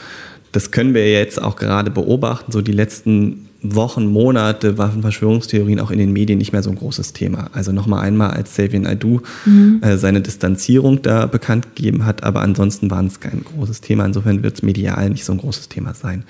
das 0.51 0.71
können 0.71 0.93
wir 0.93 1.11
jetzt 1.11 1.41
auch 1.41 1.55
gerade 1.55 1.91
beobachten. 1.91 2.51
So 2.51 2.61
die 2.61 2.71
letzten 2.71 3.48
Wochen, 3.61 4.07
Monate 4.07 4.77
waren 4.77 5.01
Verschwörungstheorien 5.01 5.81
auch 5.81 5.91
in 5.91 5.99
den 5.99 6.13
Medien 6.13 6.37
nicht 6.37 6.53
mehr 6.53 6.63
so 6.63 6.69
ein 6.69 6.77
großes 6.77 7.11
Thema. 7.11 7.49
Also 7.51 7.73
nochmal 7.73 8.05
einmal, 8.05 8.31
als 8.31 8.55
Savian 8.55 8.85
Aidu 8.85 9.21
mhm. 9.45 9.81
äh, 9.81 9.97
seine 9.97 10.21
Distanzierung 10.21 11.01
da 11.01 11.25
bekannt 11.25 11.75
gegeben 11.75 12.05
hat, 12.05 12.23
aber 12.23 12.41
ansonsten 12.41 12.89
war 12.89 13.03
es 13.03 13.19
kein 13.19 13.43
großes 13.43 13.81
Thema. 13.81 14.05
Insofern 14.05 14.43
wird 14.43 14.55
es 14.55 14.63
medial 14.63 15.09
nicht 15.09 15.25
so 15.25 15.33
ein 15.33 15.39
großes 15.39 15.67
Thema 15.67 15.93
sein. 15.93 16.23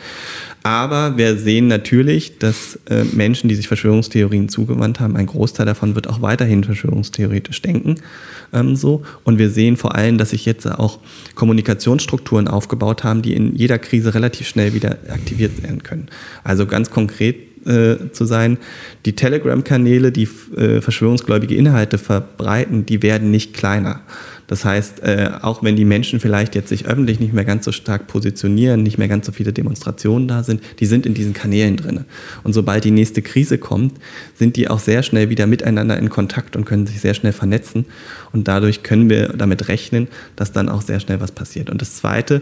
Aber 0.64 1.18
wir 1.18 1.38
sehen 1.38 1.68
natürlich, 1.68 2.40
dass 2.40 2.80
äh, 2.90 3.04
Menschen, 3.14 3.48
die 3.48 3.56
sich 3.56 3.68
Verschwörungstheorien 3.68 4.50
zugewandt 4.50 5.00
haben, 5.00 5.16
ein 5.16 5.28
Großteil 5.28 5.68
davon 5.68 5.94
wird 5.94 6.08
auch 6.08 6.22
weiterhin 6.22 6.64
verschwörungstheoretisch 6.64 7.62
denken. 7.62 7.96
Ähm, 8.54 8.76
so. 8.76 9.04
Und 9.24 9.38
wir 9.38 9.52
sehen 9.52 9.78
vor 9.78 9.96
allem, 9.96 10.18
dass 10.18 10.32
sich 10.32 10.46
jetzt 10.46 10.66
auch 10.70 11.00
Kommunikationsstrukturen 11.36 12.48
aufgebaut 12.48 13.04
haben, 13.04 13.22
die 13.22 13.36
in 13.36 13.56
jeder 13.56 13.78
Krise 13.78 14.16
relativ 14.16 14.48
schnell 14.48 14.74
wieder 14.74 14.98
aktiviert 15.10 15.62
werden 15.62 15.84
können. 15.84 16.08
Also 16.44 16.66
ganz 16.66 16.90
konkret 16.90 17.19
konkret 17.20 17.68
äh, 17.68 18.12
zu 18.14 18.26
sein, 18.26 18.58
die 19.06 19.14
Telegram-Kanäle, 19.14 20.12
die 20.12 20.28
äh, 20.56 20.82
verschwörungsgläubige 20.82 21.56
Inhalte 21.56 21.98
verbreiten, 21.98 22.86
die 22.86 23.02
werden 23.02 23.32
nicht 23.32 23.54
kleiner. 23.54 24.02
Das 24.48 24.66
heißt, 24.66 25.04
äh, 25.04 25.30
auch 25.42 25.62
wenn 25.62 25.76
die 25.76 25.86
Menschen 25.86 26.20
vielleicht 26.20 26.56
jetzt 26.56 26.70
sich 26.70 26.88
öffentlich 26.88 27.20
nicht 27.20 27.34
mehr 27.34 27.46
ganz 27.46 27.66
so 27.66 27.72
stark 27.72 28.08
positionieren, 28.08 28.82
nicht 28.82 28.98
mehr 28.98 29.08
ganz 29.08 29.28
so 29.28 29.32
viele 29.32 29.54
Demonstrationen 29.54 30.28
da 30.28 30.42
sind, 30.42 30.64
die 30.80 30.88
sind 30.88 31.06
in 31.06 31.14
diesen 31.14 31.34
Kanälen 31.34 31.78
drin. 31.78 32.06
Und 32.44 32.54
sobald 32.54 32.84
die 32.84 32.92
nächste 32.92 33.22
Krise 33.22 33.60
kommt, 33.60 34.00
sind 34.36 34.56
die 34.56 34.68
auch 34.68 34.80
sehr 34.80 35.04
schnell 35.04 35.30
wieder 35.30 35.46
miteinander 35.46 36.00
in 36.00 36.10
Kontakt 36.10 36.56
und 36.56 36.66
können 36.66 36.88
sich 36.88 37.00
sehr 37.00 37.14
schnell 37.14 37.34
vernetzen. 37.34 37.86
Und 38.32 38.48
dadurch 38.48 38.82
können 38.82 39.10
wir 39.10 39.34
damit 39.38 39.68
rechnen, 39.68 40.08
dass 40.36 40.52
dann 40.52 40.70
auch 40.70 40.82
sehr 40.82 41.00
schnell 41.00 41.20
was 41.20 41.32
passiert. 41.32 41.70
Und 41.70 41.82
das 41.82 41.98
Zweite, 41.98 42.42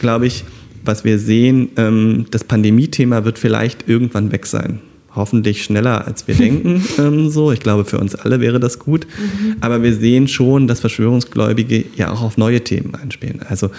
glaube 0.00 0.26
ich, 0.26 0.44
was 0.86 1.04
wir 1.04 1.18
sehen, 1.18 1.70
ähm, 1.76 2.26
das 2.30 2.44
Pandemie-Thema 2.44 3.24
wird 3.24 3.38
vielleicht 3.38 3.88
irgendwann 3.88 4.32
weg 4.32 4.46
sein. 4.46 4.80
Hoffentlich 5.14 5.64
schneller, 5.64 6.06
als 6.06 6.28
wir 6.28 6.34
denken. 6.36 6.84
Ähm, 6.98 7.30
so, 7.30 7.50
ich 7.50 7.60
glaube, 7.60 7.84
für 7.84 7.98
uns 7.98 8.14
alle 8.14 8.40
wäre 8.40 8.60
das 8.60 8.78
gut. 8.78 9.06
Mhm. 9.06 9.56
Aber 9.60 9.82
wir 9.82 9.94
sehen 9.94 10.28
schon, 10.28 10.66
dass 10.68 10.80
Verschwörungsgläubige 10.80 11.84
ja 11.96 12.12
auch 12.12 12.22
auf 12.22 12.36
neue 12.36 12.62
Themen 12.62 12.94
einspielen. 12.94 13.40
Also 13.48 13.70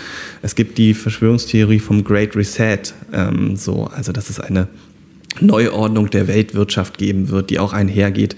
es 0.42 0.56
gibt 0.56 0.78
die 0.78 0.94
Verschwörungstheorie 0.94 1.80
vom 1.80 2.04
Great 2.04 2.36
Reset. 2.36 2.80
Ähm, 3.14 3.56
so, 3.56 3.86
also 3.86 4.12
dass 4.12 4.30
es 4.30 4.40
eine 4.40 4.68
Neuordnung 5.42 6.10
der 6.10 6.28
Weltwirtschaft 6.28 6.98
geben 6.98 7.30
wird, 7.30 7.50
die 7.50 7.60
auch 7.60 7.74
einhergeht 7.74 8.36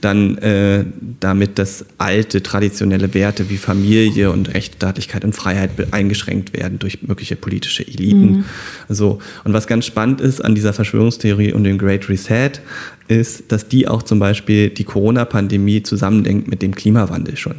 dann 0.00 0.38
äh, 0.38 0.84
damit, 1.20 1.58
dass 1.58 1.84
alte 1.98 2.42
traditionelle 2.42 3.12
Werte 3.14 3.50
wie 3.50 3.56
Familie 3.56 4.30
und 4.30 4.52
Rechtsstaatlichkeit 4.54 5.24
und 5.24 5.34
Freiheit 5.34 5.70
eingeschränkt 5.90 6.52
werden 6.52 6.78
durch 6.78 7.02
mögliche 7.02 7.36
politische 7.36 7.86
Eliten. 7.86 8.30
Mhm. 8.30 8.44
So. 8.88 9.18
Und 9.44 9.52
was 9.52 9.66
ganz 9.66 9.86
spannend 9.86 10.20
ist 10.20 10.40
an 10.40 10.54
dieser 10.54 10.72
Verschwörungstheorie 10.72 11.52
und 11.52 11.64
dem 11.64 11.78
Great 11.78 12.08
Reset, 12.08 12.52
ist, 13.08 13.52
dass 13.52 13.68
die 13.68 13.88
auch 13.88 14.02
zum 14.02 14.18
Beispiel 14.18 14.70
die 14.70 14.84
Corona-Pandemie 14.84 15.82
zusammendenkt 15.82 16.48
mit 16.48 16.62
dem 16.62 16.74
Klimawandel 16.74 17.36
schon. 17.36 17.56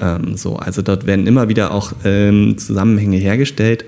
Ähm, 0.00 0.36
so, 0.36 0.56
also 0.56 0.82
dort 0.82 1.06
werden 1.06 1.26
immer 1.26 1.48
wieder 1.48 1.72
auch 1.72 1.92
ähm, 2.04 2.56
Zusammenhänge 2.58 3.18
hergestellt 3.18 3.84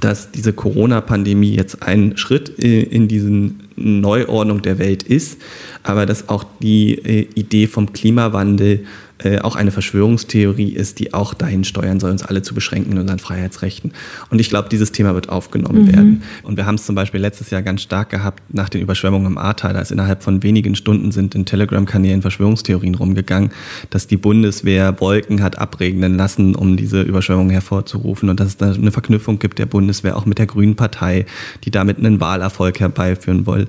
dass 0.00 0.30
diese 0.30 0.52
Corona-Pandemie 0.52 1.54
jetzt 1.54 1.82
ein 1.82 2.16
Schritt 2.16 2.48
in 2.48 3.08
diesen 3.08 3.60
Neuordnung 3.76 4.62
der 4.62 4.78
Welt 4.78 5.02
ist, 5.02 5.40
aber 5.82 6.06
dass 6.06 6.28
auch 6.28 6.44
die 6.60 6.94
äh, 6.94 7.28
Idee 7.34 7.66
vom 7.66 7.92
Klimawandel 7.92 8.84
äh, 9.22 9.38
auch 9.40 9.56
eine 9.56 9.70
Verschwörungstheorie 9.70 10.70
ist, 10.70 10.98
die 10.98 11.12
auch 11.14 11.34
dahin 11.34 11.64
steuern 11.64 12.00
soll, 12.00 12.10
uns 12.10 12.22
alle 12.22 12.42
zu 12.42 12.54
beschränken 12.54 12.92
in 12.92 12.98
unseren 12.98 13.18
Freiheitsrechten. 13.18 13.92
Und 14.30 14.40
ich 14.40 14.48
glaube, 14.48 14.68
dieses 14.68 14.92
Thema 14.92 15.14
wird 15.14 15.28
aufgenommen 15.28 15.82
mhm. 15.82 15.92
werden. 15.92 16.22
Und 16.42 16.56
wir 16.56 16.66
haben 16.66 16.76
es 16.76 16.86
zum 16.86 16.94
Beispiel 16.94 17.20
letztes 17.20 17.50
Jahr 17.50 17.62
ganz 17.62 17.82
stark 17.82 18.10
gehabt 18.10 18.42
nach 18.48 18.68
den 18.68 18.80
Überschwemmungen 18.80 19.26
im 19.26 19.38
Ahrtal, 19.38 19.76
als 19.76 19.90
innerhalb 19.90 20.22
von 20.22 20.42
wenigen 20.42 20.74
Stunden 20.74 21.12
sind 21.12 21.34
in 21.34 21.44
Telegram-Kanälen 21.44 22.22
Verschwörungstheorien 22.22 22.94
rumgegangen, 22.94 23.50
dass 23.90 24.06
die 24.06 24.16
Bundeswehr 24.16 25.00
Wolken 25.00 25.42
hat 25.42 25.58
abregnen 25.58 26.16
lassen, 26.16 26.54
um 26.54 26.76
diese 26.76 27.02
Überschwemmungen 27.02 27.50
hervorzurufen 27.50 28.28
und 28.28 28.40
dass 28.40 28.48
es 28.48 28.56
da 28.56 28.72
eine 28.72 28.92
Verknüpfung 28.92 29.38
gibt 29.38 29.58
der 29.58 29.66
Bundeswehr 29.66 30.16
auch 30.16 30.26
mit 30.26 30.38
der 30.38 30.46
Grünen 30.46 30.76
Partei, 30.76 31.26
die 31.64 31.70
damit 31.70 31.98
einen 31.98 32.20
Wahlerfolg 32.20 32.80
herbeiführen 32.80 33.46
wollen 33.46 33.68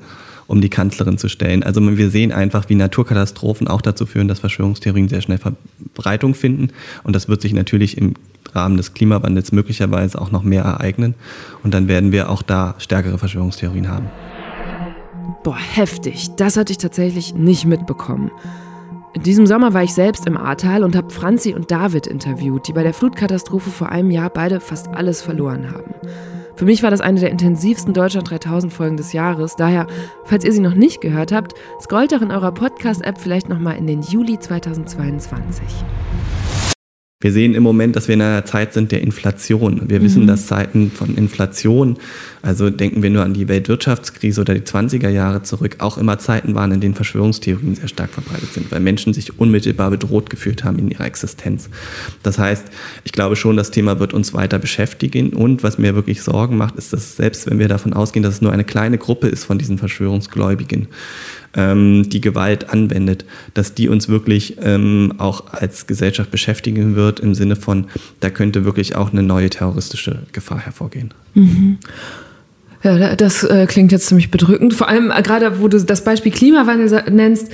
um 0.52 0.60
die 0.60 0.70
Kanzlerin 0.70 1.18
zu 1.18 1.30
stellen. 1.30 1.64
Also 1.64 1.82
wir 1.82 2.10
sehen 2.10 2.34
einfach, 2.34 2.68
wie 2.68 2.76
Naturkatastrophen 2.76 3.70
auch 3.70 3.82
dazu 3.82 4.06
führen, 4.06 4.28
dass 4.28 4.40
Verschwörungstheorien 4.40 5.08
sehr 5.08 5.22
schnell 5.22 5.38
Verbreitung 5.38 6.36
finden. 6.36 6.74
Und 7.04 7.16
das 7.16 7.30
wird 7.30 7.42
sich 7.42 7.54
natürlich 7.54 7.98
im 7.98 8.16
Rahmen 8.54 8.76
des 8.76 8.94
Klimawandels 8.94 9.54
möglicherweise 9.54 10.20
auch 10.20 10.30
noch 10.30 10.44
mehr 10.44 10.64
ereignen. 10.64 11.16
Und 11.64 11.74
dann 11.74 11.88
werden 11.88 12.12
wir 12.12 12.30
auch 12.30 12.42
da 12.42 12.76
stärkere 12.80 13.18
Verschwörungstheorien 13.18 13.88
haben. 13.88 14.08
Boah, 15.46 15.58
heftig. 15.58 16.32
Das 16.36 16.58
hatte 16.58 16.74
ich 16.74 16.80
tatsächlich 16.80 17.34
nicht 17.34 17.66
mitbekommen. 17.66 18.30
In 19.14 19.24
diesem 19.24 19.48
Sommer 19.48 19.74
war 19.74 19.84
ich 19.84 19.94
selbst 19.94 20.28
im 20.28 20.36
Ahrtal 20.36 20.84
und 20.84 20.98
habe 20.98 21.12
Franzi 21.12 21.54
und 21.54 21.72
David 21.72 22.08
interviewt, 22.08 22.68
die 22.68 22.74
bei 22.74 22.84
der 22.84 22.94
Flutkatastrophe 22.94 23.70
vor 23.70 23.88
einem 23.88 24.12
Jahr 24.12 24.30
beide 24.30 24.60
fast 24.60 24.90
alles 24.90 25.22
verloren 25.22 25.72
haben. 25.72 25.94
Für 26.62 26.66
mich 26.66 26.84
war 26.84 26.92
das 26.92 27.02
eine 27.02 27.20
der 27.20 27.32
intensivsten 27.32 27.92
Deutschland 27.92 28.30
3000 28.30 28.72
Folgen 28.72 28.96
des 28.96 29.14
Jahres. 29.14 29.56
Daher, 29.56 29.88
falls 30.26 30.46
ihr 30.46 30.54
sie 30.54 30.60
noch 30.60 30.76
nicht 30.76 31.02
gehört 31.02 31.32
habt, 31.32 31.56
scrollt 31.82 32.12
doch 32.12 32.22
in 32.22 32.30
eurer 32.30 32.52
Podcast-App 32.52 33.18
vielleicht 33.20 33.50
nochmal 33.50 33.78
in 33.78 33.88
den 33.88 34.04
Juli 34.04 34.38
2022. 34.38 35.66
Wir 37.22 37.32
sehen 37.32 37.54
im 37.54 37.62
Moment, 37.62 37.96
dass 37.96 38.08
wir 38.08 38.16
in 38.16 38.22
einer 38.22 38.46
Zeit 38.46 38.74
sind 38.74 38.92
der 38.92 39.02
Inflation. 39.02 39.90
Wir 39.90 40.00
mhm. 40.00 40.04
wissen, 40.04 40.28
dass 40.28 40.48
Zeiten 40.48 40.92
von 40.92 41.16
Inflation, 41.16 41.98
also 42.42 42.72
denken 42.72 43.04
wir 43.04 43.12
nur 43.12 43.24
an 43.24 43.34
die 43.34 43.48
Weltwirtschaftskrise 43.48 44.42
oder 44.42 44.56
die 44.56 44.62
20er 44.62 45.10
Jahre 45.10 45.44
zurück, 45.44 45.78
auch 45.80 46.00
immer 46.00 46.18
Zeiten 46.18 46.56
waren, 46.56 46.72
in 46.72 46.82
denen 46.82 46.96
Verschwörungstheorien 46.96 47.76
sehr 47.76 47.88
stark 47.88 48.10
verbreitet 48.10 48.54
sind, 48.54 48.72
weil 48.72 48.80
Menschen 48.80 49.14
sich 49.14 49.40
unmittelbar 49.40 49.92
bedroht 49.92 50.32
gefühlt 50.32 50.64
haben 50.64 50.80
in 50.80 50.90
ihrer 50.90 51.06
Existenz. 51.06 51.70
Das 52.24 52.40
heißt, 52.40 52.66
ich 53.04 53.12
glaube 53.12 53.36
schon, 53.36 53.56
das 53.56 53.70
Thema 53.70 54.00
wird 54.00 54.14
uns 54.14 54.34
weiter 54.34 54.58
beschäftigen. 54.58 55.34
Und 55.34 55.62
was 55.62 55.78
mir 55.78 55.94
wirklich 55.94 56.24
Sorgen 56.24 56.58
macht, 56.58 56.76
ist, 56.76 56.92
dass 56.92 57.18
selbst 57.18 57.50
wenn 57.50 57.60
wir 57.60 57.68
davon 57.68 57.94
ausgehen, 57.94 58.24
dass 58.24 58.36
es 58.36 58.42
nur 58.42 58.52
eine 58.52 58.64
kleine 58.64 58.98
Gruppe 58.98 59.28
ist 59.28 59.44
von 59.44 59.60
diesen 59.60 59.78
Verschwörungsgläubigen, 59.78 60.88
ähm, 61.56 62.10
die 62.10 62.22
Gewalt 62.22 62.70
anwendet, 62.70 63.26
dass 63.54 63.74
die 63.74 63.90
uns 63.90 64.10
wirklich 64.10 64.58
ähm, 64.62 65.14
auch 65.18 65.52
als 65.54 65.88
Gesellschaft 65.88 66.32
beschäftigen 66.32 66.96
wird 66.96 67.20
im 67.20 67.36
Sinne 67.36 67.56
von, 67.56 67.86
da 68.20 68.30
könnte 68.30 68.66
wirklich 68.66 68.96
auch 68.96 69.12
eine 69.12 69.24
neue 69.24 69.50
terroristische 69.50 70.20
Gefahr 70.32 70.60
hervorgehen. 70.60 71.14
Mhm. 71.34 71.78
Ja, 72.84 73.16
das 73.16 73.44
äh, 73.44 73.68
klingt 73.68 73.92
jetzt 73.92 74.08
ziemlich 74.08 74.32
bedrückend. 74.32 74.74
Vor 74.74 74.88
allem 74.88 75.12
äh, 75.12 75.22
gerade, 75.22 75.60
wo 75.60 75.68
du 75.68 75.80
das 75.80 76.04
Beispiel 76.04 76.32
Klimawandel 76.32 77.04
nennst, 77.12 77.52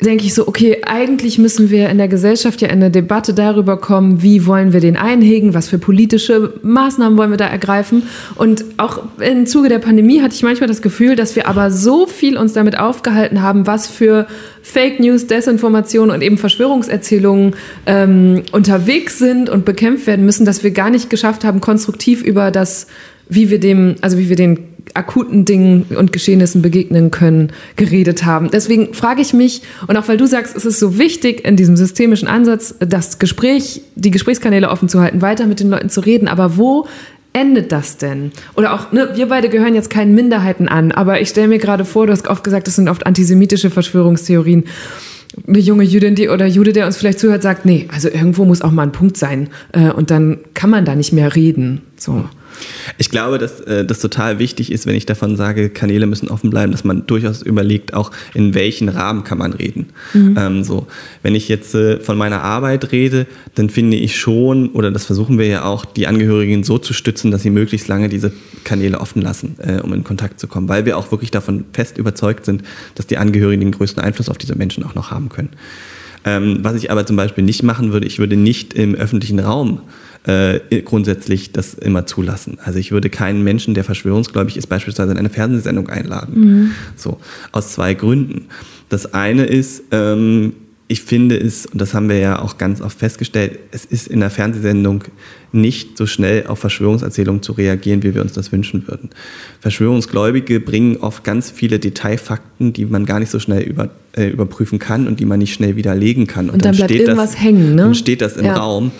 denke 0.00 0.24
ich 0.24 0.34
so, 0.34 0.46
okay, 0.46 0.78
eigentlich 0.86 1.38
müssen 1.38 1.70
wir 1.70 1.88
in 1.88 1.98
der 1.98 2.06
Gesellschaft 2.06 2.60
ja 2.60 2.68
in 2.68 2.74
eine 2.74 2.90
Debatte 2.90 3.34
darüber 3.34 3.76
kommen, 3.78 4.22
wie 4.22 4.46
wollen 4.46 4.72
wir 4.72 4.80
den 4.80 4.96
einhegen, 4.96 5.54
was 5.54 5.68
für 5.68 5.78
politische 5.78 6.54
Maßnahmen 6.62 7.18
wollen 7.18 7.30
wir 7.30 7.36
da 7.36 7.48
ergreifen. 7.48 8.04
Und 8.36 8.64
auch 8.76 9.02
im 9.18 9.46
Zuge 9.46 9.68
der 9.68 9.80
Pandemie 9.80 10.22
hatte 10.22 10.36
ich 10.36 10.44
manchmal 10.44 10.68
das 10.68 10.82
Gefühl, 10.82 11.16
dass 11.16 11.34
wir 11.34 11.48
aber 11.48 11.72
so 11.72 12.06
viel 12.06 12.36
uns 12.36 12.52
damit 12.52 12.78
aufgehalten 12.78 13.42
haben, 13.42 13.66
was 13.66 13.88
für 13.88 14.28
Fake 14.62 15.00
News, 15.00 15.26
Desinformation 15.26 16.10
und 16.10 16.22
eben 16.22 16.38
Verschwörungserzählungen 16.38 17.56
ähm, 17.86 18.42
unterwegs 18.52 19.18
sind 19.18 19.50
und 19.50 19.64
bekämpft 19.64 20.06
werden 20.06 20.24
müssen, 20.24 20.44
dass 20.44 20.62
wir 20.62 20.70
gar 20.70 20.90
nicht 20.90 21.10
geschafft 21.10 21.42
haben, 21.42 21.60
konstruktiv 21.60 22.22
über 22.22 22.52
das, 22.52 22.86
wie 23.28 23.50
wir 23.50 23.58
dem, 23.58 23.96
also 24.00 24.16
wie 24.16 24.28
wir 24.28 24.36
den 24.36 24.77
akuten 24.94 25.44
Dingen 25.44 25.86
und 25.96 26.12
Geschehnissen 26.12 26.62
begegnen 26.62 27.10
können, 27.10 27.52
geredet 27.76 28.24
haben. 28.24 28.50
Deswegen 28.50 28.94
frage 28.94 29.22
ich 29.22 29.32
mich, 29.32 29.62
und 29.86 29.96
auch 29.96 30.08
weil 30.08 30.16
du 30.16 30.26
sagst, 30.26 30.56
es 30.56 30.64
ist 30.64 30.78
so 30.78 30.98
wichtig 30.98 31.46
in 31.46 31.56
diesem 31.56 31.76
systemischen 31.76 32.28
Ansatz, 32.28 32.74
das 32.80 33.18
Gespräch, 33.18 33.82
die 33.94 34.10
Gesprächskanäle 34.10 34.70
offen 34.70 34.88
zu 34.88 35.00
halten, 35.00 35.22
weiter 35.22 35.46
mit 35.46 35.60
den 35.60 35.70
Leuten 35.70 35.90
zu 35.90 36.00
reden, 36.00 36.28
aber 36.28 36.56
wo 36.56 36.86
endet 37.32 37.72
das 37.72 37.98
denn? 37.98 38.32
Oder 38.56 38.74
auch, 38.74 38.92
ne, 38.92 39.10
wir 39.14 39.28
beide 39.28 39.48
gehören 39.48 39.74
jetzt 39.74 39.90
keinen 39.90 40.14
Minderheiten 40.14 40.68
an, 40.68 40.92
aber 40.92 41.20
ich 41.20 41.28
stelle 41.28 41.48
mir 41.48 41.58
gerade 41.58 41.84
vor, 41.84 42.06
du 42.06 42.12
hast 42.12 42.28
oft 42.28 42.42
gesagt, 42.42 42.66
das 42.66 42.76
sind 42.76 42.88
oft 42.88 43.06
antisemitische 43.06 43.70
Verschwörungstheorien. 43.70 44.64
Eine 45.46 45.58
junge 45.58 45.84
Jüdin 45.84 46.14
die, 46.14 46.30
oder 46.30 46.46
Jude, 46.46 46.72
der 46.72 46.86
uns 46.86 46.96
vielleicht 46.96 47.20
zuhört, 47.20 47.42
sagt, 47.42 47.66
nee, 47.66 47.86
also 47.92 48.08
irgendwo 48.08 48.44
muss 48.44 48.62
auch 48.62 48.72
mal 48.72 48.82
ein 48.82 48.92
Punkt 48.92 49.16
sein. 49.16 49.50
Äh, 49.72 49.90
und 49.90 50.10
dann 50.10 50.38
kann 50.54 50.70
man 50.70 50.84
da 50.84 50.94
nicht 50.94 51.12
mehr 51.12 51.36
reden. 51.36 51.82
So. 51.96 52.24
Ich 52.98 53.10
glaube, 53.10 53.38
dass 53.38 53.60
äh, 53.60 53.84
das 53.84 54.00
total 54.00 54.38
wichtig 54.38 54.72
ist, 54.72 54.86
wenn 54.86 54.94
ich 54.94 55.06
davon 55.06 55.36
sage, 55.36 55.70
Kanäle 55.70 56.06
müssen 56.06 56.28
offen 56.28 56.50
bleiben, 56.50 56.72
dass 56.72 56.84
man 56.84 57.06
durchaus 57.06 57.42
überlegt, 57.42 57.94
auch 57.94 58.10
in 58.34 58.54
welchen 58.54 58.88
Rahmen 58.88 59.24
kann 59.24 59.38
man 59.38 59.52
reden. 59.52 59.86
Mhm. 60.14 60.36
Ähm, 60.38 60.64
so, 60.64 60.86
wenn 61.22 61.34
ich 61.34 61.48
jetzt 61.48 61.74
äh, 61.74 62.00
von 62.00 62.16
meiner 62.16 62.42
Arbeit 62.42 62.92
rede, 62.92 63.26
dann 63.54 63.70
finde 63.70 63.96
ich 63.96 64.18
schon, 64.18 64.70
oder 64.70 64.90
das 64.90 65.04
versuchen 65.04 65.38
wir 65.38 65.46
ja 65.46 65.64
auch, 65.64 65.84
die 65.84 66.06
Angehörigen 66.06 66.64
so 66.64 66.78
zu 66.78 66.92
stützen, 66.92 67.30
dass 67.30 67.42
sie 67.42 67.50
möglichst 67.50 67.88
lange 67.88 68.08
diese 68.08 68.32
Kanäle 68.64 69.00
offen 69.00 69.22
lassen, 69.22 69.56
äh, 69.58 69.80
um 69.80 69.92
in 69.92 70.04
Kontakt 70.04 70.40
zu 70.40 70.48
kommen, 70.48 70.68
weil 70.68 70.86
wir 70.86 70.96
auch 70.96 71.10
wirklich 71.10 71.30
davon 71.30 71.64
fest 71.72 71.98
überzeugt 71.98 72.44
sind, 72.44 72.62
dass 72.94 73.06
die 73.06 73.18
Angehörigen 73.18 73.60
den 73.60 73.72
größten 73.72 74.02
Einfluss 74.02 74.28
auf 74.28 74.38
diese 74.38 74.56
Menschen 74.56 74.84
auch 74.84 74.94
noch 74.94 75.10
haben 75.10 75.28
können. 75.28 75.50
Ähm, 76.24 76.58
was 76.62 76.74
ich 76.74 76.90
aber 76.90 77.06
zum 77.06 77.16
Beispiel 77.16 77.44
nicht 77.44 77.62
machen 77.62 77.92
würde, 77.92 78.06
ich 78.06 78.18
würde 78.18 78.36
nicht 78.36 78.74
im 78.74 78.94
öffentlichen 78.94 79.38
Raum 79.38 79.80
äh, 80.28 80.82
grundsätzlich 80.82 81.52
das 81.52 81.72
immer 81.72 82.04
zulassen. 82.04 82.58
Also 82.62 82.78
ich 82.78 82.92
würde 82.92 83.08
keinen 83.08 83.42
Menschen, 83.42 83.72
der 83.72 83.82
verschwörungsgläubig 83.82 84.58
ist, 84.58 84.66
beispielsweise 84.66 85.12
in 85.12 85.18
eine 85.18 85.30
Fernsehsendung 85.30 85.88
einladen. 85.88 86.34
Mhm. 86.40 86.70
So, 86.96 87.18
aus 87.50 87.72
zwei 87.72 87.94
Gründen. 87.94 88.46
Das 88.90 89.14
eine 89.14 89.46
ist, 89.46 89.84
ähm, 89.90 90.52
ich 90.90 91.02
finde 91.02 91.36
es, 91.36 91.66
und 91.66 91.80
das 91.80 91.92
haben 91.92 92.08
wir 92.08 92.18
ja 92.18 92.40
auch 92.40 92.56
ganz 92.56 92.80
oft 92.80 92.98
festgestellt, 92.98 93.58
es 93.72 93.84
ist 93.84 94.08
in 94.08 94.20
der 94.20 94.30
Fernsehsendung 94.30 95.04
nicht 95.52 95.98
so 95.98 96.06
schnell 96.06 96.46
auf 96.46 96.60
Verschwörungserzählungen 96.60 97.42
zu 97.42 97.52
reagieren, 97.52 98.02
wie 98.02 98.14
wir 98.14 98.22
uns 98.22 98.32
das 98.32 98.52
wünschen 98.52 98.88
würden. 98.88 99.10
Verschwörungsgläubige 99.60 100.60
bringen 100.60 100.96
oft 100.96 101.24
ganz 101.24 101.50
viele 101.50 101.78
Detailfakten, 101.78 102.72
die 102.72 102.86
man 102.86 103.04
gar 103.04 103.18
nicht 103.20 103.30
so 103.30 103.38
schnell 103.38 103.62
über, 103.62 103.90
äh, 104.16 104.28
überprüfen 104.28 104.78
kann 104.78 105.06
und 105.06 105.20
die 105.20 105.26
man 105.26 105.38
nicht 105.38 105.52
schnell 105.52 105.76
widerlegen 105.76 106.26
kann. 106.26 106.46
Und, 106.46 106.54
und 106.54 106.64
dann, 106.64 106.72
dann, 106.72 106.86
bleibt 106.86 107.00
irgendwas 107.00 107.32
das, 107.32 107.40
hängen, 107.40 107.74
ne? 107.74 107.82
Dann 107.82 107.94
steht 107.94 108.22
das 108.22 108.38
im 108.38 108.46
ja. 108.46 108.56
Raum 108.56 108.90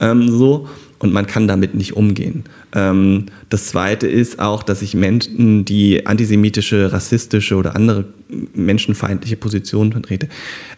ähm, 0.00 0.28
so 0.28 0.68
und 0.98 1.12
man 1.12 1.26
kann 1.26 1.46
damit 1.48 1.74
nicht 1.74 1.96
umgehen. 1.96 2.44
Ähm, 2.74 3.26
das 3.48 3.66
Zweite 3.66 4.06
ist 4.06 4.38
auch, 4.38 4.62
dass 4.62 4.82
ich 4.82 4.94
Menschen, 4.94 5.64
die 5.64 6.06
antisemitische, 6.06 6.92
rassistische 6.92 7.56
oder 7.56 7.76
andere 7.76 8.04
menschenfeindliche 8.54 9.36
Positionen 9.36 9.92
vertrete, 9.92 10.28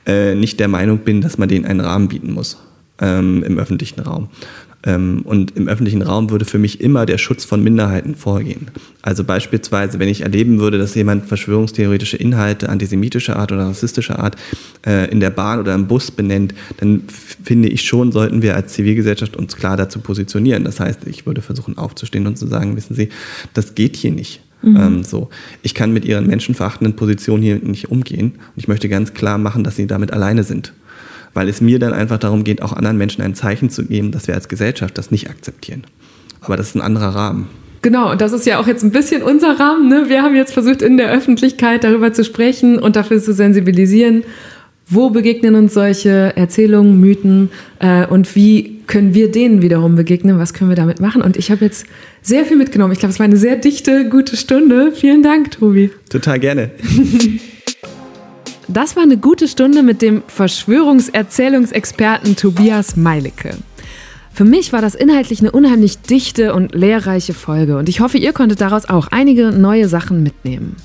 äh, 0.07 0.35
nicht 0.35 0.61
der 0.61 0.69
Meinung 0.69 0.99
bin, 0.99 1.21
dass 1.21 1.39
man 1.39 1.49
denen 1.49 1.65
einen 1.65 1.81
Rahmen 1.81 2.09
bieten 2.09 2.33
muss 2.33 2.59
ähm, 3.01 3.43
im 3.45 3.59
öffentlichen 3.59 4.01
Raum. 4.01 4.29
Ähm, 4.89 5.21
und 5.25 5.55
im 5.55 5.69
öffentlichen 5.69 6.01
Raum 6.01 6.31
würde 6.31 6.47
für 6.47 6.59
mich 6.59 6.81
immer 6.81 7.05
der 7.05 7.19
Schutz 7.19 7.45
von 7.45 7.63
Minderheiten 7.63 8.15
vorgehen. 8.15 8.69
Also 9.03 9.23
beispielsweise, 9.23 9.99
wenn 9.99 10.09
ich 10.09 10.23
erleben 10.23 10.61
würde, 10.61 10.79
dass 10.79 10.95
jemand 10.95 11.27
verschwörungstheoretische 11.27 12.17
Inhalte 12.17 12.71
antisemitischer 12.71 13.37
Art 13.37 13.53
oder 13.53 13.67
rassistischer 13.67 14.19
Art 14.19 14.37
äh, 14.87 15.11
in 15.11 15.21
der 15.21 15.29
Bahn 15.29 15.61
oder 15.61 15.75
im 15.75 15.89
Bus 15.89 16.11
benennt, 16.11 16.55
dann 16.79 17.03
finde 17.07 17.69
ich 17.69 17.83
schon, 17.83 18.13
sollten 18.13 18.41
wir 18.41 18.57
als 18.57 18.73
Zivilgesellschaft 18.73 19.37
uns 19.37 19.57
klar 19.57 19.77
dazu 19.77 19.99
positionieren. 20.01 20.65
Das 20.65 20.81
heißt, 20.81 21.07
ich 21.07 21.27
würde 21.27 21.43
versuchen 21.43 21.77
aufzustehen 21.77 22.27
und 22.27 22.39
zu 22.39 22.47
sagen, 22.47 22.75
wissen 22.75 22.95
Sie, 22.95 23.11
das 23.53 23.75
geht 23.75 23.95
hier 23.95 24.13
nicht. 24.13 24.41
Mhm. 24.63 24.77
Ähm, 24.77 25.05
so. 25.05 25.29
Ich 25.63 25.75
kann 25.75 25.93
mit 25.93 26.07
ihren 26.07 26.27
menschenverachtenden 26.27 26.97
Positionen 26.97 27.43
hier 27.43 27.57
nicht 27.57 27.91
umgehen 27.91 28.33
und 28.33 28.57
ich 28.57 28.69
möchte 28.69 28.89
ganz 28.89 29.13
klar 29.13 29.37
machen, 29.37 29.65
dass 29.65 29.77
sie 29.77 29.87
damit 29.87 30.13
alleine 30.13 30.45
sind 30.45 30.73
weil 31.39 31.49
es 31.49 31.61
mir 31.61 31.79
dann 31.79 31.93
einfach 31.93 32.19
darum 32.19 32.43
geht, 32.43 32.63
auch 32.63 32.73
anderen 32.73 32.99
Menschen 32.99 33.23
ein 33.23 33.33
Zeichen 33.33 33.71
zu 33.71 33.85
geben, 33.85 34.11
dass 34.11 34.27
wir 34.27 34.35
als 34.35 34.49
Gesellschaft 34.49 34.99
das 34.99 35.13
nicht 35.13 35.31
akzeptieren. 35.31 35.85
Aber 36.41 36.57
das 36.57 36.71
ist 36.71 36.75
ein 36.75 36.81
anderer 36.81 37.15
Rahmen. 37.15 37.47
Genau, 37.81 38.11
und 38.11 38.21
das 38.21 38.33
ist 38.33 38.45
ja 38.45 38.59
auch 38.59 38.67
jetzt 38.67 38.83
ein 38.83 38.91
bisschen 38.91 39.23
unser 39.23 39.61
Rahmen. 39.61 39.89
Ne? 39.89 40.07
Wir 40.09 40.25
haben 40.25 40.35
jetzt 40.35 40.53
versucht, 40.53 40.83
in 40.83 40.97
der 40.97 41.13
Öffentlichkeit 41.13 41.85
darüber 41.85 42.13
zu 42.13 42.25
sprechen 42.25 42.81
und 42.81 42.97
dafür 42.97 43.23
zu 43.23 43.33
sensibilisieren. 43.33 44.25
Wo 44.89 45.11
begegnen 45.11 45.55
uns 45.55 45.75
solche 45.75 46.37
Erzählungen, 46.37 46.99
Mythen 46.99 47.51
äh, 47.79 48.05
und 48.05 48.35
wie 48.35 48.81
können 48.89 49.15
wir 49.15 49.31
denen 49.31 49.63
wiederum 49.63 49.95
begegnen? 49.95 50.41
Was 50.41 50.55
können 50.55 50.71
wir 50.71 50.77
damit 50.77 50.99
machen? 50.99 51.23
Und 51.23 51.37
ich 51.37 51.53
habe 51.53 51.65
jetzt 51.65 51.87
sehr 52.21 52.47
viel 52.47 52.57
mitgenommen. 52.57 52.93
Ich 52.95 52.99
glaube, 52.99 53.13
es 53.13 53.21
war 53.21 53.27
eine 53.27 53.37
sehr 53.37 53.55
dichte, 53.55 54.09
gute 54.09 54.37
Stunde. 54.37 54.91
Vielen 54.91 55.23
Dank, 55.23 55.53
Tobi. 55.53 55.93
Total 56.11 56.41
gerne. 56.41 56.73
Das 58.71 58.97
war 58.97 59.03
eine 59.03 59.17
gute 59.17 59.49
Stunde 59.49 59.83
mit 59.83 60.03
dem 60.03 60.23
Verschwörungserzählungsexperten 60.27 62.37
Tobias 62.37 62.97
Meilicke. 62.97 63.57
Für 64.31 64.45
mich 64.45 64.75
war 64.75 64.83
das 64.83 64.95
inhaltlich 64.95 65.41
eine 65.41 65.53
unheimlich 65.53 66.03
dichte 66.03 66.55
und 66.55 66.75
lehrreiche 66.75 67.33
Folge 67.33 67.79
und 67.79 67.89
ich 67.89 68.01
hoffe, 68.01 68.19
ihr 68.19 68.35
konntet 68.35 68.61
daraus 68.61 68.87
auch 68.87 69.09
einige 69.11 69.53
neue 69.53 69.89
Sachen 69.89 70.23
mitnehmen. 70.23 70.77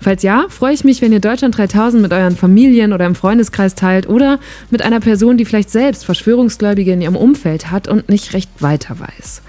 Falls 0.00 0.22
ja, 0.22 0.46
freue 0.48 0.72
ich 0.72 0.82
mich, 0.82 1.02
wenn 1.02 1.12
ihr 1.12 1.20
Deutschland 1.20 1.58
3000 1.58 2.02
mit 2.02 2.14
euren 2.14 2.36
Familien 2.36 2.94
oder 2.94 3.04
im 3.04 3.14
Freundeskreis 3.14 3.74
teilt 3.74 4.08
oder 4.08 4.40
mit 4.70 4.80
einer 4.80 5.00
Person, 5.00 5.36
die 5.36 5.44
vielleicht 5.44 5.68
selbst 5.68 6.06
Verschwörungsgläubige 6.06 6.92
in 6.92 7.02
ihrem 7.02 7.16
Umfeld 7.16 7.70
hat 7.70 7.86
und 7.86 8.08
nicht 8.08 8.32
recht 8.32 8.48
weiter 8.60 8.98
weiß. 8.98 9.42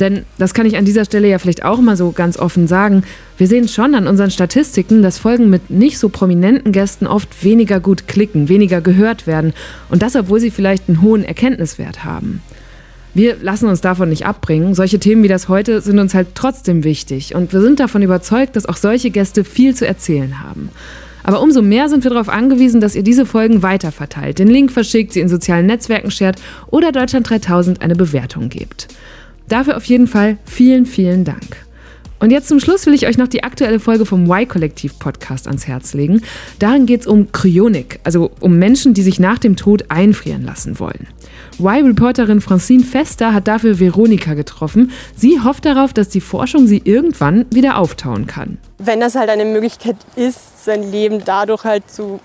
Denn 0.00 0.24
das 0.38 0.54
kann 0.54 0.66
ich 0.66 0.76
an 0.76 0.84
dieser 0.84 1.04
Stelle 1.04 1.28
ja 1.28 1.38
vielleicht 1.38 1.64
auch 1.64 1.80
mal 1.80 1.96
so 1.96 2.12
ganz 2.12 2.38
offen 2.38 2.66
sagen. 2.66 3.04
Wir 3.36 3.46
sehen 3.46 3.68
schon 3.68 3.94
an 3.94 4.06
unseren 4.06 4.30
Statistiken, 4.30 5.02
dass 5.02 5.18
Folgen 5.18 5.50
mit 5.50 5.70
nicht 5.70 5.98
so 5.98 6.08
prominenten 6.08 6.72
Gästen 6.72 7.06
oft 7.06 7.44
weniger 7.44 7.80
gut 7.80 8.08
klicken, 8.08 8.48
weniger 8.48 8.80
gehört 8.80 9.26
werden. 9.26 9.52
Und 9.90 10.02
das, 10.02 10.16
obwohl 10.16 10.40
sie 10.40 10.50
vielleicht 10.50 10.88
einen 10.88 11.02
hohen 11.02 11.24
Erkenntniswert 11.24 12.04
haben. 12.04 12.42
Wir 13.14 13.36
lassen 13.42 13.68
uns 13.68 13.82
davon 13.82 14.08
nicht 14.08 14.24
abbringen. 14.24 14.74
Solche 14.74 14.98
Themen 14.98 15.22
wie 15.22 15.28
das 15.28 15.48
heute 15.48 15.82
sind 15.82 15.98
uns 15.98 16.14
halt 16.14 16.28
trotzdem 16.34 16.82
wichtig. 16.82 17.34
Und 17.34 17.52
wir 17.52 17.60
sind 17.60 17.78
davon 17.78 18.02
überzeugt, 18.02 18.56
dass 18.56 18.66
auch 18.66 18.76
solche 18.76 19.10
Gäste 19.10 19.44
viel 19.44 19.74
zu 19.74 19.86
erzählen 19.86 20.40
haben. 20.42 20.70
Aber 21.22 21.40
umso 21.42 21.62
mehr 21.62 21.88
sind 21.88 22.04
wir 22.04 22.10
darauf 22.10 22.28
angewiesen, 22.28 22.80
dass 22.80 22.94
ihr 22.94 23.02
diese 23.02 23.26
Folgen 23.26 23.62
weiterverteilt, 23.62 24.38
den 24.38 24.48
Link 24.48 24.72
verschickt, 24.72 25.12
sie 25.12 25.20
in 25.20 25.28
sozialen 25.28 25.66
Netzwerken 25.66 26.10
shared 26.10 26.40
oder 26.68 26.90
Deutschland 26.90 27.28
3000 27.28 27.80
eine 27.80 27.94
Bewertung 27.94 28.48
gebt. 28.48 28.88
Dafür 29.48 29.76
auf 29.76 29.84
jeden 29.84 30.06
Fall 30.06 30.38
vielen, 30.44 30.86
vielen 30.86 31.24
Dank. 31.24 31.66
Und 32.22 32.30
jetzt 32.30 32.46
zum 32.46 32.60
Schluss 32.60 32.86
will 32.86 32.94
ich 32.94 33.08
euch 33.08 33.18
noch 33.18 33.26
die 33.26 33.42
aktuelle 33.42 33.80
Folge 33.80 34.06
vom 34.06 34.30
Y-Kollektiv-Podcast 34.30 35.48
ans 35.48 35.66
Herz 35.66 35.92
legen. 35.92 36.22
Darin 36.60 36.86
geht 36.86 37.00
es 37.00 37.06
um 37.08 37.32
Kryonik, 37.32 37.98
also 38.04 38.30
um 38.38 38.60
Menschen, 38.60 38.94
die 38.94 39.02
sich 39.02 39.18
nach 39.18 39.40
dem 39.40 39.56
Tod 39.56 39.86
einfrieren 39.88 40.44
lassen 40.44 40.78
wollen. 40.78 41.08
Y-Reporterin 41.58 42.40
Francine 42.40 42.84
Fester 42.84 43.34
hat 43.34 43.48
dafür 43.48 43.80
Veronika 43.80 44.34
getroffen. 44.34 44.92
Sie 45.16 45.40
hofft 45.40 45.64
darauf, 45.64 45.92
dass 45.92 46.10
die 46.10 46.20
Forschung 46.20 46.68
sie 46.68 46.82
irgendwann 46.84 47.46
wieder 47.52 47.76
auftauen 47.76 48.28
kann. 48.28 48.58
Wenn 48.78 49.00
das 49.00 49.16
halt 49.16 49.28
eine 49.28 49.44
Möglichkeit 49.44 49.96
ist, 50.14 50.64
sein 50.64 50.92
Leben 50.92 51.22
dadurch 51.24 51.64
halt 51.64 51.90
zu 51.90 52.20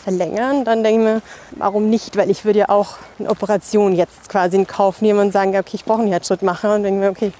verlängern, 0.00 0.64
dann 0.64 0.82
denke 0.82 1.00
ich 1.00 1.06
mir, 1.06 1.22
warum 1.56 1.90
nicht? 1.90 2.16
Weil 2.16 2.30
ich 2.30 2.44
würde 2.44 2.60
ja 2.60 2.68
auch 2.68 2.96
eine 3.18 3.30
Operation 3.30 3.94
jetzt 3.94 4.28
quasi 4.28 4.56
in 4.56 4.66
Kauf 4.66 5.02
nehmen 5.02 5.20
und 5.20 5.32
sagen, 5.32 5.50
okay, 5.50 5.74
ich 5.74 5.84
brauche 5.84 6.00
einen 6.00 6.10
Herzschrittmacher 6.10 6.74
und 6.74 6.82
denke 6.82 7.00
mir, 7.00 7.10
okay, 7.10 7.32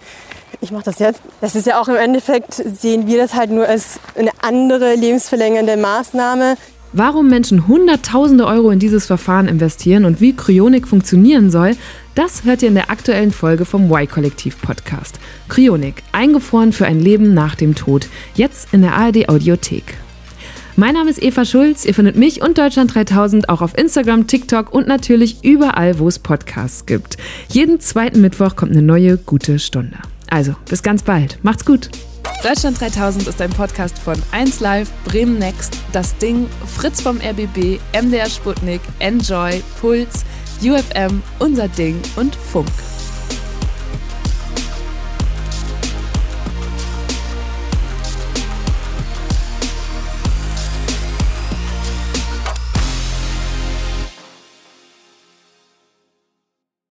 ich 0.60 0.72
mache 0.72 0.84
das 0.84 0.98
jetzt. 0.98 1.22
Das 1.40 1.54
ist 1.54 1.66
ja 1.66 1.80
auch 1.80 1.88
im 1.88 1.96
Endeffekt, 1.96 2.54
sehen 2.54 3.06
wir 3.06 3.18
das 3.18 3.34
halt 3.34 3.50
nur 3.50 3.66
als 3.66 3.98
eine 4.16 4.30
andere 4.42 4.94
lebensverlängernde 4.94 5.76
Maßnahme. 5.76 6.56
Warum 6.92 7.28
Menschen 7.28 7.68
Hunderttausende 7.68 8.46
Euro 8.46 8.70
in 8.70 8.80
dieses 8.80 9.06
Verfahren 9.06 9.46
investieren 9.46 10.04
und 10.04 10.20
wie 10.20 10.34
Kryonik 10.34 10.88
funktionieren 10.88 11.50
soll, 11.50 11.76
das 12.16 12.42
hört 12.42 12.62
ihr 12.62 12.68
in 12.68 12.74
der 12.74 12.90
aktuellen 12.90 13.30
Folge 13.30 13.64
vom 13.64 13.88
Y-Kollektiv-Podcast. 13.88 15.20
Kryonik, 15.48 16.02
eingefroren 16.10 16.72
für 16.72 16.86
ein 16.86 16.98
Leben 16.98 17.32
nach 17.32 17.54
dem 17.54 17.76
Tod. 17.76 18.08
Jetzt 18.34 18.74
in 18.74 18.82
der 18.82 18.94
ARD-Audiothek. 18.94 19.94
Mein 20.80 20.94
Name 20.94 21.10
ist 21.10 21.22
Eva 21.22 21.44
Schulz. 21.44 21.84
Ihr 21.84 21.92
findet 21.92 22.16
mich 22.16 22.40
und 22.40 22.56
Deutschland 22.56 22.94
3000 22.94 23.50
auch 23.50 23.60
auf 23.60 23.76
Instagram, 23.76 24.26
TikTok 24.26 24.72
und 24.72 24.88
natürlich 24.88 25.44
überall, 25.44 25.98
wo 25.98 26.08
es 26.08 26.18
Podcasts 26.18 26.86
gibt. 26.86 27.18
Jeden 27.50 27.80
zweiten 27.80 28.22
Mittwoch 28.22 28.56
kommt 28.56 28.72
eine 28.72 28.80
neue 28.80 29.18
gute 29.18 29.58
Stunde. 29.58 29.98
Also, 30.30 30.54
bis 30.70 30.82
ganz 30.82 31.02
bald. 31.02 31.38
Macht's 31.42 31.66
gut. 31.66 31.90
Deutschland 32.42 32.80
3000 32.80 33.28
ist 33.28 33.42
ein 33.42 33.50
Podcast 33.50 33.98
von 33.98 34.16
1Live, 34.32 34.88
Bremen 35.04 35.38
Next, 35.38 35.76
Das 35.92 36.16
Ding, 36.16 36.46
Fritz 36.64 37.02
vom 37.02 37.18
RBB, 37.18 37.78
MDR 37.92 38.30
Sputnik, 38.30 38.80
Enjoy, 39.00 39.62
Puls, 39.82 40.24
UFM, 40.62 41.20
Unser 41.40 41.68
Ding 41.68 42.00
und 42.16 42.34
Funk. 42.34 42.70